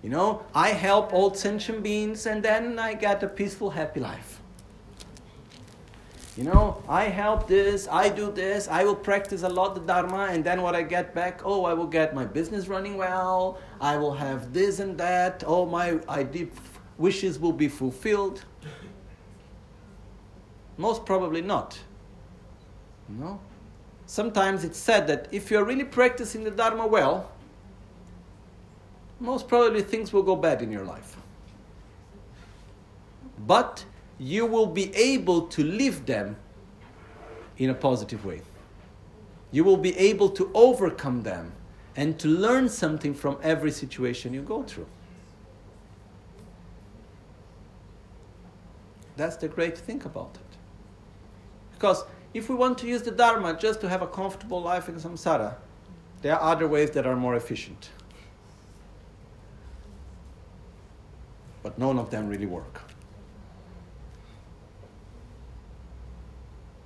You 0.03 0.11
know, 0.11 0.43
I 0.55 0.71
help 0.71 1.13
old 1.13 1.37
sentient 1.37 1.83
beings 1.83 2.27
and 2.27 2.43
then 2.43 2.79
I 2.79 2.95
get 2.95 3.23
a 3.23 3.29
peaceful, 3.29 3.71
happy 3.71 4.01
life. 4.01 4.41
You 6.37 6.45
know, 6.45 6.83
I 6.89 7.05
help 7.05 7.47
this, 7.47 7.87
I 7.91 8.09
do 8.09 8.33
this, 8.33 8.67
I 8.67 8.85
will 8.85 8.97
practice 8.97 9.43
a 9.43 9.49
lot 9.51 9.75
the 9.75 9.83
Dharma, 9.83 10.29
and 10.31 10.43
then 10.43 10.63
what 10.63 10.75
I 10.75 10.83
get 10.83 11.15
back, 11.15 11.43
oh, 11.45 11.67
I 11.67 11.75
will 11.75 11.87
get 11.87 12.15
my 12.15 12.25
business 12.25 12.69
running 12.69 12.97
well, 12.97 13.59
I 13.83 13.99
will 13.99 14.15
have 14.15 14.51
this 14.53 14.81
and 14.81 14.97
that, 14.97 15.45
oh, 15.47 15.67
my 15.67 16.01
idea, 16.09 16.47
wishes 16.97 17.39
will 17.39 17.53
be 17.53 17.69
fulfilled. 17.69 18.43
Most 20.79 21.05
probably 21.05 21.43
not. 21.43 21.79
You 23.11 23.17
know? 23.17 23.41
Sometimes 24.07 24.65
it's 24.65 24.79
said 24.79 25.07
that 25.07 25.29
if 25.33 25.51
you're 25.51 25.65
really 25.65 25.85
practicing 25.85 26.45
the 26.45 26.51
Dharma 26.51 26.87
well, 26.87 27.31
most 29.21 29.49
probably 29.49 29.83
things 29.83 30.13
will 30.13 30.23
go 30.23 30.37
bad 30.37 30.63
in 30.63 30.71
your 30.71 30.85
life. 30.85 31.17
But 33.47 33.85
you 34.19 34.47
will 34.47 34.67
be 34.67 34.95
able 34.95 35.43
to 35.49 35.65
live 35.65 36.07
them 36.07 36.37
in 37.59 37.71
a 37.71 37.75
positive 37.75 38.25
way. 38.25 38.43
You 39.51 39.65
will 39.65 39.77
be 39.77 39.97
able 39.97 40.31
to 40.31 40.51
overcome 40.55 41.23
them 41.23 41.53
and 41.97 42.19
to 42.19 42.29
learn 42.29 42.69
something 42.69 43.15
from 43.15 43.39
every 43.43 43.71
situation 43.71 44.33
you 44.33 44.43
go 44.43 44.63
through. 44.63 44.87
That's 49.17 49.37
the 49.37 49.49
great 49.49 49.77
thing 49.77 50.03
about 50.05 50.37
it. 50.37 50.57
Because 51.73 52.05
if 52.35 52.49
we 52.49 52.55
want 52.55 52.79
to 52.79 52.87
use 52.87 53.03
the 53.03 53.11
Dharma 53.11 53.57
just 53.59 53.81
to 53.83 53.89
have 53.89 54.03
a 54.03 54.07
comfortable 54.07 54.63
life 54.63 54.89
in 54.89 54.97
samsara, 54.97 55.57
there 56.23 56.35
are 56.35 56.53
other 56.53 56.67
ways 56.67 56.91
that 56.93 57.07
are 57.07 57.17
more 57.17 57.35
efficient. 57.35 57.91
But 61.63 61.79
none 61.79 61.99
of 61.99 62.11
them 62.11 62.29
really 62.29 62.47
work. 62.47 62.83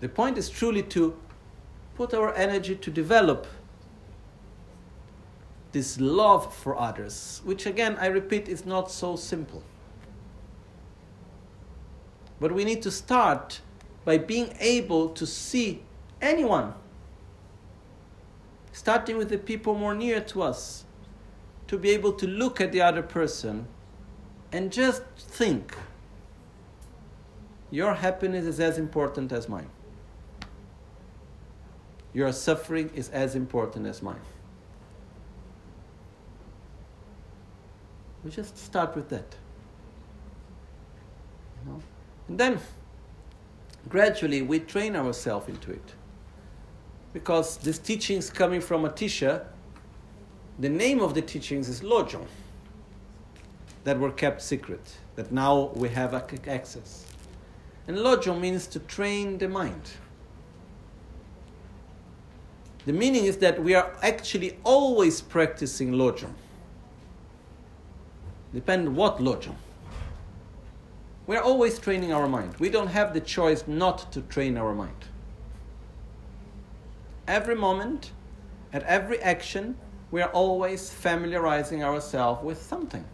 The 0.00 0.08
point 0.08 0.36
is 0.36 0.50
truly 0.50 0.82
to 0.84 1.16
put 1.94 2.12
our 2.12 2.34
energy 2.34 2.76
to 2.76 2.90
develop 2.90 3.46
this 5.72 5.98
love 6.00 6.54
for 6.54 6.78
others, 6.78 7.40
which 7.44 7.66
again, 7.66 7.96
I 8.00 8.06
repeat, 8.06 8.48
is 8.48 8.66
not 8.66 8.90
so 8.90 9.16
simple. 9.16 9.62
But 12.40 12.52
we 12.52 12.64
need 12.64 12.82
to 12.82 12.90
start 12.90 13.60
by 14.06 14.16
being 14.16 14.56
able 14.58 15.10
to 15.10 15.26
see 15.26 15.82
anyone, 16.22 16.72
starting 18.72 19.18
with 19.18 19.28
the 19.28 19.36
people 19.36 19.74
more 19.74 19.94
near 19.94 20.22
to 20.22 20.42
us, 20.42 20.84
to 21.66 21.76
be 21.76 21.90
able 21.90 22.14
to 22.14 22.26
look 22.26 22.58
at 22.62 22.72
the 22.72 22.80
other 22.80 23.02
person 23.02 23.68
and 24.50 24.72
just 24.72 25.02
think 25.18 25.76
your 27.70 27.92
happiness 27.92 28.46
is 28.46 28.58
as 28.60 28.78
important 28.78 29.30
as 29.30 29.46
mine 29.46 29.68
your 32.16 32.32
suffering 32.32 32.90
is 32.94 33.10
as 33.10 33.34
important 33.34 33.86
as 33.86 34.00
mine. 34.00 34.26
We 38.24 38.30
just 38.30 38.56
start 38.56 38.96
with 38.96 39.10
that. 39.10 39.36
You 41.60 41.72
know? 41.72 41.82
And 42.28 42.38
then 42.40 42.58
gradually 43.88 44.42
we 44.42 44.60
train 44.60 44.96
ourselves 44.96 45.48
into 45.48 45.70
it. 45.70 45.94
Because 47.12 47.56
this 47.58 47.78
teachings 47.78 48.30
coming 48.30 48.60
from 48.60 48.82
Atisha, 48.82 49.44
the 50.58 50.68
name 50.68 51.00
of 51.00 51.14
the 51.14 51.22
teachings 51.22 51.68
is 51.68 51.80
Lojong, 51.80 52.26
that 53.84 53.98
were 53.98 54.10
kept 54.10 54.42
secret, 54.42 54.96
that 55.14 55.30
now 55.32 55.70
we 55.74 55.88
have 55.88 56.12
access. 56.14 57.06
And 57.86 57.96
Lojong 57.98 58.40
means 58.40 58.66
to 58.68 58.80
train 58.80 59.38
the 59.38 59.48
mind. 59.48 59.90
The 62.86 62.92
meaning 62.92 63.24
is 63.24 63.36
that 63.38 63.62
we 63.62 63.74
are 63.74 63.92
actually 64.00 64.58
always 64.62 65.20
practicing 65.20 65.92
lojong. 65.92 66.32
Depend 68.54 68.96
what 68.96 69.18
lojong. 69.18 69.56
We 71.26 71.36
are 71.36 71.42
always 71.42 71.78
training 71.78 72.12
our 72.12 72.28
mind. 72.28 72.54
We 72.58 72.68
don't 72.68 72.86
have 72.88 73.12
the 73.12 73.20
choice 73.20 73.64
not 73.66 74.12
to 74.12 74.22
train 74.22 74.56
our 74.56 74.74
mind. 74.74 75.06
Every 77.26 77.56
moment, 77.56 78.12
at 78.72 78.84
every 78.84 79.20
action, 79.20 79.76
we 80.12 80.22
are 80.22 80.30
always 80.30 80.88
familiarizing 80.90 81.82
ourselves 81.82 82.44
with 82.44 82.62
something. 82.62 83.04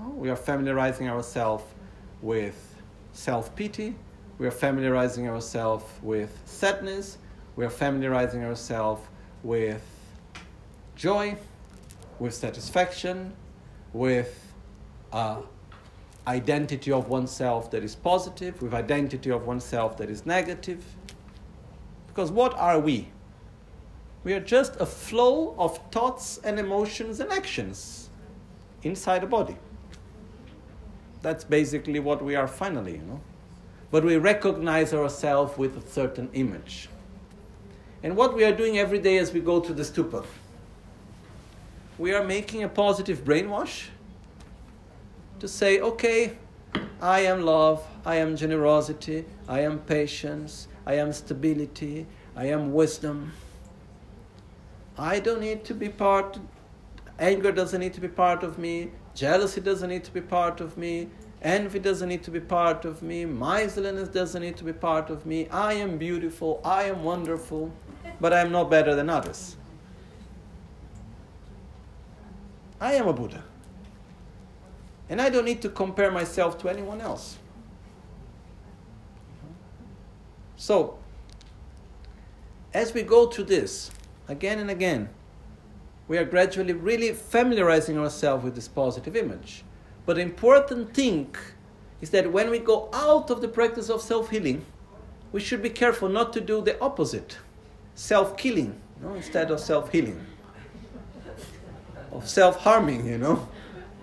Oh, 0.00 0.08
we 0.10 0.30
are 0.30 0.36
familiarizing 0.36 1.08
ourselves 1.08 1.64
with 2.22 2.76
self 3.12 3.54
pity, 3.54 3.94
we 4.38 4.46
are 4.46 4.52
familiarizing 4.52 5.28
ourselves 5.28 5.84
with 6.02 6.38
sadness, 6.46 7.18
we 7.56 7.66
are 7.66 7.70
familiarizing 7.70 8.44
ourselves 8.44 9.02
with 9.42 9.84
joy, 10.96 11.36
with 12.18 12.32
satisfaction, 12.32 13.34
with 13.92 14.52
uh, 15.12 15.40
identity 16.26 16.92
of 16.92 17.08
oneself 17.08 17.70
that 17.70 17.82
is 17.82 17.94
positive, 17.94 18.60
with 18.62 18.74
identity 18.74 19.30
of 19.30 19.46
oneself 19.46 19.96
that 19.98 20.10
is 20.10 20.26
negative. 20.26 20.84
Because 22.06 22.30
what 22.30 22.54
are 22.54 22.78
we? 22.78 23.08
We 24.24 24.34
are 24.34 24.40
just 24.40 24.76
a 24.80 24.86
flow 24.86 25.54
of 25.58 25.78
thoughts 25.90 26.40
and 26.44 26.58
emotions 26.58 27.20
and 27.20 27.32
actions 27.32 28.10
inside 28.82 29.24
a 29.24 29.26
body. 29.26 29.56
That's 31.22 31.44
basically 31.44 32.00
what 32.00 32.22
we 32.22 32.36
are 32.36 32.46
finally, 32.46 32.92
you 32.92 33.02
know 33.02 33.20
but 33.90 34.04
we 34.04 34.16
recognize 34.16 34.92
ourselves 34.92 35.56
with 35.56 35.76
a 35.76 35.90
certain 35.90 36.28
image. 36.34 36.88
And 38.02 38.16
what 38.16 38.34
we 38.34 38.44
are 38.44 38.52
doing 38.52 38.78
every 38.78 38.98
day 38.98 39.18
as 39.18 39.32
we 39.32 39.40
go 39.40 39.60
to 39.60 39.72
the 39.72 39.82
stupa, 39.82 40.24
we 41.98 42.14
are 42.14 42.24
making 42.24 42.62
a 42.62 42.68
positive 42.68 43.24
brainwash 43.24 43.88
to 45.40 45.48
say, 45.48 45.80
okay, 45.80 46.38
I 47.00 47.20
am 47.20 47.42
love, 47.42 47.84
I 48.06 48.16
am 48.16 48.36
generosity, 48.36 49.24
I 49.48 49.60
am 49.60 49.80
patience, 49.80 50.68
I 50.86 50.94
am 50.94 51.12
stability, 51.12 52.06
I 52.36 52.46
am 52.46 52.72
wisdom. 52.72 53.32
I 54.96 55.20
don't 55.20 55.40
need 55.40 55.64
to 55.64 55.74
be 55.74 55.88
part, 55.88 56.38
anger 57.18 57.52
doesn't 57.52 57.80
need 57.80 57.94
to 57.94 58.00
be 58.00 58.08
part 58.08 58.42
of 58.42 58.58
me, 58.58 58.90
jealousy 59.14 59.60
doesn't 59.60 59.90
need 59.90 60.04
to 60.04 60.12
be 60.12 60.20
part 60.20 60.60
of 60.60 60.76
me, 60.76 61.08
Envy 61.40 61.78
doesn't 61.78 62.08
need 62.08 62.24
to 62.24 62.32
be 62.32 62.40
part 62.40 62.84
of 62.84 63.00
me. 63.00 63.24
Miserliness 63.24 64.08
doesn't 64.08 64.42
need 64.42 64.56
to 64.56 64.64
be 64.64 64.72
part 64.72 65.08
of 65.08 65.24
me. 65.24 65.48
I 65.50 65.74
am 65.74 65.96
beautiful. 65.96 66.60
I 66.64 66.84
am 66.84 67.04
wonderful. 67.04 67.72
But 68.20 68.32
I 68.32 68.40
am 68.40 68.50
not 68.50 68.68
better 68.68 68.96
than 68.96 69.08
others. 69.08 69.57
I 72.80 72.94
am 72.94 73.08
a 73.08 73.12
Buddha. 73.12 73.42
And 75.08 75.20
I 75.20 75.30
don't 75.30 75.44
need 75.44 75.62
to 75.62 75.68
compare 75.68 76.10
myself 76.10 76.58
to 76.58 76.68
anyone 76.68 77.00
else. 77.00 77.38
So, 80.56 80.98
as 82.74 82.92
we 82.92 83.02
go 83.02 83.26
through 83.26 83.44
this 83.44 83.90
again 84.28 84.58
and 84.58 84.70
again, 84.70 85.08
we 86.08 86.18
are 86.18 86.24
gradually 86.24 86.72
really 86.72 87.12
familiarizing 87.12 87.98
ourselves 87.98 88.44
with 88.44 88.54
this 88.54 88.68
positive 88.68 89.16
image. 89.16 89.62
But 90.06 90.16
the 90.16 90.22
important 90.22 90.94
thing 90.94 91.34
is 92.00 92.10
that 92.10 92.32
when 92.32 92.50
we 92.50 92.58
go 92.58 92.88
out 92.92 93.30
of 93.30 93.40
the 93.40 93.48
practice 93.48 93.88
of 93.90 94.00
self 94.00 94.30
healing, 94.30 94.64
we 95.32 95.40
should 95.40 95.62
be 95.62 95.70
careful 95.70 96.08
not 96.08 96.32
to 96.32 96.40
do 96.40 96.62
the 96.62 96.80
opposite 96.80 97.38
self 97.94 98.36
killing 98.36 98.80
no? 99.02 99.14
instead 99.14 99.50
of 99.50 99.60
self 99.60 99.92
healing, 99.92 100.24
of 102.12 102.28
self 102.28 102.56
harming, 102.60 103.06
you 103.06 103.18
know. 103.18 103.48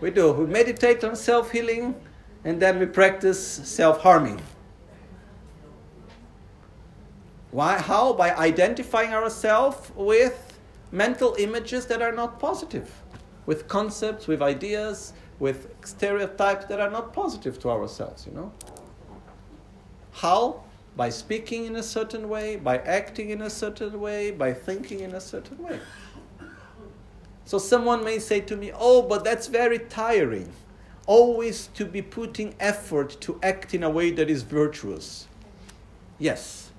We 0.02 0.12
do. 0.12 0.32
We 0.34 0.46
meditate 0.46 1.04
on 1.04 1.16
self 1.16 1.52
healing 1.52 1.96
and 2.44 2.62
then 2.62 2.80
we 2.80 2.86
practice 2.86 3.42
self 3.42 4.02
harming. 4.02 4.42
Why? 7.52 7.78
How? 7.78 8.14
By 8.14 8.36
identifying 8.36 9.14
ourselves 9.14 9.92
with 9.96 10.60
mental 10.92 11.36
images 11.40 11.86
that 11.88 12.02
are 12.02 12.12
not 12.12 12.40
positive, 12.40 12.92
with 13.46 13.68
concepts, 13.68 14.28
with 14.28 14.42
ideas, 14.42 15.14
with 15.40 15.74
stereotypes 15.86 16.66
that 16.66 16.80
are 16.80 16.90
not 16.90 17.14
positive 17.14 17.60
to 17.60 17.70
ourselves, 17.70 18.26
you 18.28 18.34
know? 18.34 18.52
How? 20.12 20.64
By 20.96 21.10
speaking 21.10 21.66
in 21.66 21.76
a 21.76 21.84
certain 21.84 22.30
way, 22.30 22.56
by 22.56 22.78
acting 22.80 23.30
in 23.32 23.42
a 23.42 23.50
certain 23.50 24.00
way, 24.00 24.32
by 24.32 24.54
thinking 24.54 25.02
in 25.02 25.14
a 25.14 25.22
certain 25.22 25.62
way. 25.62 25.80
So 27.46 27.60
someone 27.60 28.04
may 28.04 28.20
say 28.20 28.42
to 28.42 28.58
me, 28.58 28.72
Oh, 28.74 29.04
but 29.04 29.24
that's 29.24 29.48
very 29.48 29.80
tiring. 29.80 30.52
always 31.08 31.68
to 31.76 31.86
be 31.86 32.02
putting 32.02 32.56
effort 32.60 33.16
to 33.22 33.40
act 33.44 33.76
in 33.76 33.84
a 33.84 33.90
way 33.90 34.10
that 34.10 34.28
is 34.28 34.42
virtuous. 34.42 35.28
Yes. 36.18 36.72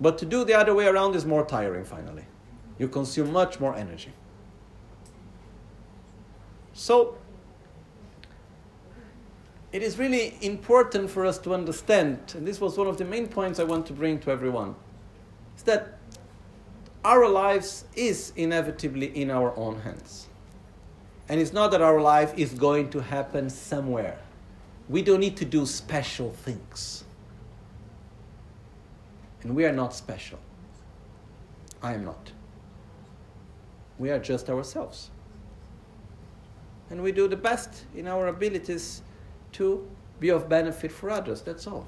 But 0.00 0.16
to 0.18 0.26
do 0.26 0.44
the 0.44 0.54
other 0.54 0.72
way 0.72 0.86
around 0.86 1.16
is 1.16 1.26
more 1.26 1.44
tiring 1.44 1.84
finally. 1.84 2.24
You 2.78 2.86
consume 2.88 3.32
much 3.32 3.58
more 3.58 3.74
energy. 3.74 4.12
So, 6.72 7.18
it 9.72 9.82
is 9.82 9.98
really 9.98 10.38
important 10.40 11.10
for 11.10 11.26
us 11.26 11.38
to 11.38 11.52
understand, 11.52 12.32
and 12.36 12.46
this 12.46 12.60
was 12.60 12.78
one 12.78 12.86
of 12.86 12.96
the 12.96 13.04
main 13.04 13.26
points 13.26 13.60
I 13.60 13.64
want 13.64 13.86
to 13.86 13.92
bring 13.92 14.18
to 14.20 14.30
everyone, 14.30 14.74
is 15.56 15.62
that 15.64 15.98
our 17.04 17.28
lives 17.28 17.84
is 17.94 18.32
inevitably 18.36 19.06
in 19.06 19.30
our 19.30 19.56
own 19.56 19.80
hands. 19.80 20.28
And 21.28 21.40
it's 21.40 21.52
not 21.52 21.70
that 21.70 21.80
our 21.80 22.00
life 22.00 22.36
is 22.36 22.52
going 22.54 22.90
to 22.90 23.00
happen 23.00 23.48
somewhere. 23.48 24.18
We 24.88 25.02
don't 25.02 25.20
need 25.20 25.36
to 25.38 25.44
do 25.44 25.64
special 25.64 26.30
things. 26.30 27.04
And 29.42 29.54
we 29.54 29.64
are 29.64 29.72
not 29.72 29.94
special. 29.94 30.38
I 31.82 31.94
am 31.94 32.04
not. 32.04 32.32
We 33.98 34.10
are 34.10 34.18
just 34.18 34.50
ourselves. 34.50 35.10
And 36.90 37.02
we 37.02 37.12
do 37.12 37.28
the 37.28 37.36
best 37.36 37.84
in 37.94 38.08
our 38.08 38.26
abilities 38.26 39.02
to 39.52 39.88
be 40.18 40.30
of 40.30 40.48
benefit 40.48 40.92
for 40.92 41.08
others. 41.10 41.40
That's 41.42 41.66
all. 41.66 41.86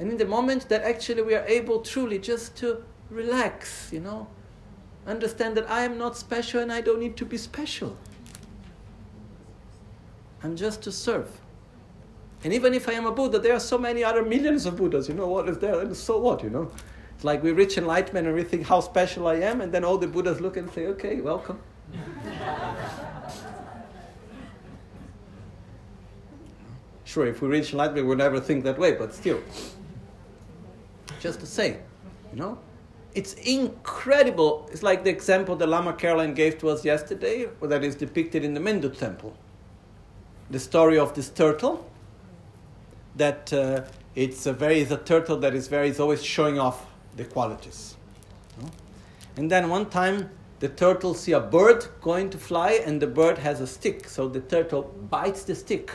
And 0.00 0.10
in 0.10 0.16
the 0.16 0.24
moment 0.24 0.68
that 0.70 0.82
actually 0.82 1.20
we 1.20 1.34
are 1.34 1.44
able 1.46 1.82
truly 1.82 2.18
just 2.18 2.56
to 2.56 2.82
relax, 3.10 3.90
you 3.92 4.00
know, 4.00 4.26
understand 5.06 5.58
that 5.58 5.70
I 5.70 5.82
am 5.82 5.98
not 5.98 6.16
special 6.16 6.62
and 6.62 6.72
I 6.72 6.80
don't 6.80 7.00
need 7.00 7.18
to 7.18 7.26
be 7.26 7.36
special. 7.36 7.98
I'm 10.42 10.56
just 10.56 10.80
to 10.84 10.92
serve. 10.92 11.28
And 12.42 12.54
even 12.54 12.72
if 12.72 12.88
I 12.88 12.92
am 12.92 13.04
a 13.04 13.12
Buddha, 13.12 13.38
there 13.38 13.52
are 13.52 13.60
so 13.60 13.76
many 13.76 14.02
other 14.02 14.24
millions 14.24 14.64
of 14.64 14.76
Buddhas, 14.78 15.06
you 15.06 15.12
know 15.12 15.28
what 15.28 15.50
is 15.50 15.58
there? 15.58 15.78
And 15.80 15.94
so 15.94 16.18
what, 16.18 16.42
you 16.42 16.48
know? 16.48 16.72
It's 17.14 17.24
like 17.24 17.42
we 17.42 17.52
reach 17.52 17.76
enlightenment 17.76 18.26
and 18.26 18.34
we 18.34 18.42
think 18.42 18.66
how 18.66 18.80
special 18.80 19.26
I 19.26 19.34
am, 19.34 19.60
and 19.60 19.70
then 19.70 19.84
all 19.84 19.98
the 19.98 20.06
Buddhas 20.06 20.40
look 20.40 20.56
and 20.56 20.70
say, 20.70 20.86
okay, 20.86 21.20
welcome. 21.20 21.60
sure, 27.04 27.26
if 27.26 27.42
we 27.42 27.48
reach 27.48 27.72
enlightenment, 27.72 28.06
we'll 28.06 28.16
never 28.16 28.40
think 28.40 28.64
that 28.64 28.78
way, 28.78 28.92
but 28.92 29.12
still. 29.12 29.42
Just 31.20 31.40
to 31.40 31.46
say, 31.46 31.78
you 32.32 32.38
know? 32.38 32.58
It's 33.14 33.34
incredible. 33.34 34.68
It's 34.72 34.82
like 34.82 35.04
the 35.04 35.10
example 35.10 35.54
that 35.56 35.68
Lama 35.68 35.92
Caroline 35.92 36.34
gave 36.34 36.58
to 36.58 36.68
us 36.68 36.84
yesterday, 36.84 37.48
that 37.60 37.84
is 37.84 37.94
depicted 37.94 38.44
in 38.44 38.54
the 38.54 38.60
Mendut 38.60 38.98
temple. 38.98 39.36
The 40.50 40.58
story 40.58 40.98
of 40.98 41.14
this 41.14 41.28
turtle, 41.28 41.88
that 43.16 43.52
uh, 43.52 43.82
it's 44.14 44.46
a 44.46 44.52
very, 44.52 44.82
a 44.82 44.96
turtle 44.96 45.36
that 45.38 45.54
is 45.54 45.68
very, 45.68 45.88
is 45.88 46.00
always 46.00 46.22
showing 46.24 46.58
off 46.58 46.86
the 47.16 47.24
qualities. 47.24 47.96
And 49.36 49.50
then 49.50 49.68
one 49.68 49.86
time, 49.86 50.30
the 50.60 50.68
turtle 50.68 51.14
see 51.14 51.32
a 51.32 51.40
bird 51.40 51.86
going 52.00 52.30
to 52.30 52.38
fly, 52.38 52.80
and 52.84 53.00
the 53.00 53.06
bird 53.06 53.38
has 53.38 53.60
a 53.60 53.66
stick. 53.66 54.08
So 54.08 54.28
the 54.28 54.40
turtle 54.40 54.82
bites 55.10 55.44
the 55.44 55.54
stick 55.54 55.90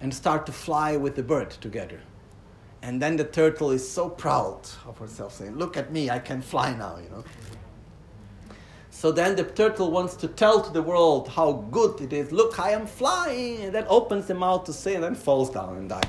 and 0.00 0.12
start 0.12 0.46
to 0.46 0.52
fly 0.52 0.96
with 0.96 1.14
the 1.14 1.22
bird 1.22 1.50
together. 1.50 2.00
And 2.86 3.02
then 3.02 3.16
the 3.16 3.24
turtle 3.24 3.72
is 3.72 3.86
so 3.86 4.08
proud 4.08 4.60
of 4.86 4.96
herself, 4.98 5.34
saying, 5.34 5.56
Look 5.56 5.76
at 5.76 5.90
me, 5.90 6.08
I 6.08 6.20
can 6.20 6.40
fly 6.40 6.72
now, 6.72 6.98
you 6.98 7.10
know. 7.10 7.24
So 8.90 9.10
then 9.10 9.34
the 9.34 9.42
turtle 9.42 9.90
wants 9.90 10.14
to 10.16 10.28
tell 10.28 10.62
to 10.62 10.72
the 10.72 10.82
world 10.82 11.28
how 11.28 11.66
good 11.72 12.00
it 12.00 12.12
is. 12.12 12.30
Look, 12.30 12.60
I 12.60 12.70
am 12.70 12.86
flying. 12.86 13.62
And 13.62 13.74
then 13.74 13.86
opens 13.88 14.28
the 14.28 14.34
mouth 14.34 14.62
to 14.66 14.72
say, 14.72 14.94
and 14.94 15.02
then 15.02 15.16
falls 15.16 15.50
down 15.50 15.76
and 15.76 15.88
dies. 15.88 16.04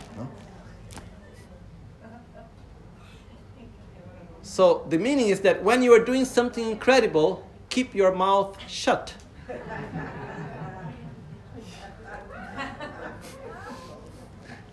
So 4.43 4.85
the 4.87 4.99
meaning 4.99 5.29
is 5.29 5.39
that 5.41 5.63
when 5.63 5.81
you 5.81 5.91
are 5.93 6.05
doing 6.05 6.25
something 6.25 6.69
incredible, 6.69 7.43
keep 7.69 7.95
your 7.95 8.13
mouth 8.13 8.55
shut. 8.69 9.15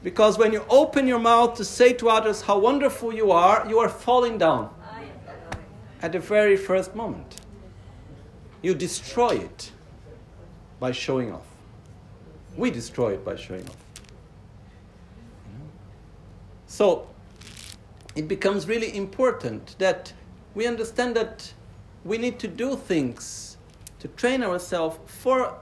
Because 0.04 0.36
when 0.36 0.52
you 0.52 0.62
open 0.68 1.06
your 1.08 1.18
mouth 1.18 1.54
to 1.54 1.64
say 1.64 1.94
to 1.94 2.10
others 2.10 2.42
how 2.42 2.58
wonderful 2.58 3.12
you 3.12 3.32
are, 3.32 3.66
you 3.66 3.78
are 3.78 3.88
falling 3.88 4.36
down 4.36 4.68
at 6.02 6.12
the 6.12 6.20
very 6.20 6.58
first 6.58 6.94
moment. 6.94 7.40
You 8.60 8.74
destroy 8.74 9.30
it 9.30 9.72
by 10.78 10.92
showing 10.92 11.32
off. 11.32 11.46
We 12.54 12.70
destroy 12.70 13.14
it 13.14 13.24
by 13.24 13.36
showing 13.36 13.66
off. 13.66 13.76
So 16.66 17.08
it 18.14 18.28
becomes 18.28 18.68
really 18.68 18.94
important 18.94 19.74
that 19.78 20.12
we 20.54 20.66
understand 20.66 21.16
that 21.16 21.50
we 22.04 22.18
need 22.18 22.38
to 22.40 22.48
do 22.48 22.76
things 22.76 23.56
to 24.00 24.08
train 24.08 24.42
ourselves 24.42 24.98
for 25.06 25.54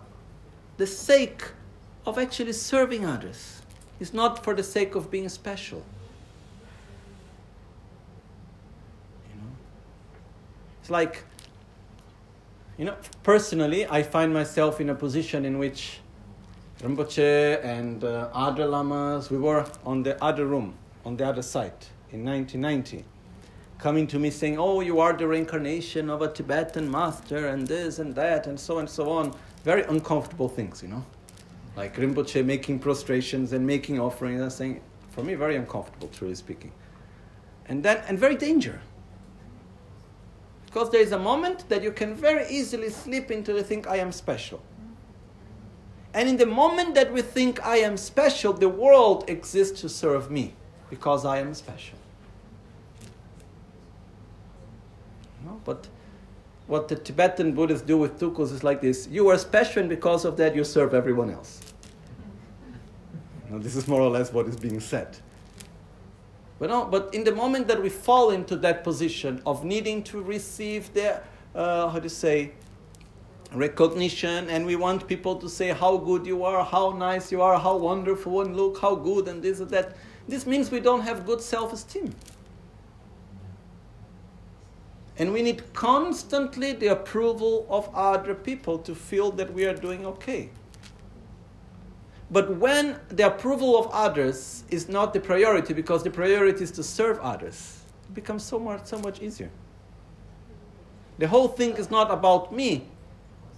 the 0.79 0.87
sake 0.87 1.45
of 2.05 2.19
actually 2.19 2.55
serving 2.55 3.05
others 3.05 3.62
is 4.03 4.13
not 4.13 4.43
for 4.43 4.53
the 4.53 4.65
sake 4.65 4.97
of 4.97 5.11
being 5.13 5.29
special. 5.29 5.81
You 9.29 9.41
know? 9.41 9.51
It's 10.81 10.91
like, 10.91 11.23
you 12.77 12.85
know, 12.85 12.97
personally, 13.23 13.87
I 13.87 14.03
find 14.03 14.35
myself 14.35 14.81
in 14.81 14.91
a 14.91 14.95
position 14.95 15.45
in 15.45 15.57
which 15.57 16.01
Rinpoche 16.81 17.65
and 17.65 18.03
uh, 18.03 18.29
other 18.35 18.67
lamas, 18.67 19.31
we 19.31 19.39
were 19.39 19.65
on 19.87 20.03
the 20.03 20.21
other 20.23 20.47
room, 20.47 20.75
on 21.05 21.17
the 21.17 21.25
other 21.25 21.43
side 21.43 21.87
in 22.11 22.25
1990, 22.25 23.05
coming 23.79 24.09
to 24.09 24.19
me 24.19 24.31
saying, 24.31 24.59
Oh, 24.59 24.81
you 24.81 24.99
are 24.99 25.13
the 25.13 25.29
reincarnation 25.29 26.11
of 26.11 26.23
a 26.23 26.29
Tibetan 26.29 26.91
master, 26.91 27.47
and 27.47 27.69
this 27.69 28.01
and 28.01 28.17
that, 28.17 28.49
and 28.49 28.59
so 28.59 28.79
and 28.79 28.91
so 28.91 29.13
on. 29.13 29.33
Very 29.63 29.85
uncomfortable 29.85 30.49
things, 30.49 30.83
you 30.83 30.89
know 30.89 31.05
like 31.77 31.97
Rinpoche 31.97 32.45
making 32.45 32.79
prostrations 32.79 33.53
and 33.53 33.67
making 33.67 33.99
offerings 33.99 34.41
and 34.41 34.53
saying, 34.53 34.81
for 35.11 35.23
me, 35.23 35.35
very 35.35 35.57
uncomfortable, 35.57 36.09
truly 36.09 36.35
speaking. 36.35 36.73
And 37.67 37.83
then, 37.83 38.03
and 38.09 38.19
very 38.19 38.37
danger. 38.37 38.81
Because 40.67 40.91
there 40.91 41.01
is 41.01 41.13
a 41.13 41.19
moment 41.19 41.69
that 41.69 41.83
you 41.83 41.93
can 41.93 42.15
very 42.15 42.49
easily 42.49 42.91
slip 42.91 43.31
into 43.31 43.53
the 43.53 43.63
think, 43.63 43.87
I 43.87 43.97
am 43.97 44.13
special. 44.13 44.63
And 46.15 46.29
in 46.29 46.37
the 46.37 46.47
moment 46.47 46.95
that 46.95 47.13
we 47.13 47.23
think 47.23 47.65
I 47.65 47.77
am 47.77 47.97
special, 47.97 48.53
the 48.53 48.69
world 48.69 49.25
exists 49.29 49.81
to 49.81 49.89
serve 49.89 50.31
me 50.31 50.55
because 50.91 51.25
I 51.25 51.39
am 51.39 51.55
special. 51.55 51.97
No, 55.45 55.61
but 55.65 55.89
what 56.67 56.89
the 56.89 56.97
Tibetan 56.97 57.55
Buddhists 57.55 57.87
do 57.87 57.97
with 57.97 58.21
tulkus 58.21 58.53
is 58.53 58.63
like 58.63 58.81
this 58.83 59.09
you 59.09 59.29
are 59.29 59.39
special, 59.39 59.81
and 59.81 59.89
because 59.89 60.25
of 60.27 60.37
that, 60.37 60.55
you 60.55 60.65
serve 60.65 60.93
everyone 60.93 61.31
else. 61.31 61.62
Now, 63.53 63.59
this 63.59 63.77
is 63.77 63.87
more 63.87 64.01
or 64.01 64.09
less 64.09 64.33
what 64.33 64.47
is 64.47 64.57
being 64.57 64.81
said. 64.81 65.15
But, 66.59 66.71
no, 66.71 66.87
but 66.87 67.13
in 67.13 67.23
the 67.23 67.35
moment 67.35 67.69
that 67.69 67.83
we 67.83 67.91
fall 67.91 68.31
into 68.31 68.57
that 68.57 68.83
position 68.83 69.43
of 69.45 69.63
needing 69.63 70.03
to 70.05 70.23
receive 70.23 70.93
the, 70.95 71.21
uh, 71.55 71.91
how 71.91 71.99
to 71.99 72.09
say, 72.09 72.53
recognition, 73.53 74.49
and 74.49 74.65
we 74.65 74.77
want 74.77 75.07
people 75.07 75.37
to 75.37 75.51
say 75.51 75.69
how 75.69 75.99
good 75.99 76.25
you 76.25 76.45
are, 76.45 76.65
how 76.65 76.93
nice 76.93 77.31
you 77.31 77.43
are, 77.43 77.59
how 77.59 77.77
wonderful, 77.77 78.41
and 78.41 78.57
look 78.57 78.81
how 78.81 78.95
good, 78.95 79.29
and 79.29 79.43
this 79.43 79.61
and 79.61 79.69
that, 79.69 79.97
this 80.27 80.47
means 80.47 80.71
we 80.71 80.81
don't 80.81 81.03
have 81.03 81.27
good 81.27 81.43
self 81.43 81.75
esteem. 81.75 82.15
And 85.19 85.31
we 85.31 85.43
need 85.43 85.75
constantly 85.75 86.73
the 86.73 86.87
approval 86.87 87.67
of 87.69 87.95
other 87.95 88.35
people 88.35 88.79
to 88.79 88.95
feel 88.95 89.31
that 89.33 89.53
we 89.53 89.67
are 89.67 89.75
doing 89.75 90.07
okay. 90.07 90.49
But 92.33 92.57
when 92.57 92.99
the 93.09 93.27
approval 93.27 93.79
of 93.79 93.89
others 93.93 94.65
is 94.71 94.89
not 94.89 95.13
the 95.13 95.21
priority, 95.21 95.75
because 95.75 96.03
the 96.03 96.11
priority 96.11 96.65
is 96.65 96.71
to 96.73 96.83
serve 96.83 97.19
others, 97.21 97.83
it 98.09 98.15
becomes 98.15 98.43
so 98.43 98.59
much, 98.59 98.87
so 98.87 98.99
much 98.99 99.21
easier. 99.21 99.51
The 101.19 101.29
whole 101.29 101.49
thing 101.49 101.77
is 101.77 101.91
not 101.91 102.11
about 102.11 102.53
me. 102.53 102.87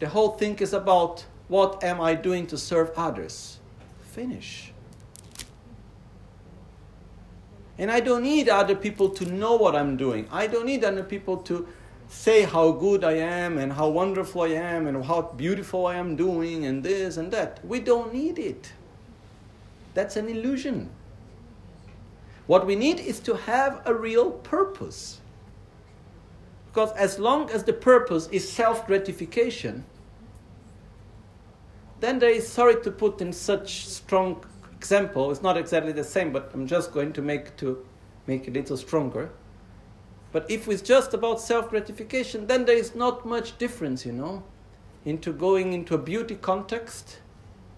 The 0.01 0.09
whole 0.09 0.31
thing 0.31 0.57
is 0.59 0.73
about 0.73 1.25
what 1.47 1.85
am 1.85 2.01
I 2.01 2.17
doing 2.17 2.49
to 2.49 2.59
serve 2.59 2.91
others. 2.97 3.61
Finish. 4.01 4.73
And 7.79 7.93
I 7.93 8.01
don't 8.01 8.25
need 8.25 8.49
other 8.49 8.75
people 8.75 9.09
to 9.11 9.25
know 9.25 9.55
what 9.55 9.77
I'm 9.77 9.97
doing. 9.97 10.27
I 10.33 10.49
don't 10.49 10.67
need 10.67 10.83
other 10.83 11.05
people 11.05 11.37
to 11.39 11.69
say 12.15 12.43
how 12.43 12.71
good 12.71 13.05
I 13.05 13.15
am 13.15 13.59
and 13.59 13.73
how 13.73 13.89
wonderful 13.89 14.43
I 14.43 14.49
am 14.49 14.87
and 14.87 15.05
how 15.05 15.23
beautiful 15.37 15.87
I 15.87 15.97
am 15.97 16.17
doing 16.17 16.65
and 16.65 16.83
this 16.83 17.17
and 17.17 17.31
that. 17.33 17.61
We 17.65 17.81
don't 17.81 18.15
need 18.15 18.39
it. 18.39 18.73
That's 19.93 20.17
an 20.17 20.29
illusion. 20.29 20.91
What 22.47 22.67
we 22.67 22.77
need 22.77 23.01
is 23.01 23.21
to 23.21 23.35
have 23.35 23.83
a 23.85 23.95
real 23.95 24.31
purpose. 24.31 25.21
Because 26.67 26.93
as 26.93 27.19
long 27.19 27.51
as 27.51 27.65
the 27.65 27.73
purpose 27.73 28.29
is 28.33 28.51
self 28.51 28.87
gratification, 28.87 29.85
then 32.01 32.19
there 32.19 32.31
is, 32.31 32.49
sorry 32.49 32.81
to 32.83 32.91
put 32.91 33.21
in 33.21 33.33
such 33.33 33.87
strong 33.87 34.45
example, 34.73 35.31
it's 35.31 35.43
not 35.43 35.57
exactly 35.57 35.93
the 35.93 36.05
same, 36.05 36.33
but 36.33 36.51
I'm 36.55 36.67
just 36.67 36.93
going 36.93 37.13
to 37.15 37.23
make 37.23 37.57
to 37.59 37.85
make 38.27 38.49
it 38.49 38.51
a 38.51 38.61
little 38.61 38.77
stronger. 38.77 39.31
But 40.35 40.51
if 40.51 40.67
it's 40.67 40.83
just 40.83 41.15
about 41.15 41.41
self 41.41 41.71
gratification, 41.71 42.49
then 42.49 42.65
there 42.65 42.77
is 42.77 42.97
not 42.97 43.25
much 43.25 43.57
difference, 43.57 44.05
you 44.05 44.11
know, 44.11 44.43
into 45.05 45.33
going 45.33 45.73
into 45.73 45.95
a 45.95 45.99
beauty 45.99 46.35
context, 46.35 47.21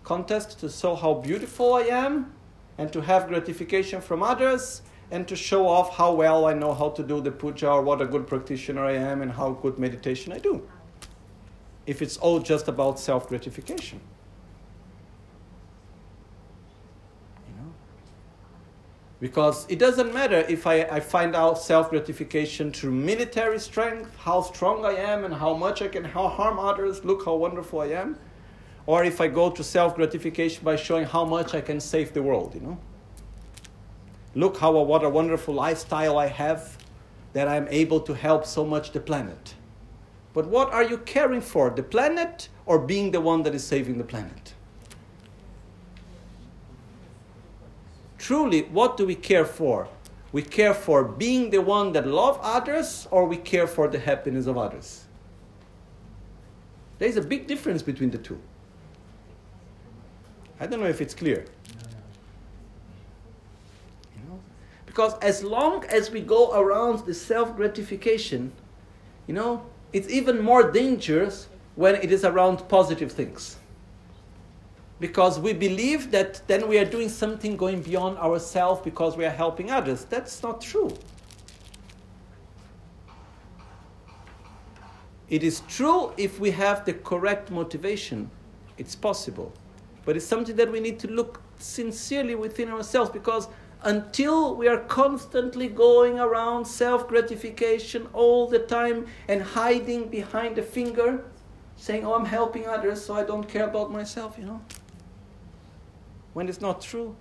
contest 0.05 0.59
to 0.61 0.71
show 0.71 0.95
how 0.95 1.13
beautiful 1.13 1.75
I 1.75 1.83
am, 1.83 2.33
and 2.79 2.91
to 2.95 3.03
have 3.03 3.29
gratification 3.29 4.01
from 4.01 4.23
others, 4.23 4.81
and 5.11 5.29
to 5.29 5.37
show 5.37 5.69
off 5.69 5.97
how 5.99 6.15
well 6.15 6.47
I 6.47 6.55
know 6.55 6.73
how 6.73 6.89
to 6.89 7.03
do 7.03 7.21
the 7.21 7.31
puja 7.31 7.69
or 7.69 7.83
what 7.83 8.01
a 8.01 8.07
good 8.07 8.27
practitioner 8.27 8.87
I 8.87 8.95
am 8.95 9.21
and 9.21 9.31
how 9.33 9.51
good 9.51 9.79
meditation 9.79 10.33
I 10.33 10.39
do. 10.39 10.67
If 11.85 12.01
it's 12.01 12.17
all 12.17 12.39
just 12.41 12.69
about 12.69 12.99
self 12.99 13.29
gratification. 13.29 14.01
Because 19.19 19.67
it 19.71 19.79
doesn't 19.79 20.13
matter 20.13 20.45
if 20.49 20.67
I, 20.67 20.83
I 20.83 21.01
find 21.01 21.35
out 21.35 21.59
self 21.59 21.91
gratification 21.91 22.71
through 22.71 22.93
military 22.93 23.59
strength, 23.59 24.15
how 24.19 24.43
strong 24.43 24.85
I 24.85 24.93
am 24.93 25.25
and 25.25 25.33
how 25.33 25.55
much 25.55 25.81
I 25.81 25.89
can 25.89 26.05
how 26.05 26.29
harm 26.29 26.59
others, 26.59 27.05
look 27.05 27.25
how 27.25 27.35
wonderful 27.37 27.81
I 27.81 27.87
am. 27.87 28.19
Or 28.85 29.05
if 29.05 29.21
I 29.21 29.29
go 29.29 29.51
to 29.51 29.65
self 29.65 29.97
gratification 29.97 30.63
by 30.65 30.77
showing 30.77 31.07
how 31.07 31.25
much 31.25 31.55
I 31.55 31.63
can 31.63 31.81
save 31.81 32.13
the 32.13 32.23
world, 32.23 32.55
you 32.55 32.61
know. 32.61 32.79
Look 34.35 34.59
how 34.59 34.79
what 34.79 35.03
a 35.03 35.09
wonderful 35.09 35.55
lifestyle 35.55 36.19
I 36.19 36.27
have 36.27 36.77
that 37.33 37.49
I'm 37.49 37.67
able 37.69 38.01
to 38.01 38.13
help 38.13 38.45
so 38.45 38.67
much 38.67 38.93
the 38.93 39.01
planet. 39.01 39.55
But 40.35 40.47
what 40.49 40.71
are 40.75 40.83
you 40.83 40.99
caring 40.99 41.41
for, 41.41 41.71
the 41.71 41.83
planet 41.83 42.51
or 42.67 42.79
being 42.79 43.13
the 43.13 43.23
one 43.23 43.43
that 43.45 43.55
is 43.55 43.65
saving 43.65 43.97
the 43.97 44.05
planet? 44.05 44.53
Truly, 48.27 48.63
what 48.63 48.97
do 48.97 49.07
we 49.07 49.15
care 49.15 49.45
for? 49.45 49.87
We 50.33 50.43
care 50.43 50.75
for 50.75 51.05
being 51.05 51.51
the 51.51 51.63
one 51.63 51.93
that 51.93 52.09
love 52.09 52.41
others, 52.43 53.07
or 53.13 53.25
we 53.25 53.37
care 53.37 53.69
for 53.69 53.87
the 53.87 54.01
happiness 54.01 54.49
of 54.49 54.59
others. 54.59 55.05
There 56.99 57.09
is 57.09 57.17
a 57.17 57.21
big 57.21 57.47
difference 57.47 57.83
between 57.83 58.11
the 58.11 58.19
two. 58.19 58.41
I 60.59 60.67
don't 60.67 60.81
know 60.81 60.89
if 60.89 61.01
it's 61.01 61.15
clear. 61.15 61.45
Because 64.87 65.15
as 65.21 65.45
long 65.45 65.85
as 65.85 66.11
we 66.11 66.21
go 66.21 66.53
around 66.53 67.07
the 67.07 67.15
self 67.15 67.55
gratification, 67.55 68.51
you 69.29 69.35
know, 69.35 69.65
it's 69.93 70.09
even 70.09 70.41
more 70.43 70.73
dangerous 70.73 71.47
when 71.77 71.95
it 71.95 72.11
is 72.11 72.25
around 72.25 72.69
positive 72.69 73.13
things 73.13 73.59
because 74.99 75.39
we 75.39 75.53
believe 75.53 76.11
that 76.11 76.41
then 76.47 76.69
we 76.69 76.79
are 76.79 76.85
doing 76.85 77.09
something 77.09 77.57
going 77.57 77.83
beyond 77.83 78.17
ourselves 78.19 78.81
because 78.83 79.17
we 79.17 79.25
are 79.25 79.31
helping 79.31 79.71
others. 79.71 80.05
That's 80.05 80.43
not 80.43 80.61
true. 80.61 80.91
It 85.29 85.43
is 85.43 85.61
true 85.69 86.13
if 86.17 86.39
we 86.39 86.51
have 86.53 86.85
the 86.85 86.95
correct 86.95 87.51
motivation, 87.51 88.31
it's 88.79 88.95
possible. 88.95 89.53
But 90.05 90.17
it's 90.17 90.25
something 90.25 90.57
that 90.57 90.71
we 90.71 90.81
need 90.81 90.99
to 91.01 91.09
look 91.09 91.43
sincerely 91.59 92.37
within 92.37 92.69
ourselves 92.69 93.11
because 93.11 93.49
until 93.83 94.55
we 94.55 94.69
are 94.69 94.79
constantly 94.79 95.69
going 95.69 96.19
around 96.19 96.65
self 96.65 97.09
gratification 97.09 98.09
all 98.13 98.47
the 98.47 98.61
time 98.61 99.07
and 99.29 99.43
hiding 99.43 100.09
behind 100.09 100.57
the 100.57 100.63
finger, 100.63 101.25
saying, 101.77 102.07
Oh, 102.07 102.15
I'm 102.15 102.25
helping 102.25 102.67
others, 102.67 103.05
so 103.05 103.15
I 103.15 103.25
don't 103.25 103.47
care 103.47 103.65
about 103.65 103.91
myself, 103.91 104.37
you 104.39 104.47
know 104.47 104.61
when 106.37 106.51
it's 106.51 106.61
not 106.61 106.83
true. 106.83 107.17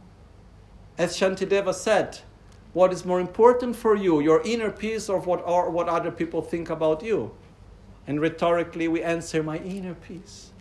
As 0.97 1.17
Shantideva 1.17 1.73
said, 1.73 2.19
what 2.73 2.91
is 2.91 3.05
more 3.05 3.21
important 3.21 3.73
for 3.73 3.95
you, 3.95 4.19
your 4.19 4.41
inner 4.41 4.69
peace 4.69 5.07
or 5.07 5.21
what, 5.21 5.41
or 5.47 5.69
what 5.69 5.87
other 5.87 6.11
people 6.11 6.41
think 6.41 6.69
about 6.69 7.01
you? 7.01 7.31
And 8.07 8.19
rhetorically, 8.19 8.89
we 8.89 9.01
answer, 9.01 9.41
My 9.41 9.59
inner 9.59 9.93
peace. 9.93 10.51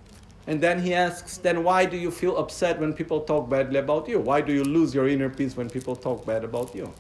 And 0.47 0.61
then 0.61 0.83
he 0.83 0.95
asks, 0.95 1.37
Then 1.37 1.65
why 1.65 1.85
do 1.85 1.97
you 1.97 2.13
feel 2.13 2.37
upset 2.37 2.79
when 2.79 2.93
people 2.93 3.23
talk 3.23 3.51
badly 3.51 3.81
about 3.81 4.09
you? 4.09 4.21
Why 4.21 4.41
do 4.41 4.53
you 4.53 4.63
lose 4.63 4.95
your 4.95 5.09
inner 5.09 5.31
peace 5.31 5.57
when 5.57 5.69
people 5.69 5.97
talk 5.97 6.25
bad 6.25 6.45
about 6.45 6.77
you? 6.77 6.93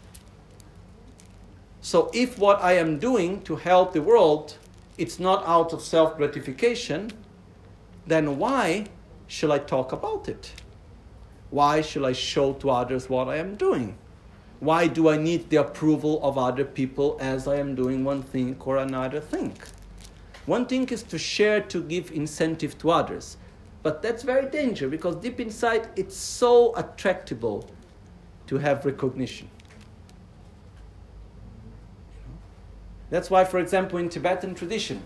So, 1.83 2.11
if 2.13 2.37
what 2.37 2.61
I 2.65 2.73
am 2.73 2.99
doing 2.99 3.43
to 3.43 3.55
help 3.55 3.93
the 3.93 4.03
world 4.03 4.59
it's 4.99 5.21
not 5.21 5.47
out 5.47 5.73
of 5.73 5.83
self 5.83 6.17
gratification, 6.17 7.13
then 8.09 8.39
why 8.39 8.87
should 9.29 9.53
I 9.53 9.59
talk 9.59 9.93
about 9.93 10.29
it? 10.29 10.53
Why 11.55 11.83
should 11.83 12.05
I 12.05 12.11
show 12.11 12.55
to 12.55 12.71
others 12.71 13.09
what 13.09 13.29
I 13.29 13.37
am 13.37 13.55
doing? 13.55 13.97
Why 14.59 14.89
do 14.89 15.09
I 15.09 15.17
need 15.17 15.51
the 15.51 15.59
approval 15.59 16.19
of 16.21 16.37
other 16.37 16.65
people 16.65 17.17
as 17.21 17.47
I 17.47 17.59
am 17.59 17.77
doing 17.77 18.03
one 18.03 18.25
thing 18.25 18.57
or 18.59 18.79
another 18.79 19.21
thing? 19.21 19.57
One 20.47 20.67
thing 20.67 20.89
is 20.89 21.05
to 21.05 21.17
share 21.17 21.61
to 21.61 21.81
give 21.81 22.11
incentive 22.11 22.77
to 22.79 22.91
others, 22.91 23.37
but 23.85 24.03
that's 24.03 24.25
very 24.25 24.51
dangerous 24.51 24.91
because 24.91 25.15
deep 25.15 25.39
inside 25.39 25.91
it's 25.95 26.17
so 26.17 26.75
attractable 26.75 27.71
to 28.49 28.59
have 28.59 28.85
recognition. 28.85 29.49
That's 33.11 33.31
why, 33.31 33.45
for 33.45 33.61
example, 33.61 34.01
in 34.01 34.09
Tibetan 34.09 34.57
tradition, 34.57 35.01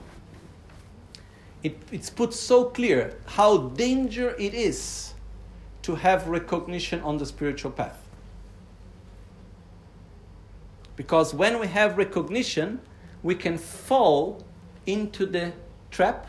it, 1.63 1.77
it's 1.93 2.09
put 2.09 2.33
so 2.33 2.65
clear 2.65 3.19
how 3.27 3.69
danger 3.77 4.35
it 4.39 4.55
is 4.55 5.13
to 5.89 5.95
have 5.95 6.29
recognition 6.29 7.01
on 7.01 7.17
the 7.17 7.25
spiritual 7.25 7.71
path. 7.71 7.99
Because 10.97 11.33
when 11.33 11.59
we 11.59 11.67
have 11.67 11.97
recognition, 11.97 12.83
we 13.23 13.35
can 13.35 13.57
fall 13.57 14.45
into 14.85 15.25
the 15.25 15.55
trap 15.91 16.27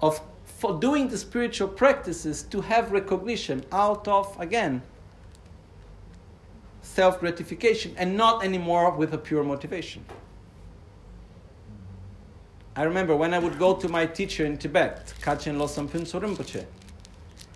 of 0.00 0.20
for 0.44 0.80
doing 0.80 1.06
the 1.06 1.16
spiritual 1.16 1.68
practices 1.68 2.42
to 2.42 2.60
have 2.62 2.90
recognition 2.90 3.64
out 3.70 4.08
of, 4.08 4.36
again, 4.40 4.82
self 6.82 7.20
gratification 7.20 7.94
and 7.96 8.16
not 8.16 8.44
anymore 8.44 8.90
with 8.90 9.14
a 9.14 9.18
pure 9.18 9.44
motivation. 9.44 10.04
I 12.74 12.82
remember 12.82 13.14
when 13.14 13.32
I 13.32 13.38
would 13.38 13.60
go 13.60 13.76
to 13.76 13.88
my 13.88 14.06
teacher 14.06 14.44
in 14.44 14.58
Tibet, 14.58 15.14
Kachen 15.20 15.56
Losam 15.56 15.86
Rinpoche, 15.88 16.66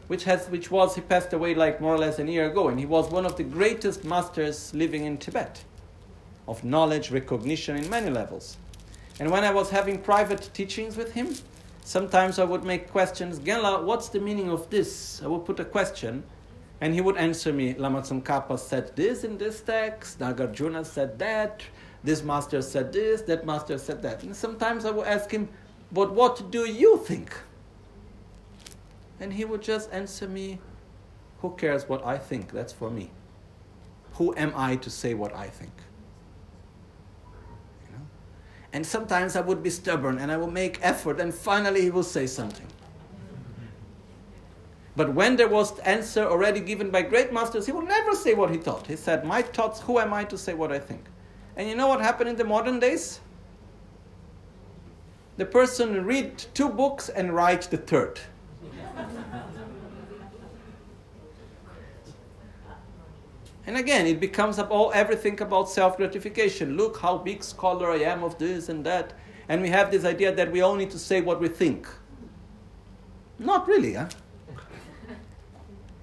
which, 0.08 0.24
has, 0.24 0.48
which 0.48 0.70
was, 0.70 0.94
he 0.94 1.00
passed 1.00 1.32
away 1.32 1.54
like 1.54 1.80
more 1.80 1.94
or 1.94 1.98
less 1.98 2.18
a 2.18 2.24
year 2.24 2.46
ago, 2.46 2.68
and 2.68 2.78
he 2.78 2.86
was 2.86 3.10
one 3.10 3.24
of 3.24 3.36
the 3.36 3.44
greatest 3.44 4.04
masters 4.04 4.74
living 4.74 5.04
in 5.04 5.18
Tibet 5.18 5.64
of 6.46 6.62
knowledge, 6.62 7.10
recognition 7.10 7.76
in 7.76 7.88
many 7.88 8.10
levels. 8.10 8.56
And 9.18 9.30
when 9.30 9.44
I 9.44 9.50
was 9.50 9.70
having 9.70 9.98
private 9.98 10.50
teachings 10.52 10.96
with 10.96 11.12
him, 11.12 11.34
sometimes 11.84 12.38
I 12.38 12.44
would 12.44 12.64
make 12.64 12.90
questions, 12.90 13.38
Genla, 13.38 13.82
what's 13.84 14.08
the 14.08 14.20
meaning 14.20 14.50
of 14.50 14.68
this? 14.70 15.22
I 15.22 15.26
would 15.26 15.44
put 15.44 15.60
a 15.60 15.64
question, 15.64 16.24
and 16.80 16.92
he 16.92 17.00
would 17.00 17.16
answer 17.16 17.52
me, 17.52 17.74
Lama 17.74 18.02
Tsongkhapa 18.02 18.58
said 18.58 18.94
this 18.96 19.24
in 19.24 19.38
this 19.38 19.60
text, 19.60 20.18
Nagarjuna 20.18 20.84
said 20.84 21.18
that, 21.18 21.62
this 22.02 22.22
master 22.22 22.60
said 22.60 22.92
this, 22.92 23.22
that 23.22 23.46
master 23.46 23.78
said 23.78 24.02
that. 24.02 24.22
And 24.22 24.36
sometimes 24.36 24.84
I 24.84 24.90
would 24.90 25.06
ask 25.06 25.30
him, 25.30 25.48
but 25.92 26.12
what 26.12 26.50
do 26.50 26.68
you 26.68 26.98
think? 26.98 27.34
And 29.20 29.32
he 29.32 29.44
would 29.44 29.62
just 29.62 29.92
answer 29.92 30.28
me, 30.28 30.60
Who 31.40 31.50
cares 31.56 31.88
what 31.88 32.04
I 32.04 32.18
think? 32.18 32.52
That's 32.52 32.72
for 32.72 32.90
me. 32.90 33.10
Who 34.14 34.34
am 34.36 34.52
I 34.56 34.76
to 34.76 34.90
say 34.90 35.14
what 35.14 35.34
I 35.34 35.48
think? 35.48 35.72
You 37.86 37.96
know? 37.96 38.06
And 38.72 38.86
sometimes 38.86 39.36
I 39.36 39.40
would 39.40 39.62
be 39.62 39.70
stubborn 39.70 40.18
and 40.18 40.30
I 40.30 40.36
would 40.36 40.52
make 40.52 40.78
effort, 40.82 41.20
and 41.20 41.34
finally 41.34 41.82
he 41.82 41.90
will 41.90 42.02
say 42.04 42.26
something. 42.26 42.66
But 44.96 45.12
when 45.12 45.36
there 45.36 45.48
was 45.48 45.78
answer 45.80 46.24
already 46.24 46.60
given 46.60 46.90
by 46.90 47.02
great 47.02 47.32
masters, 47.32 47.66
he 47.66 47.72
would 47.72 47.88
never 47.88 48.14
say 48.14 48.34
what 48.34 48.50
he 48.50 48.58
thought. 48.58 48.86
He 48.86 48.96
said, 48.96 49.24
My 49.24 49.42
thoughts, 49.42 49.80
who 49.80 49.98
am 49.98 50.12
I 50.12 50.24
to 50.24 50.38
say 50.38 50.54
what 50.54 50.70
I 50.70 50.78
think? 50.78 51.04
And 51.56 51.68
you 51.68 51.74
know 51.74 51.88
what 51.88 52.00
happened 52.00 52.30
in 52.30 52.36
the 52.36 52.44
modern 52.44 52.78
days? 52.78 53.20
The 55.36 55.44
person 55.44 56.04
read 56.04 56.38
two 56.54 56.68
books 56.68 57.08
and 57.08 57.34
write 57.34 57.62
the 57.62 57.76
third. 57.76 58.20
And 63.66 63.78
again, 63.78 64.06
it 64.06 64.20
becomes 64.20 64.58
about 64.58 64.90
everything 64.90 65.40
about 65.40 65.70
self 65.70 65.96
gratification. 65.96 66.76
Look 66.76 66.98
how 66.98 67.18
big 67.18 67.42
scholar 67.42 67.90
I 67.90 67.98
am 68.00 68.22
of 68.22 68.38
this 68.38 68.68
and 68.68 68.84
that. 68.84 69.14
And 69.48 69.62
we 69.62 69.68
have 69.70 69.90
this 69.90 70.04
idea 70.04 70.34
that 70.34 70.52
we 70.52 70.60
all 70.60 70.74
need 70.74 70.90
to 70.90 70.98
say 70.98 71.20
what 71.20 71.40
we 71.40 71.48
think. 71.48 71.88
Not 73.38 73.66
really, 73.66 73.94
huh? 73.94 74.08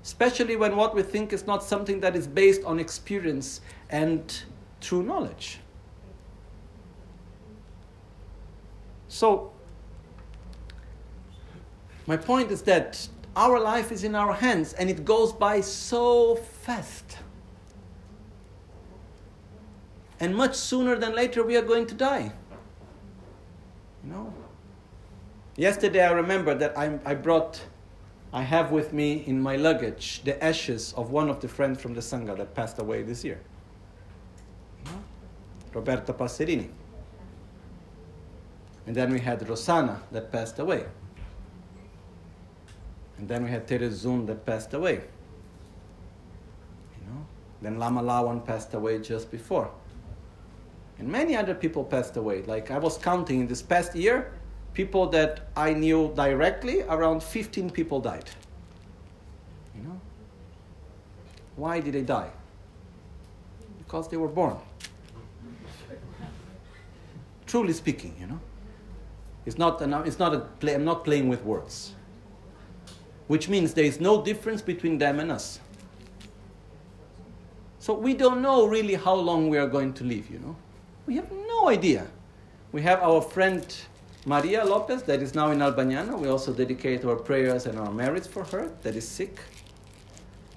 Especially 0.03 0.55
when 0.55 0.75
what 0.75 0.95
we 0.95 1.03
think 1.03 1.31
is 1.31 1.45
not 1.45 1.63
something 1.63 1.99
that 1.99 2.15
is 2.15 2.27
based 2.27 2.63
on 2.63 2.79
experience 2.79 3.61
and 3.89 4.43
true 4.79 5.03
knowledge. 5.03 5.59
So, 9.07 9.51
my 12.11 12.17
point 12.17 12.51
is 12.51 12.61
that 12.63 13.07
our 13.37 13.57
life 13.57 13.89
is 13.89 14.03
in 14.03 14.15
our 14.15 14.33
hands 14.33 14.73
and 14.73 14.89
it 14.89 15.05
goes 15.05 15.31
by 15.31 15.61
so 15.61 16.35
fast. 16.35 17.17
And 20.19 20.35
much 20.35 20.55
sooner 20.55 20.97
than 20.97 21.15
later, 21.15 21.41
we 21.41 21.55
are 21.55 21.61
going 21.61 21.87
to 21.87 21.95
die. 21.95 22.33
You 24.03 24.11
know? 24.11 24.33
Yesterday, 25.55 26.05
I 26.05 26.11
remember 26.11 26.53
that 26.53 26.77
I, 26.77 26.99
I 27.05 27.13
brought, 27.15 27.61
I 28.33 28.41
have 28.41 28.73
with 28.73 28.91
me 28.91 29.23
in 29.25 29.41
my 29.41 29.55
luggage 29.55 30.21
the 30.25 30.35
ashes 30.43 30.93
of 30.97 31.11
one 31.11 31.29
of 31.29 31.39
the 31.39 31.47
friends 31.47 31.81
from 31.81 31.93
the 31.93 32.01
Sangha 32.01 32.35
that 32.35 32.53
passed 32.53 32.77
away 32.79 33.03
this 33.03 33.23
year. 33.23 33.39
Roberta 35.73 36.11
Passerini. 36.11 36.67
And 38.85 38.93
then 38.97 39.13
we 39.13 39.21
had 39.21 39.47
Rosanna 39.47 40.01
that 40.11 40.29
passed 40.29 40.59
away. 40.59 40.83
And 43.21 43.29
then 43.29 43.43
we 43.43 43.51
had 43.51 43.67
Terezun 43.67 44.25
that 44.25 44.47
passed 44.47 44.73
away. 44.73 44.95
You 46.95 47.05
know? 47.05 47.25
Then 47.61 47.77
Lama 47.77 48.01
Lawan 48.01 48.43
passed 48.43 48.73
away 48.73 48.97
just 48.97 49.29
before. 49.29 49.69
And 50.97 51.07
many 51.07 51.35
other 51.35 51.53
people 51.53 51.83
passed 51.83 52.17
away. 52.17 52.41
Like 52.41 52.71
I 52.71 52.79
was 52.79 52.97
counting 52.97 53.41
in 53.41 53.47
this 53.47 53.61
past 53.61 53.95
year, 53.95 54.33
people 54.73 55.05
that 55.09 55.49
I 55.55 55.71
knew 55.73 56.11
directly, 56.15 56.81
around 56.81 57.21
15 57.21 57.69
people 57.69 57.99
died. 57.99 58.27
You 59.75 59.83
know? 59.83 60.01
Why 61.57 61.79
did 61.79 61.93
they 61.93 62.01
die? 62.01 62.31
Because 63.77 64.07
they 64.07 64.17
were 64.17 64.29
born. 64.29 64.57
Truly 67.45 67.73
speaking, 67.73 68.15
you 68.19 68.25
know. 68.25 68.39
It's 69.45 69.59
not, 69.59 69.79
an, 69.81 69.93
it's 70.07 70.17
not 70.17 70.33
a 70.33 70.39
play, 70.39 70.73
I'm 70.73 70.85
not 70.85 71.03
playing 71.03 71.29
with 71.29 71.43
words. 71.43 71.93
Which 73.31 73.47
means 73.47 73.73
there 73.73 73.85
is 73.85 74.01
no 74.01 74.21
difference 74.21 74.61
between 74.61 74.97
them 74.97 75.21
and 75.21 75.31
us. 75.31 75.61
So 77.79 77.93
we 77.93 78.13
don't 78.13 78.41
know 78.41 78.67
really 78.67 78.95
how 78.95 79.13
long 79.15 79.47
we 79.47 79.57
are 79.57 79.69
going 79.69 79.93
to 79.93 80.03
live, 80.03 80.29
you 80.29 80.39
know. 80.39 80.57
We 81.05 81.15
have 81.15 81.31
no 81.31 81.69
idea. 81.69 82.07
We 82.73 82.81
have 82.81 83.01
our 83.01 83.21
friend 83.21 83.65
Maria 84.25 84.65
Lopez 84.65 85.03
that 85.03 85.21
is 85.21 85.33
now 85.33 85.51
in 85.51 85.59
Albagnano. 85.59 86.19
We 86.19 86.27
also 86.27 86.51
dedicate 86.51 87.05
our 87.05 87.15
prayers 87.15 87.67
and 87.67 87.79
our 87.79 87.89
merits 87.93 88.27
for 88.27 88.43
her 88.43 88.69
that 88.81 88.97
is 88.97 89.07
sick. 89.07 89.39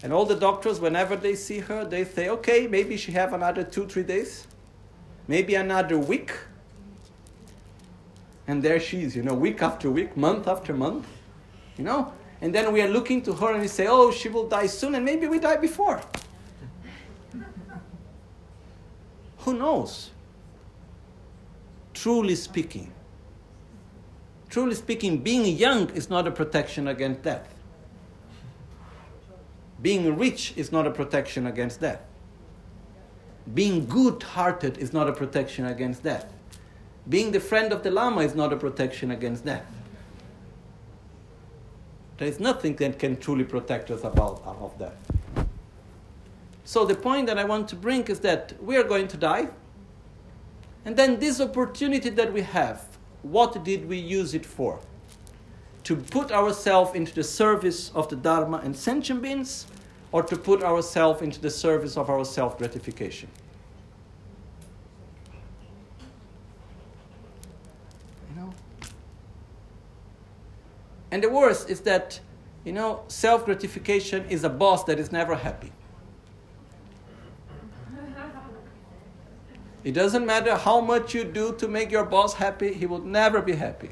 And 0.03 0.13
all 0.13 0.27
the 0.27 0.35
doctors, 0.35 0.81
whenever 0.81 1.15
they 1.15 1.37
see 1.37 1.61
her, 1.61 1.85
they 1.85 2.05
say, 2.05 2.29
okay, 2.29 2.67
maybe 2.67 2.97
she 2.97 3.13
have 3.13 3.35
another 3.35 3.63
two, 3.63 3.87
three 3.87 4.03
days, 4.03 4.49
maybe 5.29 5.55
another 5.55 5.97
week, 5.97 6.33
and 8.49 8.65
there 8.65 8.81
she 8.81 9.03
is, 9.03 9.15
you 9.15 9.23
know, 9.23 9.35
week 9.35 9.63
after 9.63 9.89
week, 9.93 10.17
month 10.17 10.49
after 10.49 10.75
month, 10.75 11.07
you 11.79 11.85
know. 11.85 12.13
And 12.45 12.55
then 12.55 12.75
we 12.75 12.83
are 12.83 12.89
looking 12.89 13.23
to 13.23 13.33
her 13.33 13.53
and 13.53 13.63
we 13.63 13.69
say, 13.69 13.87
oh, 13.89 14.11
she 14.11 14.29
will 14.29 14.47
die 14.47 14.67
soon, 14.67 14.95
and 14.95 15.03
maybe 15.03 15.27
we 15.27 15.39
die 15.39 15.57
before. 15.57 15.99
Who 19.39 19.55
knows? 19.55 20.11
Truly 21.95 22.35
speaking, 22.35 22.93
truly 24.51 24.75
speaking, 24.75 25.23
being 25.23 25.57
young 25.57 25.89
is 25.93 26.11
not 26.11 26.29
a 26.29 26.31
protection 26.31 26.87
against 26.87 27.23
death. 27.23 27.49
Being 29.81 30.15
rich 30.19 30.53
is 30.55 30.71
not 30.71 30.87
a 30.87 30.91
protection 30.91 31.47
against 31.47 31.81
death. 31.81 32.03
Being 33.55 33.87
good 33.87 34.23
hearted 34.23 34.77
is 34.77 34.93
not 34.93 35.09
a 35.09 35.13
protection 35.13 35.65
against 35.65 36.03
death. 36.03 36.31
Being 37.09 37.33
the 37.33 37.41
friend 37.41 37.73
of 37.73 37.83
the 37.83 37.91
Lama 37.91 38.21
is 38.21 38.35
not 38.35 38.53
a 38.53 38.57
protection 38.57 39.11
against 39.13 39.47
death. 39.47 39.65
There 42.19 42.29
is 42.29 42.39
nothing 42.39 42.77
that 42.77 42.99
can 42.99 43.17
truly 43.17 43.45
protect 43.45 43.91
us 43.91 44.05
about 44.05 44.43
of 44.45 44.79
death. 44.79 44.97
So 46.65 46.85
the 46.85 46.95
point 46.95 47.27
that 47.27 47.39
I 47.39 47.45
want 47.45 47.69
to 47.69 47.77
bring 47.77 48.05
is 48.05 48.21
that 48.21 48.55
we 48.63 48.77
are 48.77 48.85
going 48.85 49.09
to 49.09 49.17
die. 49.17 49.49
And 50.85 50.97
then 50.97 51.19
this 51.19 51.41
opportunity 51.41 52.11
that 52.11 52.33
we 52.33 52.43
have, 52.43 52.85
what 53.23 53.65
did 53.65 53.89
we 53.89 53.99
use 53.99 54.35
it 54.35 54.47
for? 54.47 54.81
To 55.85 55.97
put 55.97 56.31
ourselves 56.31 56.95
into 56.95 57.15
the 57.15 57.25
service 57.25 57.91
of 57.95 58.09
the 58.09 58.17
Dharma 58.17 58.59
and 58.65 58.75
sentient 58.77 59.21
beings, 59.21 59.67
or 60.13 60.23
to 60.23 60.37
put 60.37 60.63
ourselves 60.63 61.21
into 61.23 61.41
the 61.41 61.51
service 61.51 61.97
of 61.97 62.09
our 62.09 62.25
self 62.25 62.57
gratification? 62.57 63.29
And 71.15 71.23
the 71.23 71.31
worst 71.31 71.71
is 71.71 71.83
that, 71.83 72.19
you 72.65 72.73
know, 72.73 73.05
self 73.07 73.45
gratification 73.45 74.29
is 74.29 74.43
a 74.43 74.49
boss 74.49 74.83
that 74.87 74.99
is 74.99 75.13
never 75.13 75.37
happy. 75.37 75.71
It 79.85 79.93
doesn't 79.93 80.27
matter 80.27 80.57
how 80.57 80.81
much 80.81 81.15
you 81.15 81.23
do 81.23 81.55
to 81.59 81.69
make 81.69 81.93
your 81.93 82.05
boss 82.05 82.35
happy, 82.35 82.75
he 82.75 82.87
will 82.87 82.99
never 82.99 83.41
be 83.41 83.53
happy. 83.53 83.91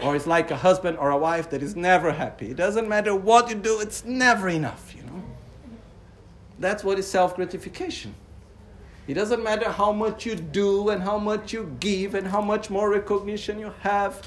Or 0.00 0.14
it's 0.14 0.28
like 0.28 0.52
a 0.52 0.56
husband 0.56 0.98
or 0.98 1.10
a 1.10 1.18
wife 1.18 1.50
that 1.50 1.64
is 1.64 1.74
never 1.74 2.12
happy. 2.12 2.52
It 2.52 2.56
doesn't 2.56 2.88
matter 2.88 3.12
what 3.16 3.50
you 3.50 3.56
do, 3.56 3.80
it's 3.80 4.04
never 4.04 4.48
enough, 4.48 4.94
you 4.94 5.02
know. 5.02 5.24
That's 6.60 6.84
what 6.84 7.00
is 7.00 7.08
self 7.08 7.34
gratification. 7.34 8.14
It 9.08 9.14
doesn't 9.14 9.42
matter 9.42 9.72
how 9.72 9.90
much 9.90 10.26
you 10.26 10.36
do 10.36 10.90
and 10.90 11.02
how 11.02 11.18
much 11.18 11.52
you 11.52 11.76
give 11.80 12.14
and 12.14 12.28
how 12.28 12.40
much 12.40 12.70
more 12.70 12.88
recognition 12.88 13.58
you 13.58 13.74
have 13.80 14.22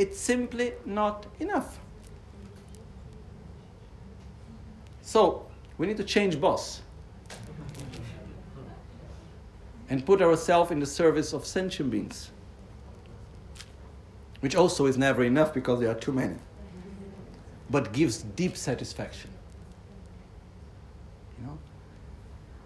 it's 0.00 0.18
simply 0.18 0.72
not 0.86 1.26
enough. 1.40 1.78
So, 5.02 5.46
we 5.76 5.86
need 5.86 5.98
to 5.98 6.04
change 6.04 6.40
boss 6.40 6.80
and 9.90 10.06
put 10.06 10.22
ourselves 10.22 10.70
in 10.70 10.80
the 10.80 10.86
service 10.86 11.34
of 11.34 11.44
sentient 11.44 11.90
beings, 11.90 12.30
which 14.40 14.54
also 14.54 14.86
is 14.86 14.96
never 14.96 15.22
enough 15.22 15.52
because 15.52 15.80
there 15.80 15.90
are 15.90 16.00
too 16.06 16.12
many, 16.12 16.36
but 17.68 17.92
gives 17.92 18.22
deep 18.22 18.56
satisfaction. 18.56 19.30
You 21.38 21.46
know? 21.46 21.58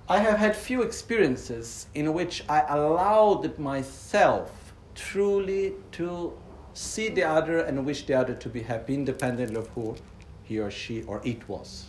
I 0.09 0.19
have 0.19 0.39
had 0.39 0.55
few 0.55 0.83
experiences 0.83 1.89
in 1.95 2.15
which 2.15 2.45
I 2.49 2.61
allowed 2.69 3.59
myself 3.59 4.73
truly 4.95 5.73
to 5.93 6.33
see 6.75 7.09
the 7.09 7.23
other 7.23 7.61
and 7.61 7.87
wish 7.87 8.05
the 8.05 8.15
other 8.15 8.35
to 8.35 8.49
be 8.49 8.63
happy, 8.63 8.95
independent 8.95 9.57
of 9.57 9.69
who 9.69 9.97
he 10.43 10.59
or 10.59 10.71
she 10.71 11.03
or 11.05 11.21
it 11.25 11.49
was. 11.49 11.87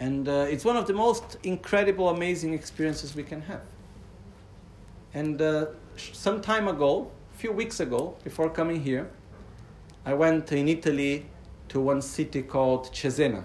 And 0.00 0.28
uh, 0.28 0.46
it's 0.48 0.64
one 0.64 0.76
of 0.76 0.86
the 0.86 0.92
most 0.92 1.38
incredible, 1.42 2.08
amazing 2.08 2.54
experiences 2.54 3.14
we 3.14 3.22
can 3.22 3.42
have. 3.42 3.62
And 5.12 5.40
uh, 5.42 5.66
some 5.96 6.40
time 6.40 6.68
ago, 6.68 7.10
a 7.34 7.38
few 7.38 7.52
weeks 7.52 7.80
ago, 7.80 8.16
before 8.24 8.48
coming 8.50 8.80
here, 8.82 9.10
I 10.04 10.14
went 10.14 10.52
in 10.52 10.68
Italy 10.68 11.26
to 11.68 11.80
one 11.80 12.00
city 12.00 12.42
called 12.42 12.92
Cesena. 12.92 13.44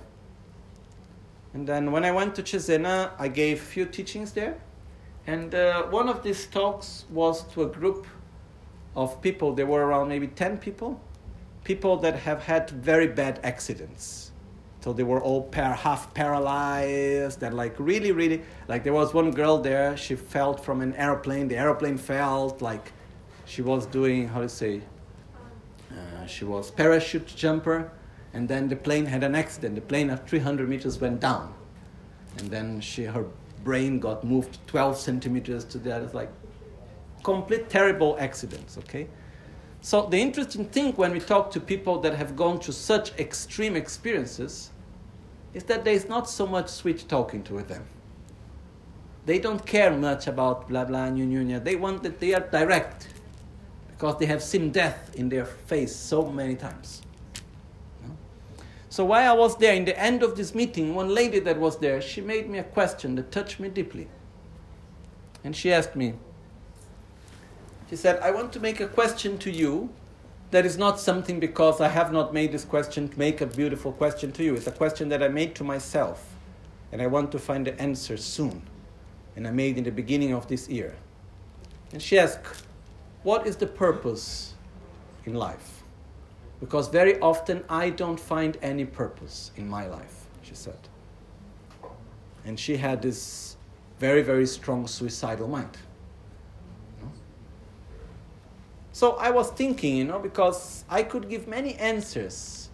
And 1.54 1.68
then 1.68 1.92
when 1.92 2.06
I 2.06 2.12
went 2.12 2.36
to 2.36 2.44
Cesena, 2.44 3.12
I 3.20 3.28
gave 3.28 3.62
a 3.62 3.66
few 3.66 3.86
teachings 3.86 4.32
there. 4.32 4.58
And 5.26 5.54
uh, 5.56 5.84
one 5.84 6.10
of 6.10 6.24
these 6.24 6.48
talks 6.48 7.06
was 7.10 7.44
to 7.54 7.64
a 7.64 7.68
group 7.68 8.06
of 8.96 9.22
people, 9.22 9.54
there 9.54 9.66
were 9.66 9.86
around 9.86 10.10
maybe 10.10 10.28
10 10.28 10.58
people, 10.58 11.00
people 11.64 11.98
that 11.98 12.16
have 12.20 12.44
had 12.44 12.70
very 12.70 13.08
bad 13.08 13.40
accidents. 13.44 14.32
So 14.82 14.92
they 14.92 15.04
were 15.04 15.22
all 15.22 15.44
par- 15.44 15.76
half 15.76 16.14
paralyzed 16.14 17.42
and 17.42 17.56
like 17.56 17.76
really, 17.80 18.12
really, 18.12 18.42
like 18.68 18.84
there 18.84 18.94
was 18.94 19.14
one 19.14 19.32
girl 19.32 19.58
there, 19.58 19.96
she 19.96 20.16
fell 20.16 20.56
from 20.58 20.82
an 20.82 20.94
airplane, 20.96 21.48
the 21.48 21.58
airplane 21.58 21.98
fell, 21.98 22.58
like 22.60 22.92
she 23.46 23.62
was 23.62 23.86
doing, 23.86 24.28
how 24.28 24.42
to 24.42 24.50
say, 24.50 24.82
uh, 25.92 26.26
she 26.26 26.44
was 26.46 26.72
parachute 26.72 27.28
jumper, 27.28 27.92
and 28.34 28.48
then 28.48 28.68
the 28.68 28.76
plane 28.76 29.06
had 29.06 29.24
an 29.24 29.36
accident. 29.36 29.76
The 29.76 29.82
plane 29.82 30.10
at 30.10 30.28
300 30.28 30.68
meters 30.68 31.00
went 31.00 31.20
down. 31.20 31.54
And 32.38 32.50
then 32.50 32.82
she, 32.82 33.04
her 33.04 33.26
brain 33.64 34.00
got 34.00 34.24
moved 34.24 34.58
12 34.68 34.98
centimeters 34.98 35.64
to 35.66 35.78
the 35.78 35.96
other, 35.96 36.10
like 36.14 36.32
complete 37.24 37.70
terrible 37.70 38.18
accidents, 38.20 38.78
okay? 38.78 39.08
So 39.82 40.06
the 40.06 40.18
interesting 40.18 40.66
thing 40.66 40.94
when 40.94 41.12
we 41.12 41.20
talk 41.20 41.52
to 41.52 41.60
people 41.60 42.00
that 42.02 42.16
have 42.16 42.36
gone 42.36 42.60
through 42.60 42.74
such 42.74 43.18
extreme 43.20 43.76
experiences 43.76 44.70
is 45.54 45.64
that 45.66 45.84
there 45.84 45.94
is 45.94 46.08
not 46.08 46.30
so 46.30 46.48
much 46.48 46.70
sweet 46.70 47.08
talking 47.08 47.44
to 47.44 47.62
them. 47.64 47.86
They 49.26 49.40
don't 49.40 49.66
care 49.66 49.92
much 49.92 50.28
about 50.28 50.68
blah 50.68 50.86
blah 50.86 51.10
new 51.10 51.26
new. 51.26 51.60
They 51.60 51.76
want 51.76 52.04
that 52.04 52.20
they 52.20 52.34
are 52.34 52.42
direct 52.42 53.08
because 53.90 54.18
they 54.20 54.26
have 54.26 54.44
seen 54.44 54.72
death 54.72 55.16
in 55.16 55.30
their 55.30 55.46
face 55.46 55.96
so 55.96 56.30
many 56.30 56.56
times. 56.56 57.02
So 58.90 59.06
while 59.06 59.32
I 59.32 59.36
was 59.36 59.58
there, 59.58 59.74
in 59.74 59.86
the 59.86 60.00
end 60.00 60.22
of 60.22 60.36
this 60.36 60.54
meeting, 60.54 60.94
one 60.94 61.10
lady 61.10 61.40
that 61.40 61.60
was 61.60 61.80
there, 61.80 62.00
she 62.00 62.22
made 62.22 62.48
me 62.48 62.60
a 62.60 62.64
question 62.64 63.16
that 63.16 63.32
touched 63.32 63.60
me 63.60 63.70
deeply. 63.70 64.08
And 65.44 65.56
she 65.56 65.74
asked 65.74 65.96
me, 65.96 66.14
he 67.94 67.98
said, 67.98 68.20
I 68.22 68.32
want 68.32 68.52
to 68.54 68.60
make 68.60 68.80
a 68.80 68.88
question 68.88 69.38
to 69.38 69.52
you 69.52 69.92
that 70.50 70.66
is 70.66 70.80
not 70.80 71.00
something 71.00 71.40
because 71.40 71.80
I 71.80 71.90
have 71.90 72.12
not 72.12 72.34
made 72.34 72.52
this 72.52 72.66
question 72.66 73.08
to 73.08 73.20
make 73.20 73.40
a 73.40 73.46
beautiful 73.46 73.92
question 73.92 74.32
to 74.32 74.44
you. 74.44 74.56
It's 74.56 74.66
a 74.66 74.72
question 74.72 75.10
that 75.10 75.22
I 75.22 75.28
made 75.28 75.54
to 75.58 75.64
myself, 75.64 76.34
and 76.92 77.04
I 77.04 77.06
want 77.06 77.32
to 77.34 77.38
find 77.38 77.68
the 77.68 77.80
answer 77.80 78.18
soon. 78.18 78.64
And 79.36 79.48
I 79.48 79.52
made 79.52 79.78
in 79.78 79.84
the 79.84 79.92
beginning 79.92 80.34
of 80.34 80.48
this 80.48 80.68
year. 80.68 80.96
And 81.92 82.02
she 82.02 82.18
asked, 82.18 82.64
What 83.22 83.46
is 83.46 83.58
the 83.58 83.68
purpose 83.68 84.56
in 85.26 85.36
life? 85.36 85.84
Because 86.60 86.88
very 86.88 87.20
often 87.20 87.64
I 87.70 87.92
don't 87.92 88.20
find 88.20 88.58
any 88.64 88.86
purpose 88.86 89.52
in 89.56 89.70
my 89.70 89.86
life, 89.86 90.26
she 90.42 90.56
said. 90.56 90.80
And 92.44 92.60
she 92.60 92.78
had 92.78 93.04
this 93.04 93.56
very, 94.00 94.24
very 94.24 94.48
strong 94.48 94.88
suicidal 94.88 95.48
mind. 95.48 95.78
So 98.94 99.14
I 99.14 99.32
was 99.32 99.50
thinking, 99.50 99.98
you 99.98 100.04
know, 100.04 100.20
because 100.20 100.86
I 100.88 101.02
could 101.02 101.28
give 101.28 101.48
many 101.48 101.74
answers 101.76 102.70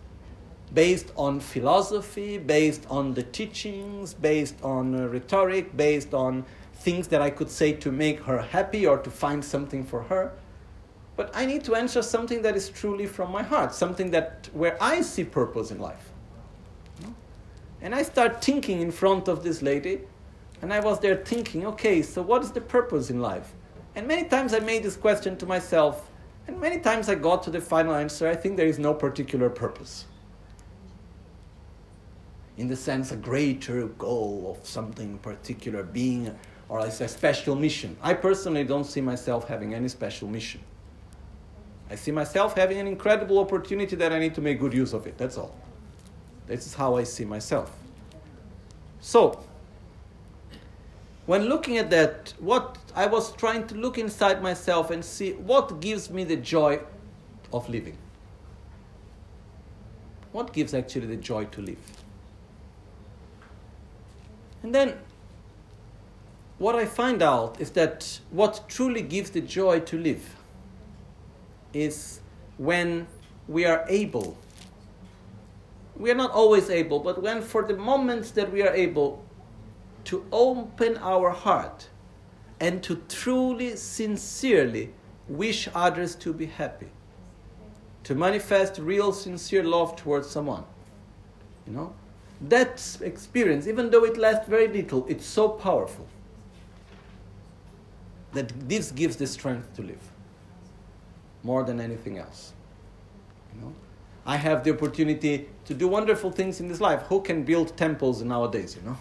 based 0.74 1.14
on 1.16 1.40
philosophy, 1.40 2.38
based 2.38 2.86
on 2.90 3.14
the 3.14 3.24
teachings, 3.24 4.14
based 4.14 4.62
on 4.62 4.94
uh, 4.94 5.08
rhetoric, 5.08 5.76
based 5.78 6.14
on 6.14 6.44
things 6.74 7.08
that 7.08 7.22
I 7.22 7.30
could 7.30 7.50
say 7.50 7.72
to 7.72 7.90
make 7.90 8.20
her 8.24 8.42
happy 8.42 8.86
or 8.86 8.98
to 8.98 9.10
find 9.10 9.44
something 9.44 9.86
for 9.86 10.04
her. 10.04 10.34
But 11.16 11.32
I 11.34 11.46
need 11.46 11.64
to 11.64 11.76
answer 11.76 12.02
something 12.02 12.42
that 12.42 12.58
is 12.58 12.70
truly 12.70 13.06
from 13.06 13.32
my 13.32 13.42
heart, 13.42 13.74
something 13.74 14.12
that 14.12 14.50
where 14.52 14.78
I 14.84 15.00
see 15.02 15.24
purpose 15.24 15.72
in 15.72 15.80
life. 15.80 16.12
And 17.82 17.96
I 17.96 18.04
start 18.04 18.44
thinking 18.44 18.82
in 18.82 18.92
front 18.92 19.30
of 19.30 19.42
this 19.42 19.62
lady, 19.62 20.02
and 20.62 20.74
I 20.74 20.82
was 20.82 21.00
there 21.00 21.16
thinking, 21.16 21.66
okay, 21.66 22.02
so 22.02 22.22
what 22.22 22.44
is 22.44 22.52
the 22.52 22.60
purpose 22.60 23.10
in 23.10 23.22
life? 23.22 23.54
And 23.96 24.06
many 24.06 24.26
times 24.28 24.54
I 24.54 24.60
made 24.60 24.84
this 24.84 24.98
question 24.98 25.38
to 25.38 25.46
myself, 25.46 26.09
and 26.50 26.60
many 26.60 26.80
times 26.80 27.10
I 27.10 27.16
got 27.16 27.44
to 27.44 27.52
the 27.52 27.62
final 27.62 27.94
answer 27.94 28.28
I 28.28 28.36
think 28.36 28.58
there 28.58 28.66
is 28.66 28.80
no 28.80 28.92
particular 28.92 29.52
purpose. 29.52 30.06
In 32.58 32.68
the 32.68 32.76
sense, 32.76 33.12
a 33.12 33.16
greater 33.16 33.86
goal 33.88 34.58
of 34.58 34.68
something 34.68 35.20
particular 35.20 35.84
being, 35.84 36.36
or 36.68 36.80
as 36.80 37.02
a 37.02 37.08
special 37.08 37.56
mission. 37.56 37.96
I 38.02 38.16
personally 38.16 38.64
don't 38.64 38.84
see 38.84 39.00
myself 39.00 39.48
having 39.48 39.76
any 39.76 39.88
special 39.90 40.28
mission. 40.28 40.62
I 41.92 41.96
see 41.96 42.12
myself 42.12 42.58
having 42.58 42.80
an 42.80 42.88
incredible 42.88 43.38
opportunity 43.38 43.96
that 43.96 44.12
I 44.12 44.18
need 44.18 44.34
to 44.36 44.42
make 44.42 44.60
good 44.60 44.74
use 44.74 44.94
of 44.94 45.06
it. 45.06 45.20
That's 45.20 45.38
all. 45.38 45.56
This 46.48 46.66
is 46.66 46.74
how 46.74 46.98
I 46.98 47.04
see 47.04 47.26
myself. 47.26 47.72
So, 49.02 49.40
when 51.28 51.44
looking 51.46 51.78
at 51.78 51.92
that, 51.92 52.34
what 52.40 52.79
I 52.96 53.06
was 53.06 53.34
trying 53.34 53.68
to 53.68 53.76
look 53.76 53.98
inside 53.98 54.42
myself 54.42 54.90
and 54.92 55.04
see 55.04 55.34
what 55.34 55.80
gives 55.80 56.10
me 56.10 56.24
the 56.24 56.36
joy 56.36 56.80
of 57.54 57.70
living. 57.70 57.98
What 60.32 60.54
gives 60.54 60.74
actually 60.74 61.08
the 61.08 61.16
joy 61.16 61.46
to 61.46 61.62
live? 61.62 61.80
And 64.62 64.76
then 64.76 64.98
what 66.58 66.76
I 66.76 66.86
find 66.86 67.22
out 67.22 67.60
is 67.62 67.72
that 67.72 68.20
what 68.32 68.66
truly 68.68 69.02
gives 69.02 69.30
the 69.32 69.42
joy 69.42 69.80
to 69.82 69.98
live 69.98 70.36
is 71.74 72.20
when 72.58 73.08
we 73.48 73.66
are 73.66 73.86
able. 73.88 74.38
We 75.96 76.12
are 76.12 76.16
not 76.16 76.32
always 76.32 76.70
able, 76.70 77.00
but 77.00 77.22
when 77.22 77.42
for 77.42 77.64
the 77.64 77.76
moments 77.76 78.32
that 78.32 78.52
we 78.52 78.62
are 78.62 78.74
able, 78.74 79.24
to 80.06 80.26
open 80.32 80.98
our 80.98 81.30
heart 81.30 81.88
and 82.60 82.84
to 82.84 83.02
truly, 83.08 83.76
sincerely 83.76 84.92
wish 85.28 85.70
others 85.74 86.16
to 86.16 86.34
be 86.34 86.46
happy, 86.46 86.88
to 88.04 88.16
manifest 88.16 88.80
real, 88.80 89.14
sincere 89.14 89.64
love 89.64 89.96
towards 89.96 90.30
someone. 90.30 90.64
You 91.68 91.74
know, 91.74 91.94
that 92.42 92.98
experience, 93.02 93.68
even 93.68 93.90
though 93.90 94.06
it 94.06 94.18
lasts 94.18 94.48
very 94.48 94.68
little, 94.68 95.06
it's 95.08 95.26
so 95.26 95.50
powerful 95.50 96.08
that 98.34 98.52
this 98.68 98.92
gives 98.92 99.16
the 99.16 99.28
strength 99.28 99.74
to 99.76 99.82
live 99.82 100.12
more 101.44 101.64
than 101.64 101.80
anything 101.80 102.18
else. 102.18 102.54
You 103.56 103.62
know, 103.62 103.74
I 104.26 104.36
have 104.36 104.64
the 104.64 104.74
opportunity 104.74 105.48
to 105.66 105.74
do 105.74 105.88
wonderful 105.88 106.32
things 106.32 106.60
in 106.60 106.68
this 106.68 106.82
life. 106.82 107.02
Who 107.04 107.22
can 107.22 107.44
build 107.44 107.76
temples 107.78 108.22
nowadays? 108.22 108.76
You 108.76 108.90
know 108.90 108.98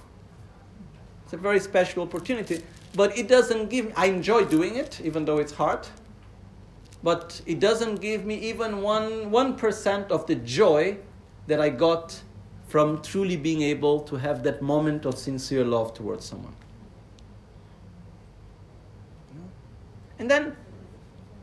it's 1.29 1.35
a 1.35 1.37
very 1.37 1.61
special 1.61 2.05
opportunity, 2.05 2.63
but 2.95 3.17
it 3.17 3.29
doesn't 3.29 3.71
give 3.71 3.87
me, 3.87 3.93
I 3.97 4.07
enjoy 4.07 4.45
doing 4.45 4.77
it, 4.77 5.01
even 5.03 5.25
though 5.25 5.39
it's 5.39 5.53
hard, 5.53 5.87
but 7.03 7.41
it 7.47 7.61
doesn't 7.61 7.97
give 7.97 8.25
me 8.25 8.35
even 8.37 8.83
one, 8.83 9.31
1% 9.31 10.11
of 10.11 10.27
the 10.27 10.35
joy 10.35 10.99
that 11.47 11.61
I 11.61 11.69
got 11.69 12.21
from 12.67 13.01
truly 13.03 13.37
being 13.37 13.63
able 13.63 14.01
to 14.01 14.17
have 14.17 14.43
that 14.43 14.61
moment 14.61 15.07
of 15.07 15.17
sincere 15.17 15.65
love 15.65 15.95
towards 15.95 16.25
someone. 16.25 16.55
And 20.19 20.31
then 20.31 20.57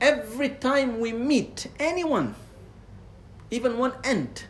every 0.01 0.49
time 0.49 0.99
we 0.99 1.13
meet 1.13 1.67
anyone, 1.79 2.35
even 3.49 3.77
one 3.77 3.93
ant, 4.03 4.47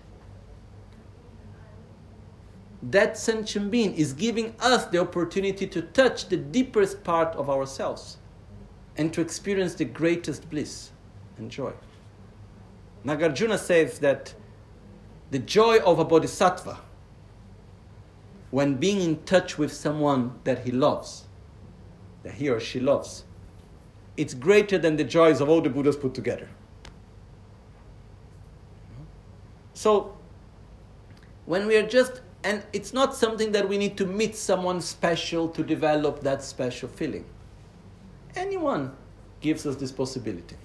that 2.91 3.17
sentient 3.17 3.71
being 3.71 3.93
is 3.95 4.13
giving 4.13 4.55
us 4.59 4.85
the 4.85 4.99
opportunity 4.99 5.65
to 5.67 5.81
touch 5.81 6.29
the 6.29 6.37
deepest 6.37 7.03
part 7.03 7.35
of 7.35 7.49
ourselves 7.49 8.17
and 8.97 9.13
to 9.13 9.21
experience 9.21 9.75
the 9.75 9.85
greatest 9.85 10.49
bliss 10.49 10.91
and 11.37 11.49
joy. 11.49 11.73
Nagarjuna 13.03 13.57
says 13.57 13.99
that 13.99 14.33
the 15.31 15.39
joy 15.39 15.79
of 15.79 15.99
a 15.99 16.05
bodhisattva 16.05 16.79
when 18.51 18.75
being 18.75 19.01
in 19.01 19.21
touch 19.23 19.57
with 19.57 19.69
someone 19.73 20.39
that 20.45 20.63
he 20.63 20.71
loves, 20.71 21.25
that 22.23 22.35
he 22.35 22.47
or 22.47 22.57
she 22.57 22.79
loves, 22.79 23.25
it's 24.15 24.33
greater 24.33 24.77
than 24.77 24.95
the 24.95 25.03
joys 25.03 25.41
of 25.41 25.49
all 25.49 25.59
the 25.59 25.69
Buddhas 25.69 25.97
put 25.97 26.13
together. 26.13 26.47
So, 29.73 30.15
when 31.45 31.67
we 31.67 31.75
are 31.75 31.85
just 31.85 32.21
and 32.45 32.61
it's 32.73 32.93
not 32.93 33.15
something 33.15 33.51
that 33.53 33.67
we 33.67 33.75
need 33.75 33.97
to 33.97 34.05
meet 34.05 34.35
someone 34.35 34.79
special 34.79 35.49
to 35.49 35.63
develop 35.63 36.21
that 36.21 36.43
special 36.43 36.87
feeling. 36.87 37.25
Anyone 38.35 38.95
gives 39.41 39.65
us 39.65 39.75
this 39.77 39.91
possibility. 39.91 40.55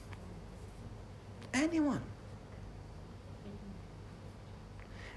Anyone. 1.55 2.03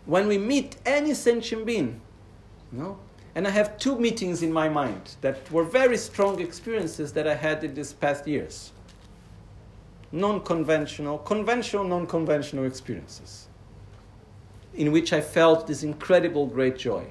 When 0.05 0.27
we 0.27 0.37
meet 0.37 0.77
any 0.85 1.13
sentient 1.13 1.65
being, 1.65 1.99
you 2.71 2.79
know, 2.79 2.97
and 3.35 3.45
I 3.45 3.49
have 3.49 3.77
two 3.77 3.99
meetings 3.99 4.41
in 4.41 4.53
my 4.53 4.69
mind 4.69 5.17
that 5.19 5.51
were 5.51 5.65
very 5.65 5.97
strong 5.97 6.39
experiences 6.39 7.11
that 7.11 7.27
I 7.27 7.35
had 7.35 7.65
in 7.65 7.73
these 7.73 7.91
past 7.91 8.25
years. 8.25 8.71
Non 10.13 10.39
conventional, 10.39 11.17
conventional, 11.17 11.83
non 11.83 12.07
conventional 12.07 12.63
experiences 12.65 13.42
in 14.75 14.91
which 14.91 15.13
I 15.13 15.21
felt 15.21 15.67
this 15.67 15.83
incredible 15.83 16.45
great 16.45 16.77
joy. 16.77 17.05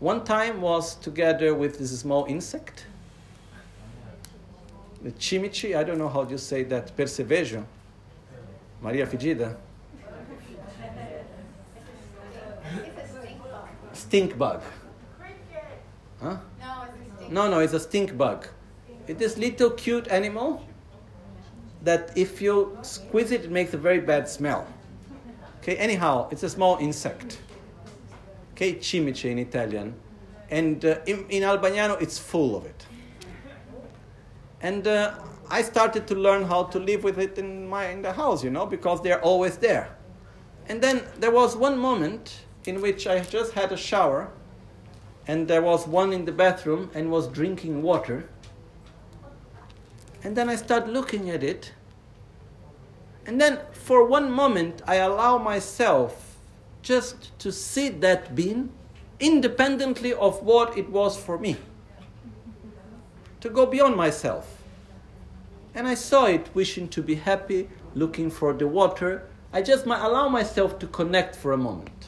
One 0.00 0.24
time 0.24 0.60
was 0.60 0.94
together 0.94 1.54
with 1.54 1.78
this 1.78 1.98
small 1.98 2.24
insect, 2.26 2.86
the 5.02 5.12
chimichi, 5.12 5.76
I 5.76 5.84
don't 5.84 5.98
know 5.98 6.08
how 6.08 6.24
you 6.24 6.38
say 6.38 6.64
that, 6.64 6.96
percevejo, 6.96 7.64
Maria 8.80 9.06
Fedida. 9.06 9.56
Stink 13.92 14.38
bug. 14.38 14.62
Huh? 16.20 16.36
No, 17.30 17.50
no, 17.50 17.58
it's 17.58 17.74
a 17.74 17.80
stink 17.80 18.16
bug. 18.16 18.46
It's 19.06 19.18
this 19.18 19.36
little 19.36 19.70
cute 19.70 20.08
animal 20.08 20.64
that 21.82 22.16
if 22.16 22.40
you 22.40 22.78
squeeze 22.82 23.32
it, 23.32 23.44
it 23.44 23.50
makes 23.50 23.74
a 23.74 23.78
very 23.78 24.00
bad 24.00 24.28
smell. 24.28 24.66
Okay, 25.58 25.76
anyhow, 25.76 26.28
it's 26.30 26.42
a 26.42 26.48
small 26.48 26.76
insect. 26.78 27.38
Okay, 28.52 28.80
cimice 28.80 29.24
in 29.24 29.38
Italian. 29.38 29.94
And 30.50 30.84
uh, 30.84 30.98
in, 31.06 31.26
in 31.28 31.42
Albagnano, 31.42 32.00
it's 32.00 32.18
full 32.18 32.56
of 32.56 32.64
it. 32.64 32.86
And 34.60 34.86
uh, 34.86 35.14
I 35.50 35.62
started 35.62 36.06
to 36.08 36.14
learn 36.14 36.44
how 36.44 36.64
to 36.64 36.78
live 36.78 37.04
with 37.04 37.18
it 37.18 37.38
in, 37.38 37.68
my, 37.68 37.86
in 37.88 38.02
the 38.02 38.12
house, 38.12 38.42
you 38.42 38.50
know, 38.50 38.66
because 38.66 39.02
they're 39.02 39.22
always 39.22 39.56
there. 39.58 39.96
And 40.68 40.82
then 40.82 41.02
there 41.18 41.30
was 41.30 41.56
one 41.56 41.78
moment 41.78 42.40
in 42.66 42.80
which 42.80 43.06
I 43.06 43.20
just 43.20 43.52
had 43.52 43.72
a 43.72 43.76
shower, 43.76 44.30
and 45.26 45.48
there 45.48 45.62
was 45.62 45.86
one 45.86 46.12
in 46.12 46.24
the 46.24 46.32
bathroom 46.32 46.90
and 46.94 47.10
was 47.10 47.28
drinking 47.28 47.82
water. 47.82 48.28
And 50.22 50.36
then 50.36 50.48
I 50.48 50.56
started 50.56 50.90
looking 50.90 51.30
at 51.30 51.42
it, 51.42 51.72
and 53.28 53.38
then 53.38 53.60
for 53.72 54.04
one 54.04 54.30
moment, 54.30 54.80
I 54.86 54.94
allow 54.94 55.36
myself 55.36 56.38
just 56.80 57.38
to 57.40 57.52
see 57.52 57.90
that 57.90 58.34
being 58.34 58.70
independently 59.20 60.14
of 60.14 60.42
what 60.42 60.78
it 60.78 60.88
was 60.88 61.14
for 61.22 61.36
me. 61.38 61.58
To 63.40 63.50
go 63.50 63.66
beyond 63.66 63.96
myself. 63.96 64.62
And 65.74 65.86
I 65.86 65.92
saw 65.92 66.24
it 66.24 66.48
wishing 66.54 66.88
to 66.88 67.02
be 67.02 67.16
happy, 67.16 67.68
looking 67.94 68.30
for 68.30 68.54
the 68.54 68.66
water. 68.66 69.28
I 69.52 69.60
just 69.60 69.84
allow 69.84 70.30
myself 70.30 70.78
to 70.78 70.86
connect 70.86 71.36
for 71.36 71.52
a 71.52 71.58
moment. 71.58 72.06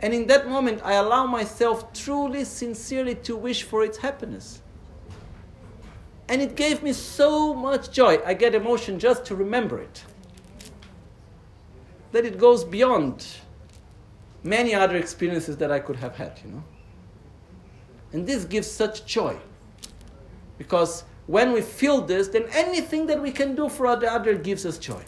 And 0.00 0.12
in 0.12 0.26
that 0.26 0.48
moment, 0.48 0.80
I 0.84 0.94
allow 0.94 1.26
myself 1.26 1.92
truly, 1.92 2.42
sincerely 2.42 3.14
to 3.26 3.36
wish 3.36 3.62
for 3.62 3.84
its 3.84 3.98
happiness. 3.98 4.62
And 6.28 6.42
it 6.42 6.56
gave 6.56 6.82
me 6.82 6.92
so 6.92 7.54
much 7.54 7.92
joy. 7.92 8.18
I 8.26 8.34
get 8.34 8.56
emotion 8.56 8.98
just 8.98 9.24
to 9.26 9.36
remember 9.36 9.78
it. 9.78 10.02
That 12.12 12.24
it 12.24 12.38
goes 12.38 12.64
beyond 12.64 13.26
many 14.42 14.74
other 14.74 14.96
experiences 14.96 15.56
that 15.58 15.70
I 15.70 15.78
could 15.78 15.96
have 15.96 16.16
had, 16.16 16.40
you 16.44 16.50
know. 16.50 16.64
And 18.12 18.26
this 18.26 18.44
gives 18.44 18.70
such 18.70 19.06
joy. 19.06 19.36
Because 20.58 21.04
when 21.26 21.52
we 21.52 21.60
feel 21.60 22.00
this, 22.00 22.28
then 22.28 22.44
anything 22.50 23.06
that 23.06 23.22
we 23.22 23.30
can 23.30 23.54
do 23.54 23.68
for 23.68 23.94
the 23.96 24.12
other 24.12 24.34
gives 24.34 24.66
us 24.66 24.78
joy. 24.78 25.02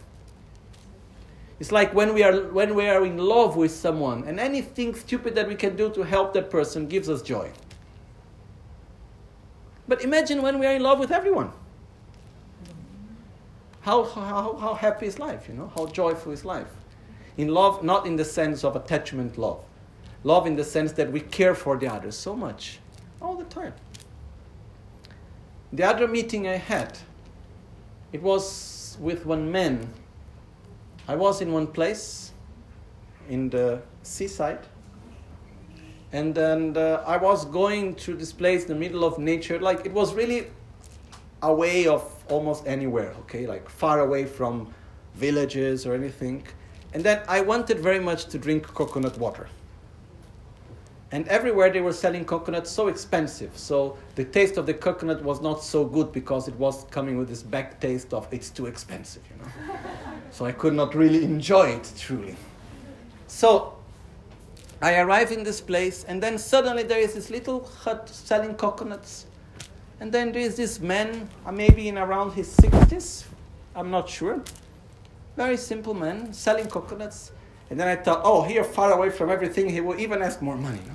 It's 1.59 1.71
like 1.71 1.93
when 1.93 2.13
we 2.13 2.23
are 2.23 2.47
when 2.47 2.75
we 2.75 2.87
are 2.87 3.05
in 3.05 3.17
love 3.17 3.55
with 3.55 3.71
someone, 3.71 4.23
and 4.23 4.39
anything 4.39 4.95
stupid 4.95 5.35
that 5.35 5.47
we 5.47 5.55
can 5.55 5.75
do 5.75 5.89
to 5.91 6.03
help 6.03 6.33
that 6.33 6.49
person 6.49 6.87
gives 6.87 7.09
us 7.09 7.21
joy. 7.21 7.51
But 9.87 10.01
imagine 10.01 10.41
when 10.41 10.59
we 10.59 10.65
are 10.65 10.73
in 10.73 10.81
love 10.81 10.99
with 10.99 11.11
everyone. 11.11 11.51
How, 13.81 14.05
how, 14.05 14.55
how 14.59 14.73
happy 14.75 15.07
is 15.07 15.19
life, 15.19 15.49
you 15.49 15.55
know? 15.55 15.71
How 15.75 15.87
joyful 15.87 16.31
is 16.31 16.45
life? 16.45 16.71
In 17.37 17.47
love, 17.47 17.83
not 17.83 18.05
in 18.05 18.15
the 18.15 18.25
sense 18.25 18.63
of 18.63 18.75
attachment 18.75 19.37
love. 19.37 19.63
Love 20.23 20.47
in 20.47 20.55
the 20.55 20.63
sense 20.63 20.93
that 20.93 21.11
we 21.11 21.19
care 21.19 21.55
for 21.55 21.77
the 21.77 21.87
other 21.87 22.11
so 22.11 22.35
much, 22.35 22.79
all 23.21 23.35
the 23.35 23.43
time. 23.45 23.73
The 25.73 25.83
other 25.83 26.07
meeting 26.07 26.47
I 26.47 26.57
had, 26.57 26.97
it 28.11 28.21
was 28.21 28.97
with 29.01 29.25
one 29.25 29.51
man. 29.51 29.89
I 31.07 31.15
was 31.15 31.41
in 31.41 31.51
one 31.51 31.67
place 31.67 32.31
in 33.27 33.49
the 33.49 33.81
seaside, 34.03 34.59
and 36.11 36.35
then 36.35 36.77
uh, 36.77 37.03
I 37.05 37.17
was 37.17 37.45
going 37.45 37.95
to 37.95 38.13
this 38.13 38.31
place 38.31 38.61
in 38.63 38.67
the 38.67 38.75
middle 38.75 39.03
of 39.03 39.17
nature. 39.17 39.59
Like 39.59 39.85
it 39.85 39.91
was 39.91 40.13
really 40.13 40.47
away 41.41 41.87
of 41.87 42.03
almost 42.29 42.67
anywhere, 42.67 43.13
okay, 43.21 43.47
like 43.47 43.67
far 43.67 43.99
away 43.99 44.25
from 44.25 44.73
villages 45.15 45.85
or 45.85 45.95
anything. 45.95 46.47
And 46.93 47.03
then 47.03 47.21
I 47.27 47.41
wanted 47.41 47.79
very 47.79 47.99
much 47.99 48.25
to 48.27 48.37
drink 48.37 48.67
coconut 48.67 49.17
water. 49.17 49.49
And 51.11 51.27
everywhere 51.27 51.69
they 51.69 51.81
were 51.81 51.93
selling 51.93 52.25
coconut 52.25 52.67
so 52.67 52.87
expensive. 52.87 53.55
So 53.55 53.97
the 54.15 54.25
taste 54.25 54.57
of 54.57 54.65
the 54.65 54.73
coconut 54.73 55.23
was 55.23 55.41
not 55.41 55.63
so 55.63 55.85
good 55.85 56.11
because 56.11 56.47
it 56.47 56.55
was 56.55 56.85
coming 56.85 57.17
with 57.17 57.29
this 57.29 57.43
back 57.43 57.79
taste 57.79 58.13
of 58.13 58.27
it's 58.31 58.49
too 58.49 58.65
expensive, 58.65 59.21
you 59.29 59.43
know. 59.43 59.79
so 60.31 60.45
I 60.45 60.51
could 60.51 60.73
not 60.73 60.95
really 60.95 61.23
enjoy 61.23 61.69
it 61.69 61.91
truly. 61.97 62.35
So 63.27 63.77
I 64.81 64.99
arrive 64.99 65.31
in 65.31 65.43
this 65.43 65.61
place, 65.61 66.03
and 66.03 66.21
then 66.21 66.37
suddenly 66.37 66.83
there 66.83 66.99
is 66.99 67.13
this 67.13 67.29
little 67.29 67.63
hut 67.63 68.09
selling 68.09 68.55
coconuts. 68.55 69.27
And 69.99 70.11
then 70.11 70.31
there 70.31 70.41
is 70.41 70.57
this 70.57 70.79
man, 70.79 71.29
uh, 71.45 71.51
maybe 71.51 71.87
in 71.87 71.97
around 71.97 72.33
his 72.33 72.53
60s, 72.57 73.23
I'm 73.75 73.89
not 73.89 74.09
sure. 74.09 74.41
Very 75.35 75.57
simple 75.57 75.93
man, 75.93 76.33
selling 76.33 76.67
coconuts. 76.67 77.31
And 77.69 77.79
then 77.79 77.87
I 77.87 77.95
thought, 77.95 78.21
oh, 78.23 78.43
here, 78.43 78.63
far 78.63 78.91
away 78.91 79.09
from 79.09 79.29
everything, 79.29 79.69
he 79.69 79.81
will 79.81 79.99
even 79.99 80.21
ask 80.21 80.41
more 80.41 80.57
money. 80.57 80.79
No? 80.87 80.93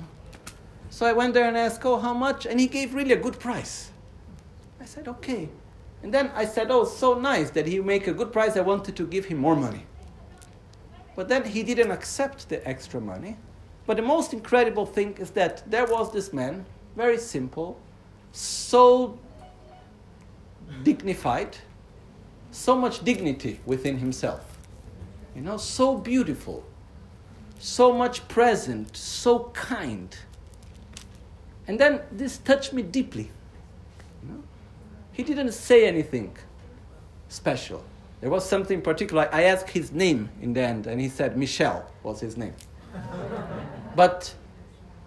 So 0.89 1.05
I 1.05 1.13
went 1.13 1.33
there 1.33 1.47
and 1.47 1.57
asked, 1.57 1.85
oh, 1.85 1.97
how 1.97 2.13
much? 2.13 2.45
And 2.45 2.59
he 2.59 2.67
gave 2.67 2.93
really 2.93 3.13
a 3.13 3.17
good 3.17 3.39
price. 3.39 3.91
I 4.79 4.85
said, 4.85 5.07
okay. 5.07 5.49
And 6.01 6.13
then 6.13 6.31
I 6.35 6.45
said, 6.45 6.71
oh, 6.71 6.85
so 6.85 7.19
nice 7.19 7.49
that 7.51 7.67
he 7.67 7.79
make 7.79 8.07
a 8.07 8.13
good 8.13 8.31
price. 8.31 8.55
I 8.55 8.61
wanted 8.61 8.95
to 8.95 9.05
give 9.05 9.25
him 9.25 9.37
more 9.37 9.55
money. 9.55 9.85
But 11.15 11.27
then 11.27 11.43
he 11.43 11.63
didn't 11.63 11.91
accept 11.91 12.47
the 12.47 12.65
extra 12.67 13.01
money. 13.01 13.37
But 13.85 13.97
the 13.97 14.03
most 14.03 14.33
incredible 14.33 14.85
thing 14.85 15.17
is 15.17 15.31
that 15.31 15.69
there 15.69 15.85
was 15.85 16.13
this 16.13 16.31
man, 16.31 16.65
very 16.95 17.17
simple, 17.17 17.77
so 18.31 19.17
dignified, 20.83 21.57
so 22.51 22.75
much 22.75 23.03
dignity 23.03 23.59
within 23.65 23.97
himself. 23.97 24.57
You 25.35 25.41
know, 25.41 25.57
so 25.57 25.97
beautiful, 25.97 26.63
so 27.59 27.93
much 27.93 28.27
present, 28.27 28.95
so 28.95 29.51
kind 29.53 30.15
and 31.69 31.77
then 31.77 32.01
this 32.11 32.39
touched 32.39 32.73
me 32.73 32.81
deeply. 32.81 33.29
You 34.23 34.29
know? 34.29 34.43
He 35.11 35.21
didn't 35.21 35.51
say 35.51 35.87
anything 35.87 36.35
special. 37.27 37.83
There 38.21 38.31
was 38.31 38.43
something 38.43 38.81
particular. 38.81 39.29
I 39.31 39.43
asked 39.43 39.69
his 39.69 39.91
name 39.91 40.29
in 40.41 40.53
the 40.53 40.61
end, 40.61 40.87
and 40.87 40.99
he 40.99 41.09
said 41.09 41.37
Michel 41.37 41.87
was 42.01 42.19
his 42.19 42.37
name. 42.37 42.55
but 43.95 44.33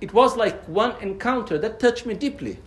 it 0.01 0.15
was 0.15 0.37
like 0.37 0.63
one 0.67 0.95
encounter 1.03 1.59
that 1.59 1.81
touched 1.81 2.07
me 2.07 2.15
deeply. 2.15 2.59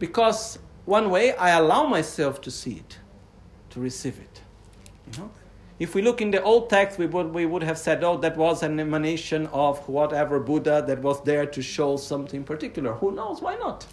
Because 0.00 0.58
one 0.84 1.08
way 1.08 1.36
I 1.36 1.50
allow 1.50 1.86
myself 1.86 2.40
to 2.40 2.50
see 2.50 2.72
it, 2.72 2.98
to 3.74 3.80
receive 3.80 4.18
it. 4.18 4.40
You 5.12 5.22
know? 5.22 5.30
If 5.78 5.94
we 5.94 6.02
look 6.02 6.22
in 6.22 6.30
the 6.30 6.40
old 6.42 6.70
text, 6.70 6.98
we 6.98 7.06
would, 7.06 7.34
we 7.34 7.46
would 7.46 7.64
have 7.64 7.76
said, 7.76 8.02
oh, 8.04 8.16
that 8.18 8.36
was 8.36 8.62
an 8.62 8.78
emanation 8.78 9.48
of 9.48 9.86
whatever 9.88 10.38
Buddha 10.38 10.84
that 10.86 11.00
was 11.00 11.22
there 11.24 11.44
to 11.46 11.60
show 11.60 11.96
something 11.96 12.44
particular. 12.44 12.92
Who 12.94 13.10
knows? 13.10 13.42
Why 13.42 13.56
not? 13.56 13.84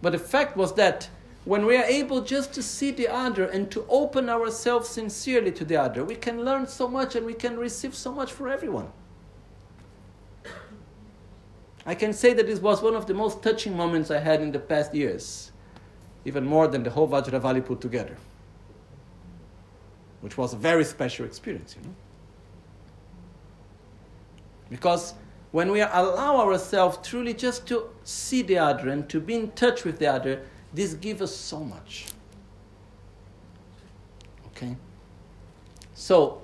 But 0.00 0.12
the 0.12 0.18
fact 0.18 0.56
was 0.56 0.74
that 0.74 1.10
when 1.44 1.66
we 1.66 1.76
are 1.76 1.84
able 1.84 2.20
just 2.20 2.52
to 2.54 2.62
see 2.62 2.92
the 2.92 3.08
other 3.08 3.44
and 3.44 3.70
to 3.72 3.84
open 3.88 4.28
ourselves 4.28 4.88
sincerely 4.88 5.50
to 5.52 5.64
the 5.64 5.76
other, 5.76 6.04
we 6.04 6.14
can 6.14 6.44
learn 6.44 6.66
so 6.68 6.86
much 6.86 7.16
and 7.16 7.26
we 7.26 7.34
can 7.34 7.58
receive 7.58 7.94
so 7.94 8.12
much 8.12 8.30
for 8.30 8.48
everyone. 8.48 8.92
I 11.84 11.94
can 11.94 12.12
say 12.12 12.34
that 12.34 12.46
this 12.46 12.60
was 12.60 12.82
one 12.82 12.94
of 12.94 13.06
the 13.06 13.14
most 13.14 13.42
touching 13.42 13.76
moments 13.76 14.10
I 14.10 14.18
had 14.18 14.40
in 14.40 14.52
the 14.52 14.60
past 14.60 14.94
years, 14.94 15.49
even 16.24 16.44
more 16.44 16.68
than 16.68 16.82
the 16.82 16.90
whole 16.90 17.08
Vajravali 17.08 17.64
put 17.64 17.80
together 17.80 18.16
which 20.20 20.36
was 20.36 20.52
a 20.52 20.56
very 20.56 20.84
special 20.84 21.24
experience, 21.24 21.76
you 21.76 21.82
know. 21.86 21.94
Because 24.68 25.14
when 25.50 25.72
we 25.72 25.80
allow 25.80 26.36
ourselves 26.36 26.98
truly 27.02 27.34
just 27.34 27.66
to 27.68 27.88
see 28.04 28.42
the 28.42 28.58
other 28.58 28.90
and 28.90 29.08
to 29.08 29.20
be 29.20 29.34
in 29.34 29.50
touch 29.52 29.84
with 29.84 29.98
the 29.98 30.06
other, 30.06 30.42
this 30.72 30.94
gives 30.94 31.22
us 31.22 31.34
so 31.34 31.60
much. 31.60 32.06
Okay? 34.48 34.76
So, 35.94 36.42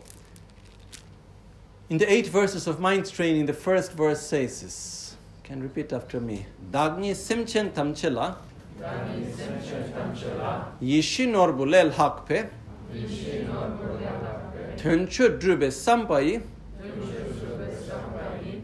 in 1.89 1.99
the 1.99 2.11
eight 2.11 2.27
verses 2.27 2.67
of 2.67 2.81
mind 2.81 3.09
training, 3.11 3.47
the 3.47 3.53
first 3.53 3.93
verse 3.93 4.21
says 4.21 4.63
this. 4.63 5.17
Can 5.45 5.63
repeat 5.63 5.93
after 5.93 6.19
me. 6.19 6.47
Dagni 6.73 7.13
simchen 7.13 7.71
tamchela. 7.71 8.37
Yishin 10.81 11.35
orbulel 11.35 11.91
hakpe. 11.91 12.51
Tönchö 14.79 15.41
drübe 15.41 15.71
sambayi 15.71 16.43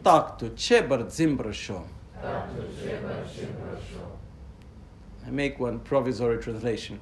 taktu 0.04 0.56
chebar 0.56 1.00
zimbrasho. 1.10 1.82
I 5.26 5.30
make 5.30 5.60
one 5.60 5.78
provisory 5.78 6.40
translation. 6.40 6.98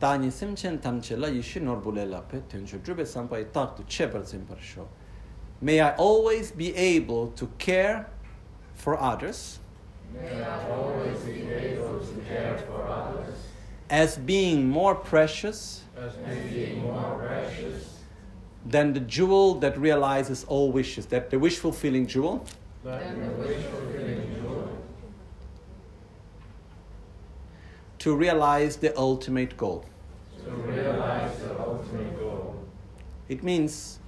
Tani 0.00 0.30
simchen 0.30 0.78
tamchela 0.78 1.28
yishi 1.28 1.60
norbulela 1.60 2.22
pe 2.28 2.38
tönchö 2.52 2.78
drübe 2.84 3.06
sambayi 3.06 3.46
taktu 3.52 3.82
chebar 3.88 4.20
zimbrasho. 4.20 4.86
May 5.60 5.80
I 5.80 5.94
always 5.96 6.50
be 6.52 6.74
able 6.76 7.28
to 7.28 7.46
care 7.58 8.06
for 8.74 9.00
others. 9.00 9.58
As 13.88 14.16
being 14.16 14.68
more 14.68 14.94
precious 14.94 15.82
as 15.96 16.12
being 16.14 16.82
more 16.82 17.16
precious 17.18 18.00
than 18.64 18.92
the 18.92 19.00
jewel 19.00 19.54
that 19.54 19.78
realizes 19.78 20.44
all 20.44 20.70
wishes, 20.70 21.06
that 21.06 21.30
the 21.30 21.38
wish 21.38 21.56
fulfilling 21.58 22.06
jewel. 22.06 22.44
The 22.84 22.90
wish 23.38 23.64
fulfilling 23.64 24.34
jewel. 24.34 24.78
To 28.00 28.14
realize 28.14 28.76
the 28.76 28.96
ultimate 28.98 29.56
goal. 29.56 29.84
To 30.44 30.50
realize 30.50 31.38
the 31.38 31.58
ultimate 31.58 32.18
goal. 32.18 32.54
It 33.28 33.42
means 33.42 33.98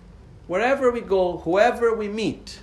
wherever 0.47 0.91
we 0.91 1.01
go, 1.01 1.39
whoever 1.39 1.95
we 1.95 2.09
meet, 2.09 2.61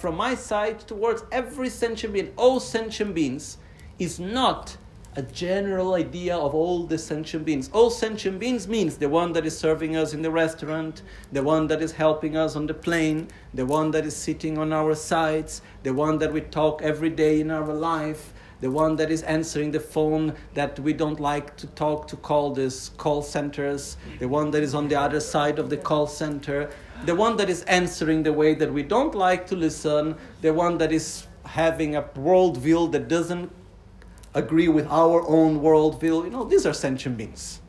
from 0.00 0.16
my 0.16 0.34
side 0.34 0.80
towards 0.80 1.22
every 1.30 1.68
sentient 1.68 2.14
being, 2.14 2.32
all 2.36 2.58
sentient 2.58 3.14
beings, 3.14 3.58
is 3.98 4.18
not 4.18 4.76
a 5.14 5.22
general 5.22 5.94
idea 5.94 6.36
of 6.36 6.54
all 6.54 6.84
the 6.84 6.98
sentient 6.98 7.44
beings. 7.44 7.70
All 7.72 7.90
sentient 7.90 8.38
beings 8.38 8.68
means 8.68 8.96
the 8.96 9.08
one 9.08 9.32
that 9.32 9.46
is 9.46 9.58
serving 9.58 9.96
us 9.96 10.12
in 10.12 10.22
the 10.22 10.30
restaurant, 10.30 11.02
the 11.32 11.42
one 11.42 11.66
that 11.68 11.82
is 11.82 11.92
helping 11.92 12.36
us 12.36 12.54
on 12.54 12.66
the 12.66 12.74
plane, 12.74 13.28
the 13.54 13.64
one 13.64 13.90
that 13.92 14.04
is 14.04 14.14
sitting 14.14 14.58
on 14.58 14.72
our 14.72 14.94
sides, 14.94 15.62
the 15.82 15.92
one 15.92 16.18
that 16.18 16.32
we 16.32 16.42
talk 16.42 16.82
every 16.82 17.10
day 17.10 17.40
in 17.40 17.50
our 17.50 17.72
life, 17.72 18.34
the 18.60 18.70
one 18.70 18.96
that 18.96 19.10
is 19.10 19.22
answering 19.22 19.70
the 19.70 19.80
phone 19.80 20.34
that 20.54 20.78
we 20.80 20.92
don't 20.92 21.20
like 21.20 21.56
to 21.56 21.66
talk 21.68 22.08
to 22.08 22.16
call 22.16 22.52
this 22.52 22.90
call 22.96 23.22
centers, 23.22 23.96
the 24.18 24.28
one 24.28 24.50
that 24.50 24.62
is 24.62 24.74
on 24.74 24.88
the 24.88 24.96
other 24.96 25.20
side 25.20 25.58
of 25.58 25.68
the 25.68 25.76
call 25.76 26.06
center, 26.06 26.70
the 27.04 27.14
one 27.14 27.36
that 27.36 27.50
is 27.50 27.62
answering 27.64 28.22
the 28.22 28.32
way 28.32 28.54
that 28.54 28.72
we 28.72 28.82
don't 28.82 29.14
like 29.14 29.46
to 29.48 29.56
listen, 29.56 30.16
the 30.40 30.52
one 30.52 30.78
that 30.78 30.92
is 30.92 31.26
having 31.44 31.96
a 31.96 32.02
worldview 32.02 32.90
that 32.92 33.08
doesn't 33.08 33.50
agree 34.34 34.68
with 34.68 34.86
our 34.88 35.26
own 35.28 35.60
worldview. 35.60 36.24
You 36.24 36.30
know, 36.30 36.44
these 36.44 36.66
are 36.66 36.72
sentient 36.72 37.16
beings. 37.16 37.60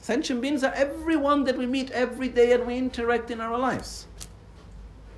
Sentient 0.00 0.40
beings 0.40 0.62
are 0.62 0.72
everyone 0.72 1.44
that 1.44 1.58
we 1.58 1.66
meet 1.66 1.90
every 1.90 2.28
day 2.28 2.52
and 2.52 2.66
we 2.66 2.76
interact 2.78 3.30
in 3.30 3.40
our 3.40 3.58
lives. 3.58 4.06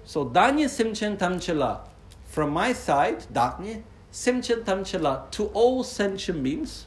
So 0.05 0.25
Danye 0.25 0.65
Simchen 0.65 1.19
Tamchela, 1.19 1.81
from 2.25 2.51
my 2.51 2.73
side, 2.73 3.27
Danye 3.33 3.83
Simchen 4.11 4.65
Tamchela 4.65 5.31
to 5.33 5.47
all 5.49 5.85
sentient 5.85 6.43
beings. 6.43 6.87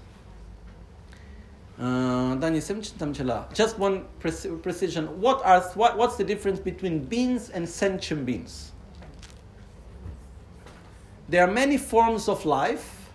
Uh, 1.79 2.35
Simchen 2.35 2.93
Tamchela. 2.97 3.53
Just 3.53 3.79
one 3.79 4.05
precision. 4.19 5.19
What 5.19 5.43
are 5.45 5.61
what, 5.75 5.97
what's 5.97 6.15
the 6.15 6.23
difference 6.23 6.59
between 6.59 7.05
beings 7.05 7.49
and 7.49 7.67
sentient 7.67 8.25
beings? 8.25 8.71
There 11.29 11.43
are 11.43 11.51
many 11.51 11.77
forms 11.77 12.27
of 12.27 12.45
life 12.45 13.09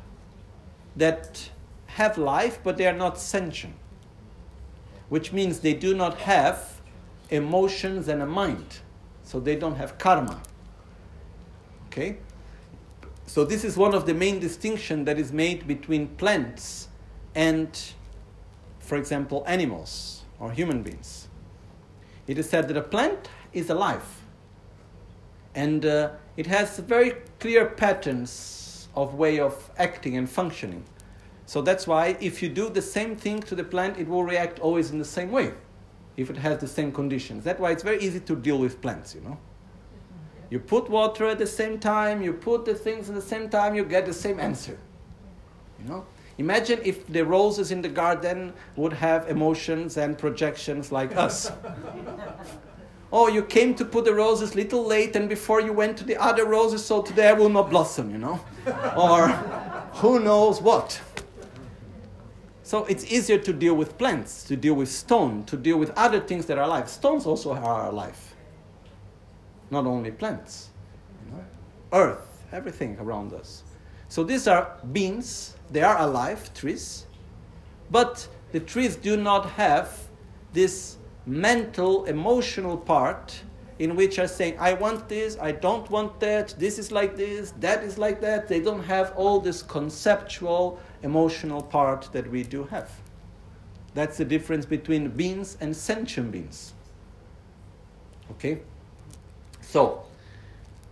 that 0.96 1.50
have 1.86 2.18
life, 2.18 2.58
but 2.64 2.76
they 2.76 2.86
are 2.86 2.96
not 2.96 3.18
sentient 3.18 3.74
which 5.08 5.32
means 5.32 5.60
they 5.60 5.74
do 5.74 5.94
not 5.94 6.18
have 6.18 6.80
emotions 7.30 8.08
and 8.08 8.22
a 8.22 8.26
mind. 8.26 8.78
So 9.22 9.40
they 9.40 9.56
don't 9.56 9.76
have 9.76 9.98
karma. 9.98 10.40
Okay? 11.86 12.18
So 13.26 13.44
this 13.44 13.64
is 13.64 13.76
one 13.76 13.94
of 13.94 14.06
the 14.06 14.14
main 14.14 14.38
distinction 14.38 15.04
that 15.04 15.18
is 15.18 15.32
made 15.32 15.66
between 15.66 16.08
plants 16.08 16.88
and, 17.34 17.68
for 18.86 18.96
example, 18.96 19.42
animals 19.46 20.22
or 20.38 20.52
human 20.52 20.82
beings. 20.82 21.28
It 22.26 22.38
is 22.38 22.48
said 22.48 22.68
that 22.68 22.76
a 22.76 22.82
plant 22.82 23.28
is 23.52 23.68
alive. 23.68 24.06
And 25.54 25.84
uh, 25.84 26.10
it 26.36 26.46
has 26.46 26.78
very 26.78 27.14
clear 27.40 27.66
patterns 27.66 28.88
of 28.94 29.14
way 29.14 29.40
of 29.40 29.70
acting 29.78 30.16
and 30.16 30.28
functioning. 30.28 30.84
So 31.46 31.62
that's 31.62 31.86
why 31.86 32.16
if 32.20 32.42
you 32.42 32.48
do 32.48 32.68
the 32.68 32.82
same 32.82 33.16
thing 33.16 33.40
to 33.42 33.54
the 33.54 33.64
plant, 33.64 33.98
it 33.98 34.08
will 34.08 34.24
react 34.24 34.58
always 34.60 34.90
in 34.90 34.98
the 34.98 35.04
same 35.04 35.30
way, 35.30 35.52
if 36.16 36.30
it 36.30 36.36
has 36.36 36.60
the 36.60 36.68
same 36.68 36.92
conditions. 36.92 37.44
That's 37.44 37.60
why 37.60 37.72
it's 37.72 37.82
very 37.82 38.00
easy 38.00 38.20
to 38.20 38.36
deal 38.36 38.58
with 38.58 38.80
plants, 38.80 39.14
you 39.14 39.20
know. 39.20 39.38
You 40.50 40.60
put 40.60 40.88
water 40.88 41.26
at 41.26 41.38
the 41.38 41.46
same 41.46 41.78
time, 41.78 42.22
you 42.22 42.32
put 42.32 42.64
the 42.64 42.74
things 42.74 43.08
at 43.08 43.16
the 43.16 43.22
same 43.22 43.48
time, 43.48 43.74
you 43.74 43.84
get 43.84 44.06
the 44.06 44.12
same 44.12 44.38
answer. 44.38 44.78
You 45.80 45.88
know? 45.88 46.06
Imagine 46.38 46.80
if 46.84 47.06
the 47.06 47.24
roses 47.24 47.70
in 47.70 47.80
the 47.80 47.88
garden 47.88 48.52
would 48.76 48.92
have 48.92 49.28
emotions 49.28 49.96
and 49.96 50.18
projections 50.18 50.92
like 50.92 51.16
us. 51.16 51.50
oh, 53.12 53.28
you 53.28 53.42
came 53.42 53.74
to 53.74 53.84
put 53.84 54.04
the 54.04 54.12
roses 54.12 54.54
little 54.54 54.84
late 54.84 55.16
and 55.16 55.28
before 55.28 55.60
you 55.60 55.72
went 55.72 55.96
to 55.96 56.04
the 56.04 56.16
other 56.16 56.44
roses, 56.44 56.84
so 56.84 57.00
today 57.00 57.28
I 57.28 57.32
will 57.32 57.48
not 57.48 57.70
blossom, 57.70 58.10
you 58.10 58.18
know? 58.18 58.40
or 58.96 59.28
who 60.00 60.20
knows 60.20 60.60
what. 60.60 61.00
So 62.62 62.84
it's 62.86 63.10
easier 63.10 63.38
to 63.38 63.52
deal 63.52 63.74
with 63.74 63.96
plants, 63.96 64.44
to 64.44 64.56
deal 64.56 64.74
with 64.74 64.90
stone, 64.90 65.44
to 65.44 65.56
deal 65.56 65.78
with 65.78 65.90
other 65.90 66.20
things 66.20 66.46
that 66.46 66.58
are 66.58 66.64
alive. 66.64 66.90
Stones 66.90 67.24
also 67.24 67.52
are 67.52 67.86
alive, 67.86 68.34
not 69.70 69.86
only 69.86 70.10
plants. 70.10 70.70
You 71.24 71.36
know? 71.36 71.44
Earth, 71.92 72.44
everything 72.52 72.98
around 72.98 73.32
us. 73.32 73.62
So 74.08 74.22
these 74.24 74.46
are 74.48 74.76
beings, 74.92 75.55
they 75.70 75.82
are 75.82 75.98
alive, 75.98 76.52
trees, 76.54 77.06
but 77.90 78.28
the 78.52 78.60
trees 78.60 78.96
do 78.96 79.16
not 79.16 79.50
have 79.50 80.08
this 80.52 80.96
mental, 81.26 82.04
emotional 82.04 82.76
part 82.76 83.42
in 83.78 83.94
which 83.94 84.18
are 84.18 84.28
saying, 84.28 84.56
I 84.58 84.72
want 84.72 85.08
this, 85.08 85.36
I 85.40 85.52
don't 85.52 85.88
want 85.90 86.18
that, 86.20 86.54
this 86.58 86.78
is 86.78 86.90
like 86.90 87.16
this, 87.16 87.52
that 87.60 87.84
is 87.84 87.98
like 87.98 88.20
that. 88.22 88.48
They 88.48 88.60
don't 88.60 88.82
have 88.84 89.12
all 89.16 89.38
this 89.38 89.62
conceptual, 89.62 90.80
emotional 91.02 91.62
part 91.62 92.08
that 92.12 92.30
we 92.30 92.42
do 92.42 92.64
have. 92.64 92.90
That's 93.92 94.16
the 94.16 94.24
difference 94.24 94.64
between 94.64 95.10
beings 95.10 95.58
and 95.60 95.76
sentient 95.76 96.32
beings. 96.32 96.72
Okay? 98.30 98.60
So, 99.60 100.05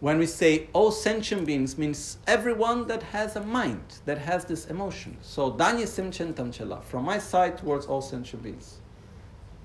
when 0.05 0.19
we 0.19 0.27
say 0.27 0.67
all 0.75 0.91
sentient 0.91 1.47
beings 1.47 1.79
means 1.79 2.19
everyone 2.27 2.87
that 2.87 3.03
has 3.05 3.37
a 3.37 3.41
mind, 3.41 3.83
that 4.05 4.19
has 4.19 4.45
this 4.45 4.67
emotion. 4.67 5.17
So, 5.23 5.51
Danye 5.51 5.87
Simchen 5.87 6.35
Tamchela, 6.35 6.85
from 6.85 7.07
my 7.07 7.17
side 7.17 7.57
towards 7.57 7.87
all 7.87 8.03
sentient 8.03 8.43
beings. 8.43 8.83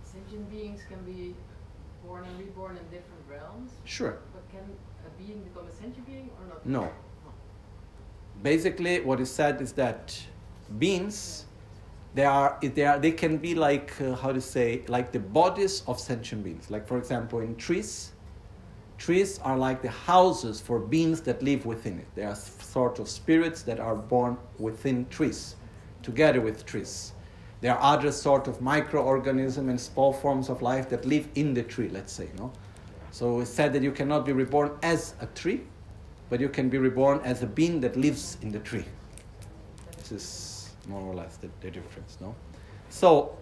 Sentient 0.05 0.49
beings 0.49 0.79
can 0.87 1.03
be 1.03 1.35
born 2.05 2.23
and 2.23 2.39
reborn 2.39 2.77
in 2.77 2.83
different 2.83 3.21
realms? 3.27 3.71
Sure. 3.83 4.17
But 4.33 4.49
can 4.49 4.63
a 5.05 5.09
being 5.21 5.41
become 5.43 5.67
a 5.67 5.73
sentient 5.73 6.07
being 6.07 6.29
or 6.39 6.47
not? 6.47 6.65
No. 6.65 6.89
Basically, 8.41 9.01
what 9.01 9.19
is 9.19 9.29
said 9.29 9.59
is 9.59 9.73
that 9.73 10.17
beings, 10.77 11.47
they 12.15 12.23
are, 12.23 12.57
they 12.61 12.85
are, 12.85 12.97
they 12.97 13.11
can 13.11 13.39
be 13.39 13.55
like 13.55 13.91
uh, 13.99 14.15
how 14.15 14.31
to 14.31 14.39
say, 14.39 14.83
like 14.87 15.11
the 15.11 15.19
bodies 15.19 15.83
of 15.85 15.99
sentient 15.99 16.45
beings. 16.45 16.71
Like 16.71 16.87
for 16.87 16.97
example, 16.97 17.39
in 17.41 17.57
trees, 17.57 18.13
trees 18.99 19.39
are 19.39 19.57
like 19.57 19.81
the 19.81 19.89
houses 19.89 20.59
for 20.59 20.77
beings 20.77 21.21
that 21.21 21.41
live 21.41 21.65
within 21.65 21.97
it. 21.97 22.07
They 22.15 22.23
are 22.23 22.35
sort 22.35 22.99
of 22.99 23.09
spirits 23.09 23.63
that 23.63 23.79
are 23.79 23.95
born 23.95 24.37
within 24.59 25.07
trees, 25.07 25.55
together 26.03 26.41
with 26.41 26.65
trees. 26.65 27.13
There 27.61 27.73
are 27.75 27.95
other 27.95 28.11
sort 28.11 28.47
of 28.47 28.61
microorganisms 28.61 29.69
and 29.69 29.79
small 29.79 30.13
forms 30.13 30.49
of 30.49 30.61
life 30.61 30.89
that 30.89 31.05
live 31.05 31.27
in 31.35 31.53
the 31.53 31.63
tree, 31.63 31.89
let's 31.89 32.13
say. 32.13 32.29
No? 32.37 32.51
So 33.11 33.39
it's 33.39 33.49
said 33.49 33.73
that 33.73 33.81
you 33.81 33.91
cannot 33.91 34.25
be 34.25 34.33
reborn 34.33 34.71
as 34.83 35.15
a 35.21 35.25
tree, 35.27 35.61
but 36.29 36.39
you 36.39 36.49
can 36.49 36.69
be 36.69 36.77
reborn 36.77 37.21
as 37.23 37.41
a 37.41 37.47
being 37.47 37.79
that 37.81 37.95
lives 37.95 38.37
in 38.41 38.51
the 38.51 38.59
tree. 38.59 38.85
This 39.97 40.11
is 40.11 40.69
more 40.87 41.01
or 41.01 41.15
less 41.15 41.37
the, 41.37 41.49
the 41.61 41.71
difference, 41.71 42.17
no? 42.21 42.35
So, 42.89 43.37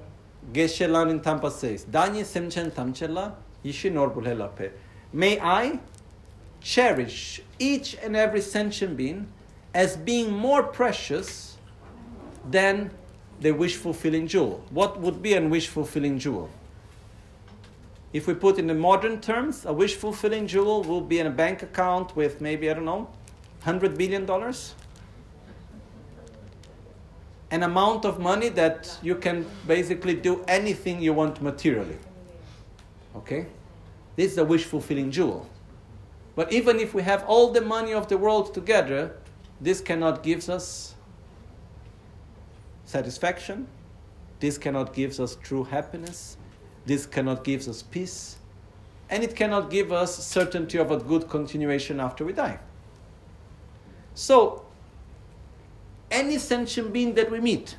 Geshe 0.54 0.88
Langri 0.88 1.22
Tangpa 1.22 1.52
says, 1.52 1.86
Danye 1.86 2.24
Semchen 2.24 2.72
Tamchela, 2.72 3.36
Yishinor 3.64 4.14
May 5.14 5.40
I 5.40 5.80
cherish 6.62 7.42
each 7.60 7.96
and 8.02 8.16
every 8.16 8.42
sentient 8.42 8.98
being 8.98 9.28
as 9.74 9.96
being 9.96 10.32
more 10.32 10.64
precious 10.64 11.58
than 12.50 12.92
the 13.40 13.52
wish 13.52 13.76
fulfilling 13.76 14.28
jewel. 14.28 14.64
What 14.70 15.00
would 15.00 15.22
be 15.22 15.34
a 15.34 15.42
wish 15.42 15.68
fulfilling 15.68 16.20
jewel? 16.20 16.50
If 18.14 18.26
we 18.26 18.34
put 18.34 18.58
in 18.58 18.68
the 18.68 18.74
modern 18.74 19.22
terms, 19.22 19.66
a 19.66 19.74
wish 19.74 19.96
fulfilling 19.96 20.48
jewel 20.48 20.84
will 20.84 21.02
be 21.02 21.20
in 21.20 21.28
a 21.28 21.32
bank 21.32 21.62
account 21.62 22.16
with 22.16 22.42
maybe, 22.42 22.70
I 22.70 22.74
don't 22.74 22.86
know, 22.86 23.10
$100 23.66 23.98
billion. 23.98 24.28
An 27.52 27.64
amount 27.64 28.06
of 28.06 28.20
money 28.20 28.50
that 28.50 28.98
you 29.02 29.16
can 29.16 29.46
basically 29.68 30.16
do 30.16 30.44
anything 30.48 31.02
you 31.02 31.14
want 31.14 31.42
materially. 31.42 31.98
Okay? 33.16 33.48
This 34.18 34.34
is 34.34 34.38
a 34.38 34.44
wish 34.44 34.66
fulfilling 34.66 35.12
jewel. 35.12 35.48
But 36.36 36.52
even 36.52 36.80
if 36.80 36.94
we 36.94 37.04
have 37.04 37.24
all 37.26 37.52
the 37.52 37.62
money 37.62 37.94
of 37.94 38.10
the 38.10 38.18
world 38.18 38.54
together, 38.54 39.16
this 39.62 39.80
cannot 39.80 40.24
give 40.24 40.50
us 40.50 40.96
satisfaction. 42.84 43.68
This 44.40 44.58
cannot 44.58 44.94
give 44.94 45.20
us 45.20 45.38
true 45.42 45.64
happiness. 45.64 46.38
This 46.86 47.06
cannot 47.06 47.44
give 47.44 47.68
us 47.68 47.84
peace. 47.84 48.38
And 49.10 49.24
it 49.24 49.36
cannot 49.36 49.70
give 49.70 49.92
us 49.92 50.26
certainty 50.26 50.78
of 50.78 50.92
a 50.92 50.98
good 50.98 51.30
continuation 51.30 52.00
after 52.00 52.26
we 52.26 52.34
die. 52.34 52.60
So, 54.16 54.66
any 56.10 56.40
sentient 56.40 56.92
being 56.92 57.14
that 57.16 57.30
we 57.30 57.40
meet 57.40 57.78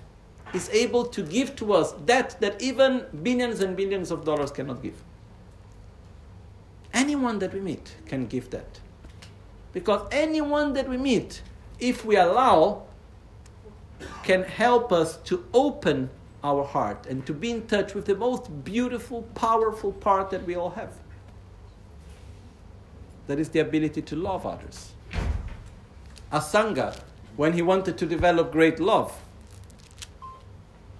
is 0.54 0.68
able 0.70 1.04
to 1.06 1.22
give 1.22 1.56
to 1.56 1.72
us 1.72 1.92
that 2.06 2.40
that 2.40 2.62
even 2.62 3.06
billions 3.22 3.60
and 3.60 3.76
billions 3.76 4.10
of 4.10 4.24
dollars 4.24 4.50
cannot 4.50 4.82
give. 4.82 5.02
Anyone 6.92 7.38
that 7.40 7.52
we 7.52 7.60
meet 7.60 7.96
can 8.06 8.26
give 8.26 8.50
that. 8.50 8.80
Because 9.72 10.08
anyone 10.10 10.72
that 10.72 10.88
we 10.88 10.96
meet, 10.96 11.42
if 11.78 12.04
we 12.04 12.16
allow, 12.16 12.84
can 14.22 14.42
help 14.42 14.92
us 14.92 15.16
to 15.18 15.44
open 15.52 16.10
our 16.42 16.64
heart 16.64 17.06
and 17.06 17.26
to 17.26 17.32
be 17.32 17.50
in 17.50 17.66
touch 17.66 17.94
with 17.94 18.06
the 18.06 18.14
most 18.14 18.64
beautiful, 18.64 19.22
powerful 19.34 19.92
part 19.92 20.30
that 20.30 20.46
we 20.46 20.54
all 20.54 20.70
have. 20.70 20.92
That 23.26 23.38
is 23.38 23.50
the 23.50 23.60
ability 23.60 24.02
to 24.02 24.16
love 24.16 24.46
others. 24.46 24.92
Asanga, 26.32 26.98
when 27.36 27.52
he 27.52 27.62
wanted 27.62 27.98
to 27.98 28.06
develop 28.06 28.52
great 28.52 28.80
love, 28.80 29.18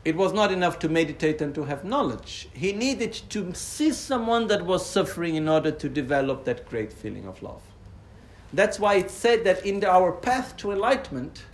it 0.08 0.16
was 0.16 0.32
not 0.32 0.50
enough 0.50 0.78
to 0.78 0.88
meditate 0.88 1.42
and 1.42 1.54
to 1.54 1.64
have 1.64 1.84
knowledge. 1.84 2.48
He 2.54 2.72
needed 2.72 3.12
to 3.28 3.52
see 3.52 3.92
someone 3.92 4.46
that 4.46 4.64
was 4.64 4.86
suffering 4.86 5.34
in 5.34 5.50
order 5.50 5.70
to 5.70 5.86
develop 5.86 6.46
that 6.46 6.66
great 6.66 6.94
feeling 6.94 7.26
of 7.26 7.42
love. 7.42 7.60
That's 8.54 8.80
why 8.80 8.94
it's 8.94 9.12
said 9.12 9.44
that 9.44 9.66
in 9.66 9.84
our 9.84 10.12
path 10.12 10.56
to 10.58 10.72
enlightenment, 10.72 11.44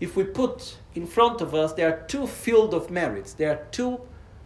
if 0.00 0.16
we 0.16 0.24
put 0.24 0.78
in 0.94 1.06
front 1.06 1.42
of 1.42 1.54
us, 1.54 1.74
there 1.74 1.92
are 1.92 2.06
two 2.06 2.26
fields 2.26 2.72
of 2.72 2.90
merits. 2.90 3.34
There 3.34 3.50
are 3.50 3.66
two 3.70 4.00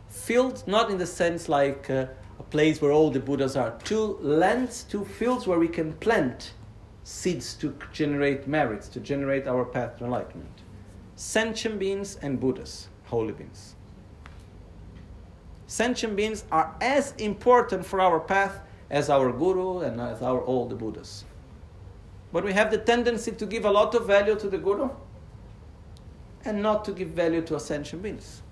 fields, 0.08 0.66
not 0.66 0.90
in 0.90 0.98
the 0.98 1.06
sense 1.06 1.48
like 1.48 1.88
uh, 1.88 2.06
a 2.40 2.42
place 2.42 2.82
where 2.82 2.90
all 2.90 3.12
the 3.12 3.20
Buddhas 3.20 3.54
are, 3.54 3.78
two 3.84 4.18
lands, 4.22 4.82
two 4.82 5.04
fields 5.04 5.46
where 5.46 5.60
we 5.60 5.68
can 5.68 5.92
plant 5.92 6.54
seeds 7.04 7.54
to 7.54 7.78
generate 7.92 8.48
merits, 8.48 8.88
to 8.88 8.98
generate 8.98 9.46
our 9.46 9.64
path 9.64 9.98
to 9.98 10.04
enlightenment. 10.04 10.62
Sentient 11.14 11.78
beings 11.78 12.18
and 12.22 12.40
Buddhas, 12.40 12.88
holy 13.04 13.32
beings. 13.32 13.74
Sentient 15.66 16.14
beings 16.16 16.44
are 16.52 16.74
as 16.80 17.12
important 17.16 17.84
for 17.84 18.00
our 18.00 18.20
path 18.20 18.60
as 18.90 19.10
our 19.10 19.32
Guru 19.32 19.80
and 19.80 20.00
as 20.00 20.22
our 20.22 20.40
all 20.40 20.66
the 20.66 20.74
Buddhas. 20.74 21.24
But 22.32 22.44
we 22.44 22.52
have 22.52 22.70
the 22.70 22.78
tendency 22.78 23.32
to 23.32 23.46
give 23.46 23.64
a 23.64 23.70
lot 23.70 23.94
of 23.94 24.06
value 24.06 24.36
to 24.36 24.48
the 24.48 24.58
Guru 24.58 24.90
and 26.44 26.62
not 26.62 26.84
to 26.84 26.92
give 26.92 27.08
value 27.08 27.42
to 27.42 27.58
sentient 27.58 28.02
beings. 28.02 28.42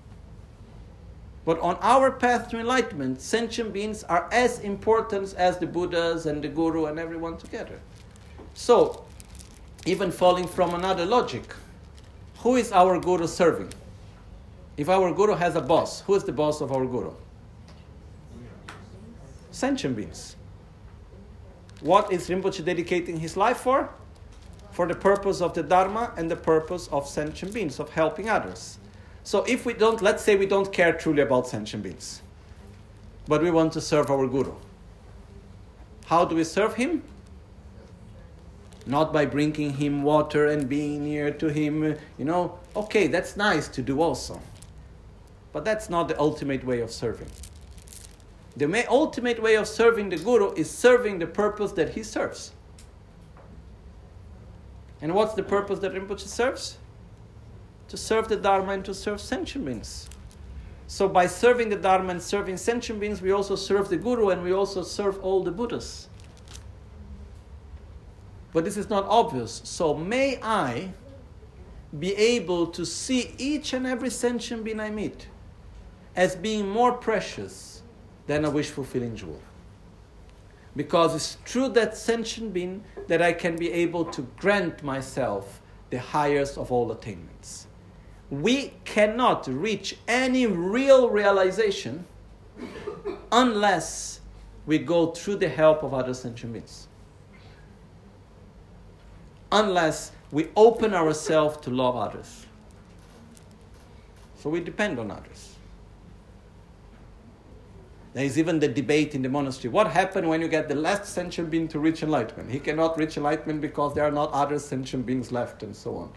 But 1.45 1.59
on 1.61 1.77
our 1.81 2.11
path 2.11 2.49
to 2.51 2.59
enlightenment, 2.59 3.21
sentient 3.21 3.73
beings 3.73 4.05
are 4.05 4.29
as 4.33 4.61
important 4.61 5.35
as 5.37 5.59
the 5.59 5.67
Buddhas 5.67 6.27
and 6.27 6.43
the 6.43 6.49
Guru 6.49 6.87
and 6.87 6.99
everyone 6.99 7.37
together. 7.37 7.81
So, 8.55 9.05
even 9.85 10.13
falling 10.13 10.47
from 10.47 10.75
another 10.75 11.05
logic, 11.05 11.55
who 12.39 12.57
is 12.57 12.71
our 12.71 13.01
Guru 13.01 13.27
serving? 13.27 13.73
If 14.83 14.89
our 14.89 15.13
Guru 15.13 15.35
has 15.37 15.55
a 15.55 15.61
boss, 15.61 16.01
who 16.01 16.17
is 16.17 16.25
the 16.25 16.33
boss 16.33 16.61
of 16.61 16.73
our 16.73 16.85
Guru? 16.85 17.13
Sentient 19.53 19.95
beings. 19.95 20.35
What 21.83 22.13
is 22.13 22.29
Rinpoche 22.29 22.65
dedicating 22.65 23.21
his 23.21 23.37
life 23.37 23.59
for? 23.59 23.91
For 24.73 24.89
the 24.89 24.97
purpose 24.97 25.41
of 25.41 25.55
the 25.55 25.63
Dharma 25.63 26.13
and 26.17 26.29
the 26.29 26.35
purpose 26.35 26.89
of 26.89 27.07
sentient 27.07 27.55
beings, 27.55 27.79
of 27.79 27.91
helping 27.91 28.29
others. 28.29 28.79
So 29.23 29.45
if 29.45 29.65
we 29.65 29.73
don't, 29.73 30.03
let's 30.03 30.25
say 30.25 30.35
we 30.35 30.47
don't 30.47 30.73
care 30.73 30.93
truly 30.93 31.23
about 31.23 31.47
sentient 31.47 31.85
beings, 31.85 32.21
but 33.29 33.41
we 33.41 33.53
want 33.53 33.73
to 33.75 33.81
serve 33.81 34.11
our 34.11 34.27
Guru. 34.27 34.57
How 36.07 36.25
do 36.25 36.35
we 36.35 36.43
serve 36.43 36.75
him? 36.75 37.05
Not 38.85 39.13
by 39.13 39.27
bringing 39.27 39.75
him 39.75 40.03
water 40.03 40.49
and 40.49 40.69
being 40.69 41.05
near 41.05 41.31
to 41.31 41.53
him, 41.53 41.97
you 42.19 42.25
know. 42.25 42.59
Okay, 42.75 43.07
that's 43.07 43.37
nice 43.37 43.69
to 43.69 43.81
do 43.81 44.03
also. 44.03 44.41
But 45.53 45.65
that's 45.65 45.91
not 45.91 46.09
the 46.09 46.19
ultimate 46.19 46.65
way 46.65 46.81
of 46.81 46.91
serving. 46.91 47.29
The 48.57 48.87
ultimate 48.89 49.43
way 49.43 49.55
of 49.55 49.67
serving 49.67 50.11
the 50.11 50.17
Guru 50.17 50.53
is 50.55 50.71
serving 50.71 51.19
the 51.19 51.27
purpose 51.27 51.73
that 51.73 51.91
he 51.91 52.03
serves. 52.03 52.53
And 55.01 55.15
what's 55.15 55.35
the 55.35 55.43
purpose 55.43 55.81
that 55.81 55.93
Rinpoche 55.93 56.21
serves? 56.21 56.79
To 57.89 57.97
serve 57.97 58.29
the 58.29 58.37
Dharma 58.37 58.73
and 58.73 58.85
to 58.85 58.95
serve 58.95 59.21
sentient 59.21 59.65
beings. 59.65 60.09
So 60.87 61.09
by 61.09 61.27
serving 61.27 61.71
the 61.71 61.77
Dharma 61.77 62.11
and 62.11 62.23
serving 62.23 62.59
sentient 62.59 63.01
beings, 63.01 63.21
we 63.21 63.33
also 63.33 63.57
serve 63.57 63.89
the 63.89 63.97
Guru 63.97 64.29
and 64.29 64.43
we 64.43 64.53
also 64.53 64.83
serve 64.83 65.19
all 65.23 65.43
the 65.43 65.51
Buddhas. 65.51 66.09
But 68.53 68.65
this 68.65 68.77
is 68.77 68.91
not 68.91 69.07
obvious. 69.09 69.63
So 69.65 69.95
may 69.95 70.39
I 70.43 70.93
be 71.99 72.15
able 72.15 72.67
to 72.69 72.85
see 72.85 73.35
each 73.39 73.73
and 73.73 73.87
every 73.87 74.11
sentient 74.11 74.65
being 74.65 74.81
I 74.81 74.91
meet 74.91 75.27
as 76.17 76.37
being 76.37 76.69
more 76.69 76.93
precious 76.93 77.83
than 78.27 78.45
a 78.45 78.51
wish 78.51 78.71
fulfilling 78.71 79.17
jewel. 79.17 79.41
Because 80.75 81.15
it's 81.15 81.35
through 81.45 81.71
that 81.71 81.97
sentient 81.97 82.53
being 82.53 82.85
that 83.09 83.21
I 83.21 83.33
can 83.33 83.57
be 83.57 83.71
able 83.73 84.05
to 84.07 84.23
grant 84.39 84.83
myself 84.83 85.61
the 85.91 85.99
highest 85.99 86.57
of 86.57 86.73
all 86.73 86.91
attainments. 86.93 87.67
We 88.31 88.73
cannot 88.85 89.47
reach 89.47 89.97
any 90.09 90.47
real 90.47 91.11
realization 91.11 92.07
unless 93.31 94.21
we 94.65 94.79
go 94.79 95.11
through 95.11 95.37
the 95.37 95.49
help 95.49 95.83
of 95.83 95.93
other 95.93 96.15
sentient 96.15 96.55
beings. 96.55 96.89
Unless 99.51 100.13
we 100.31 100.49
open 100.57 100.95
ourselves 100.95 101.59
to 101.59 101.71
love 101.71 101.97
others. 101.97 102.47
So 104.37 104.49
we 104.49 104.61
depend 104.61 104.99
on 104.99 105.11
others. 105.11 105.52
There 108.15 108.25
is 108.25 108.39
even 108.39 108.61
the 108.61 108.69
debate 108.69 109.15
in 109.15 109.23
the 109.23 109.31
monastery. 109.31 109.73
What 109.73 109.87
happened 109.87 110.29
when 110.29 110.43
you 110.43 110.49
get 110.49 110.69
the 110.69 110.75
last 110.75 111.07
sentient 111.07 111.51
being 111.51 111.67
to 111.69 111.79
reach 111.79 112.03
enlightenment? 112.03 112.51
He 112.51 112.59
cannot 112.59 112.99
reach 112.99 113.17
enlightenment 113.17 113.63
because 113.63 113.95
there 113.95 114.05
are 114.05 114.11
not 114.11 114.31
other 114.33 114.59
sentient 114.59 115.07
beings 115.07 115.33
left, 115.33 115.63
and 115.63 115.75
so 115.75 115.97
on. 115.97 116.13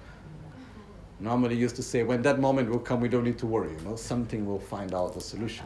Normally, 1.22 1.56
used 1.56 1.78
to 1.78 1.84
say, 1.84 2.04
when 2.04 2.22
that 2.24 2.40
moment 2.40 2.70
will 2.70 2.80
come, 2.80 3.00
we 3.00 3.08
don't 3.08 3.24
need 3.24 3.38
to 3.38 3.46
worry. 3.46 3.72
You 3.72 3.82
know, 3.86 3.96
something 3.96 4.46
will 4.46 4.60
find 4.60 4.94
out 4.94 5.16
a 5.16 5.22
solution. 5.22 5.66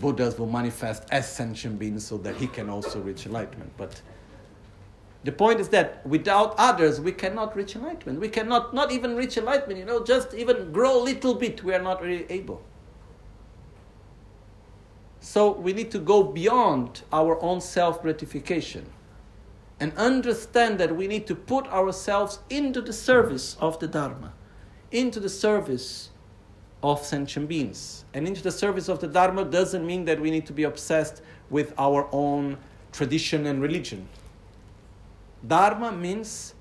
Buddhas 0.00 0.38
will 0.38 0.46
manifest 0.46 1.02
as 1.10 1.30
sentient 1.30 1.78
beings 1.78 2.06
so 2.06 2.16
that 2.18 2.36
he 2.36 2.46
can 2.46 2.70
also 2.70 3.00
reach 3.00 3.26
enlightenment. 3.26 3.72
But 3.76 4.00
the 5.24 5.32
point 5.32 5.60
is 5.60 5.68
that 5.70 6.06
without 6.06 6.54
others, 6.56 6.98
we 6.98 7.12
cannot 7.12 7.54
reach 7.54 7.76
enlightenment. 7.76 8.20
We 8.20 8.30
cannot 8.30 8.72
not 8.72 8.90
even 8.90 9.16
reach 9.16 9.36
enlightenment. 9.36 9.78
You 9.78 9.84
know, 9.84 10.02
just 10.02 10.32
even 10.32 10.72
grow 10.72 11.02
a 11.02 11.02
little 11.02 11.34
bit, 11.34 11.62
we 11.62 11.74
are 11.74 11.82
not 11.82 12.00
really 12.00 12.24
able. 12.30 12.62
So 15.28 15.52
we 15.52 15.74
need 15.74 15.90
to 15.90 15.98
go 15.98 16.22
beyond 16.22 17.02
our 17.12 17.38
own 17.42 17.60
self 17.60 18.00
gratification 18.00 18.86
and 19.78 19.92
understand 19.98 20.80
that 20.80 20.96
we 20.96 21.06
need 21.06 21.26
to 21.26 21.34
put 21.34 21.66
ourselves 21.66 22.38
into 22.48 22.80
the 22.80 22.94
service 22.94 23.54
of 23.60 23.78
the 23.78 23.88
Dharma, 23.88 24.32
into 24.90 25.20
the 25.20 25.28
service 25.28 26.08
of 26.82 27.04
sentient 27.04 27.46
beings. 27.46 28.06
And 28.14 28.26
into 28.26 28.42
the 28.42 28.50
service 28.50 28.88
of 28.88 29.00
the 29.00 29.06
Dharma 29.06 29.44
doesn't 29.44 29.86
mean 29.86 30.06
that 30.06 30.18
we 30.18 30.30
need 30.30 30.46
to 30.46 30.54
be 30.54 30.62
obsessed 30.62 31.20
with 31.50 31.74
our 31.76 32.08
own 32.10 32.56
tradition 32.92 33.44
and 33.44 33.60
religion. 33.60 34.08
Dharma 35.46 35.92
means 35.92 36.54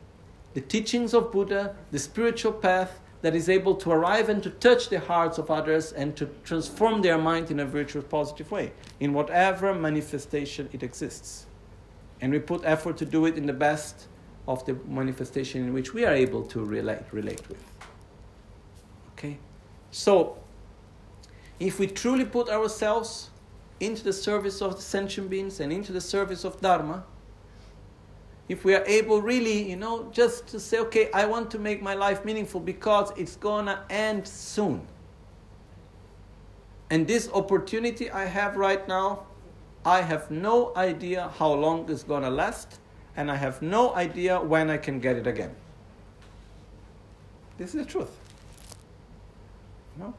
the 0.56 0.62
teachings 0.62 1.14
of 1.14 1.32
Buddha, 1.32 1.74
the 1.92 2.00
spiritual 2.00 2.52
path, 2.52 3.00
that 3.22 3.36
is 3.36 3.50
able 3.50 3.76
to 3.76 3.92
arrive 3.92 4.30
and 4.30 4.44
to 4.44 4.50
touch 4.50 4.90
the 4.90 5.00
hearts 5.00 5.38
of 5.38 5.50
others 5.50 5.92
and 5.92 6.16
to 6.16 6.30
transform 6.44 7.02
their 7.02 7.18
mind 7.18 7.50
in 7.50 7.60
a 7.60 7.66
virtuous, 7.66 8.06
positive 8.10 8.52
way, 8.52 8.72
in 9.00 9.14
whatever 9.14 9.74
manifestation 9.74 10.70
it 10.72 10.84
exists. 10.84 11.48
And 12.22 12.32
we 12.32 12.40
put 12.40 12.62
effort 12.64 12.98
to 12.98 13.06
do 13.06 13.26
it 13.26 13.38
in 13.38 13.46
the 13.46 13.54
best 13.54 14.08
of 14.48 14.66
the 14.66 14.76
manifestation 14.88 15.64
in 15.64 15.74
which 15.74 15.94
we 15.94 16.06
are 16.06 16.14
able 16.14 16.44
to 16.46 16.64
relate, 16.64 17.02
relate 17.12 17.48
with. 17.50 17.64
Okay? 19.14 19.38
So, 19.92 20.38
if 21.60 21.80
we 21.80 21.88
truly 21.88 22.26
put 22.26 22.50
ourselves 22.50 23.30
into 23.80 24.04
the 24.04 24.14
service 24.14 24.62
of 24.62 24.76
the 24.76 24.82
sentient 24.82 25.30
beings 25.30 25.60
and 25.60 25.72
into 25.72 25.92
the 25.92 26.02
service 26.02 26.44
of 26.44 26.62
Dharma, 26.62 27.04
if 28.50 28.64
we 28.64 28.76
are 28.76 28.84
able 28.86 29.22
really, 29.22 29.70
you 29.70 29.76
know, 29.76 30.10
just 30.12 30.48
to 30.48 30.60
say, 30.60 30.80
okay, 30.80 31.10
I 31.14 31.26
want 31.26 31.52
to 31.52 31.60
make 31.60 31.82
my 31.82 31.94
life 31.94 32.24
meaningful 32.24 32.62
because 32.62 33.12
it's 33.18 33.36
gonna 33.36 33.84
end 33.90 34.28
soon. 34.28 34.88
And 36.90 37.06
this 37.06 37.30
opportunity 37.34 38.10
I 38.10 38.26
have 38.26 38.56
right 38.56 38.88
now, 38.88 39.26
I 39.86 40.02
have 40.02 40.32
no 40.32 40.74
idea 40.78 41.30
how 41.38 41.52
long 41.54 41.90
it's 41.90 42.04
gonna 42.04 42.30
last, 42.30 42.80
and 43.18 43.30
I 43.30 43.36
have 43.36 43.62
no 43.62 43.94
idea 43.96 44.40
when 44.40 44.70
I 44.70 44.78
can 44.78 45.00
get 45.00 45.18
it 45.18 45.28
again. 45.28 45.54
This 47.58 47.76
is 47.76 47.86
the 47.86 47.86
truth. 47.86 48.12
No? 49.98 50.14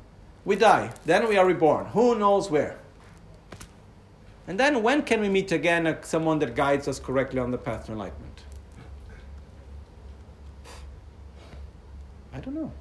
We 0.45 0.57
die, 0.57 0.93
then 1.07 1.29
we 1.29 1.39
are 1.39 1.47
reborn. 1.47 1.87
Who 1.87 2.19
knows 2.19 2.51
where? 2.51 2.79
And 4.49 4.59
then 4.59 4.83
when 4.83 5.03
can 5.03 5.21
we 5.21 5.29
meet 5.29 5.53
again 5.53 5.87
uh, 5.87 6.01
someone 6.01 6.39
that 6.39 6.57
guides 6.57 6.89
us 6.89 6.99
correctly 6.99 7.39
on 7.39 7.51
the 7.51 7.59
path 7.59 7.85
to 7.87 7.93
enlightenment? 7.93 8.41
I 12.33 12.41
don't 12.41 12.55
know. 12.55 12.73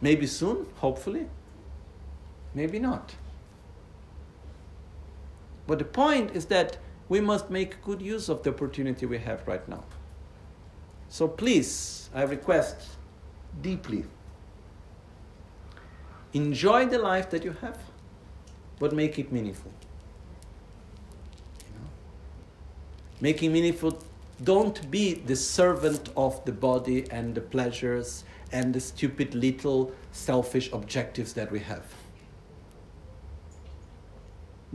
Maybe 0.00 0.28
soon, 0.28 0.66
hopefully. 0.76 1.26
Maybe 2.54 2.78
not. 2.78 3.16
But 5.66 5.80
the 5.80 5.84
point 5.84 6.30
is 6.30 6.46
that 6.46 6.78
we 7.08 7.20
must 7.20 7.50
make 7.50 7.82
good 7.82 8.00
use 8.00 8.28
of 8.28 8.44
the 8.44 8.50
opportunity 8.50 9.06
we 9.06 9.18
have 9.18 9.46
right 9.48 9.68
now. 9.68 9.82
So 11.08 11.26
please, 11.26 12.08
I 12.14 12.22
request 12.22 12.88
deeply 13.60 14.04
enjoy 16.32 16.86
the 16.86 16.98
life 16.98 17.30
that 17.30 17.44
you 17.44 17.56
have, 17.60 17.78
but 18.78 18.92
make 18.92 19.18
it 19.18 19.32
meaningful. 19.32 19.72
Making 23.20 23.52
meaningful 23.52 23.98
don't 24.42 24.90
be 24.90 25.14
the 25.14 25.36
servant 25.36 26.08
of 26.16 26.42
the 26.44 26.52
body 26.52 27.06
and 27.10 27.34
the 27.34 27.40
pleasures 27.40 28.24
and 28.52 28.74
the 28.74 28.80
stupid 28.80 29.34
little 29.34 29.92
selfish 30.12 30.72
objectives 30.72 31.34
that 31.34 31.50
we 31.52 31.60
have 31.60 31.84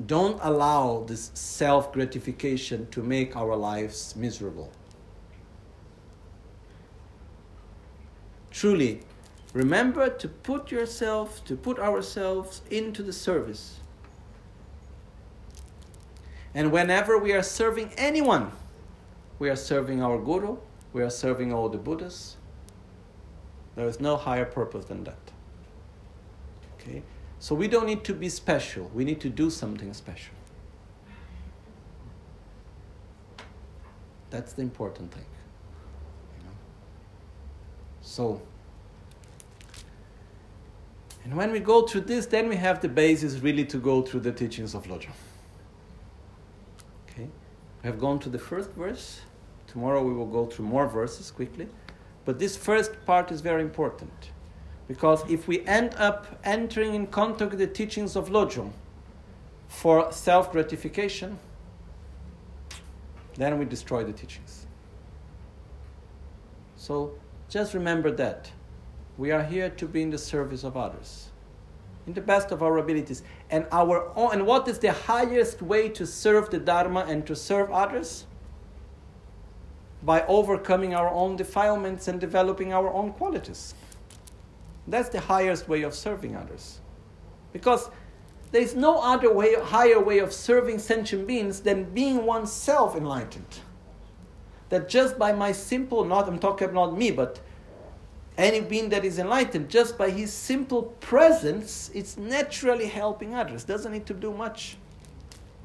don't 0.07 0.39
allow 0.41 1.03
this 1.07 1.31
self 1.33 1.93
gratification 1.93 2.87
to 2.91 3.01
make 3.01 3.35
our 3.35 3.55
lives 3.55 4.15
miserable. 4.15 4.71
Truly, 8.51 9.01
remember 9.53 10.09
to 10.09 10.27
put 10.27 10.71
yourself, 10.71 11.43
to 11.45 11.55
put 11.55 11.79
ourselves 11.79 12.61
into 12.69 13.03
the 13.03 13.13
service. 13.13 13.79
And 16.55 16.71
whenever 16.71 17.17
we 17.17 17.33
are 17.33 17.43
serving 17.43 17.91
anyone, 17.97 18.53
we 19.39 19.49
are 19.49 19.57
serving 19.57 20.01
our 20.01 20.17
Guru, 20.17 20.57
we 20.93 21.03
are 21.03 21.09
serving 21.09 21.51
all 21.51 21.67
the 21.67 21.77
Buddhas. 21.77 22.37
There 23.75 23.85
is 23.85 23.99
no 23.99 24.15
higher 24.15 24.45
purpose 24.45 24.85
than 24.85 25.03
that. 25.03 25.19
Okay? 26.79 27.03
So 27.39 27.53
we 27.53 27.67
don't 27.67 27.85
need 27.85 28.05
to 28.05 28.13
be 28.13 28.29
special, 28.29 28.89
we 28.93 29.03
need 29.03 29.19
to 29.19 29.29
do 29.29 29.49
something 29.49 29.93
special. 29.93 30.33
That's 34.29 34.53
the 34.53 34.61
important 34.61 35.11
thing. 35.11 35.25
So, 38.01 38.41
and 41.25 41.35
when 41.35 41.51
we 41.51 41.59
go 41.59 41.85
through 41.85 42.01
this, 42.01 42.27
then 42.27 42.47
we 42.47 42.55
have 42.55 42.79
the 42.79 42.87
basis 42.87 43.39
really 43.39 43.65
to 43.65 43.77
go 43.77 44.01
through 44.01 44.21
the 44.21 44.31
teachings 44.31 44.73
of 44.73 44.85
Lojong. 44.85 45.11
We 47.85 47.91
have 47.91 47.99
gone 47.99 48.17
to 48.21 48.29
the 48.29 48.39
first 48.39 48.71
verse. 48.71 49.21
Tomorrow 49.67 50.01
we 50.01 50.11
will 50.11 50.25
go 50.25 50.47
through 50.47 50.65
more 50.65 50.87
verses 50.87 51.29
quickly. 51.29 51.67
But 52.25 52.39
this 52.39 52.57
first 52.57 53.05
part 53.05 53.31
is 53.31 53.41
very 53.41 53.61
important. 53.61 54.31
Because 54.87 55.23
if 55.29 55.47
we 55.47 55.63
end 55.67 55.93
up 55.95 56.39
entering 56.43 56.95
in 56.95 57.05
contact 57.05 57.51
with 57.51 57.59
the 57.59 57.67
teachings 57.67 58.15
of 58.15 58.29
Lojong 58.29 58.71
for 59.67 60.11
self 60.11 60.51
gratification, 60.51 61.37
then 63.35 63.59
we 63.59 63.65
destroy 63.65 64.03
the 64.03 64.13
teachings. 64.13 64.65
So 66.77 67.13
just 67.49 67.75
remember 67.75 68.09
that. 68.13 68.49
We 69.15 69.29
are 69.29 69.43
here 69.43 69.69
to 69.69 69.85
be 69.85 70.01
in 70.01 70.09
the 70.09 70.17
service 70.17 70.63
of 70.63 70.75
others, 70.75 71.29
in 72.07 72.13
the 72.15 72.21
best 72.21 72.51
of 72.51 72.63
our 72.63 72.79
abilities. 72.79 73.21
And, 73.49 73.67
our 73.71 74.11
own, 74.15 74.33
and 74.33 74.47
what 74.47 74.67
is 74.67 74.79
the 74.79 74.91
highest 74.91 75.61
way 75.61 75.89
to 75.89 76.05
serve 76.05 76.49
the 76.49 76.59
Dharma 76.59 77.05
and 77.07 77.25
to 77.27 77.35
serve 77.35 77.71
others? 77.71 78.25
By 80.01 80.25
overcoming 80.25 80.95
our 80.95 81.09
own 81.09 81.35
defilements 81.35 82.07
and 82.07 82.19
developing 82.19 82.73
our 82.73 82.91
own 82.91 83.13
qualities. 83.13 83.75
That's 84.87 85.09
the 85.09 85.19
highest 85.19 85.67
way 85.67 85.83
of 85.83 85.93
serving 85.93 86.35
others. 86.35 86.79
Because 87.53 87.89
there 88.51 88.61
is 88.61 88.75
no 88.75 88.99
other 88.99 89.33
way, 89.33 89.55
higher 89.55 89.99
way 89.99 90.19
of 90.19 90.31
serving 90.31 90.79
sentient 90.79 91.27
beings 91.27 91.61
than 91.61 91.85
being 91.93 92.25
oneself 92.25 92.95
enlightened. 92.95 93.59
That 94.69 94.89
just 94.89 95.17
by 95.19 95.33
my 95.33 95.51
simple, 95.51 96.05
not 96.05 96.27
I'm 96.27 96.39
talking 96.39 96.69
about 96.69 96.97
me, 96.97 97.11
but 97.11 97.39
any 98.37 98.59
being 98.59 98.89
that 98.89 99.05
is 99.05 99.17
enlightened, 99.17 99.69
just 99.69 99.97
by 99.97 100.09
his 100.09 100.33
simple 100.33 100.83
presence, 100.83 101.89
it's 101.93 102.17
naturally 102.17 102.87
helping 102.87 103.33
others. 103.33 103.63
Doesn't 103.63 103.91
need 103.91 104.05
to 104.07 104.13
do 104.13 104.33
much. 104.33 104.77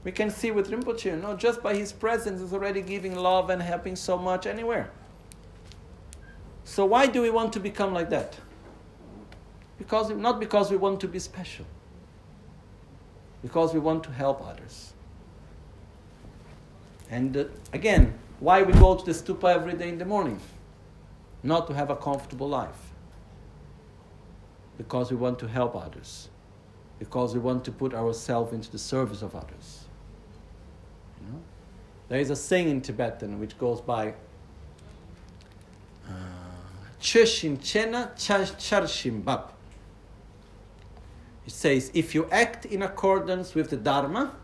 We 0.04 0.12
can 0.12 0.30
see 0.30 0.50
with 0.50 0.70
Rinpoche, 0.70 1.04
you 1.06 1.16
know, 1.16 1.36
just 1.36 1.62
by 1.62 1.74
his 1.74 1.92
presence 1.92 2.40
is 2.40 2.52
already 2.52 2.80
giving 2.80 3.16
love 3.16 3.50
and 3.50 3.60
helping 3.60 3.96
so 3.96 4.16
much 4.16 4.46
anywhere. 4.46 4.90
So 6.64 6.86
why 6.86 7.06
do 7.06 7.20
we 7.20 7.30
want 7.30 7.52
to 7.54 7.60
become 7.60 7.92
like 7.92 8.10
that? 8.10 8.38
Because, 9.76 10.10
not 10.10 10.38
because 10.38 10.70
we 10.70 10.76
want 10.76 11.00
to 11.00 11.08
be 11.08 11.18
special, 11.18 11.66
because 13.42 13.74
we 13.74 13.80
want 13.80 14.04
to 14.04 14.12
help 14.12 14.46
others. 14.46 14.92
And 17.10 17.36
uh, 17.36 17.44
again, 17.72 18.14
why 18.38 18.62
we 18.62 18.72
go 18.74 18.94
to 18.94 19.04
the 19.04 19.12
stupa 19.12 19.54
every 19.54 19.74
day 19.74 19.88
in 19.88 19.98
the 19.98 20.04
morning? 20.04 20.38
Not 21.42 21.66
to 21.68 21.74
have 21.74 21.90
a 21.90 21.96
comfortable 21.96 22.48
life. 22.48 22.92
Because 24.76 25.10
we 25.10 25.16
want 25.16 25.38
to 25.40 25.48
help 25.48 25.74
others. 25.76 26.28
Because 26.98 27.34
we 27.34 27.40
want 27.40 27.64
to 27.64 27.72
put 27.72 27.94
ourselves 27.94 28.52
into 28.52 28.70
the 28.70 28.78
service 28.78 29.22
of 29.22 29.34
others. 29.34 29.84
You 31.20 31.32
know? 31.32 31.40
There 32.08 32.20
is 32.20 32.30
a 32.30 32.36
saying 32.36 32.68
in 32.68 32.80
Tibetan 32.80 33.38
which 33.38 33.56
goes 33.58 33.80
by 33.80 34.14
uh, 36.08 36.12
Cheshin 37.00 37.58
Chena 37.58 38.14
Charshim 38.16 39.24
Bab. 39.24 39.52
It 41.46 41.52
says, 41.52 41.90
if 41.94 42.14
you 42.14 42.28
act 42.30 42.66
in 42.66 42.82
accordance 42.82 43.54
with 43.54 43.70
the 43.70 43.76
Dharma, 43.76 44.34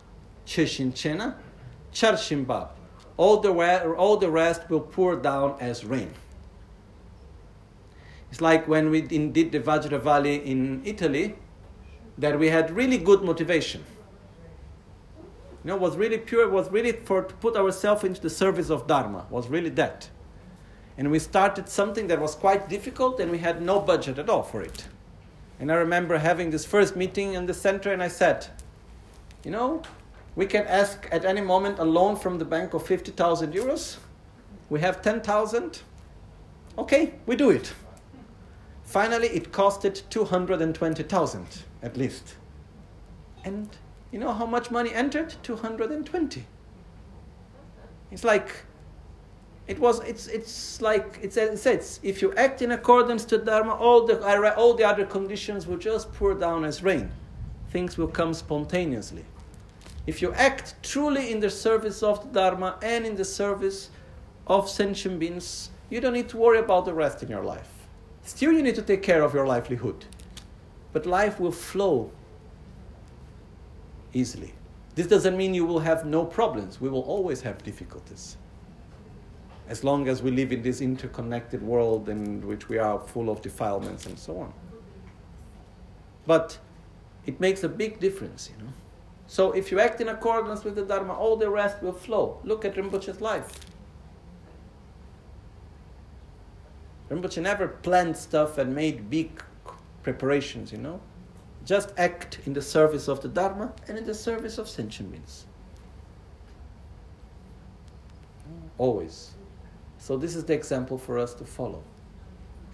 Cheshin 0.46 0.92
Chena, 0.92 1.34
Charshim 1.92 2.46
Bab, 2.46 2.70
all 3.16 3.38
the, 3.40 3.50
all 3.94 4.16
the 4.16 4.30
rest 4.30 4.68
will 4.70 4.80
pour 4.80 5.16
down 5.16 5.56
as 5.60 5.84
rain. 5.84 6.12
It's 8.30 8.40
like 8.40 8.66
when 8.68 8.90
we 8.90 9.00
did 9.02 9.52
the 9.52 9.60
Vajravali 9.60 10.44
in 10.44 10.82
Italy, 10.84 11.36
that 12.18 12.38
we 12.38 12.48
had 12.48 12.70
really 12.70 12.98
good 12.98 13.22
motivation. 13.22 13.84
You 15.64 15.72
know, 15.72 15.76
was 15.76 15.96
really 15.96 16.18
pure, 16.18 16.48
was 16.48 16.70
really 16.70 16.92
for 16.92 17.22
to 17.22 17.34
put 17.34 17.56
ourselves 17.56 18.04
into 18.04 18.20
the 18.20 18.30
service 18.30 18.70
of 18.70 18.86
Dharma, 18.86 19.26
was 19.30 19.48
really 19.48 19.70
that. 19.70 20.08
And 20.98 21.10
we 21.10 21.18
started 21.18 21.68
something 21.68 22.06
that 22.06 22.20
was 22.20 22.34
quite 22.34 22.68
difficult 22.68 23.20
and 23.20 23.30
we 23.30 23.38
had 23.38 23.60
no 23.60 23.80
budget 23.80 24.18
at 24.18 24.30
all 24.30 24.42
for 24.42 24.62
it. 24.62 24.86
And 25.58 25.70
I 25.70 25.74
remember 25.74 26.18
having 26.18 26.50
this 26.50 26.64
first 26.64 26.96
meeting 26.96 27.34
in 27.34 27.46
the 27.46 27.54
center, 27.54 27.92
and 27.92 28.02
I 28.02 28.08
said, 28.08 28.46
You 29.44 29.50
know, 29.50 29.82
we 30.34 30.46
can 30.46 30.66
ask 30.66 31.08
at 31.10 31.24
any 31.24 31.40
moment 31.40 31.78
a 31.78 31.84
loan 31.84 32.16
from 32.16 32.38
the 32.38 32.44
bank 32.44 32.74
of 32.74 32.86
50,000 32.86 33.54
euros. 33.54 33.96
We 34.68 34.80
have 34.80 35.00
10,000. 35.00 35.80
Okay, 36.76 37.14
we 37.24 37.36
do 37.36 37.50
it. 37.50 37.72
Finally, 38.86 39.28
it 39.28 39.52
costed 39.52 40.02
220,000 40.10 41.46
at 41.82 41.96
least. 41.96 42.36
And 43.44 43.68
you 44.12 44.18
know 44.18 44.32
how 44.32 44.46
much 44.46 44.70
money 44.70 44.94
entered? 44.94 45.34
220. 45.42 46.46
It's 48.12 48.24
like 48.24 48.64
it 49.66 49.80
was 49.80 49.98
it's 50.04 50.28
it's 50.28 50.80
like 50.80 51.18
it 51.20 51.32
says 51.32 51.98
if 52.04 52.22
you 52.22 52.32
act 52.34 52.62
in 52.62 52.70
accordance 52.70 53.24
to 53.24 53.36
dharma 53.36 53.74
all 53.74 54.06
the 54.06 54.54
all 54.56 54.74
the 54.74 54.84
other 54.84 55.04
conditions 55.04 55.66
will 55.66 55.76
just 55.76 56.12
pour 56.12 56.34
down 56.34 56.64
as 56.64 56.84
rain 56.84 57.10
things 57.70 57.98
will 57.98 58.06
come 58.06 58.32
spontaneously 58.32 59.24
if 60.06 60.22
you 60.22 60.32
act 60.34 60.76
truly 60.84 61.32
in 61.32 61.40
the 61.40 61.50
service 61.50 62.00
of 62.00 62.22
the 62.22 62.40
dharma 62.40 62.78
and 62.80 63.04
in 63.04 63.16
the 63.16 63.24
service 63.24 63.90
of 64.46 64.70
sentient 64.70 65.18
beings 65.18 65.70
you 65.90 66.00
don't 66.00 66.12
need 66.12 66.28
to 66.28 66.36
worry 66.36 66.60
about 66.60 66.84
the 66.84 66.94
rest 66.94 67.24
in 67.24 67.28
your 67.28 67.42
life 67.42 67.75
still 68.26 68.52
you 68.52 68.62
need 68.62 68.74
to 68.74 68.82
take 68.82 69.02
care 69.02 69.22
of 69.22 69.32
your 69.32 69.46
livelihood 69.46 70.04
but 70.92 71.06
life 71.06 71.40
will 71.40 71.52
flow 71.52 72.10
easily 74.12 74.52
this 74.94 75.06
doesn't 75.06 75.36
mean 75.36 75.54
you 75.54 75.64
will 75.64 75.80
have 75.80 76.04
no 76.04 76.24
problems 76.24 76.80
we 76.80 76.88
will 76.88 77.02
always 77.02 77.40
have 77.42 77.62
difficulties 77.62 78.36
as 79.68 79.82
long 79.82 80.08
as 80.08 80.22
we 80.22 80.30
live 80.30 80.52
in 80.52 80.62
this 80.62 80.80
interconnected 80.80 81.62
world 81.62 82.08
in 82.08 82.46
which 82.46 82.68
we 82.68 82.78
are 82.78 83.00
full 83.00 83.28
of 83.28 83.42
defilements 83.42 84.06
and 84.06 84.18
so 84.18 84.38
on. 84.38 84.52
But 86.26 86.58
it 87.24 87.40
makes 87.40 87.64
a 87.64 87.68
big 87.68 87.98
difference, 87.98 88.50
you 88.50 88.64
know. 88.64 88.72
So 89.26 89.52
if 89.52 89.72
you 89.72 89.80
act 89.80 90.00
in 90.00 90.08
accordance 90.08 90.62
with 90.62 90.76
the 90.76 90.82
Dharma, 90.82 91.14
all 91.14 91.36
the 91.36 91.50
rest 91.50 91.82
will 91.82 91.92
flow. 91.92 92.40
Look 92.44 92.64
at 92.64 92.76
Rinpoche's 92.76 93.20
life. 93.20 93.50
Rinpoche 97.10 97.40
never 97.40 97.68
planned 97.68 98.16
stuff 98.16 98.58
and 98.58 98.74
made 98.74 99.08
big 99.10 99.42
preparations, 100.02 100.72
you 100.72 100.78
know. 100.78 101.00
Just 101.64 101.92
act 101.96 102.40
in 102.46 102.52
the 102.52 102.62
service 102.62 103.08
of 103.08 103.20
the 103.22 103.28
Dharma 103.28 103.72
and 103.88 103.98
in 103.98 104.04
the 104.06 104.14
service 104.14 104.58
of 104.58 104.68
sentient 104.68 105.10
beings. 105.10 105.46
Always. 108.78 109.32
So 109.98 110.16
this 110.16 110.36
is 110.36 110.44
the 110.44 110.52
example 110.52 110.98
for 110.98 111.18
us 111.18 111.34
to 111.34 111.44
follow. 111.44 111.82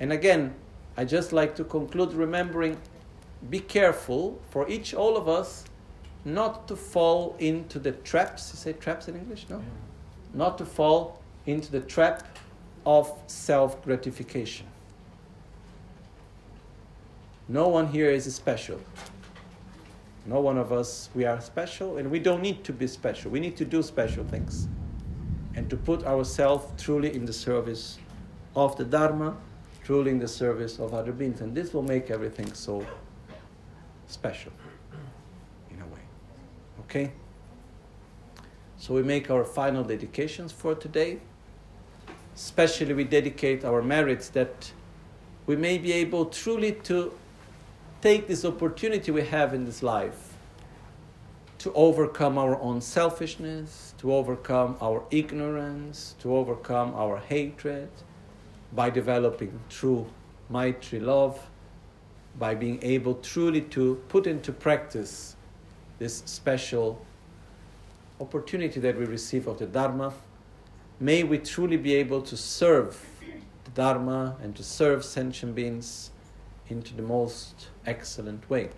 And 0.01 0.13
again, 0.13 0.55
I 0.97 1.05
just 1.05 1.33
like 1.33 1.55
to 1.57 1.65
conclude 1.65 2.13
remembering 2.13 2.77
be 3.51 3.61
careful 3.61 4.41
for 4.51 4.69
each 4.69 4.95
all 4.95 5.17
of 5.17 5.29
us 5.29 5.65
not 6.25 6.69
to 6.69 6.77
fall 6.77 7.35
into 7.39 7.79
the 7.79 7.93
traps. 7.93 8.51
You 8.53 8.59
say 8.59 8.73
traps 8.75 9.09
in 9.09 9.17
English? 9.17 9.47
No? 9.49 9.57
Yeah. 9.57 9.65
Not 10.35 10.59
to 10.59 10.67
fall 10.67 11.21
into 11.47 11.73
the 11.73 11.81
trap 11.81 12.39
of 12.85 13.13
self 13.27 13.83
gratification. 13.85 14.67
No 17.49 17.69
one 17.69 17.89
here 17.89 18.11
is 18.11 18.33
special. 18.35 18.81
No 20.25 20.41
one 20.41 20.57
of 20.57 20.73
us, 20.73 21.11
we 21.15 21.25
are 21.25 21.41
special, 21.41 21.97
and 21.99 22.11
we 22.11 22.21
don't 22.21 22.41
need 22.41 22.63
to 22.65 22.73
be 22.73 22.87
special. 22.87 23.31
We 23.31 23.41
need 23.41 23.57
to 23.57 23.65
do 23.65 23.83
special 23.83 24.25
things 24.25 24.69
and 25.55 25.69
to 25.69 25.77
put 25.77 26.05
ourselves 26.05 26.65
truly 26.83 27.15
in 27.15 27.25
the 27.25 27.33
service 27.33 27.99
of 28.55 28.77
the 28.77 28.85
Dharma, 28.85 29.37
truly 29.85 30.11
in 30.11 30.19
the 30.19 30.29
service 30.29 30.79
of 30.79 30.95
other 30.95 31.13
beings. 31.13 31.41
And 31.41 31.55
this 31.55 31.75
will 31.75 31.83
make 31.83 32.11
everything 32.11 32.53
so 32.55 32.87
special, 34.07 34.53
in 35.71 35.81
a 35.81 35.87
way. 35.87 36.01
Okay? 36.81 37.13
So 38.79 38.95
we 38.95 39.03
make 39.03 39.31
our 39.31 39.45
final 39.45 39.85
dedications 39.85 40.53
for 40.53 40.75
today. 40.75 41.21
Especially, 42.35 42.95
we 42.95 43.05
dedicate 43.05 43.65
our 43.65 43.83
merits 43.83 44.29
that 44.31 44.73
we 45.47 45.57
may 45.57 45.79
be 45.79 45.93
able 45.93 46.27
truly 46.27 46.73
to 46.73 47.13
take 48.01 48.27
this 48.27 48.45
opportunity 48.45 49.11
we 49.11 49.23
have 49.23 49.55
in 49.55 49.65
this 49.65 49.83
life 49.83 50.33
to 51.59 51.73
overcome 51.75 52.39
our 52.39 52.61
own 52.61 52.81
selfishness, 52.81 53.95
to 53.99 54.13
overcome 54.13 54.77
our 54.81 55.05
ignorance, 55.13 56.17
to 56.19 56.35
overcome 56.35 56.93
our 56.95 57.19
hatred 57.19 57.89
by 58.73 58.91
developing 58.91 59.61
true 59.69 60.05
Maitri 60.51 60.99
love, 60.99 61.39
by 62.37 62.53
being 62.55 62.81
able 62.83 63.15
truly 63.15 63.61
to 63.61 64.03
put 64.09 64.27
into 64.27 64.53
practice 64.53 65.37
this 66.01 66.25
special 66.27 67.05
opportunity 68.21 68.81
that 68.81 68.99
we 68.99 69.05
receive 69.05 69.47
of 69.47 69.61
the 69.61 69.67
Dharma. 69.67 70.13
May 71.03 71.25
we 71.25 71.39
truly 71.39 71.77
be 71.79 71.97
able 71.97 72.23
to 72.23 72.37
serve 72.37 73.05
the 73.65 73.71
Dharma 73.73 74.37
and 74.41 74.55
to 74.55 74.63
serve 74.63 75.05
sentient 75.05 75.57
beings 75.57 76.13
into 76.69 76.95
the 76.95 77.03
most 77.03 77.71
excellent 77.85 78.49
way. 78.49 78.69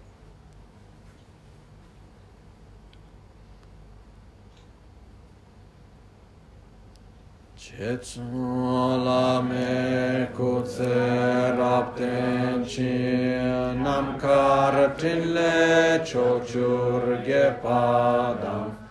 Chetsola 7.58 9.42
me 9.46 10.26
kutse 10.34 11.58
rapten 11.58 12.64
chi 12.64 13.74
nam 13.82 14.18
karatin 14.18 15.34
le 15.34 15.98
chochur 16.06 17.22
ge 17.22 17.60
padam 17.62 18.83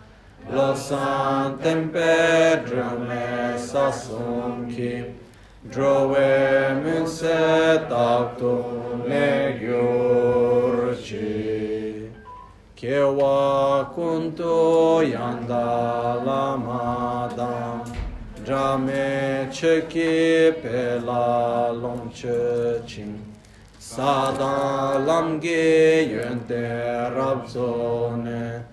Lo 0.53 0.75
antem 0.91 1.89
perdrum 1.89 3.09
es 3.09 3.73
assumci, 3.73 5.03
Drovem 5.63 6.85
in 6.85 7.07
set 7.07 7.91
actum 7.91 9.01
negiurci. 9.07 9.71
Che 12.75 12.99
va 12.99 13.89
tu 14.35 15.01
yanda 15.01 16.21
la 16.23 16.55
mada, 16.55 17.81
Già 18.43 18.77
me 18.77 19.47
c'è 19.49 19.87
che 19.87 20.55
per 20.61 21.01
la 21.01 21.71
lonce 21.71 22.83
rabzone, 27.09 28.72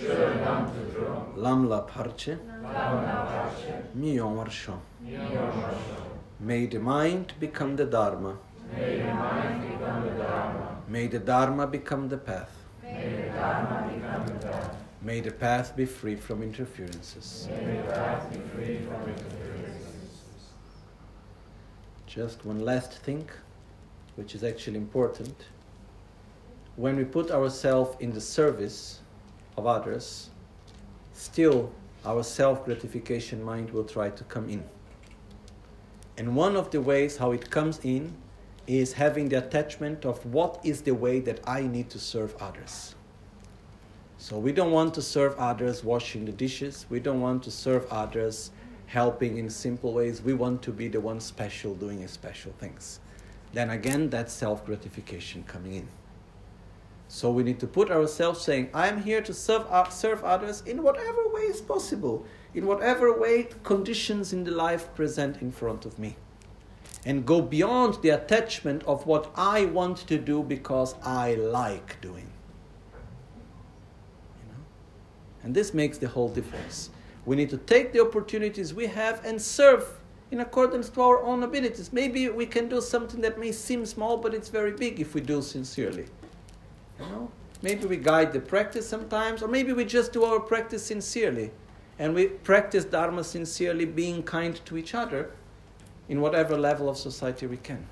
Lam 0.00 1.68
la 1.68 1.80
parche. 1.80 2.38
Mi 3.94 4.14
yong 4.14 4.46
May 6.38 6.66
the 6.66 6.78
mind 6.78 7.32
become 7.40 7.74
the 7.74 7.84
Dharma. 7.84 8.38
May 8.76 8.98
the 8.98 9.12
mind 9.12 9.62
become 9.68 10.04
the 10.04 10.10
Dharma. 10.10 10.82
May 10.86 11.06
the 11.08 11.18
Dharma 11.18 11.66
become 11.66 12.08
the 12.08 12.16
path. 12.16 12.52
May 15.02 15.20
the 15.20 15.32
path 15.32 15.74
be 15.76 15.84
free 15.84 16.14
from 16.14 16.44
interferences. 16.44 17.48
Just 22.06 22.44
one 22.44 22.64
last 22.64 22.92
thing, 22.92 23.28
which 24.14 24.36
is 24.36 24.44
actually 24.44 24.76
important. 24.76 25.46
When 26.76 26.96
we 26.96 27.04
put 27.04 27.32
ourselves 27.32 27.96
in 27.98 28.12
the 28.12 28.20
service 28.20 29.00
of 29.58 29.66
others, 29.66 30.30
still 31.12 31.72
our 32.04 32.22
self 32.22 32.64
gratification 32.64 33.42
mind 33.42 33.70
will 33.70 33.84
try 33.84 34.08
to 34.08 34.24
come 34.24 34.48
in. 34.48 34.62
And 36.16 36.34
one 36.34 36.56
of 36.56 36.70
the 36.70 36.80
ways 36.80 37.16
how 37.16 37.32
it 37.32 37.50
comes 37.50 37.80
in 37.82 38.16
is 38.66 38.92
having 38.92 39.28
the 39.28 39.38
attachment 39.38 40.04
of 40.04 40.24
what 40.26 40.60
is 40.62 40.82
the 40.82 40.94
way 40.94 41.20
that 41.20 41.40
I 41.46 41.62
need 41.62 41.90
to 41.90 41.98
serve 41.98 42.34
others. 42.40 42.94
So 44.18 44.38
we 44.38 44.52
don't 44.52 44.72
want 44.72 44.94
to 44.94 45.02
serve 45.02 45.36
others 45.38 45.84
washing 45.84 46.24
the 46.24 46.32
dishes, 46.32 46.86
we 46.88 47.00
don't 47.00 47.20
want 47.20 47.42
to 47.44 47.50
serve 47.50 47.86
others 47.90 48.50
helping 48.86 49.38
in 49.38 49.50
simple 49.50 49.92
ways, 49.92 50.22
we 50.22 50.34
want 50.34 50.62
to 50.62 50.72
be 50.72 50.88
the 50.88 51.00
one 51.00 51.20
special 51.20 51.74
doing 51.74 52.06
special 52.08 52.52
things. 52.58 53.00
Then 53.52 53.70
again, 53.70 54.10
that's 54.10 54.32
self 54.32 54.64
gratification 54.66 55.44
coming 55.44 55.74
in. 55.74 55.88
So 57.08 57.30
we 57.30 57.42
need 57.42 57.58
to 57.60 57.66
put 57.66 57.90
ourselves 57.90 58.42
saying, 58.42 58.68
I 58.74 58.88
am 58.88 59.02
here 59.02 59.22
to 59.22 59.32
serve, 59.32 59.66
serve 59.90 60.22
others 60.22 60.62
in 60.66 60.82
whatever 60.82 61.26
way 61.28 61.42
is 61.42 61.62
possible, 61.62 62.26
in 62.54 62.66
whatever 62.66 63.18
way 63.18 63.48
conditions 63.64 64.34
in 64.34 64.44
the 64.44 64.50
life 64.50 64.94
present 64.94 65.40
in 65.40 65.50
front 65.50 65.86
of 65.86 65.98
me. 65.98 66.16
And 67.06 67.24
go 67.24 67.40
beyond 67.40 68.02
the 68.02 68.10
attachment 68.10 68.82
of 68.84 69.06
what 69.06 69.30
I 69.34 69.64
want 69.64 69.96
to 70.08 70.18
do 70.18 70.42
because 70.42 70.96
I 71.02 71.34
like 71.34 71.98
doing. 72.02 72.30
You 74.40 74.52
know? 74.52 74.64
And 75.42 75.54
this 75.54 75.72
makes 75.72 75.96
the 75.96 76.08
whole 76.08 76.28
difference. 76.28 76.90
We 77.24 77.36
need 77.36 77.48
to 77.50 77.58
take 77.58 77.92
the 77.92 78.00
opportunities 78.00 78.74
we 78.74 78.86
have 78.86 79.24
and 79.24 79.40
serve 79.40 79.98
in 80.30 80.40
accordance 80.40 80.90
to 80.90 81.00
our 81.00 81.22
own 81.22 81.42
abilities. 81.42 81.90
Maybe 81.90 82.28
we 82.28 82.44
can 82.44 82.68
do 82.68 82.82
something 82.82 83.22
that 83.22 83.38
may 83.38 83.52
seem 83.52 83.86
small, 83.86 84.18
but 84.18 84.34
it's 84.34 84.50
very 84.50 84.72
big 84.72 85.00
if 85.00 85.14
we 85.14 85.22
do 85.22 85.40
sincerely. 85.40 86.06
You 86.98 87.06
know? 87.06 87.30
Maybe 87.62 87.86
we 87.86 87.96
guide 87.96 88.32
the 88.32 88.40
practice 88.40 88.88
sometimes, 88.88 89.42
or 89.42 89.48
maybe 89.48 89.72
we 89.72 89.84
just 89.84 90.12
do 90.12 90.24
our 90.24 90.38
practice 90.38 90.84
sincerely. 90.84 91.50
And 91.98 92.14
we 92.14 92.28
practice 92.28 92.84
Dharma 92.84 93.24
sincerely, 93.24 93.84
being 93.84 94.22
kind 94.22 94.60
to 94.64 94.76
each 94.76 94.94
other 94.94 95.30
in 96.08 96.20
whatever 96.20 96.56
level 96.56 96.88
of 96.88 96.96
society 96.96 97.46
we 97.46 97.56
can. 97.56 97.84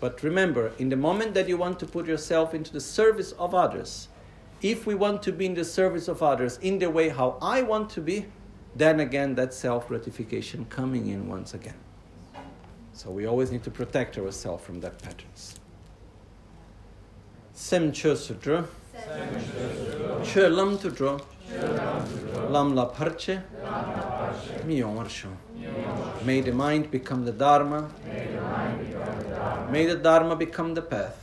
But 0.00 0.24
remember, 0.24 0.72
in 0.78 0.88
the 0.88 0.96
moment 0.96 1.34
that 1.34 1.48
you 1.48 1.56
want 1.56 1.78
to 1.78 1.86
put 1.86 2.06
yourself 2.06 2.54
into 2.54 2.72
the 2.72 2.80
service 2.80 3.30
of 3.32 3.54
others, 3.54 4.08
if 4.60 4.84
we 4.84 4.96
want 4.96 5.22
to 5.22 5.32
be 5.32 5.46
in 5.46 5.54
the 5.54 5.64
service 5.64 6.08
of 6.08 6.22
others 6.22 6.58
in 6.58 6.80
the 6.80 6.90
way 6.90 7.08
how 7.08 7.38
I 7.40 7.62
want 7.62 7.88
to 7.90 8.00
be, 8.00 8.26
then 8.74 9.00
again 9.00 9.36
that 9.36 9.54
self 9.54 9.88
gratification 9.88 10.64
coming 10.66 11.06
in 11.08 11.28
once 11.28 11.54
again. 11.54 11.78
So 12.92 13.10
we 13.10 13.26
always 13.26 13.52
need 13.52 13.62
to 13.64 13.70
protect 13.70 14.18
ourselves 14.18 14.64
from 14.64 14.80
that 14.80 15.00
patterns. 15.00 15.60
Sem 17.62 17.92
Chö 17.92 18.16
Sutra. 18.16 18.64
Chö 20.24 20.48
Lam 20.50 20.76
Tudro. 20.78 21.20
Lam 22.50 22.74
La 22.74 22.86
Parche. 22.86 23.40
Miyong 24.66 24.96
Warsho. 24.96 25.28
May 26.24 26.40
the 26.40 26.50
mind 26.50 26.90
become 26.90 27.24
the 27.24 27.30
Dharma. 27.30 27.88
May 29.70 29.86
the 29.86 29.94
Dharma 29.94 30.34
become 30.34 30.74
the 30.74 30.82
path. 30.82 31.16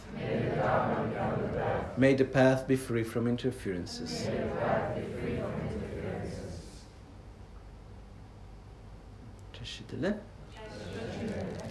May 1.98 2.16
the 2.16 2.24
path 2.24 2.66
be 2.66 2.78
free 2.78 3.04
from 3.04 3.28
interferences. 3.28 4.30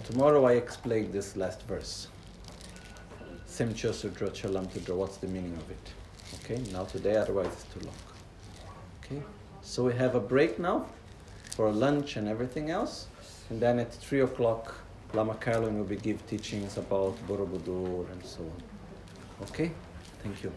Tomorrow 0.04 0.44
I 0.44 0.52
explain 0.52 1.10
this 1.10 1.36
last 1.36 1.62
verse. 1.62 2.08
Semcho 3.58 3.92
Sutra 3.92 4.30
Chalam 4.30 4.68
Tudra, 4.68 4.94
what's 4.94 5.16
the 5.16 5.26
meaning 5.26 5.52
of 5.54 5.68
it? 5.68 5.86
Okay, 6.34 6.62
now 6.70 6.84
today, 6.84 7.16
otherwise 7.16 7.48
it's 7.48 7.64
too 7.64 7.80
long. 7.80 7.94
Okay, 9.02 9.20
so 9.62 9.82
we 9.82 9.92
have 9.94 10.14
a 10.14 10.20
break 10.20 10.60
now. 10.60 10.86
for 11.58 11.72
lunch 11.72 12.16
and 12.16 12.28
everything 12.28 12.70
else. 12.70 13.08
And 13.50 13.60
then 13.60 13.80
at 13.80 13.92
3 13.92 14.20
o'clock, 14.20 14.76
Lama 15.12 15.34
Carolyn 15.34 15.76
will 15.76 15.84
be 15.84 15.96
give 15.96 16.24
teachings 16.28 16.76
about 16.76 17.16
Borobudur 17.26 18.08
and 18.12 18.24
so 18.24 18.42
on. 18.42 18.62
Okay? 19.42 19.72
Thank 20.22 20.44
you. 20.44 20.52